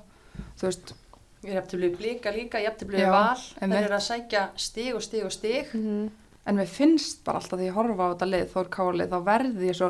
þú 0.59 0.69
veist, 0.69 0.95
Ég 1.39 1.53
jafntöflið 1.55 1.93
blika 1.95 2.31
líka, 2.35 2.59
jafntöflið 2.59 2.99
Já, 2.99 3.11
val, 3.13 3.43
það 3.61 3.75
er 3.79 3.93
að 3.95 4.01
sækja 4.03 4.41
stig 4.59 4.89
og 4.97 5.03
stig 5.05 5.23
og 5.23 5.31
stig. 5.31 5.69
Mm 5.71 6.09
en 6.49 6.57
mér 6.57 6.69
finnst 6.71 7.21
bara 7.27 7.41
alltaf 7.41 7.59
því 7.59 7.67
ég 7.69 7.75
horfa 7.77 8.07
á 8.09 8.11
þetta 8.13 8.29
lið, 8.29 8.47
Þór 8.53 8.71
Káa 8.73 8.95
lið, 8.95 9.11
þá 9.11 9.19
verði 9.27 9.69
ég 9.69 9.77
svo, 9.77 9.89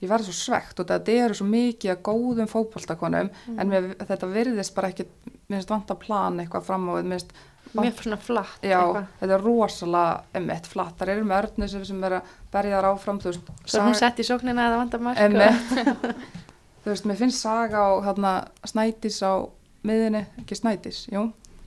ég 0.00 0.10
verði 0.10 0.30
svo 0.30 0.36
svegt 0.38 0.82
og 0.82 0.88
þetta 0.90 1.14
eru 1.26 1.38
svo 1.38 1.46
mikið 1.50 1.92
að 1.94 2.02
góðum 2.08 2.50
fótboltakonum, 2.50 3.30
en 3.54 3.70
mér, 3.70 3.86
þetta 4.08 4.30
virðist 4.32 4.74
bara 4.76 4.90
ekki, 4.90 5.06
mér 5.46 5.60
finnst 5.60 5.72
vant 5.74 5.94
að 5.94 6.02
plana 6.02 6.44
eitthvað 6.44 6.66
fram 6.66 6.90
á, 6.90 6.92
mér 6.98 7.16
finnst 7.18 7.38
Mjög 7.70 8.00
svona 8.02 8.16
flatt 8.18 8.64
Já, 8.66 8.80
eitthvað. 8.80 9.04
þetta 9.20 9.34
er 9.36 9.42
rosalega 9.44 10.38
emitt 10.40 10.64
flattar 10.66 11.10
eru 11.12 11.26
með 11.28 11.44
örnu 11.44 11.68
sem, 11.70 12.00
er 12.08 12.16
að 12.16 12.32
berja 12.50 12.80
þar 12.80 12.88
áfram 12.88 13.20
þú 13.22 13.28
veist, 13.30 13.52
Svo 13.62 13.82
hún 13.84 13.94
sett 14.00 14.18
í 14.18 14.26
sóknina 14.26 14.64
eða 14.66 14.80
vandar 14.80 15.04
mark. 15.06 15.20
emitt 15.22 16.48
þú 16.84 16.92
veist, 16.92 17.06
mér 17.08 17.18
finnst 17.20 17.42
saga 17.44 17.82
á 17.84 17.90
hérna, 18.06 18.32
snætis 18.68 19.20
á 19.24 19.32
miðinni, 19.86 20.24
ekki 20.42 20.58
snætis, 20.58 21.04
jú 21.12 21.26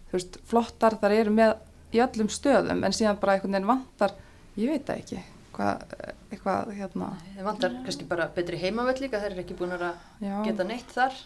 þú 0.09 0.17
veist, 0.17 0.39
flottar 0.49 0.97
þar 1.01 1.15
eru 1.17 1.33
með 1.33 1.53
í 1.93 2.01
öllum 2.01 2.29
stöðum, 2.33 2.83
en 2.85 2.95
síðan 2.95 3.19
bara 3.21 3.37
einhvern 3.37 3.53
veginn 3.57 3.69
vantar 3.69 4.15
ég 4.57 4.69
veit 4.73 4.87
það 4.89 5.03
ekki 5.03 5.21
hvað, 5.53 5.83
eitthvað, 6.31 6.71
hérna 6.79 7.11
Það 7.35 7.47
vantar 7.49 7.77
kannski 7.85 8.07
bara 8.09 8.27
betri 8.33 8.57
heimavöll 8.61 8.97
líka, 9.03 9.19
það 9.21 9.29
er 9.31 9.43
ekki 9.43 9.57
búin 9.59 9.75
að 9.77 9.85
já, 10.23 10.33
geta 10.47 10.65
neitt 10.65 10.93
þar. 10.93 11.19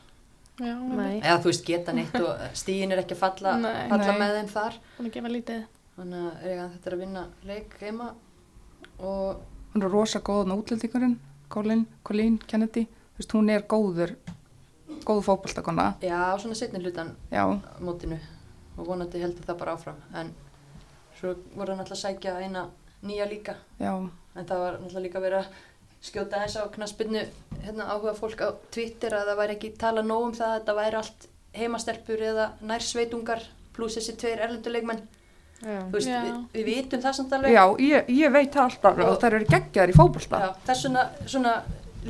Já, 0.58 0.74
Nei. 0.74 1.20
Eða 1.22 1.38
þú 1.44 1.52
veist, 1.52 1.66
geta 1.68 1.94
neitt 1.96 2.16
og 2.20 2.44
stígin 2.60 2.92
er 2.92 3.04
ekki 3.04 3.16
að 3.16 3.22
falla, 3.22 3.54
Nei. 3.62 3.88
falla 3.92 4.08
Nei. 4.12 4.20
með 4.20 4.36
þeim 4.40 4.50
þar. 4.56 4.78
búin 4.98 5.10
að 5.10 5.14
gefa 5.16 5.32
lítið. 5.36 5.62
Þannig 5.98 6.26
að 6.28 6.48
eiga 6.48 6.66
þetta 6.74 6.90
er 6.90 6.96
að 6.98 7.02
vinna 7.04 7.24
leik 7.48 7.78
heima 7.82 8.08
og 8.98 9.40
hún 9.74 9.86
er 9.86 9.94
rosa 9.94 10.20
góðan 10.26 10.56
útlendingurinn 10.58 11.16
Colin, 11.54 11.86
Colleen 12.04 12.36
Kennedy 12.50 12.84
veist, 13.18 13.34
hún 13.34 13.50
er 13.50 13.62
góður 13.70 14.16
góð 15.08 15.22
fótboltakona, 15.28 15.94
já, 16.04 16.20
svona 16.40 16.56
setni 16.56 16.80
hlutan 16.84 17.14
já, 17.32 17.44
mótinu 17.80 18.18
og 18.78 18.86
vonandi 18.88 19.22
heldur 19.22 19.46
það 19.48 19.58
bara 19.62 19.74
áfram. 19.78 19.96
En 20.14 20.34
svo 21.20 21.34
voru 21.56 21.72
hann 21.74 21.80
alltaf 21.82 21.98
að 21.98 22.04
sækja 22.04 22.36
eina 22.44 22.68
nýja 23.04 23.26
líka 23.30 23.56
já 23.80 23.94
En 24.38 24.46
það 24.46 24.60
var 24.62 24.76
náttúrulega 24.78 25.02
líka 25.08 25.20
verið 25.24 25.40
að 25.40 25.48
skjóta 26.08 26.40
þess 26.44 26.58
á 26.62 26.64
knaspinnu 26.76 27.24
hérna, 27.64 27.88
áhuga 27.90 28.14
fólk 28.14 28.42
á 28.46 28.54
Twitter 28.70 29.16
að 29.18 29.32
það 29.32 29.40
væri 29.40 29.56
ekki 29.56 29.72
tala 29.82 30.04
nóg 30.06 30.28
um 30.28 30.34
það 30.38 30.52
að 30.52 30.60
þetta 30.60 30.76
væri 30.78 31.00
allt 31.00 31.26
heimastelpur 31.58 32.22
eða 32.22 32.46
nærsveitungar 32.62 33.42
pluss 33.74 33.98
þessi 33.98 34.14
tveir 34.22 34.44
erlenduleikmenn. 34.46 35.02
Veist, 35.90 36.06
Já. 36.06 36.20
við, 36.22 36.36
við 36.54 36.66
vitum 36.70 37.02
það 37.02 37.16
samt 37.18 37.34
alveg. 37.34 37.56
Já, 37.58 37.64
ég, 37.82 38.10
ég 38.14 38.32
veit 38.36 38.52
það 38.54 38.64
alltaf 38.68 39.00
og 39.02 39.10
Og- 39.10 39.20
það 39.24 39.34
eru 39.40 39.48
geggjaðar 39.56 39.90
í 39.90 39.98
fótbolta. 39.98 40.42
Já, 40.44 40.50
þess 40.70 40.86
vegna 40.86 41.06
svona, 41.26 41.54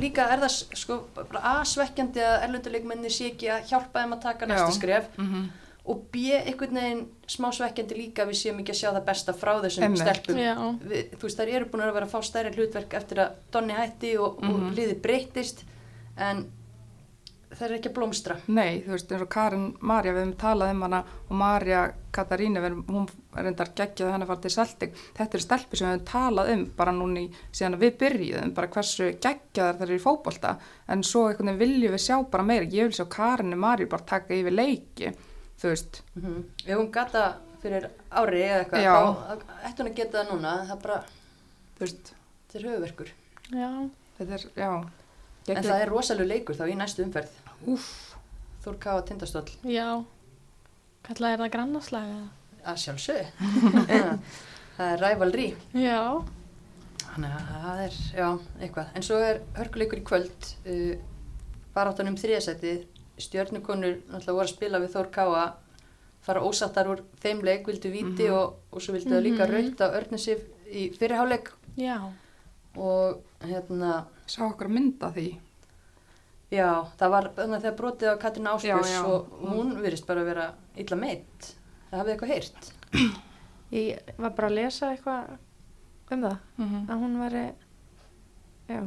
líka 0.00 0.26
er 0.32 0.38
það 0.44 0.52
sko 0.82 0.98
bara 1.16 1.40
A-svekkjandi 1.60 2.20
að 2.24 2.42
erlenduleikmenni 2.48 3.10
sé 3.10 3.30
ekki 3.32 3.48
að 3.54 3.64
hjálpa 3.70 4.02
þeim 4.02 4.12
að 4.16 4.20
taka 4.22 4.46
næsta 4.46 4.68
Já. 4.68 4.76
skref 4.78 5.08
Mm 5.18 5.26
-hmm. 5.32 5.48
og 5.88 6.02
B, 6.12 6.16
einhvern 6.44 6.74
veginn 6.74 7.06
smá 7.26 7.48
svekkjandi 7.52 7.94
líka 7.96 8.24
við 8.28 8.36
séum 8.42 8.58
ekki 8.60 8.72
að 8.74 8.80
sjá 8.80 8.90
það 8.92 9.04
besta 9.06 9.32
frá 9.32 9.52
þessum 9.62 9.84
stelpum. 9.96 10.36
Við, 10.88 11.10
þú 11.18 11.22
veist, 11.22 11.38
þær 11.38 11.48
eru 11.56 11.64
búin 11.64 11.82
að 11.82 11.92
vera 11.94 12.06
að 12.06 12.10
fá 12.12 12.20
stærri 12.22 12.54
hlutverk 12.56 12.94
eftir 12.94 13.18
að 13.18 13.30
Donni 13.52 13.72
hætti 13.74 14.18
og, 14.18 14.38
og 14.42 14.44
Mhm. 14.60 14.74
liðið 14.76 15.00
breytist 15.00 15.64
en 16.16 16.46
þær 17.48 17.64
eru 17.68 17.76
ekki 17.78 17.88
að 17.90 17.94
blómstra 17.96 18.34
Nei, 18.48 18.82
þú 18.84 18.92
veist, 18.92 19.12
eins 19.12 19.22
og 19.24 19.28
Karin 19.32 19.62
Marja, 19.80 20.12
við 20.12 20.20
hefum 20.24 20.34
talað 20.42 20.72
um 20.74 20.82
hana 20.84 20.98
og 21.28 21.32
Marja 21.40 21.80
Katarínu, 22.12 22.60
við 22.60 22.66
erum- 22.70 22.84
hún 22.88 23.08
er 23.38 23.46
endar 23.50 23.70
geggjað 23.78 24.10
henni 24.12 24.24
að 24.26 24.30
fara 24.32 24.40
til 24.44 24.50
Celtic. 24.50 24.94
Þetta 25.16 25.34
eru 25.38 25.44
stelpur 25.44 25.76
sem 25.78 25.88
við 25.88 25.94
hefum 25.94 26.06
talað 26.12 26.52
um 26.54 26.64
bara 26.76 26.92
núna 26.92 27.20
í 27.22 27.30
síðan 27.52 27.78
við 27.80 27.96
byrjuðum, 28.02 28.54
bara 28.54 28.68
hversu 28.74 29.08
geggjaðar 29.22 29.78
þær 29.78 29.86
eru 29.88 29.96
í 29.98 30.02
fótbolta. 30.04 30.56
En 30.88 31.02
svo 31.02 31.26
einhvern 31.28 31.52
veginn 31.56 31.58
viljum 31.62 31.92
við 31.96 32.04
sjá 32.08 32.16
bara 32.30 32.44
meira. 32.44 32.64
Ég 32.66 32.88
vil 32.90 32.96
sjá 32.98 33.06
Karin 33.08 33.56
Marju 33.58 33.86
bara 33.88 34.02
taka 34.04 34.34
yfir 34.34 34.52
leiki, 34.56 35.12
þú 35.60 35.68
veist. 35.72 36.02
mm 36.16 36.44
ef 36.66 36.76
hún 36.78 36.90
gata 36.92 37.36
fyrir 37.62 37.88
ári 38.10 38.42
eða 38.42 38.64
eitthvað 38.64 39.42
ætti 39.66 39.82
hún 39.82 39.88
að 39.90 39.94
geta 39.96 40.18
það 40.24 40.30
núna 40.34 40.52
það 40.68 40.82
bara, 40.82 41.00
Þú 41.78 41.80
veist, 41.86 42.12
þetta 42.48 42.58
er 42.58 42.68
höfuverkur 42.70 43.08
já, 43.54 43.70
þetta 44.18 44.34
er, 44.34 44.44
já. 44.56 44.70
En 45.56 45.64
það 45.64 45.82
er 45.82 45.88
rosalega 45.92 46.28
leikur 46.34 46.56
þá 46.58 46.64
í 46.68 46.76
næstu 46.76 47.02
umferð 47.04 47.30
Úff, 47.66 48.14
Þór 48.64 48.76
Ká 48.78 48.92
tindastóll 49.08 49.50
já. 49.64 50.04
Kallað 51.08 51.32
er 51.32 51.38
það 51.44 51.52
grannarslag 51.56 52.08
eða? 52.08 52.28
að 52.68 52.76
sjálfsög 52.82 53.26
það 54.78 54.92
er 54.92 55.00
rivalry 55.02 55.46
Já, 55.74 56.00
Þannig 57.08 57.32
að 57.34 57.46
það 57.62 57.78
er, 57.84 57.94
já, 58.18 58.26
eitthvað. 58.62 58.90
En 58.98 59.02
svo 59.06 59.16
er 59.24 59.38
hörkuleikur 59.56 59.98
í 59.98 60.02
kvöld, 60.06 60.48
uh, 60.68 60.98
baráttan 61.74 62.10
um 62.10 62.18
þriðasætið, 62.20 62.82
stjörnukonur 63.18 63.96
náttúrulega 64.10 64.34
voru 64.36 64.44
að 64.44 64.52
spila 64.52 64.80
við 64.82 64.92
Þór 64.92 65.08
Káa, 65.16 65.46
fara 66.28 66.42
ósattar 66.44 66.90
úr 66.92 67.00
þeim 67.22 67.40
leik, 67.46 67.64
vildu 67.66 67.90
viti 67.90 68.28
Mhm. 68.28 68.34
og, 68.36 68.58
og 68.70 68.82
svo 68.84 68.94
vildu 68.94 69.10
það 69.16 69.24
líka 69.24 69.46
Mhm. 69.48 69.54
raut 69.54 69.82
á 69.82 69.86
Örnusif 69.98 70.44
í 70.70 70.84
fyrirháleik 70.98 71.50
já, 71.80 71.96
og 72.76 73.22
hérna, 73.40 74.04
sá 74.28 74.42
okkur 74.46 74.68
að 74.68 74.74
mynda 74.78 75.10
því. 75.16 75.26
já, 76.50 76.68
það 76.98 77.10
var 77.14 77.30
þannig 77.36 77.56
að 77.56 77.62
þegar 77.62 77.76
brotið 77.76 78.08
á 78.08 78.54
Já, 78.64 78.76
já. 78.92 79.00
og 79.04 79.26
hún 79.52 79.74
virðist 79.82 80.06
bara 80.06 80.20
að 80.20 80.30
vera 80.32 80.46
illa 80.76 80.96
meitt. 80.96 81.54
Það 81.90 81.98
hafið 81.98 82.12
eitthvað 82.14 82.32
heyrt. 82.34 82.72
Ég 83.70 83.98
var 84.18 84.30
bara 84.36 84.48
að 84.48 84.54
lesa 84.54 84.90
eitthvað 84.94 85.36
um 86.10 86.22
það, 86.22 86.36
Mm 86.56 86.68
-hmm. 86.68 86.86
að 86.90 87.00
hún 87.02 87.18
væri, 87.20 87.42
já, 88.68 88.80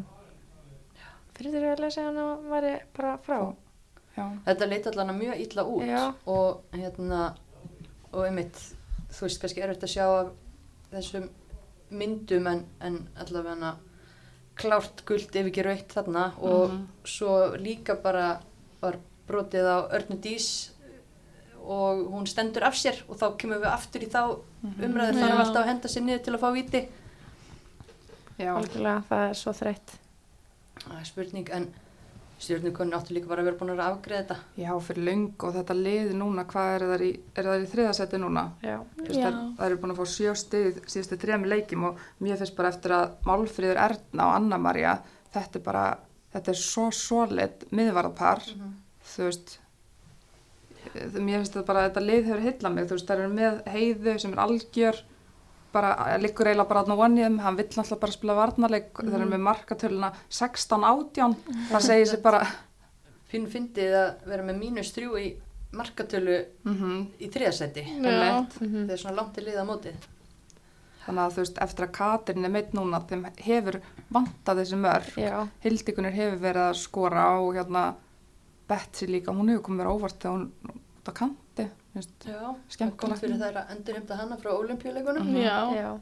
fyrir 1.35 1.51
því 1.51 1.71
að 1.71 1.79
lesa 1.79 2.01
að 2.01 2.15
hún 2.17 2.49
væri 2.49 2.73
bara 2.97 3.17
frá. 3.17 3.55
Já, 4.17 4.25
Þetta 4.45 4.65
leit 4.67 4.87
allan 4.87 5.17
mjög 5.19 5.39
illa 5.39 5.63
út 5.63 5.85
Já. 5.87 6.13
og 6.25 6.63
hérna 6.73 7.35
og 8.11 8.25
einmitt, 8.25 8.57
þú 9.09 9.21
veist 9.21 9.39
kannski 9.41 9.61
erfitt 9.61 9.83
að 9.83 9.93
sjá 9.93 10.05
af 10.19 10.31
þessum 10.91 11.29
myndum 11.91 12.47
en, 12.47 12.65
en 12.81 12.97
allavega 13.15 13.75
klárt 14.55 15.03
guld 15.05 15.35
ef 15.35 15.45
ekki 15.47 15.63
raut 15.65 15.87
þarna 15.95 16.31
og 16.41 16.69
Mhm. 16.71 16.87
svo 17.05 17.55
líka 17.57 17.95
bara 18.03 18.41
var 18.81 18.97
brotið 19.27 19.65
á 19.65 19.77
Örnu 19.95 20.17
Dís 20.21 20.69
og 21.63 22.07
hún 22.11 22.25
stendur 22.27 22.63
af 22.63 22.73
sér 22.75 23.01
og 23.07 23.17
þá 23.17 23.37
kemur 23.37 23.59
við 23.61 23.71
aftur 23.73 24.01
í 24.01 24.09
þá 24.09 24.39
umræður 24.63 25.13
Já. 25.13 25.21
þarf 25.21 25.39
alltaf 25.39 25.63
að 25.63 25.67
henda 25.71 25.87
sér 25.87 26.01
niður 26.03 26.23
til 26.23 26.33
að 26.33 26.39
fá 26.41 26.51
viti 26.53 26.87
já. 28.39 28.53
Algjörlega, 28.57 29.03
það 29.09 29.29
er 29.29 29.33
svo 29.33 29.51
þreytt. 29.53 29.91
það 30.81 30.99
er 30.99 31.05
spurning 31.05 31.49
en 31.51 31.67
stjórnukonni 32.41 32.97
áttu 32.97 33.15
líka 33.15 33.29
bara 33.29 33.43
að 33.43 33.49
vera 33.49 33.59
búin 33.59 33.73
að 33.75 33.81
afgreða 33.85 34.21
þetta 34.21 34.63
Já, 34.63 34.71
fyrir 34.87 35.07
löng 35.07 35.45
og 35.45 35.55
þetta 35.57 35.77
lið 35.77 36.11
núna, 36.17 36.45
hvað 36.49 36.73
er 36.75 36.85
það 36.89 37.03
í, 37.05 37.11
er 37.37 37.49
það 37.49 37.63
í 37.63 37.69
þriðasæti 37.71 38.21
núna? 38.21 38.43
Já. 38.65 38.77
Veist, 38.97 39.17
Já. 39.17 39.25
Það, 39.25 39.39
það 39.59 39.65
eru 39.67 39.79
búin 39.83 39.93
að 39.93 40.01
fá 40.01 40.13
sjö 40.15 40.35
stig 40.41 40.79
síðustu 40.85 41.19
þrejum 41.21 41.47
leikjum 41.51 41.87
og 41.91 42.05
mér 42.19 42.41
finnst 42.41 42.57
bara 42.57 42.71
eftir 42.73 42.95
að 42.97 43.17
Málfríður 43.29 43.81
Erna 43.85 44.27
og 44.27 44.37
Anna 44.39 44.61
Maria, 44.61 44.95
þetta 45.35 45.61
er 45.61 45.65
bara, 45.69 45.85
þetta 46.35 46.53
er 46.53 46.61
svo 46.63 46.87
solid 46.95 47.67
miðvarðapar, 47.69 48.45
þú 49.13 49.27
veist 49.29 49.57
mér 50.91 51.39
finnst 51.39 51.53
þetta 51.55 51.67
bara 51.67 51.85
að 51.85 51.89
þetta 51.91 52.05
lið 52.07 52.27
hefur 52.31 52.45
hillað 52.47 52.75
mig, 52.75 52.89
þú 52.89 52.97
veist, 52.97 53.09
það 53.09 53.23
eru 53.23 53.33
með 53.37 53.63
heiðu 53.75 54.17
sem 54.23 54.33
er 54.33 54.43
algjör 54.47 55.03
bara, 55.73 56.17
liggur 56.21 56.49
eiginlega 56.49 56.69
bara 56.69 56.95
one 56.95 57.19
í 57.19 57.23
þeim, 57.25 57.39
hann 57.45 57.57
vill 57.59 57.69
alltaf 57.69 57.99
bara 58.01 58.15
spila 58.15 58.35
varnarleik, 58.37 58.91
þeir 58.97 59.17
eru 59.19 59.29
með 59.31 59.45
markatöluna 59.47 60.11
16-18, 60.29 61.37
það 61.71 61.87
segir 61.87 62.11
sér 62.11 62.21
bara 62.25 62.43
Finn 63.31 63.47
fyndið 63.47 63.93
að 63.95 64.09
vera 64.27 64.43
með 64.43 64.57
mínus 64.59 64.89
þrjú 64.91 65.13
í 65.15 65.27
markatölu 65.71 66.37
mm 66.65 67.05
í 67.23 67.29
þriðasæti. 67.31 67.83
Já. 67.87 68.09
einmitt. 68.11 68.57
Það 68.59 68.91
er 68.91 68.99
svona 68.99 69.15
langt 69.21 69.33
til 69.37 69.45
liða 69.45 69.63
mótið. 69.63 69.95
þannig 71.05 71.23
að 71.23 71.31
þú 71.35 71.41
veist, 71.41 71.61
eftir 71.63 71.85
að 71.85 71.91
Katrin 71.97 72.45
er 72.45 72.51
meitt 72.51 72.73
núna, 72.73 72.99
þeim 73.09 73.25
hefur 73.37 73.79
vantað 74.09 74.59
þessi 74.61 74.77
mörg, 74.83 75.15
Hildikunir 75.63 76.11
hefur 76.11 76.39
verið 76.43 76.67
að 76.67 76.75
skora 76.77 77.39
og 77.39 77.55
hérna 77.55 77.95
Betsy 78.67 79.07
líka, 79.07 79.31
hún 79.31 79.49
hefur 79.49 79.63
komið 79.65 79.79
mér 79.79 79.89
á 79.89 79.95
óvart 79.95 80.19
þegar 80.21 80.35
hún 80.35 80.51
út 80.75 81.09
á 81.09 81.13
finnst. 81.15 81.37
Já, 81.93 82.55
Skemmtilegt. 82.69 82.97
kom 83.01 83.13
fyrir 83.19 83.37
þær 83.41 83.57
að 83.61 83.71
endurheimta 83.75 84.15
hana 84.15 84.37
frá 84.37 84.51
olimpíuleikunum. 84.55 85.25
Mhm. 85.27 85.41
Já. 85.43 85.57
já, 85.75 85.99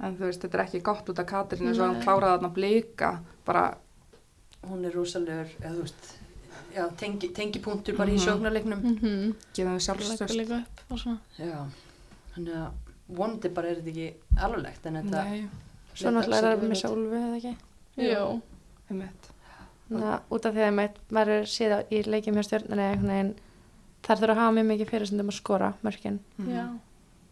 en 0.00 0.16
þú 0.16 0.26
veist, 0.28 0.40
þetta 0.44 0.54
er 0.58 0.64
ekki 0.66 0.82
gott 0.82 1.08
út 1.08 1.18
af 1.18 1.26
Katrin 1.26 1.68
eins 1.68 1.78
og 1.80 1.86
hann 1.94 2.02
kláraði 2.02 2.38
þarna 2.38 2.52
blika, 2.54 3.18
bara, 3.46 3.76
Hún 4.64 4.84
er 4.86 4.92
rosalegur, 4.96 5.50
eða 5.60 5.74
þú 5.74 5.80
veist, 5.82 6.12
já, 6.74 6.88
tengi, 6.96 7.28
tengipunktur 7.36 7.96
bara 7.98 8.08
í 8.10 8.14
Mhm. 8.14 8.24
sjóknarleiknum. 8.24 8.80
Mhm. 8.80 9.34
við 9.52 9.64
Leggur 9.64 9.80
sjálfstöðst. 9.80 10.36
líka 10.38 10.58
upp 10.62 10.92
og 10.92 10.98
svona. 10.98 11.18
Já, 11.38 11.66
þannig 12.34 12.54
að 12.54 12.70
vonandi 13.10 13.48
bara 13.54 13.68
er 13.68 13.74
þetta 13.76 13.90
ekki 13.90 14.14
alvarlegt 14.38 14.86
en 14.86 14.94
þetta... 14.94 15.48
Svo 15.94 16.10
náttúrulega 16.10 16.38
er 16.52 16.56
það 16.56 16.68
með 16.68 16.80
sólfu 16.80 17.14
eða 17.14 17.36
ekki. 17.36 17.56
Jú. 17.96 18.42
einmitt. 18.90 19.28
Þannig 19.90 20.08
að 20.14 20.20
út 20.30 20.46
af 20.46 20.54
því 20.54 20.62
að 20.64 20.74
maður 21.10 21.28
er 21.28 21.44
síðan 21.44 21.84
í 21.92 22.02
leikjum 22.02 22.34
hjá 22.34 22.42
stjórnarni 22.48 22.84
einhvern 22.88 23.08
veginn, 23.12 23.34
þar 24.04 24.20
þurfa 24.20 24.34
að 24.34 24.40
hafa 24.42 24.54
mjög 24.58 24.66
mikið 24.72 24.90
fyrir 24.90 25.06
sem 25.10 25.18
að 25.24 25.38
skora 25.38 25.72
mörkin. 25.84 26.18
Mhm. 26.38 26.50
Já. 26.54 26.66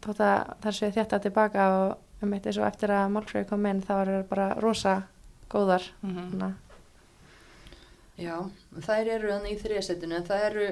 Þótt 0.03 0.20
að 0.27 0.55
þar 0.62 0.73
séu 0.79 0.93
þetta 0.97 1.20
tilbaka 1.23 1.66
og 1.79 1.99
um 2.23 2.33
eitt 2.35 2.47
eins 2.47 2.59
og 2.59 2.66
eftir 2.66 2.89
að 2.91 3.11
Málfröði 3.12 3.49
kom 3.49 3.66
inn 3.66 3.83
þá 3.83 3.93
eru 4.03 4.23
bara 4.31 4.49
rosa 4.61 5.03
góðar. 5.51 5.83
Mhm. 6.03 6.31
Þannig 6.33 6.55
Já, 8.23 8.37
þær 8.85 9.09
eru 9.09 9.31
þannig 9.33 9.55
í 9.57 9.61
þriðasettinu 9.62 10.16
en 10.18 10.27
það 10.29 10.43
eru 10.51 10.66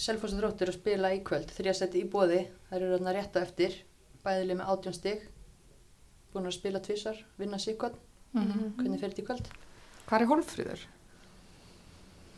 Selfoss 0.00 0.32
og 0.34 0.40
Þróttur 0.40 0.70
að 0.70 0.76
spila 0.78 1.10
í 1.14 1.20
kvöld, 1.26 1.50
þriðasetti 1.54 2.00
í 2.02 2.08
bóði, 2.10 2.40
þær 2.70 2.76
eru 2.82 2.98
þannig 2.98 3.14
rétt 3.18 3.36
á 3.38 3.40
eftir, 3.42 3.74
bæðileg 4.24 4.56
með 4.60 4.70
átjón 4.72 4.94
stig, 4.96 5.20
búin 6.32 6.46
að 6.48 6.56
spila 6.56 6.80
tvísar, 6.82 7.18
vinna 7.38 7.58
síkot, 7.58 7.94
Mhm. 8.34 8.74
hvernig 8.78 9.00
fer 9.00 9.10
þetta 9.10 9.22
í 9.22 9.26
kvöld? 9.26 9.46
Hvað 10.08 10.20
er 10.20 10.26
hólfríður? 10.26 10.80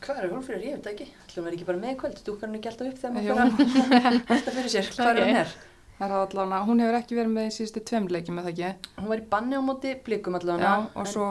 Hvað 0.04 0.18
er 0.22 0.30
hólfrýður? 0.30 0.64
Ég 0.66 0.74
veit 0.76 0.86
ekki, 0.92 1.06
ætlum 1.26 1.46
við 1.48 1.54
ekki 1.56 1.66
bara 1.66 1.78
með 1.82 1.92
í 1.94 1.96
kvöld, 2.00 2.18
dúkar 2.26 2.46
hann 2.48 2.58
ekki 2.58 2.68
alltaf 2.70 2.86
upp 2.90 2.98
þegar 3.00 3.12
maður 3.16 3.52
fyrir 3.56 4.18
alltaf 4.36 4.54
fyrir 4.58 4.72
sér, 4.74 4.90
hvað 4.92 5.08
er 5.10 5.16
Ok. 5.16 5.26
hann 5.26 5.40
er? 5.40 5.54
Það 5.96 6.10
er 6.10 6.14
allavega, 6.20 6.58
hún 6.68 6.80
hefur 6.84 6.98
ekki 7.00 7.16
verið 7.16 7.32
með 7.36 7.46
í 7.48 7.52
síðustu 7.56 7.82
tveim 7.88 8.08
leikjum, 8.12 8.40
eða 8.42 8.50
ekki? 8.52 8.72
Hún 9.00 9.08
var 9.08 9.22
í 9.22 9.28
banni 9.32 9.56
á 9.56 9.62
móti 9.64 9.94
blikum 10.04 10.36
allavega, 10.36 10.72
Já, 10.76 10.90
og 11.00 11.06
svo, 11.08 11.28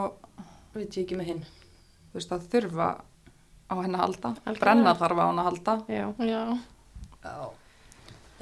veit 0.74 0.90
ég 0.98 1.04
ekki 1.06 1.16
með 1.20 1.28
hinn. 1.30 1.44
þú 2.10 2.18
veist, 2.18 2.32
að 2.34 2.48
þurfa 2.52 2.88
á 3.70 3.74
henni 3.82 3.94
að 3.98 4.02
halda, 4.06 4.28
Algjörlega. 4.34 4.60
brenna 4.64 4.94
þarf 4.98 5.22
á 5.22 5.24
henni 5.28 5.44
að 5.44 5.48
halda. 5.50 5.76
Já. 5.88 6.06
Já. 6.26 6.42
Já, 7.26 7.36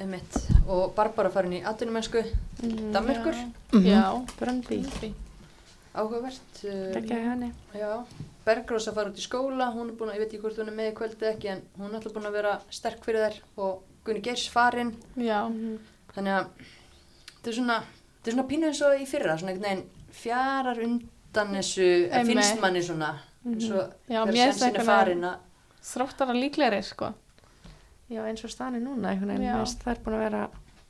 emitt, 0.05 0.39
og 0.67 0.95
Barbara 0.97 1.29
farin 1.29 1.53
í 1.53 1.61
atvinnumennsku, 1.63 2.25
Mm, 2.63 2.91
Danmerkur, 2.93 3.35
Mhm. 3.73 3.85
Já. 3.85 4.25
Bröndby. 4.39 5.13
áhugavert. 5.93 6.63
uh, 6.65 6.93
Gekkja 6.95 7.17
henni. 7.29 7.51
Já, 7.75 8.03
Bergrós 8.45 8.87
að 8.89 8.97
fara 8.99 9.09
út 9.11 9.17
í 9.19 9.23
skóla, 9.25 9.71
hún 9.73 9.89
er 9.89 9.97
búin 9.97 10.11
að, 10.11 10.17
ég 10.19 10.23
veit 10.25 10.33
ekki 10.33 10.41
hvort 10.43 10.59
hún 10.61 10.69
er 10.69 10.75
með 10.77 10.89
í 10.91 10.95
kvöldi 10.99 11.27
ekki, 11.31 11.49
en 11.55 11.61
hún 11.79 11.89
er 11.91 11.97
alltaf 11.99 12.13
búin 12.13 12.27
að 12.29 12.35
vera 12.37 12.51
sterk 12.69 13.05
fyrir 13.07 13.23
þær 13.25 13.37
og 13.65 13.83
Gunni 14.05 14.21
Geirs 14.21 14.43
farinn, 14.53 14.91
Já. 15.17 15.39
þannig 16.13 16.35
að 16.35 16.49
þetta 17.31 17.49
er 17.49 17.57
svona, 17.57 17.77
þetta 18.19 18.29
er 18.31 18.35
svona 18.37 18.47
pínu 18.51 18.69
eins 18.69 18.81
og 18.85 19.01
í 19.01 19.07
fyrra, 19.09 19.37
svona 19.41 19.55
einhvern 19.55 19.65
veginn 19.71 20.13
fjarar 20.19 20.81
undan 20.85 21.55
þessu, 21.57 21.87
Einmitt. 22.11 22.29
finnst 22.35 22.61
manni 22.61 22.83
svona, 22.85 23.09
eins 23.49 23.69
og 23.71 23.81
Já, 24.11 24.21
þegar 24.21 24.37
sensin 24.37 24.67
er 24.69 24.77
finnst 24.77 24.91
farin 24.91 25.25
að, 25.31 25.41
þróttara 25.89 26.37
líklegri, 26.37 26.83
sko. 26.85 27.11
Já, 28.13 28.21
eins 28.29 28.45
og 28.45 28.53
staðan 28.53 28.77
er 28.77 28.85
núna 28.85 29.09
einhvern 29.15 29.33
veginn. 29.33 29.49
Já. 29.49 29.77
Það 29.81 29.91
er 29.95 30.01
búin 30.05 30.15
að 30.19 30.23
vera 30.27 30.43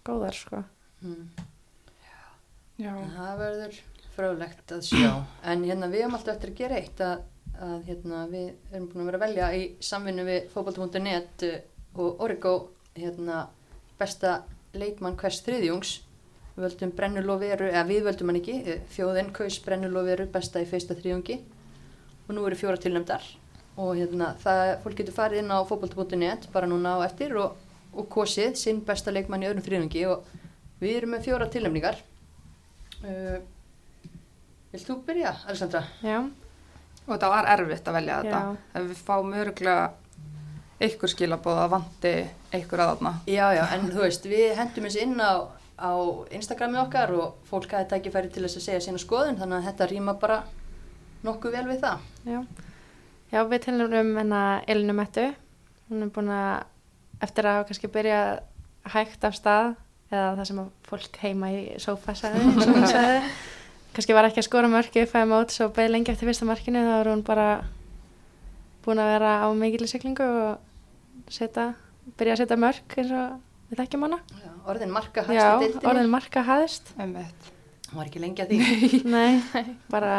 góðar, 0.05 0.35
sko. 0.43 0.63
hmm, 1.05 1.29
Já, 2.75 2.91
það 3.15 3.37
verður 3.39 3.77
frálegt 4.15 4.71
að 4.75 4.81
sjá, 4.89 5.11
en 5.47 5.63
hérna 5.63 5.87
við 5.91 6.03
höfum 6.03 6.17
alltaf 6.17 6.35
eftir 6.35 6.51
að 6.51 6.59
gera 6.59 6.79
eitt 6.81 7.01
að, 7.03 7.23
að 7.63 7.85
hérna 7.89 8.23
við 8.31 8.49
erum 8.71 8.87
búin 8.91 9.03
að 9.03 9.09
vera 9.09 9.19
að 9.19 9.25
velja 9.25 9.49
í 9.55 9.63
samvinnu 9.83 10.25
við 10.27 10.49
fótbolta.net 10.53 11.45
uh, 11.47 11.55
og 12.01 12.21
Origo 12.25 12.55
hérna 12.95 13.45
besta 13.99 14.41
leikmann 14.75 15.17
hvers 15.19 15.41
þriðjungs. 15.45 15.93
Við 16.55 16.65
völdum 16.65 16.93
Brennuloveru, 16.95 17.67
eða 17.71 17.87
við 17.87 18.05
völdum 18.07 18.31
hann 18.31 18.39
ekki 18.39 18.55
eh, 18.63 18.83
þjóðin 18.95 19.31
kaus 19.35 19.57
Brennuloveru 19.63 20.27
besta 20.31 20.61
í 20.63 20.67
feista 20.69 20.95
þriðjungi. 20.95 21.39
Og 22.25 22.31
nú 22.35 22.45
eru 22.47 22.59
fjóra 22.59 22.79
tilnæmdar 22.81 23.25
og 23.75 23.97
hérna 23.99 24.31
það, 24.39 24.69
fólk 24.85 25.01
getur 25.01 25.17
farið 25.17 25.41
inn 25.43 25.51
á 25.51 25.59
fótbolta.net 25.67 26.47
bara 26.53 26.69
núna 26.71 26.95
á 26.95 27.03
eftir 27.07 27.35
og, 27.39 27.57
og 27.91 28.07
kosið 28.11 28.55
sinn 28.59 28.79
besta 28.87 29.11
leikmann 29.11 29.43
í 29.43 29.49
öðrum 29.49 29.65
þriðjungi. 29.65 30.05
Og 30.11 30.31
við 30.79 31.01
erum 31.01 31.15
með 31.15 31.27
fjóra 31.27 31.49
tilnæmningar 31.51 31.99
uh, 33.03 33.37
Vilt 34.75 34.89
þú 34.89 34.97
byrja, 35.07 35.29
Alessandra? 35.47 35.85
Já. 36.03 36.17
Og 37.05 37.13
þetta 37.13 37.29
var 37.29 37.51
erfitt 37.53 37.87
að 37.87 37.97
velja 37.99 38.17
þetta. 38.23 38.41
Ef 38.73 38.89
við 38.89 39.05
fáum 39.07 39.37
öruglega 39.37 39.85
einhver 40.85 41.11
skilabóð 41.11 41.61
að 41.61 41.71
vandi 41.75 42.13
einhver 42.53 42.83
að 42.83 42.91
þarna. 42.93 43.13
Já, 43.31 43.45
já, 43.55 43.63
en 43.75 43.87
þú 43.91 44.01
veist, 44.03 44.27
við 44.29 44.55
hendum 44.59 44.87
þessu 44.87 45.03
inn 45.05 45.21
á, 45.21 45.33
á 45.79 45.91
Instagrami 46.35 46.81
okkar 46.81 47.13
og 47.15 47.47
fólk 47.49 47.75
hafi 47.77 47.89
tækifæri 47.93 48.31
til 48.33 48.43
þess 48.45 48.59
að 48.59 48.67
segja 48.67 48.83
sína 48.87 49.01
skoðun, 49.01 49.39
þannig 49.39 49.61
að 49.61 49.69
þetta 49.69 49.89
rýma 49.91 50.17
bara 50.19 50.41
nokkuð 51.25 51.57
vel 51.57 51.65
við 51.69 51.81
það. 51.85 52.09
Já, 52.27 52.39
já 53.31 53.41
við 53.53 53.65
tilnum 53.69 54.13
hennar 54.19 54.67
Elinu 54.67 54.97
Mettu. 54.97 55.29
Hún 55.89 56.07
er 56.07 56.13
búin 56.13 56.33
að, 56.33 56.65
eftir 57.23 57.49
að 57.49 57.63
kannski 57.69 57.91
byrja 57.93 58.21
hægt 58.95 59.25
af 59.25 59.37
stað, 59.37 59.75
eða 60.11 60.31
það 60.39 60.47
sem 60.49 60.63
að 60.63 60.73
fólk 60.89 61.21
heima 61.23 61.53
í 61.53 61.61
sófa 61.81 62.17
kannski 63.95 64.15
var 64.17 64.27
ekki 64.27 64.41
að 64.43 64.47
skora 64.49 64.69
mörki 64.71 65.03
upp 65.05 65.15
að 65.15 65.29
mót, 65.31 65.53
svo 65.55 65.69
beði 65.75 65.91
lengi 65.93 66.11
eftir 66.13 66.27
fyrsta 66.29 66.45
markinu, 66.49 66.81
þá 66.85 66.95
er 67.01 67.09
hún 67.13 67.23
bara 67.27 67.47
búin 68.85 69.01
að 69.01 69.11
vera 69.15 69.31
á 69.41 69.47
mikilir 69.57 69.89
siglingu 69.89 70.25
og 70.25 71.31
setja, 71.33 71.71
byrja 72.19 72.35
að 72.35 72.41
setja 72.43 72.57
mörk 72.61 72.97
eins 73.01 73.13
og 73.17 73.39
við 73.71 73.79
þekkjum 73.81 74.05
hana. 74.05 74.19
Já, 74.43 74.51
orðin 74.69 74.93
marka 74.93 75.23
Já, 75.25 75.47
í 75.57 75.63
deildinni. 75.63 75.87
orðin 75.89 76.11
marka 76.13 76.43
hæðist. 76.45 76.91
Einmitt. 77.01 77.47
Hún 77.89 77.97
var 78.01 78.09
ekki 78.11 78.21
lengi 78.21 78.43
að 78.43 78.53
því. 78.53 79.01
Nei, 79.15 79.65
bara, 79.89 80.13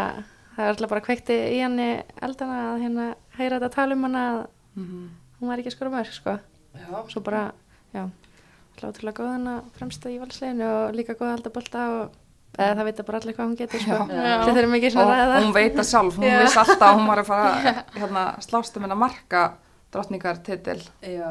það 0.57 0.65
er 0.65 0.73
alltaf 0.73 0.91
bara 0.97 1.05
kveikti 1.07 1.37
í 1.55 1.61
henni 1.63 1.89
eldana 2.27 2.59
að 2.73 2.83
hérna 2.87 3.07
heyra 3.39 3.61
þetta 3.61 3.75
tala 3.79 3.95
um 3.99 4.07
hana 4.09 4.27
að 4.33 4.45
Mhm. 4.77 5.05
hún 5.41 5.49
var 5.49 5.61
ekki 5.63 5.71
að 5.71 5.77
skora 5.79 5.91
mörg 5.95 6.13
sko. 6.13 6.33
Já, 6.77 6.89
svo 7.09 7.21
bara, 7.25 7.47
já 7.95 8.03
alltaf 8.05 8.91
ótrúlega 8.91 9.17
góð 9.23 9.31
hana 9.33 9.55
fremsta 9.79 10.11
í 10.13 10.19
valsleginu 10.21 10.67
og 10.69 10.95
líka 10.99 11.15
góð 11.17 11.31
að 11.31 11.35
halda 11.37 11.53
bolta 11.55 11.85
og 11.95 12.11
eða 12.57 12.73
það 12.79 12.89
veit 12.89 13.03
bara 13.07 13.21
allir 13.21 13.37
hvað 13.37 13.47
hún 13.47 13.59
getur 13.61 13.83
sko. 13.85 13.99
Þið 14.11 14.57
þurfum 14.57 14.77
ekki 14.79 14.91
svona 14.95 15.07
Og 15.07 15.13
að 15.13 15.21
ræða 15.23 15.43
hún 15.45 15.55
veit 15.57 15.77
það 15.77 15.89
sjálf, 15.91 16.17
hún 16.21 16.37
vissi 16.41 16.61
alltaf 16.63 16.87
að 16.89 16.97
hún 17.01 17.11
var 17.11 17.23
að 17.23 17.29
fara 17.31 17.75
hérna, 18.01 18.25
slást 18.47 18.77
um 18.79 18.87
hennar 18.87 19.01
marka 19.01 19.45
drottningar 19.93 20.41
titil. 20.47 20.81
já. 21.03 21.31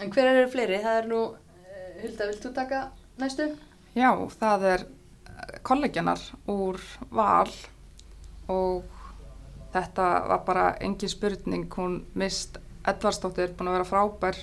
En 0.00 0.14
hver 0.14 0.30
eru 0.30 0.46
fleiri? 0.48 0.78
Það 0.80 1.02
er 1.02 1.10
nú, 1.10 1.18
uh, 1.34 1.90
Hulda, 2.00 2.30
vilt 2.30 2.44
þú 2.46 2.54
taka 2.56 2.84
næstu? 3.20 3.50
Já, 3.98 4.08
það 4.40 4.64
er 4.70 4.86
kollegjanar 5.66 6.22
úr 6.48 6.78
val 7.10 7.50
og 8.50 8.84
þetta 9.74 10.06
var 10.30 10.40
bara 10.46 10.64
engin 10.82 11.10
spurning, 11.12 11.68
hún 11.76 12.00
mist 12.18 12.58
Edvarsdóttir, 12.88 13.52
búin 13.54 13.68
að 13.68 13.76
vera 13.76 13.88
frábær, 13.90 14.38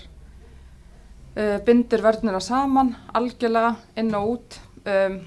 uh, 1.38 1.58
bindur 1.66 2.04
vörnina 2.06 2.40
saman, 2.44 2.94
algjörlega 3.18 3.74
inn 3.98 4.14
og 4.16 4.36
út, 4.36 4.60
um, 4.86 5.18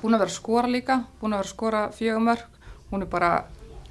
búin 0.00 0.16
að 0.16 0.24
vera 0.24 0.32
að 0.32 0.38
skora 0.38 0.70
líka, 0.70 0.96
búin 1.20 1.34
að 1.34 1.42
vera 1.42 1.48
að 1.48 1.54
skora 1.54 1.82
fjögumörk, 1.96 2.58
hún 2.90 3.04
er 3.04 3.10
bara 3.10 3.30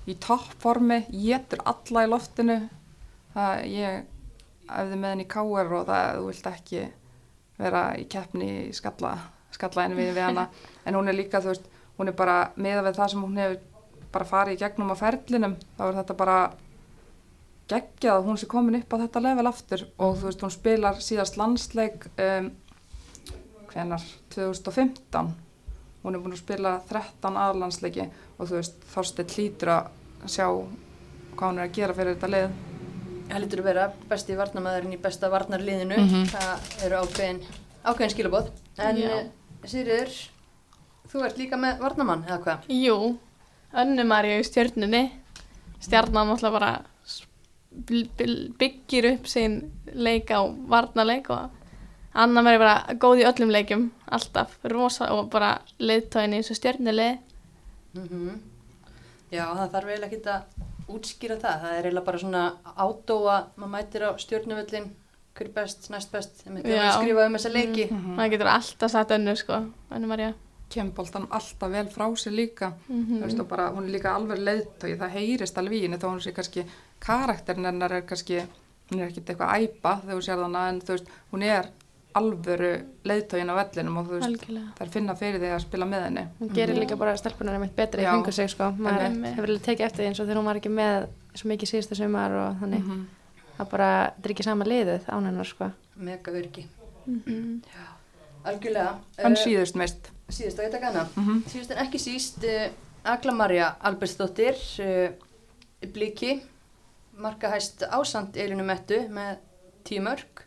í 0.06 0.16
toppformi, 0.22 1.00
getur 1.12 1.64
alla 1.66 2.06
í 2.06 2.10
loftinu, 2.12 2.58
það 3.34 3.64
ég 3.72 4.04
æfði 4.66 5.00
með 5.00 5.14
henni 5.14 5.26
í 5.26 5.30
káer 5.30 5.72
og 5.78 5.88
það 5.90 6.10
þú 6.18 6.28
vilt 6.30 6.50
ekki 6.52 6.84
vera 7.60 7.86
í 8.00 8.06
keppni 8.12 8.50
í 8.66 8.74
skalla, 8.76 9.14
skallaðinu 9.56 10.00
við, 10.00 10.12
við 10.18 10.28
hana. 10.28 10.50
En 10.86 10.98
hún 10.98 11.10
er 11.10 11.18
líka, 11.18 11.42
þú 11.42 11.54
veist, 11.54 11.72
hún 12.00 12.12
er 12.12 12.18
bara 12.18 12.38
meða 12.60 12.84
við 12.88 13.00
það 13.00 13.14
sem 13.14 13.26
hún 13.26 13.42
hefur 13.42 13.64
bara 14.16 14.28
farið 14.30 14.58
í 14.58 14.62
gegnum 14.62 14.94
á 14.94 14.96
ferlinum, 15.00 15.56
þá 15.78 15.84
er 15.88 15.98
þetta 16.00 16.18
bara 16.20 16.38
geggjað 17.72 18.20
að 18.20 18.28
hún 18.30 18.38
sé 18.40 18.50
komin 18.52 18.78
upp 18.80 18.94
á 18.94 19.02
þetta 19.06 19.24
level 19.26 19.48
aftur. 19.50 19.88
Og 19.98 20.20
þú 20.20 20.30
veist, 20.30 20.46
hún 20.46 20.54
spilar 20.54 21.02
síðast 21.02 21.40
landsleik 21.42 22.06
um, 22.22 22.52
hvenar 23.72 24.06
2015 24.36 25.34
hún 26.06 26.16
er 26.16 26.22
búin 26.24 26.36
að 26.38 26.42
spila 26.44 26.72
13 26.90 27.38
aðlandsleiki 27.42 28.06
og 28.38 28.48
þú 28.50 28.56
veist, 28.60 28.76
Þorsteinn 28.94 29.34
hlýtur 29.36 29.72
að 29.74 29.90
sjá 30.30 30.46
hvað 31.36 31.48
hún 31.50 31.60
er 31.60 31.66
að 31.68 31.76
gera 31.80 31.94
fyrir 31.98 32.16
þetta 32.16 32.30
lið 32.36 32.56
það 33.30 33.42
lítur 33.42 33.62
að 33.64 33.68
vera 33.72 33.86
besti 34.10 34.36
varnamæðurinn 34.38 34.94
í 34.96 35.02
besta 35.02 35.30
varnarliðinu 35.34 35.98
Mhm. 35.98 36.26
það 36.30 36.86
eru 36.86 36.96
ákveðin 37.04 37.40
ákveðin 37.86 38.14
skilabóð 38.16 38.52
en 38.78 38.98
Já. 39.02 39.10
uh, 39.10 39.24
Sýriður 39.66 40.12
þú 41.10 41.24
ert 41.26 41.38
líka 41.42 41.58
með 41.58 41.80
varnamann 41.82 42.24
eða 42.28 42.40
hvað? 42.44 42.68
Jú, 42.70 43.18
önnu 43.74 44.04
Marja 44.06 44.40
í 44.40 44.44
stjörnunni. 44.46 45.04
Stjarnan 45.82 46.28
náttúrulega 46.30 46.52
bara 46.60 46.86
byggir 48.60 49.06
upp 49.14 49.26
sín 49.30 49.58
leik 49.94 50.30
á 50.32 50.42
varnarleik 50.70 51.30
og 51.34 51.50
Anna 52.16 52.42
verður 52.46 52.64
bara 52.64 52.96
góð 53.02 53.22
í 53.22 53.26
öllum 53.28 53.52
leikum, 53.52 53.88
alltaf, 54.08 54.54
rosa 54.72 55.10
og 55.12 55.28
bara 55.34 55.58
leiðtóin 55.84 56.38
í 56.38 56.42
þessu 56.42 56.60
stjörnulegi. 56.62 57.18
Mm 58.00 58.36
Já, 59.34 59.46
það 59.58 59.72
þarf 59.74 59.90
eiginlega 59.90 60.16
ekki 60.16 60.32
að 60.32 60.94
útskýra 60.96 61.36
það. 61.42 61.62
Það 61.64 61.74
er 61.74 61.88
eiginlega 61.88 62.06
bara 62.06 62.22
svona 62.22 62.44
ádóa, 62.78 63.38
maður 63.58 63.72
mætir 63.74 64.06
á 64.06 64.10
stjórnuvöllin, 64.22 64.90
hver 65.36 65.50
er 65.50 65.54
best, 65.56 65.88
næst 65.92 66.12
best, 66.14 66.44
þegar 66.46 66.62
Já. 66.70 66.76
maður 66.78 66.98
skrifa 67.00 67.26
um 67.26 67.38
þessa 67.38 67.52
leiki. 67.52 67.88
Mhm. 67.92 68.18
Maður 68.20 68.34
getur 68.36 68.52
alltaf 68.54 68.92
sagt 68.94 69.16
önnu, 69.18 69.36
sko, 69.36 69.62
önnu 69.92 70.12
Marja. 70.12 70.34
Kemur 70.70 70.94
boltan 70.98 71.28
alltaf 71.30 71.72
vel 71.72 71.88
frá 71.94 72.06
sér 72.16 72.36
líka. 72.38 72.74
Mm 72.88 73.06
Þú 73.10 73.24
veist, 73.26 73.40
og 73.40 73.48
bara, 73.50 73.70
hún 73.72 73.90
er 73.90 73.98
líka 73.98 74.16
alveg 74.16 74.40
leiðtói, 74.40 74.98
það 74.98 75.16
heyrist 75.18 75.58
alveg 75.58 75.80
í 75.80 75.82
henni 75.86 75.98
þó 75.98 76.08
hún 76.14 76.22
sé 76.22 76.32
kannski, 76.32 76.66
karakterin 77.00 77.66
hennar 77.66 77.92
er 77.92 78.02
kannski, 78.02 78.46
hún 78.92 79.02
er 79.02 79.10
ekkert 79.10 79.30
eitthvað 79.30 79.58
æpa 79.66 80.02
þegar 80.02 80.16
þú 80.16 80.22
sér 80.22 80.44
þannig, 80.46 80.70
en 80.70 80.82
þú 80.82 80.96
veist, 80.96 81.12
hún 81.32 81.44
er 81.44 81.72
alvöru 82.16 82.70
leiðtóin 83.06 83.50
á 83.52 83.56
vellinum 83.60 83.98
og 84.00 84.06
þú 84.08 84.14
veist, 84.16 84.28
Algjörlega. 84.30 84.70
það 84.78 84.86
er 84.86 84.92
finna 84.94 85.16
fyrir 85.20 85.40
því 85.42 85.50
að 85.56 85.62
spila 85.66 85.86
með 85.90 86.04
henni. 86.08 86.24
Hún 86.40 86.54
gerir 86.56 86.78
líka 86.80 86.96
bara 86.98 87.16
stelpunar 87.20 87.58
einmitt 87.58 87.76
betri 87.76 88.06
í 88.06 88.08
kringu 88.08 88.32
sig 88.32 88.50
sko. 88.54 88.72
Maður 88.78 89.18
hefur 89.26 89.50
alveg 89.50 89.66
tekið 89.68 89.86
eftir 89.90 90.04
því 90.04 90.08
eins 90.12 90.20
og 90.24 90.28
þegar 90.30 90.40
hún 90.42 90.50
var 90.50 90.60
ekki 90.62 90.72
með 90.72 91.08
svo 91.36 91.50
mikið 91.52 91.72
síðustu 91.74 91.96
sumar 92.00 92.32
og 92.40 92.56
þannig. 92.64 92.84
Mhm. 92.86 93.06
Það 93.58 93.70
bara, 93.72 93.90
þetta 94.16 94.26
er 94.30 94.32
ekki 94.36 94.44
sama 94.48 94.66
liðið 94.66 95.06
án 95.12 95.26
hennar 95.30 95.46
sko. 95.52 95.72
Mega 95.96 96.32
örgi. 96.32 96.66
Mhm. 97.06 97.62
Algjörlega. 98.46 98.96
En 99.18 99.32
Eh, 99.34 99.44
síðust 99.46 99.76
mist. 99.76 100.12
Síðust 100.30 100.60
að 100.60 100.66
ég 100.68 100.72
taka 100.72 100.86
hana. 100.92 101.06
Mhm. 101.16 101.44
Síðust 101.50 101.72
en 101.72 101.86
ekki 101.86 102.00
síst, 102.00 102.44
uh, 102.44 102.70
Agla 103.06 103.32
Marja 103.34 103.76
Albertsdóttir, 103.84 104.56
uh, 104.80 105.12
Bliki, 105.94 106.42
markahæst 107.18 107.84
ásand 107.92 108.36
Elinu 108.38 108.64
Mettu 108.64 109.08
með 109.10 109.38
tíu 109.84 110.02
mörg, 110.02 110.45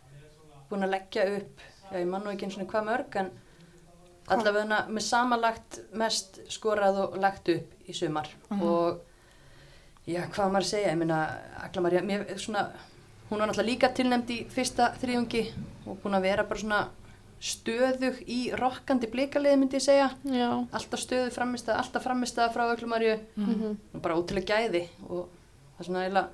búin 0.71 0.85
að 0.87 0.91
leggja 0.97 1.27
upp, 1.39 1.61
já 1.91 1.99
ég 2.03 2.07
man 2.11 2.23
nú 2.25 2.31
ekki 2.33 2.45
eins 2.49 2.59
og 2.61 2.67
hvað 2.71 2.85
mörg, 2.91 3.17
en 3.23 3.31
allavega 4.29 4.83
með 4.93 5.05
samanlagt 5.07 5.79
mest 5.97 6.41
skorað 6.53 6.99
og 7.07 7.17
lagt 7.23 7.49
upp 7.49 7.89
í 7.89 7.95
sumar. 7.97 8.29
Og 8.61 9.01
já, 10.07 10.27
hvað 10.29 10.53
maður 10.53 10.67
að 10.67 10.71
segja, 10.75 10.91
ég 10.93 10.99
meina 11.01 11.23
Agla 11.65 11.81
Marja, 11.87 12.03
mér, 12.05 12.27
svona, 12.37 12.67
hún 13.31 13.39
var 13.41 13.49
náttúrulega 13.49 13.71
líka 13.71 13.93
tilnæmd 13.97 14.31
í 14.35 14.39
fyrsta 14.53 14.91
þriðungi 15.01 15.43
og 15.87 15.99
búin 16.03 16.19
að 16.19 16.27
vera 16.29 16.45
bara 16.45 16.61
svona 16.61 16.83
stöðug 17.39 18.17
í 18.27 18.39
rokkandi 18.59 19.07
blíkaliði 19.13 19.59
myndi 19.61 19.79
ég 19.79 19.85
segja. 19.85 20.09
Já, 20.27 20.49
alltaf 20.75 21.01
stöðu 21.05 21.31
framistað, 21.31 21.77
alltaf 21.79 22.03
framistað 22.05 22.53
frá 22.57 22.65
Öklumarju 22.75 23.19
Mhm. 23.37 23.77
og 23.95 24.03
bara 24.03 24.17
ótrúlega 24.19 24.57
gæði 24.59 24.89
og 25.09 25.29
það 25.79 25.81
er 25.81 25.85
svona 25.87 26.03
eiginlega 26.05 26.29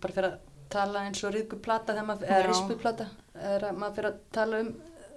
bara 0.00 0.12
fyrir 0.14 0.30
að 0.30 0.38
tala 0.72 1.06
eins 1.06 1.22
og 1.24 1.34
riðgu 1.34 1.60
plata 1.62 1.94
þegar 1.94 2.08
maður, 2.10 2.28
eða 2.28 2.42
Já. 2.42 2.50
rispu 2.50 2.76
plata 2.82 3.08
er 3.54 3.66
að 3.68 3.80
maður 3.80 3.96
fyrir 3.98 4.10
að 4.10 4.20
tala 4.36 4.60
um 4.64 4.70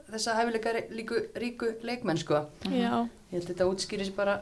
þessa 0.10 0.38
hæfileika 0.40 0.74
líku, 0.96 1.20
ríku 1.44 1.74
leikmenn 1.86 2.20
sko 2.20 2.46
já, 2.66 3.06
ég 3.06 3.36
held 3.36 3.44
að 3.44 3.52
þetta 3.52 3.70
útskýri 3.70 4.08
sér 4.08 4.18
bara 4.18 4.40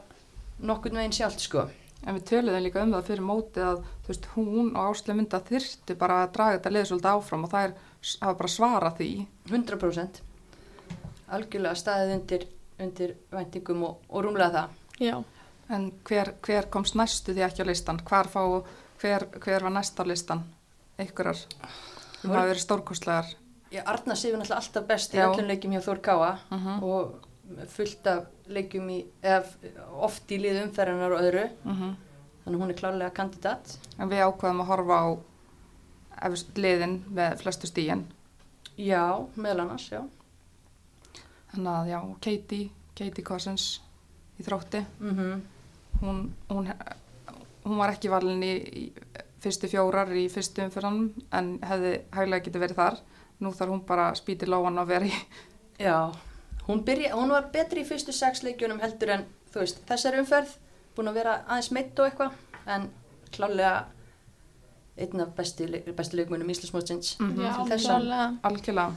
nokkurn 0.58 1.00
veginn 1.02 1.18
sjálft 1.18 1.44
sko 1.44 1.68
En 2.06 2.14
við 2.14 2.28
töluðum 2.30 2.62
líka 2.62 2.82
um 2.86 2.92
það 2.94 3.08
fyrir 3.08 3.24
mótið 3.26 3.64
að 3.66 3.78
þú 3.82 4.12
veist, 4.12 4.26
hún 4.36 4.68
og 4.78 4.92
Ásle 4.92 5.16
mynda 5.18 5.40
þyrfti 5.48 5.96
bara 5.98 6.20
að 6.22 6.28
draga 6.36 6.54
þetta 6.54 6.70
liðið 6.70 6.88
svolítið 6.92 7.08
áfram 7.10 7.42
og 7.44 7.50
það 7.50 7.64
er 7.66 7.72
hafa 8.22 8.36
bara 8.38 8.50
svarað 8.54 9.00
því. 9.00 9.08
100% 9.50 10.20
algjörlega 11.34 11.78
staðið 11.78 12.14
undir, 12.16 12.44
undir 12.80 13.14
væntingum 13.32 13.82
og, 13.88 14.04
og 14.08 14.24
rúmlega 14.24 14.50
það 14.54 15.08
já. 15.08 15.16
En 15.68 15.90
hver, 16.08 16.32
hver 16.44 16.68
komst 16.72 16.96
næstu 16.96 17.34
því 17.36 17.44
ekki 17.44 17.64
á 17.64 17.68
listan? 17.68 18.00
Hvar 18.08 18.30
fá, 18.32 18.40
hver, 19.02 19.26
hver 19.36 19.66
var 19.66 19.74
næst 19.74 20.00
á 20.00 20.04
listan? 20.08 20.46
Einhverjar 20.98 21.38
sem 21.38 22.30
hafa 22.32 22.48
verið 22.50 22.62
stórkostlegar. 22.64 23.28
Já, 23.70 23.82
Arna 23.86 24.14
Sifin 24.16 24.40
alltaf 24.42 24.56
alltaf 24.62 24.86
best 24.88 25.14
í 25.14 25.20
öllum 25.22 25.46
leikjum 25.50 25.74
hjá 25.76 25.82
Þór 25.84 26.00
Káa 26.02 26.30
Mhm. 26.50 26.82
og 26.82 27.24
fullt 27.68 28.06
af 28.06 28.26
leikjum 28.48 28.88
í, 28.90 28.98
oft 30.04 30.28
í 30.30 30.38
liðu 30.40 30.64
umferðanar 30.66 31.12
og 31.16 31.20
öðru 31.24 31.46
Mm 31.64 31.96
þannig 32.44 32.56
að 32.56 32.62
hún 32.62 32.70
er 32.70 32.78
klárlega 32.80 33.10
kandidat 33.14 33.78
En 33.98 34.08
við 34.08 34.22
ákvaðum 34.24 34.60
að 34.62 34.66
horfa 34.66 34.98
á 35.04 35.06
liðin 36.56 37.04
með 37.12 37.38
flestu 37.42 37.66
stíin. 37.68 38.06
Já, 38.78 39.26
meðal 39.36 39.60
annars, 39.66 39.90
já 39.90 40.02
Þannig 41.52 41.72
að 41.72 41.88
já, 41.88 42.00
Katie, 42.20 42.70
Katie 42.96 43.24
Cousins 43.24 43.80
í 44.40 44.42
þrótti. 44.42 44.84
mm 45.00 45.42
Hún, 46.00 46.32
hún, 46.48 46.68
hún 47.64 47.76
var 47.78 47.90
ekki 47.90 48.08
valin 48.08 48.42
í, 48.42 48.52
í 48.54 48.92
fyrstu 49.42 49.68
fjórar 49.70 50.10
í 50.18 50.26
fyrstu 50.32 50.64
umferðanum 50.66 51.12
en 51.32 51.50
hefði 51.62 51.92
hæglega 52.16 52.44
getið 52.48 52.64
verið 52.66 52.80
þar. 52.80 52.96
Nú 53.40 53.52
þarf 53.54 53.70
hún 53.70 53.84
bara 53.86 54.08
spýti 54.18 54.48
lóan 54.50 54.78
að 54.82 54.88
vera 54.94 55.06
í. 55.06 55.12
Já, 55.78 55.98
hún, 56.66 56.80
byrja, 56.84 57.12
hún 57.14 57.30
var 57.30 57.50
betri 57.54 57.84
í 57.84 57.86
fyrstu 57.86 58.12
sex 58.12 58.42
leikjunum 58.42 58.80
heldur 58.82 59.12
en 59.14 59.26
þú 59.52 59.60
veist, 59.62 59.78
þessari 59.86 60.18
umferð 60.24 60.56
búin 60.96 61.08
að 61.12 61.20
vera 61.20 61.36
aðeins 61.46 61.70
meitt 61.76 62.00
og 62.02 62.08
eitthvað 62.08 62.32
en 62.74 62.88
klárlega 63.30 63.84
einn 64.98 65.20
af 65.22 65.28
leik- 65.70 65.92
bestu 65.94 66.16
leikmunum 66.18 66.48
Íslandsmótsins 66.50 67.12
Mhm. 67.20 67.38
Já, 67.44 67.52
til 67.54 67.70
þessa. 67.76 67.98
klálega. 68.00 68.38
Algjörlega. 68.42 68.92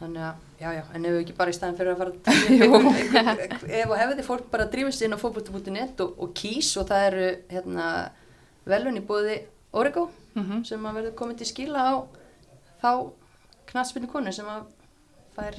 Þannig 0.00 0.22
að, 0.22 0.34
já, 0.60 0.68
já, 0.74 0.82
en 0.94 1.04
ef 1.06 1.12
við 1.12 1.20
ekki 1.24 1.36
bara 1.36 1.50
í 1.50 1.54
staðin 1.54 1.76
fyrir 1.78 1.94
að 1.94 1.98
fara 1.98 2.10
að 2.10 2.18
um 2.76 3.70
ef 3.70 3.90
og 3.90 3.98
hefði 3.98 4.24
fólk 4.26 4.50
bara 4.50 4.66
sig 4.92 5.06
inn 5.08 5.14
á 5.14 5.18
fótbolti.net 5.18 6.00
og, 6.04 6.12
og 6.22 6.34
kýs 6.34 6.76
og 6.80 6.86
það 6.90 7.06
eru 7.08 7.24
hérna, 7.50 8.10
velun 8.68 9.00
í 9.00 9.04
bóði 9.04 9.42
Origo 9.72 10.08
Mm 10.38 10.64
sem 10.64 10.84
að 10.86 10.94
verður 10.94 11.14
komið 11.18 11.38
til 11.38 11.46
skila 11.46 11.80
á 11.82 11.94
þá 12.82 12.90
knastbyrnu 13.66 14.08
konu 14.12 14.32
sem 14.32 14.46
að 14.46 14.68
fær 15.34 15.56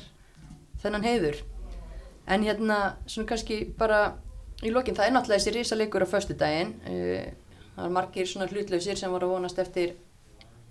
þennan 0.81 1.03
heiður. 1.03 1.41
En 2.27 2.43
hérna, 2.43 2.95
svona 3.05 3.27
kannski 3.27 3.73
bara 3.77 4.15
í 4.63 4.71
lokin, 4.71 4.95
það 4.95 5.05
er 5.05 5.11
náttúrulega 5.11 5.39
þessi 5.39 5.55
risaleikur 5.57 6.05
á 6.05 6.07
föstu 6.07 6.33
daginn. 6.37 6.73
Það 7.75 7.83
var 7.83 7.89
margir 7.89 8.27
svona 8.27 8.47
hlutlausir 8.47 8.95
sem 8.95 9.11
voru 9.11 9.27
að 9.27 9.33
vonast 9.33 9.59
eftir 9.59 9.95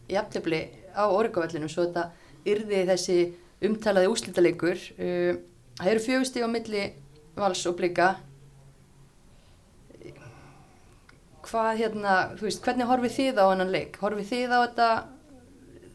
jafntefli 0.08 0.62
á 0.96 1.04
Origo-vellinum 1.04 1.68
svo 1.68 1.84
þetta 1.84 2.10
yrði 2.46 2.86
þessi 2.88 3.18
umtalaði 3.60 4.08
úslitaleikur. 4.08 4.78
Uh, 4.96 5.36
Það 5.78 5.92
eru 5.92 6.00
fjögusti 6.02 6.42
á 6.42 6.48
milli 6.50 6.80
vals 7.38 7.60
og 7.70 7.76
blika. 7.78 8.16
Hvað 11.48 11.78
hérna, 11.80 12.14
þú 12.36 12.44
veist, 12.48 12.62
hvernig 12.64 12.88
horfið 12.90 13.14
þið 13.16 13.38
á 13.40 13.44
hennan 13.52 13.70
leik? 13.72 13.96
Horfið 14.02 14.26
þið 14.32 14.52
á 14.52 14.58
þetta 14.66 14.88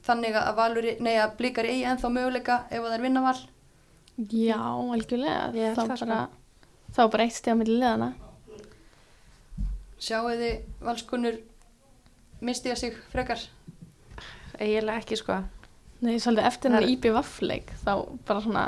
þannig 0.07 0.35
að 0.39 0.55
valur, 0.57 0.87
nei 1.05 1.13
að 1.21 1.35
blikar 1.39 1.67
eigi 1.69 1.83
ennþá 1.87 2.09
möguleika 2.11 2.55
ef 2.73 2.81
það 2.83 2.95
er 2.97 3.03
vinnaval? 3.05 3.35
Já, 4.33 4.57
algjörlega. 4.93 5.43
Ég 5.57 5.69
held 5.69 5.77
Þá 5.77 5.83
það, 5.83 5.97
sko. 5.97 6.05
bara, 6.05 6.19
þá 6.97 7.01
bara 7.13 7.23
eitt 7.27 7.37
steg 7.37 7.53
á 7.53 7.59
milli 7.61 7.77
liðana. 7.79 8.09
Sjáu 10.03 10.25
þið 10.33 10.55
valskunur 10.83 11.37
mistiða 12.43 12.75
sig 12.81 12.97
frekar? 13.13 13.39
Eiginlega 14.59 14.99
ekki 15.01 15.17
sko. 15.21 15.37
Nei, 16.03 16.17
svolítið 16.19 16.49
eftir 16.49 16.71
Það 16.73 16.81
er- 16.83 16.89
IB 16.91 17.05
vaffleik, 17.15 17.71
þá 17.85 17.93
bara 18.27 18.41
svona 18.43 18.65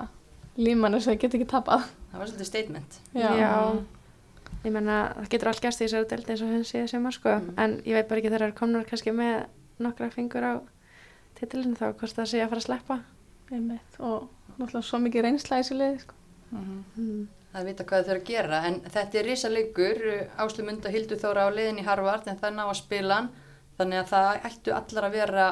límanur 0.57 1.01
sem 1.03 1.17
get 1.19 1.33
ekki 1.35 1.45
tapað. 1.51 1.83
Það 2.13 2.19
var 2.21 2.27
svolítið 2.31 2.45
statement. 2.47 2.99
Já. 3.13 3.83
Ég 4.65 4.73
menna, 4.73 4.97
það 5.19 5.29
getur 5.35 5.51
allt 5.51 5.61
gæst 5.61 5.81
í 5.81 5.85
þessari 5.85 6.09
delt 6.09 6.29
eins 6.33 6.41
og 6.41 6.53
henn 6.53 6.65
síðan 6.65 6.89
sem 6.89 7.11
sko. 7.13 7.35
Mm. 7.37 7.51
En 7.61 7.75
ég 7.85 7.97
veit 7.99 8.07
bara 8.09 8.21
ekki 8.21 8.31
þegar 8.31 8.43
það 8.43 8.51
er 8.51 8.59
komnar 8.59 8.87
kannski 8.89 9.13
með 9.13 9.35
nokkra 9.85 10.09
fingur 10.13 10.47
á 10.47 10.53
titilinu 11.37 11.77
þá 11.77 11.87
hvort 11.91 12.17
það 12.17 12.29
sé 12.31 12.41
að 12.41 12.51
fara 12.53 12.63
að 12.63 12.67
sleppa. 12.67 12.97
Einmitt. 13.51 13.97
Og 13.99 14.29
náttúrulega 14.55 14.87
svo 14.87 15.01
mikið 15.03 15.27
reynsla 15.27 15.59
í 15.59 15.65
þessu 15.65 15.77
liði, 15.77 15.99
sko. 16.01 16.17
Mm. 16.55 17.27
Það 17.51 17.61
er 17.61 17.67
vita 17.69 17.85
hvað 17.87 18.01
þau 18.01 18.07
þurfa 18.09 18.21
að 18.21 18.29
gera 18.31 18.61
en 18.67 18.77
þetta 18.95 19.19
er 19.19 19.27
risaleikur, 19.29 20.01
Áslu 20.43 20.65
Munda 20.67 20.91
Hildur 20.91 21.19
Þóra 21.21 21.45
á 21.47 21.55
leiðin 21.55 21.79
í 21.79 21.85
Harvard 21.85 22.25
en 22.27 22.39
það 22.41 22.49
er 22.49 22.55
ná 22.57 22.63
að 22.65 22.79
spila 22.81 23.19
þannig 23.77 24.01
að 24.01 24.09
það 24.09 24.47
ættu 24.49 24.73
allar 24.75 25.07
að 25.07 25.15
vera 25.15 25.45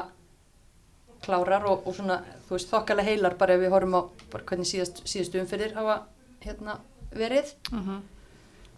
klárar 1.24 1.64
og, 1.70 1.86
og 1.88 1.96
svona 1.96 2.18
þú 2.48 2.58
veist 2.58 2.72
þokkalega 2.72 3.08
heilar 3.08 3.38
bara 3.40 3.56
ef 3.56 3.62
við 3.62 3.72
horfum 3.72 3.96
á 3.96 4.02
hvernig 4.34 4.68
síðast, 4.68 5.00
síðastu 5.08 5.40
umfyrir 5.40 5.72
hafa 5.78 6.02
hérna 6.44 6.76
verið. 7.14 7.54
-hmm. 7.70 8.02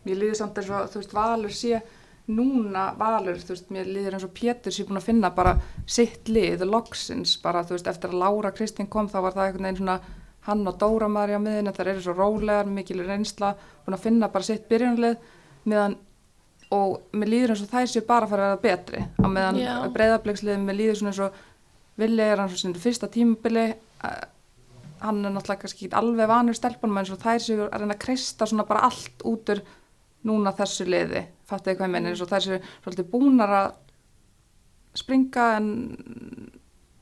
Mér 0.07 0.21
líður 0.23 0.41
samt 0.41 0.59
eins 0.61 0.73
og, 0.73 0.91
þú 0.93 1.03
veist, 1.03 1.15
Valur 1.17 1.55
sé 1.55 1.81
núna 2.27 2.89
Valur, 2.99 3.39
þú 3.43 3.55
veist, 3.55 3.73
mér 3.75 3.91
líður 3.91 4.19
eins 4.19 4.27
og 4.27 4.35
Pétur 4.35 4.75
sé 4.75 4.87
búin 4.87 5.01
að 5.01 5.09
finna 5.11 5.33
bara 5.35 5.57
sitt 5.87 6.31
lið, 6.31 6.65
loksins, 6.67 7.37
bara, 7.43 7.65
þú 7.67 7.77
veist, 7.77 7.91
eftir 7.91 8.15
að 8.15 8.23
Lára 8.23 8.55
Kristín 8.55 8.91
kom 8.91 9.11
þá 9.11 9.21
var 9.21 9.37
það 9.37 9.51
einhvern 9.51 9.69
veginn 9.69 9.83
svona 9.83 9.99
hann 10.47 10.67
og 10.71 10.79
Dóra 10.79 11.09
Mari 11.11 11.35
á 11.35 11.43
miðinu, 11.43 11.75
þær 11.75 11.93
eru 11.93 12.03
svo 12.05 12.15
rólegar, 12.15 12.71
mikil 12.71 13.03
reynsla, 13.03 13.55
búin 13.87 13.99
að 13.99 14.05
finna 14.07 14.31
bara 14.31 14.47
sitt 14.47 14.69
byrjunlið, 14.71 15.17
meðan 15.67 15.99
og 16.75 17.03
mér 17.15 17.31
líður 17.31 17.55
eins 17.55 17.63
og 17.63 17.71
þær 17.71 17.91
séu 17.91 18.07
bara 18.07 18.27
að 18.27 18.33
fara 18.33 18.47
að 18.47 18.55
vera 18.55 18.63
betri 18.65 19.03
á 19.23 19.27
meðan 19.31 19.59
Já. 19.61 19.75
breyðableiksliðin 19.95 20.65
mér 20.67 20.79
líður 20.81 20.99
svona 21.01 21.13
eins 21.13 21.21
og 21.27 21.43
villi 22.01 22.25
er 22.25 22.43
hann 22.43 22.51
svo 22.51 22.61
sinni 22.61 22.83
fyrsta 22.83 23.09
tímabili 23.13 23.67
uh, 23.71 24.25
hann 25.05 25.21
er 25.23 25.35
náttúrulega 25.35 25.63
kannski 25.63 25.91
alveg 25.95 26.31
vanur 26.31 26.59
stelpunum 26.59 26.99
eins 27.01 27.13
og 27.15 27.21
þær 27.23 27.45
séu 27.45 27.61
að 27.69 27.85
reyna 27.85 27.95
að 27.95 28.03
kreista 28.03 28.49
svona 28.51 28.67
bara 28.67 28.89
allt 28.89 29.27
út 29.29 29.55
úr 29.55 29.63
núna 30.25 30.53
þessu 30.57 30.87
liði 30.89 31.27
fattu 31.47 31.71
þið 31.71 31.77
hvað 31.79 31.87
ég 31.87 31.93
meina 31.93 32.09
eins 32.11 32.21
og 32.25 32.31
þær 32.31 32.43
séu 32.47 32.61
svolítið 32.85 33.11
búnar 33.13 33.53
að 33.61 33.73
springa 34.97 35.49
en 35.59 35.69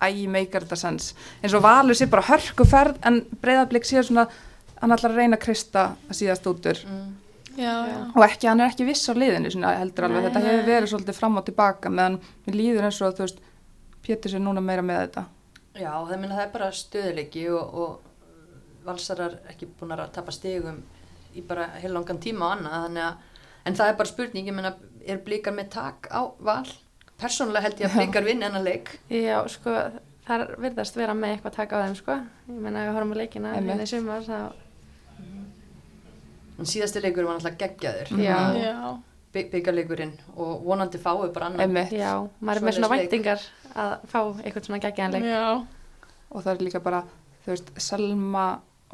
æg 0.05 0.24
meikar 0.28 0.65
þetta 0.66 0.77
sens. 0.77 1.12
Eins 1.43 1.55
og 1.57 1.62
Valur 1.65 1.97
sé 1.97 2.09
bara 2.11 2.27
hörku 2.27 2.66
ferð 2.69 2.99
en 3.07 3.23
breyðablik 3.41 3.86
sé 3.89 4.03
svona 4.05 4.27
hann 4.82 4.93
ætlar 4.93 5.15
að 5.15 5.20
reyna 5.23 5.39
að 5.39 5.45
kreista 5.47 5.85
að 6.11 6.19
síðast 6.20 6.49
út 6.51 6.66
úr 6.73 6.81
Mm. 6.85 7.15
já, 7.57 7.86
já. 7.86 7.99
og 8.16 8.23
ekki, 8.27 8.49
hann 8.49 8.61
er 8.61 8.69
ekki 8.73 8.85
viss 8.85 9.09
á 9.09 9.15
liðinu 9.15 9.51
svona, 9.51 9.77
heldur 9.78 10.05
alveg, 10.05 10.23
Nei, 10.23 10.27
þetta 10.28 10.41
hefur 10.45 10.66
verið 10.66 10.91
svolítið 10.91 11.15
fram 11.15 11.36
og 11.39 11.45
tilbaka 11.47 11.89
meðan 11.91 12.19
mér 12.47 12.55
líður 12.59 12.85
eins 12.89 13.01
og 13.01 13.15
þú 13.15 13.23
veist 13.28 13.39
Pétur 14.05 14.31
sér 14.35 14.43
núna 14.43 14.61
meira 14.61 14.82
með 14.82 14.99
þetta. 15.07 15.23
Já, 15.81 15.93
það 16.05 16.19
minna 16.20 16.35
það 16.36 16.43
er 16.45 16.51
bara 16.53 16.66
stöðuleiki 16.77 17.45
og, 17.55 17.74
og 17.74 18.01
valsarar 18.85 19.39
ekki 19.49 19.66
búin 19.81 19.95
að 19.97 20.11
tapa 20.12 20.35
stegum 20.35 20.82
í 21.35 21.43
bara 21.47 21.69
heil 21.82 21.93
langan 21.94 22.19
tíma 22.23 22.47
og 22.48 22.56
annað 22.59 22.86
þannig 22.86 23.05
að, 23.09 23.28
en 23.66 23.74
það 23.81 23.89
er 23.93 23.97
bara 24.01 24.12
spurning, 24.12 24.48
ég 24.48 24.55
menna 24.56 24.74
er 25.06 25.20
blíkar 25.27 25.55
með 25.56 25.70
tak 25.74 26.09
á 26.15 26.20
val? 26.40 26.65
Persónulega 27.20 27.62
held 27.69 27.81
ég 27.81 27.90
að 27.90 27.97
blíkar 28.01 28.24
vinna 28.27 28.48
hennar 28.48 28.65
leik 28.66 28.94
Já, 29.12 29.39
sko, 29.48 29.74
það 30.27 30.44
virðast 30.65 30.97
vera 30.98 31.15
með 31.15 31.36
eitthvað 31.36 31.52
að 31.52 31.56
taka 31.61 31.78
á 31.78 31.82
þeim, 31.85 31.97
sko. 32.01 32.16
Ég 32.51 32.61
menna, 32.66 32.85
við 32.89 32.97
horfum 32.97 33.15
á 33.15 33.20
leikina 33.20 33.52
Einmitt. 33.55 33.70
hérna 33.74 33.86
í 33.86 33.93
sumar, 33.93 34.24
þá, 34.27 34.39
en 36.59 36.69
síðasti 36.70 37.02
leikur 37.02 37.27
var 37.27 37.39
náttúrulega 37.39 37.61
geggjaður. 37.65 38.12
Já. 38.23 38.39
já. 38.62 38.77
By- 39.35 39.48
byggarleikurinn 39.51 40.12
og 40.39 40.61
vonandi 40.62 40.98
fáið 41.02 41.32
bara 41.35 41.48
Einmitt. 41.59 41.90
já, 41.93 42.12
maður 42.40 42.61
er 42.61 42.66
með 42.69 42.77
svona 42.78 42.90
væntingar 42.93 43.40
að 43.74 43.94
fá 44.12 44.20
eitthvað 44.44 44.69
svona 44.69 44.82
geggjaðan 44.85 45.16
leik. 45.16 45.24
já. 45.24 45.66
og 46.31 46.44
það 46.44 46.52
er 46.55 46.62
líka 46.69 46.81
bara, 46.82 47.01
þú 47.44 47.51
veist, 47.55 47.73
Selma 47.82 48.44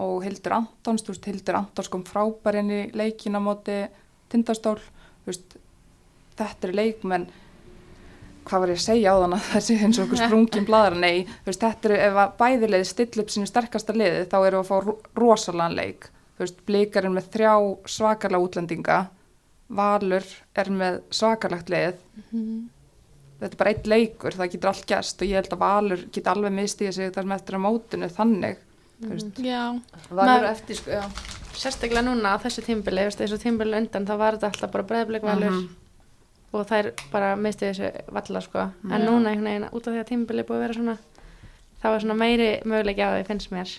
og 0.00 0.22
Hildur 0.24 0.54
Antons, 0.56 1.04
þú 1.04 1.12
veist, 1.14 1.28
Hildur 1.30 1.58
Antons 1.60 1.90
kom 1.92 2.02
frábærinn 2.08 2.72
í 2.72 2.80
leikin 2.96 3.36
á 3.36 3.40
móti 3.44 3.76
tindastól, 4.32 4.78
þú 5.24 5.30
veist 5.32 5.56
þetta 6.40 6.68
er 6.70 6.76
leikmenn. 6.78 7.28
Hvað 8.48 8.62
var 8.64 8.70
ég 8.72 8.78
að 8.80 8.84
segja 8.86 9.12
á 9.12 9.16
þann 9.20 9.36
að 9.36 9.48
þessi 9.52 9.76
eins 9.84 9.98
og 10.00 10.06
okkur 10.08 10.22
sprungin 10.24 10.66
bladra, 10.68 10.96
nei, 11.02 11.26
þú 11.44 11.50
veist, 11.52 11.64
þetta 11.66 11.90
eru 11.90 11.98
ef 12.08 12.18
að 12.24 12.34
bæðilegði 12.40 12.88
still 12.88 13.22
upp 13.24 13.34
sínu 13.34 13.50
sterkasta 13.50 13.96
liði 13.96 14.24
þá 14.32 14.36
eru 14.48 14.62
að 14.62 14.70
fá 14.70 14.76
ro- 14.86 14.98
rosalega 15.20 15.76
leik. 15.76 16.08
Þú 16.38 16.46
veist, 16.46 16.60
blikarinn 16.70 17.16
með 17.18 17.28
þrjá 17.34 17.52
svakalega 17.96 18.46
útlendinga. 18.46 18.98
Valur 19.76 20.24
er 20.58 20.70
með 20.74 20.96
svakalegt 21.14 21.68
lið. 21.70 21.98
Þetta 23.40 23.54
er 23.54 23.60
bara 23.60 23.70
eitt 23.74 23.86
leikur, 23.88 24.34
það 24.36 24.50
getur 24.54 24.70
allt 24.72 24.88
gæst 24.90 25.22
og 25.22 25.28
ég 25.30 25.38
held 25.38 25.52
að 25.54 25.60
Valur 25.62 26.00
geti 26.12 26.28
alveg 26.32 26.52
mistíða 26.56 26.92
sig 26.96 27.12
þar 27.14 27.28
með 27.30 27.38
eftir 27.38 27.56
að 27.56 27.62
mótinu 27.66 28.08
þannig 28.16 28.58
Valur 29.00 29.80
Maður- 30.10 30.50
eftir, 30.50 30.76
sko, 30.76 30.90
já 30.90 31.04
Sérstaklega 31.60 32.02
núna 32.06 32.36
á 32.36 32.40
þessu 32.40 32.62
tímbili, 32.64 33.02
þessu 33.10 33.36
tímbili 33.42 33.76
undan, 33.76 34.06
þá 34.06 34.16
var 34.16 34.36
þetta 34.38 34.48
alltaf 34.52 34.70
bara 34.72 34.84
breyðblik 34.84 35.22
valur 35.22 35.50
Mhm. 35.50 35.68
og 36.52 36.66
þær 36.68 36.92
bara 37.12 37.36
misti 37.36 37.66
þessu 37.70 37.90
valla, 38.12 38.40
sko. 38.40 38.58
En 38.84 39.00
Já. 39.02 39.06
núna, 39.08 39.30
einhvern 39.30 39.44
veginn, 39.44 39.70
út 39.72 39.86
af 39.86 39.92
því 39.94 40.00
að 40.00 40.08
tímbili 40.08 40.42
búið 40.44 40.56
að 40.56 40.60
vera 40.60 40.74
svona, 40.74 40.98
það 41.82 41.90
var 41.90 42.00
svona 42.00 42.16
meiri 42.16 42.62
möguleiki 42.64 43.00
á 43.04 43.10
því, 43.12 43.26
finnst 43.26 43.50
mér. 43.50 43.78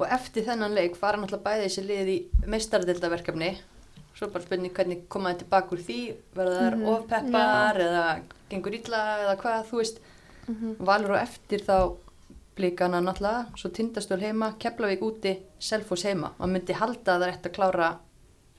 og 0.00 0.06
eftir 0.08 0.44
þennan 0.46 0.74
leik 0.74 0.96
fara 0.96 1.18
náttúrulega 1.18 1.42
bæði 1.42 1.64
þessi 1.66 1.86
lið 1.86 2.08
í 2.08 2.24
meistaradeldaverkefni 2.46 3.58
svo 4.16 4.28
bara 4.32 4.44
spurning 4.44 4.72
hvernig 4.72 5.02
koma 5.10 5.34
þið 5.34 5.38
tilbaka 5.44 5.68
úr 5.70 5.78
því 5.84 6.14
verða 6.34 6.60
þær 6.60 6.76
Mhm. 6.76 6.86
ofpeppar 6.88 7.76
eða 7.76 8.20
gengur 8.50 8.72
illa 8.74 9.18
eða 9.20 9.36
hvað 9.36 9.64
þú 9.66 9.76
veist 9.76 9.98
valur 10.80 11.10
og 11.10 11.18
eftir 11.20 11.58
þá 11.60 11.96
blíkana 12.60 13.00
náttúrulega 13.00 13.46
svo 13.56 13.70
tindastöl 13.72 14.20
heima, 14.20 14.52
Keflavík 14.60 15.02
úti 15.02 15.34
Selfoss 15.58 16.04
heima, 16.04 16.34
man 16.38 16.52
myndi 16.54 16.76
halda 16.76 17.16
að 17.16 17.22
það 17.22 17.26
er 17.28 17.34
eftir 17.34 17.52
að 17.52 17.56
klára 17.58 17.90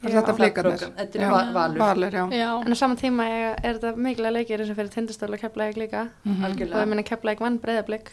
þetta 0.02 0.34
prógram. 0.34 0.96
þetta 0.98 1.20
er 1.22 1.54
valur 1.54 1.78
Valur. 1.78 2.16
En 2.66 2.74
á 2.74 2.78
sama 2.80 2.96
tíma 2.98 3.28
er, 3.30 3.60
þetta 3.62 3.92
mikilvæg 3.96 4.34
leikir 4.34 4.64
eins 4.64 4.72
og 4.74 4.80
fyrir 4.80 4.90
tindastölu 4.96 5.38
og 5.38 5.44
keflaðið 5.44 5.78
líka. 5.84 6.08
Mhm. 6.26 6.46
Og 6.46 6.82
ég 6.82 6.88
meina 6.90 7.04
keflaðið 7.06 7.44
vann 7.46 7.60
breyðablik 7.62 8.10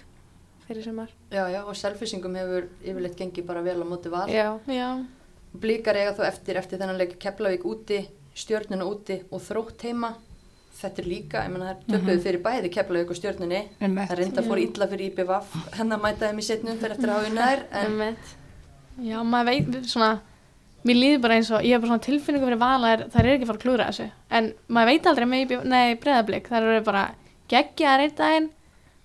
fyrir 0.68 0.84
sumar. 0.84 1.08
já, 1.32 1.48
já, 1.48 1.64
og 1.64 1.74
selfisingum 1.74 2.34
hefur 2.36 2.68
yfirleitt 2.84 3.16
gengið 3.16 3.46
bara 3.46 3.62
vel 3.62 3.80
á 3.80 3.86
móti 3.88 4.10
val 4.10 4.28
Já, 4.28 4.58
já. 4.68 5.06
Blíkar 5.58 5.96
eiga 5.96 6.12
þá 6.12 6.26
eftir, 6.28 6.56
eftir 6.56 6.78
þennan 6.78 6.98
leik 6.98 7.18
Keflavík 7.18 7.64
úti, 7.64 8.06
stjörnuna 8.36 8.84
úti 8.84 9.22
og 9.32 9.40
þrótt 9.40 9.80
heima. 9.82 10.14
Þetta 10.78 11.02
er 11.02 11.06
líka, 11.10 11.40
ég 11.42 11.50
menna 11.50 11.72
það 11.72 11.74
er 11.74 11.86
töpuð 11.90 12.20
fyrir 12.22 12.42
bæði 12.44 12.68
Keflavík 12.70 13.08
og 13.10 13.16
stjörnunni. 13.18 13.60
Einmitt. 13.82 14.10
Það 14.10 14.18
reynda 14.20 14.42
fór 14.46 14.60
illa 14.62 14.86
fyrir 14.92 15.08
IPVAF, 15.08 15.54
hennar 15.74 15.98
mæta 16.02 16.28
þeim 16.28 16.38
í 16.38 16.44
setnum 16.46 16.76
fyrir 16.78 16.94
eftir 16.94 17.10
að 17.10 17.24
hafa. 17.26 17.54
En 17.80 17.88
emmitt. 17.88 18.34
Já, 19.08 19.16
maður 19.26 19.48
veit 19.50 19.88
svona, 19.90 20.10
mér 20.86 21.00
líður 21.00 21.24
bara 21.24 21.38
eins 21.40 21.50
og, 21.50 21.64
ég 21.66 21.74
hef 21.74 21.82
bara 21.82 21.90
svona 21.90 22.04
tilfinningu 22.06 22.46
fyrir 22.46 22.60
vala, 22.62 22.92
það 23.08 23.18
er 23.24 23.30
ekki 23.32 23.46
að 23.46 23.50
fara 23.50 23.58
að 23.58 23.64
klúra 23.64 23.88
þessu. 23.90 24.06
En 24.38 24.52
maður 24.76 24.90
veit 24.92 25.08
aldrei 25.10 25.26
með, 25.32 25.42
IB 25.46 25.66
nei, 25.72 25.96
breðablík, 26.04 26.52
það 26.52 26.68
eru 26.68 26.84
bara 26.86 27.04
geggjaðar 27.50 28.04
einn 28.04 28.14
daginn 28.18 28.48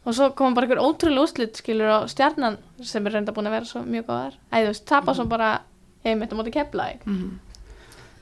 og 0.04 0.18
svo 0.18 0.30
koma 0.38 0.58
bara 0.60 0.68
einhver 0.68 0.84
ótrúlega 0.84 1.26
úslit, 1.26 1.58
skilur, 1.58 1.90
og 1.96 2.10
stjarnan 2.12 2.60
sem 2.84 3.06
er 3.08 3.18
reynda 3.18 3.34
búin 3.34 3.50
að 3.50 3.58
vera 3.58 3.70
svo 3.70 3.82
mjög 3.88 4.06
góðar. 4.12 4.38
Æ, 4.52 4.56
þú 4.60 4.70
veist, 4.70 4.86
tapa 4.90 5.18
svo 5.18 5.26
bara, 5.32 5.56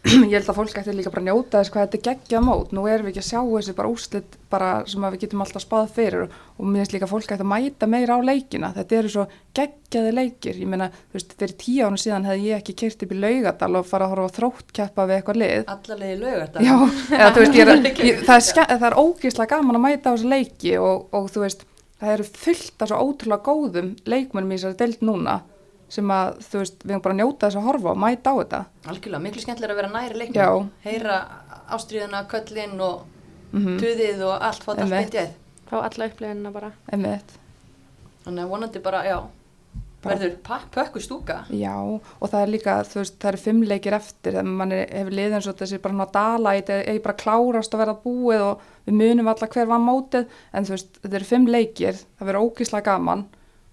ég 0.31 0.33
held 0.33 0.47
að 0.49 0.57
fólk 0.57 0.77
ætti 0.79 0.93
líka 0.95 1.11
bara 1.13 1.23
njóta 1.27 1.59
þess 1.59 1.71
hvað 1.73 1.83
þetta 1.85 1.97
er 1.97 2.05
geggjað 2.07 2.45
mót, 2.47 2.71
nú 2.73 2.87
erum 2.89 3.05
við 3.05 3.11
ekki 3.11 3.21
að 3.21 3.27
sjá 3.27 3.39
þessi 3.41 3.73
bara 3.77 3.91
úrslit 3.91 4.37
bara 4.49 4.69
sem 4.89 5.03
við 5.05 5.17
getum 5.21 5.43
alltaf 5.45 5.61
spáð 5.61 5.91
fyrir 5.93 6.23
og, 6.25 6.31
mér 6.63 6.81
finnst 6.81 6.95
líka 6.95 7.09
fólk 7.11 7.29
ætti 7.35 7.45
að 7.45 7.51
mæta 7.51 7.89
meira 7.91 8.17
á 8.17 8.19
leikina, 8.25 8.71
þetta 8.73 8.97
eru 8.97 9.11
svo 9.13 9.25
geggjaði 9.57 10.13
leikir, 10.17 10.57
ég 10.57 10.71
meina, 10.71 10.87
þú 11.11 11.19
veist, 11.19 11.35
fyrir 11.37 11.55
tíu 11.61 11.85
ánum 11.85 12.01
síðan 12.01 12.25
hefði 12.31 12.49
ég 12.49 12.63
ekki 12.63 12.77
keirt 12.81 13.05
upp 13.05 13.13
í 13.13 13.19
laugadal 13.21 13.71
og 13.77 13.87
fara 13.91 14.07
að 14.07 14.15
horfa 14.15 14.25
á 14.25 14.35
þróttkeppa 14.39 15.07
við 15.09 15.17
eitthvað 15.19 15.41
lið. 15.43 15.71
Allarlega 15.75 16.15
í 16.15 16.33
þetta. 16.41 16.65
Já, 16.65 16.75
eða 17.19 17.31
veist, 17.37 17.59
er, 17.61 17.73
ég, 18.09 18.25
það, 18.25 18.49
er 18.65 18.73
það 18.73 18.87
er 18.89 18.97
ógeðslega 19.03 19.53
gaman 19.53 19.77
að 19.77 19.85
mæta 19.85 20.01
á 20.09 20.13
þessu 20.15 20.33
leiki 20.33 20.75
og, 20.81 21.07
og 21.13 21.29
þú 21.33 21.45
veist, 21.45 21.65
það 22.01 22.15
eru 22.15 22.29
fullt 22.41 22.85
af 22.85 22.89
svo 22.89 23.01
ótrúlega 23.05 23.45
góðum 23.45 23.95
leikmennum 24.09 24.55
í 24.55 24.57
þessari 24.57 24.79
deild 24.81 25.05
núna 25.05 25.41
sem 25.91 26.11
að, 26.15 26.37
þú 26.47 26.61
veist, 26.61 26.83
við 26.85 26.93
erum 26.95 27.03
bara 27.03 27.15
að 27.17 27.19
njóta 27.21 27.47
þess 27.49 27.59
að 27.59 27.65
horfa 27.67 27.91
og 27.91 27.99
mæta 27.99 28.31
á 28.31 28.35
þetta. 28.39 28.61
Algjörlega, 28.91 29.23
miklu 29.25 29.43
skemmtilega 29.43 29.75
að 29.75 29.81
vera 29.81 29.91
næri 29.95 30.21
leiknum. 30.21 30.39
Já. 30.39 30.69
Heyra 30.87 31.17
ástríðuna, 31.75 32.23
köllin 32.31 32.79
og 32.87 33.01
Mm 33.51 33.75
tuðið 33.81 34.21
og 34.23 34.37
allt, 34.47 34.63
fótt 34.63 34.79
allt 34.79 34.93
beintið. 34.95 35.31
Fá 35.67 35.73
alla 35.83 36.05
upplifinina 36.07 36.51
bara. 36.55 36.69
Einmitt. 36.87 37.33
Þannig 38.23 38.45
að 38.45 38.51
vonandi 38.53 38.79
bara, 38.85 39.01
já, 39.03 39.17
Bara- 40.01 40.15
verður 40.15 40.37
pökku 40.71 41.01
stúka. 41.03 41.35
Já, 41.51 41.75
og 41.75 42.29
það 42.31 42.41
er 42.45 42.47
líka, 42.53 42.77
þú 42.87 43.01
veist, 43.01 43.17
það 43.19 43.27
eru 43.33 43.41
fimm 43.43 43.59
leikir 43.67 43.93
eftir, 43.97 44.31
þegar 44.31 44.47
mann 44.47 44.71
er, 44.71 44.87
hefur 44.87 45.11
liðið 45.19 45.35
eins 45.35 45.47
og 45.51 45.57
þessi 45.59 45.81
bara 45.83 45.93
hann 45.93 46.05
að 46.07 46.13
dala, 46.15 46.53
þetta 46.61 46.77
er 46.93 46.99
bara 47.03 47.19
klárast 47.25 47.75
að 47.75 47.83
vera 47.83 47.97
búið 48.05 48.41
og 48.47 48.61
við 48.87 48.97
munum 49.01 49.27
alla 49.33 49.47
hver 49.51 49.67
var 49.67 49.83
mótið, 49.83 50.27
en 50.53 50.63
þú 50.65 50.69
veist, 50.77 50.95
þetta 51.03 51.19
eru 51.19 51.25
fimm 51.25 51.45
leikir, 51.51 51.99
það 52.17 52.31
verður 52.31 52.47
ógíslega 52.47 52.87
gaman 52.87 53.25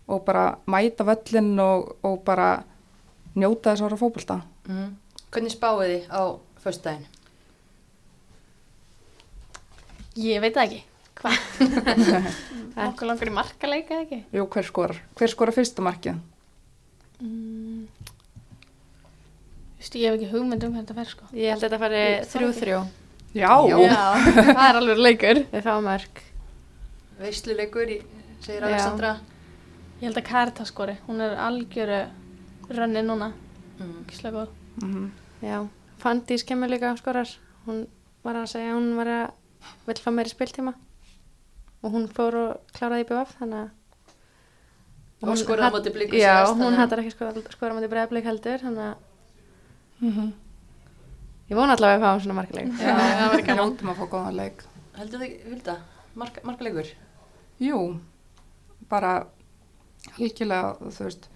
og 0.09 0.25
bara 0.25 0.47
mæta 0.67 1.05
völlin 1.05 1.53
og, 1.61 1.93
og 2.05 2.23
bara 2.25 2.49
njóta 3.37 3.73
þess 3.75 3.83
að 3.83 3.87
horfa 3.89 3.99
á 3.99 4.03
fótbolta. 4.03 4.37
Mm. 4.69 4.91
Hvernig 5.31 5.53
spáið 5.55 5.91
þið 5.93 6.09
á 6.11 6.23
föstudaginn? 6.65 7.07
Ég 10.19 10.41
veit 10.43 10.55
það 10.57 10.65
ekki. 10.67 10.81
Hvað? 11.19 11.37
Okkur 12.89 13.09
langar 13.11 13.31
í 13.31 13.35
markaleika 13.35 13.95
eða 13.97 14.05
ekki? 14.07 14.19
Jú, 14.39 14.47
hver 14.55 14.67
skorar? 14.67 14.99
Hver 15.19 15.33
skorar 15.33 15.55
fyrsta 15.57 15.85
markið? 15.85 16.19
Mm. 17.23 17.87
Þú 19.79 19.83
veist, 19.83 19.97
ég 19.99 20.09
hef 20.11 20.17
ekki 20.19 20.31
hugmynd 20.33 20.65
um 20.67 20.73
hvernig 20.75 20.87
þetta 20.89 20.99
fer, 20.99 21.11
sko. 21.13 21.29
Ég 21.39 21.53
held 21.53 21.63
að 21.63 21.67
þetta 21.69 21.81
fari 21.85 22.01
Ég- 22.03 22.29
þrjú 22.33 22.51
þrjú. 22.59 22.79
Já, 23.39 23.51
Já, 23.69 23.99
það 24.49 24.63
er 24.65 24.79
alveg 24.81 25.03
leikur. 25.05 25.41
Við 25.53 25.67
fáum 25.67 25.85
mörg. 25.87 26.23
Veisluleikur, 27.21 27.93
í- 27.95 28.03
segir 28.43 28.65
Já. 28.73 29.13
Ég 29.99 30.07
held 30.07 30.19
að 30.21 30.27
Karita 30.29 30.65
skori, 30.69 30.95
hún 31.09 31.21
er 31.25 31.35
algjöru 31.43 32.01
rönni 32.71 33.03
núna, 33.03 33.33
Mm. 33.79 34.05
gíslega 34.07 34.33
góð. 34.35 34.49
Mhm. 34.83 35.11
Já. 35.43 35.69
Fandís 35.99 36.43
kemur 36.45 36.69
líka 36.69 36.97
skorar. 36.99 37.29
Hún 37.67 37.87
var 38.25 38.35
að 38.35 38.47
segja 38.53 38.73
að 38.73 38.79
hún 38.79 38.97
var 38.97 39.07
að 39.07 39.31
vill 39.87 39.95
fá 40.03 40.11
meiri 40.13 40.29
spiltíma. 40.31 40.75
Og 41.83 41.93
hún 41.93 42.09
fór 42.09 42.35
og 42.35 42.61
kláraði 42.75 43.05
í 43.05 43.09
BVF, 43.09 43.37
þannig 43.41 43.55
að... 43.65 43.71
Og 45.23 45.37
skoraði 45.39 45.71
á 45.71 45.75
móti 45.75 45.93
Blikum 45.95 46.19
Já, 46.19 46.35
síðast, 46.47 46.59
hún 46.59 46.73
að- 46.75 46.77
hattar 46.79 46.99
ekki 46.99 47.11
skora, 47.15 47.33
skora 47.51 47.73
á 47.75 47.77
móti 47.79 47.89
breiðblik 47.91 48.25
heldur, 48.25 48.59
þannig 48.59 48.85
að 48.89 48.97
Mhm. 50.01 50.33
ég 51.51 51.57
vona 51.57 51.75
allavega 51.75 51.95
að 51.95 51.99
við 51.99 52.05
fáum 52.05 52.21
svona 52.21 52.35
markileg. 52.35 52.79
Já, 52.79 52.95
það 52.99 53.31
var 53.31 53.43
gaman. 53.47 53.59
Njótum 53.59 53.91
að 53.91 53.97
fá 53.97 54.07
góðan 54.11 54.37
leik. 54.37 54.63
Heldur 54.99 55.21
þið, 55.21 55.51
Hulda, 55.51 55.77
mark, 56.15 56.43
markaleikur? 56.45 56.87
Jú, 57.61 58.01
bara 58.89 59.27
algjörlega, 60.19 60.77
þú 60.95 61.09
veist, 61.09 61.29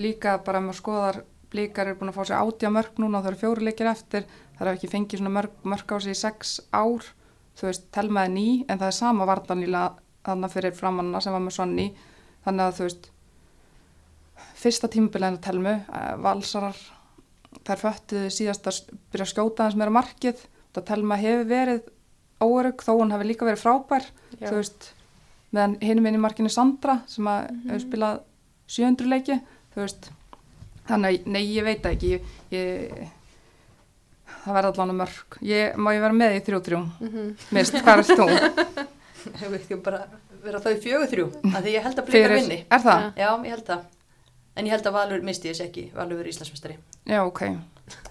líka 0.00 0.38
bara 0.44 0.60
ef 0.60 0.66
maður 0.66 0.80
skoðar 0.80 1.22
blíkar 1.52 1.90
er 1.90 1.98
búin 2.00 2.12
að 2.12 2.16
fá 2.16 2.24
sér 2.28 2.40
átja 2.40 2.70
mörg 2.72 3.00
núna 3.00 3.18
og 3.18 3.24
það 3.26 3.32
eru 3.32 3.40
fjóri 3.42 3.66
leikir 3.66 3.90
eftir, 3.90 4.24
það 4.56 4.62
það 4.62 4.70
er 4.70 4.78
ekki 4.78 4.92
fengið 4.92 5.20
svona 5.20 5.34
mörg, 5.36 5.58
mörg 5.68 5.92
á 5.92 5.96
sig 6.00 6.14
í 6.14 6.20
sex 6.20 6.54
ár, 6.72 7.08
þú 7.58 7.68
veist, 7.68 7.88
telmaði 7.94 8.32
ný, 8.32 8.46
en 8.68 8.80
það 8.80 8.88
er 8.88 8.96
sama 8.96 9.28
vartanlíla 9.28 9.82
þannig 10.26 10.54
fyrir 10.54 10.76
framanna 10.78 11.20
sem 11.22 11.34
var 11.34 11.44
með 11.44 11.56
Sonni, 11.58 11.86
þannig 12.46 12.64
að 12.64 12.78
þú 12.78 12.86
veist, 12.86 13.08
fyrsta 14.62 14.90
tímubilinu 14.92 15.42
telmu, 15.42 15.74
uh, 15.82 16.14
valsarar, 16.22 16.78
þær 17.66 17.82
föttuðu 17.82 18.32
síðast 18.32 18.70
að 18.70 18.80
byrja 19.12 19.26
að 19.26 19.32
skjóta 19.34 19.66
hans 19.66 19.78
meira 19.78 19.94
markið, 19.94 20.46
það 20.72 20.88
telma 20.88 21.20
hefur 21.20 21.48
verið 21.50 21.92
óörug, 22.42 22.82
þó 22.82 22.92
hún 22.96 23.12
hafi 23.14 23.28
líka 23.28 23.46
verið 23.46 23.62
frábær, 23.62 24.08
Já. 24.38 24.48
þú 24.48 24.54
veist, 24.56 24.92
meðan 25.52 25.76
hinum 25.84 26.06
inn 26.08 26.18
í 26.18 26.22
markinu 26.22 26.50
Sandra 26.52 26.98
sem 27.10 27.26
að 27.28 27.48
hefur 27.68 27.82
spilað 27.86 28.20
700 28.72 29.10
leiki, 29.12 29.36
þú 29.74 29.82
veist, 29.82 30.10
þannig 30.88 31.18
að, 31.18 31.26
nei, 31.34 31.42
ég 31.52 31.66
veit 31.66 31.82
það 31.84 31.96
ekki, 31.96 32.12
ég, 32.14 32.30
ég 32.56 33.10
það 34.42 34.56
verða 34.56 34.72
allan 34.72 34.96
mörg, 34.98 35.36
ég, 35.46 35.76
má 35.76 35.92
ég 35.94 36.02
vera 36.02 36.16
með 36.16 36.36
í 36.38 36.42
3-3, 36.48 36.82
Mhm. 37.00 37.32
mist, 37.54 37.74
hvað 37.84 37.98
er 37.98 38.04
þú? 38.10 38.26
Hefur 39.38 39.54
ekki 39.58 39.76
bara 39.84 40.00
vera 40.42 40.58
þau 40.58 40.72
fjögur 40.82 41.06
þrjú, 41.12 41.26
að 41.54 41.60
því 41.62 41.74
ég 41.76 41.84
held 41.84 41.98
að 42.00 42.06
blikar 42.08 42.32
vinni. 42.34 42.56
er 42.70 42.80
það? 42.82 43.04
Já, 43.16 43.28
ég 43.44 43.50
held 43.54 43.66
það. 43.68 43.84
En 44.56 44.66
ég 44.66 44.72
held 44.74 44.86
að 44.90 44.92
Valur 44.96 45.22
misti 45.22 45.48
þess 45.52 45.62
ekki, 45.68 45.84
Valur 45.94 46.18
verið 46.18 46.32
Íslandsmestari. 46.34 46.74
Já, 47.06 47.20
ok, 47.24 47.42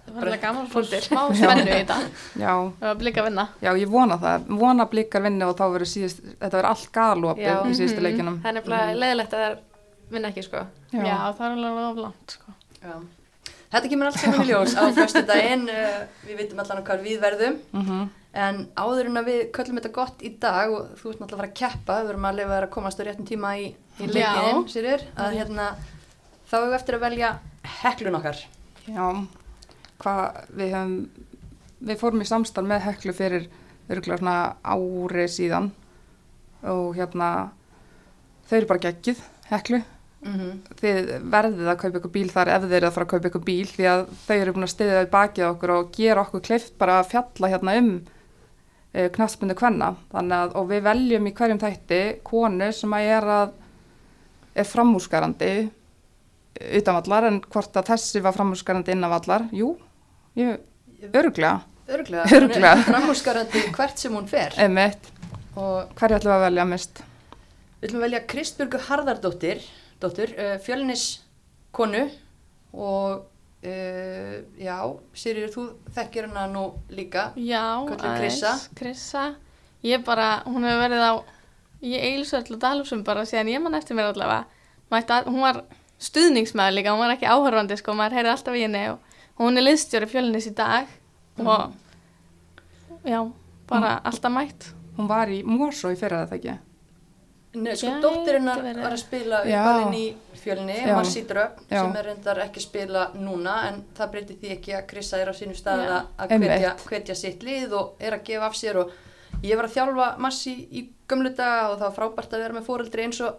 Það 0.01 0.13
var 0.17 0.27
alveg 0.27 0.41
gaman 0.41 0.65
að 0.65 0.71
fá 0.73 1.01
smá 1.05 1.21
spennu 1.39 1.63
í 1.63 1.75
þetta. 1.77 1.97
já, 2.41 2.53
Það 2.81 2.87
var 2.89 2.95
blika 3.01 3.21
að 3.21 3.27
vinna. 3.29 3.45
já, 3.61 3.71
ég 3.79 3.87
vona 3.93 4.17
það, 4.17 4.47
vona 4.61 4.85
blikar 4.91 5.21
vinni 5.23 5.45
og 5.47 5.55
þá 5.57 5.63
verður 5.75 5.91
síðast, 5.93 6.21
þetta 6.41 6.51
verður 6.57 6.69
allt 6.71 6.91
galopið 6.91 7.47
Já. 7.47 7.55
í 7.63 7.75
síðustu 7.79 7.97
Mhm. 8.01 8.05
leikinum. 8.07 8.39
Það 8.41 8.49
er 8.51 8.57
nefnilega 8.59 8.95
leiðilegt 9.01 9.33
að 9.33 9.43
það 9.45 9.57
vinna 10.11 10.27
ekki, 10.33 10.43
sko. 10.43 10.63
Já, 10.91 11.17
það 11.37 11.41
er 11.41 11.51
alveg 11.57 11.91
oflant, 11.91 12.35
sko. 12.37 12.55
Já. 12.81 12.95
Þetta 13.71 13.89
kemur 13.89 14.05
allt 14.09 14.19
saman 14.19 14.41
í 14.43 14.47
ljós 14.51 14.73
á 14.75 14.83
fyrstu 14.91 15.21
daginn, 15.25 15.69
uh, 15.69 16.01
við 16.27 16.37
vitum 16.41 16.59
allan 16.59 16.83
hvað 16.83 17.03
við 17.05 17.21
verðum, 17.21 17.59
Mm 17.73 18.09
en 18.33 18.67
áður 18.79 19.07
en 19.09 19.17
að 19.19 19.25
við 19.27 19.39
köllum 19.51 19.75
þetta 19.77 19.91
gott 19.91 20.21
í 20.23 20.29
dag 20.39 20.71
og 20.71 20.91
þú 20.95 21.09
ert 21.11 21.19
náttúrulega 21.19 21.35
að 21.35 21.39
fara 21.41 21.47
að 21.51 21.57
keppa, 21.59 21.95
við 21.99 22.05
verum 22.07 22.27
að 22.29 22.35
lifa 22.37 22.53
þér 22.55 22.63
að 22.63 22.69
komast 22.71 22.99
á 22.99 23.03
réttum 23.03 23.25
tíma 23.27 23.49
í, 23.59 23.65
í 23.99 24.07
Já. 24.07 24.13
leikin, 24.15 24.61
Sýrir, 24.71 25.01
að 25.19 25.33
hérna, 25.35 25.65
þá 26.47 26.53
hefur 26.55 26.69
við 26.71 26.77
eftir 26.79 26.95
að 26.95 27.03
velja 27.03 27.31
heklun 27.81 28.15
okkar. 28.21 28.39
Já, 28.87 29.27
hvað 30.01 30.41
við 30.57 30.75
höfum, 30.75 30.95
við 31.81 32.01
fórum 32.01 32.23
í 32.23 32.29
samstarf 32.29 32.67
með 32.69 32.85
heklu 32.87 33.15
fyrir 33.17 33.47
örgulega 33.91 34.21
svona 34.21 34.35
ári 34.63 35.25
síðan 35.31 35.71
og 36.67 36.93
hérna, 36.97 37.51
þau 38.47 38.57
eru 38.59 38.69
bara 38.69 38.85
geggið, 38.85 39.25
heklu. 39.49 39.81
Mm 40.21 40.59
Þið 40.77 41.07
verðið 41.33 41.69
að 41.71 41.77
kaupa 41.81 41.97
ykkur 41.97 42.13
bíl 42.13 42.29
þar 42.29 42.51
ef 42.53 42.65
þeir 42.67 42.77
eru 42.77 42.87
að 42.87 42.93
fara 42.93 43.05
að 43.07 43.11
kaupa 43.11 43.29
ykkur 43.31 43.45
bíl 43.45 43.69
því 43.71 43.85
að 43.89 44.01
þau 44.27 44.35
eru 44.35 44.53
búin 44.53 44.67
að 44.67 44.73
stiðja 44.75 45.01
í 45.01 45.11
bakið 45.15 45.45
okkur 45.47 45.73
og 45.75 45.91
gera 45.95 46.21
okkur 46.21 46.43
kleift 46.45 46.75
bara 46.77 46.99
að 46.99 47.09
fjalla 47.15 47.49
hérna 47.49 47.75
um 47.79 47.89
e, 48.93 49.07
knaspinu 49.15 49.55
kvenna. 49.57 49.95
Þannig 50.13 50.37
að, 50.37 50.55
og 50.61 50.69
við 50.69 50.83
veljum 50.85 51.27
í 51.27 51.33
hverjum 51.33 51.61
þætti 51.61 52.01
konu 52.27 52.69
sem 52.77 52.93
að 52.93 53.09
er 53.15 53.29
að, 53.37 53.55
er 54.53 54.69
framúskarandi 54.69 55.51
utanvallar 56.81 57.29
en 57.31 57.41
hvort 57.47 57.81
að 57.81 57.89
þessi 57.93 58.21
var 58.21 58.35
framúskarandi 58.37 58.93
innanvallar, 58.93 59.47
jú, 59.55 59.73
ég, 60.39 60.59
öruglega, 61.13 61.61
Örglega, 61.91 62.23
Örugglega. 62.31 62.75
framhúsgarandi 62.87 63.63
hvert 63.75 63.97
sem 63.99 64.13
hún 64.15 64.27
fer 64.29 64.53
emitt, 64.63 65.09
og 65.59 65.89
hverju 65.99 66.19
ætlum 66.19 66.31
við 66.31 66.37
að 66.37 66.45
velja 66.45 66.65
mist? 66.69 67.01
við 67.81 67.89
ætlum 67.89 67.99
að 67.99 68.05
velja 68.05 68.21
Kristbjörgu 68.31 68.79
Harðardóttir, 68.87 69.63
dóttur, 69.99 70.31
uh, 70.37 70.55
fjölinis 70.63 71.05
konu 71.75 72.05
og 72.71 73.25
uh, 73.65 74.35
já, 74.61 74.77
Sýrir, 75.17 75.49
þú 75.51 75.65
þekkir 75.95 76.29
hana 76.29 76.45
nú 76.53 76.67
líka. 76.93 77.31
Já, 77.35 77.81
Kölluð 77.89 78.17
Krissa. 78.21 78.53
Krissa. 78.77 79.25
Ég 79.83 80.03
bara, 80.05 80.43
hún 80.45 80.63
hefur 80.67 80.83
verið 80.85 81.03
á, 81.03 81.13
ég 81.81 82.03
eilsvöld 82.11 82.51
og 82.53 82.59
dalúsum 82.61 83.03
bara 83.03 83.25
síðan 83.25 83.49
ég 83.49 83.63
mann 83.63 83.75
eftir 83.75 83.97
mér 83.97 84.11
allavega. 84.13 84.45
Mætti 84.93 85.15
Að, 85.17 85.31
hún 85.33 85.41
var 85.41 85.63
stuðningsmæður 86.01 86.75
líka, 86.77 86.93
hún 86.93 87.01
var 87.03 87.15
ekki 87.15 87.29
áhörfandi 87.29 87.77
sko, 87.81 87.95
maður 87.97 88.19
heyrði 88.19 88.31
alltaf 88.35 88.57
í 88.59 88.61
henni 88.67 88.83
og 88.93 89.10
og 89.41 89.47
hún 89.47 89.57
er 89.57 89.65
liðstjóri 89.65 90.05
fjölinis 90.11 90.45
í 90.51 90.53
dag 90.53 90.89
og 91.41 91.71
já, 93.09 93.21
bara 93.67 93.95
alltaf 94.05 94.31
mætt. 94.33 94.67
Hún 94.97 95.07
var 95.09 95.31
í 95.33 95.39
Mosó 95.47 95.89
í 95.89 95.97
fyrra 95.97 96.25
þetta 96.27 96.37
ekki? 96.37 96.57
Nei, 97.51 97.73
sko, 97.75 97.87
Gæti 97.89 98.01
dóttir 98.05 98.37
hennar 98.37 98.61
verið. 98.63 98.83
var 98.85 98.93
að 98.95 99.01
spila 99.01 99.39
uppalinn 99.43 99.95
í 99.97 100.05
fjölni. 100.39 100.75
Marci 100.87 101.23
Já. 101.25 101.47
sem 101.81 101.95
er 101.99 102.05
reyndar 102.05 102.37
ekki 102.45 102.61
að 102.61 102.67
spila 102.67 103.01
núna, 103.15 103.55
en 103.67 103.81
það 103.97 104.11
breytir 104.13 104.37
því 104.39 104.51
ekki 104.55 104.75
að 104.77 104.85
Krissa 104.87 105.17
er 105.19 105.27
á 105.27 105.33
sínum 105.35 105.57
stað 105.57 105.83
Já. 105.83 106.05
að- 106.17 106.29
hvetja, 106.39 106.75
hvetja 106.85 107.15
sitt 107.15 107.41
lið 107.43 107.73
og 107.73 107.95
er 107.99 108.13
að 108.13 108.23
gefa 108.23 108.45
af 108.45 108.53
sér 108.55 108.75
og 108.85 108.91
ég 109.43 109.55
var 109.57 109.65
að 109.67 109.75
þjálfa 109.75 110.17
Marci 110.17 110.53
í 110.71 110.85
gömlu 111.09 111.35
daga 111.35 111.71
og 111.71 111.79
það 111.79 111.89
var 111.89 111.97
frábært 111.97 112.33
að 112.33 112.39
vera 112.45 112.53
með 112.53 112.65
fóreldri 112.69 113.03
eins 113.03 113.21
og 113.21 113.35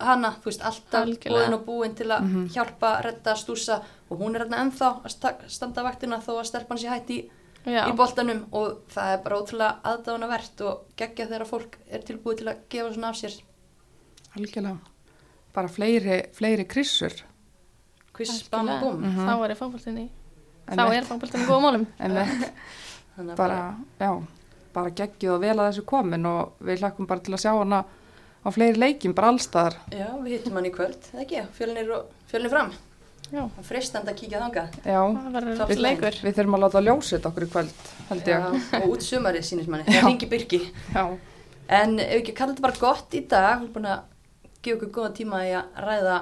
hana, 0.00 0.30
þú 0.42 0.44
veist, 0.44 0.62
alltaf 0.62 1.04
Algjörlega. 1.06 1.46
búin 1.48 1.54
og 1.54 1.64
búin 1.66 1.94
til 1.94 2.06
að 2.06 2.20
Mhm. 2.22 2.48
hjálpa, 2.54 3.02
redda, 3.04 3.34
stúsa 3.36 3.82
og 4.10 4.18
hún 4.18 4.34
er 4.34 4.44
hérna 4.44 4.58
ennþá 4.64 5.02
að 5.04 5.08
sta- 5.10 5.48
standa 5.48 5.82
vaktina 5.82 6.18
þó 6.18 6.38
að 6.40 6.44
sér 6.78 6.90
hætti 6.90 7.18
í 7.18 7.30
Já, 7.66 7.86
í 7.88 7.96
boltanum 7.96 8.46
og 8.52 8.80
það 8.90 9.12
er 9.14 9.22
bara 9.22 9.36
ótrúlega 9.36 9.76
aðdáðanavert 9.82 10.60
og 10.60 10.80
geggja 10.96 11.26
þegar 11.26 11.46
fólk 11.46 11.76
er 11.90 11.98
tilbúið 12.00 12.36
til 12.38 12.46
að 12.48 12.56
gefa 12.68 12.92
svona 12.94 13.08
af 13.08 13.14
sér 13.16 13.40
Algjörlega. 14.36 14.78
Bara 15.54 15.68
fleiri, 15.68 16.22
fleiri 16.32 16.64
krissur. 16.66 17.12
quiz, 18.12 18.48
bam, 18.50 18.68
algjörlega. 18.68 18.80
búm 18.80 19.00
Mhm. 19.00 19.26
þá 19.28 19.50
er 19.50 19.54
fókbaltinn 19.56 19.98
í, 19.98 20.08
þá 20.68 20.92
er 20.92 21.02
fókbaltinn 21.04 21.42
í 21.42 21.46
góða 21.46 21.62
málum. 21.62 21.86
Að 23.18 23.36
bara, 23.36 23.76
já, 24.00 24.22
bara 24.72 24.90
geggjuð 24.90 25.34
og 25.34 25.40
vel 25.40 25.56
að 25.56 25.68
þessu 25.72 25.84
komin 25.84 26.26
og 26.26 26.52
við 26.60 26.78
hlakkum 26.80 27.06
bara 27.06 27.20
til 27.20 27.34
að 27.34 27.42
sjá 27.44 27.52
hana 27.58 27.84
á 28.44 28.48
fleiri 28.52 28.78
leikjum, 28.80 29.14
bara 29.16 29.30
allstaðar. 29.32 29.76
Já, 29.92 30.08
við 30.22 30.34
hittum 30.38 30.58
hann 30.58 30.68
í 30.68 30.72
kvöld, 30.74 31.08
eða 31.14 31.22
ekki, 31.24 31.42
fjölnir, 31.58 31.90
og, 31.96 32.10
fjölnir 32.30 32.52
fram. 32.52 32.72
Er 33.34 33.64
freistandi 33.66 34.12
að 34.12 34.18
kíkja 34.20 34.40
þangað. 34.44 34.74
Já, 34.84 35.00
Topp 35.58 35.70
leikur. 35.80 36.18
við 36.22 36.34
þurfum 36.36 36.54
að 36.58 36.64
láta 36.66 36.82
ljósið 36.84 37.24
okkur 37.30 37.46
í 37.46 37.50
kvöld, 37.54 37.86
held 38.10 38.28
ég. 38.30 38.44
Já, 38.44 38.80
og 38.82 38.90
út 38.94 39.02
sumarið 39.06 39.46
sínist 39.48 39.70
manni, 39.72 39.86
það 39.90 40.08
ringi 40.10 40.28
byrki. 40.30 40.60
Já, 40.94 41.04
En 41.72 41.94
ef 41.98 42.18
ekki 42.20 42.34
kalla 42.36 42.52
þetta 42.52 42.62
bara 42.66 42.76
gott 42.76 43.14
í 43.16 43.22
dag, 43.24 43.62
við 43.62 43.64
erum 43.64 43.72
búin 43.72 43.86
að 43.88 44.02
gefa 44.60 44.76
okkur 44.76 44.90
góða 44.98 45.12
tíma 45.16 45.38
í 45.48 45.52
að 45.56 45.78
ræða 45.86 46.16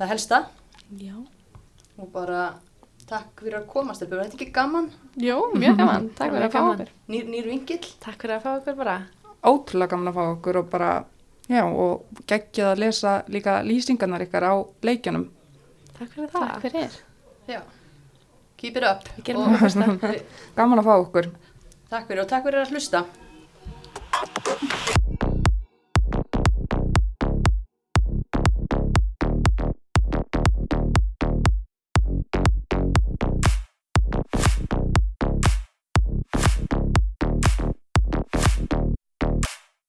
það 0.00 0.10
helsta 0.10 0.40
Já. 0.98 1.14
og 2.02 2.08
bara 2.16 2.40
takk 3.08 3.38
fyrir 3.44 3.60
að 3.60 3.68
koma 3.70 3.94
stelpur, 3.94 4.18
var 4.18 4.26
þetta 4.26 4.40
ekki 4.40 4.50
gaman? 4.58 4.88
Jú, 5.22 5.36
mjög 5.54 5.78
gaman, 5.78 6.08
takk 6.18 6.34
fyrir 6.34 6.48
að 6.48 6.56
fá 6.56 6.60
okkur. 6.72 6.90
Nýr, 7.14 7.30
nýr 7.30 7.46
vingill? 7.52 7.86
Takk 8.02 8.18
fyrir 8.26 8.36
að 8.40 8.42
fá 8.48 8.50
okkur 8.58 8.76
bara. 8.82 8.96
ótrúlega 9.46 9.92
gaman 9.94 10.10
að 10.10 10.18
fá 10.18 10.24
okkur 10.34 10.58
og 10.64 10.68
bara, 10.74 10.90
já, 11.48 11.64
og 11.64 12.04
geggjað 12.28 12.70
að 12.72 12.78
lesa 12.84 13.12
líka 13.28 13.58
lýsingarnar 13.66 14.24
ykkar 14.26 14.44
á 14.48 14.54
leikjunum. 14.84 15.28
Takk 15.98 16.10
fyrir 16.14 16.28
það. 16.34 16.48
Takk 16.48 16.60
fyrir. 16.66 16.98
Já. 17.48 17.60
Keep 18.58 18.76
it 18.76 18.84
up. 18.84 19.08
Við 19.16 19.24
gerum 19.30 19.42
Og- 19.42 19.48
það 19.54 19.62
besta. 19.62 20.12
Gaman 20.56 20.78
að 20.82 20.88
fá 20.90 20.94
okkur. 20.98 21.30
Takk 21.90 22.06
fyrir 22.10 22.22
og 22.24 22.28
takk 22.28 22.44
fyrir 22.44 22.60
að 22.64 22.70
hlusta. 22.76 23.06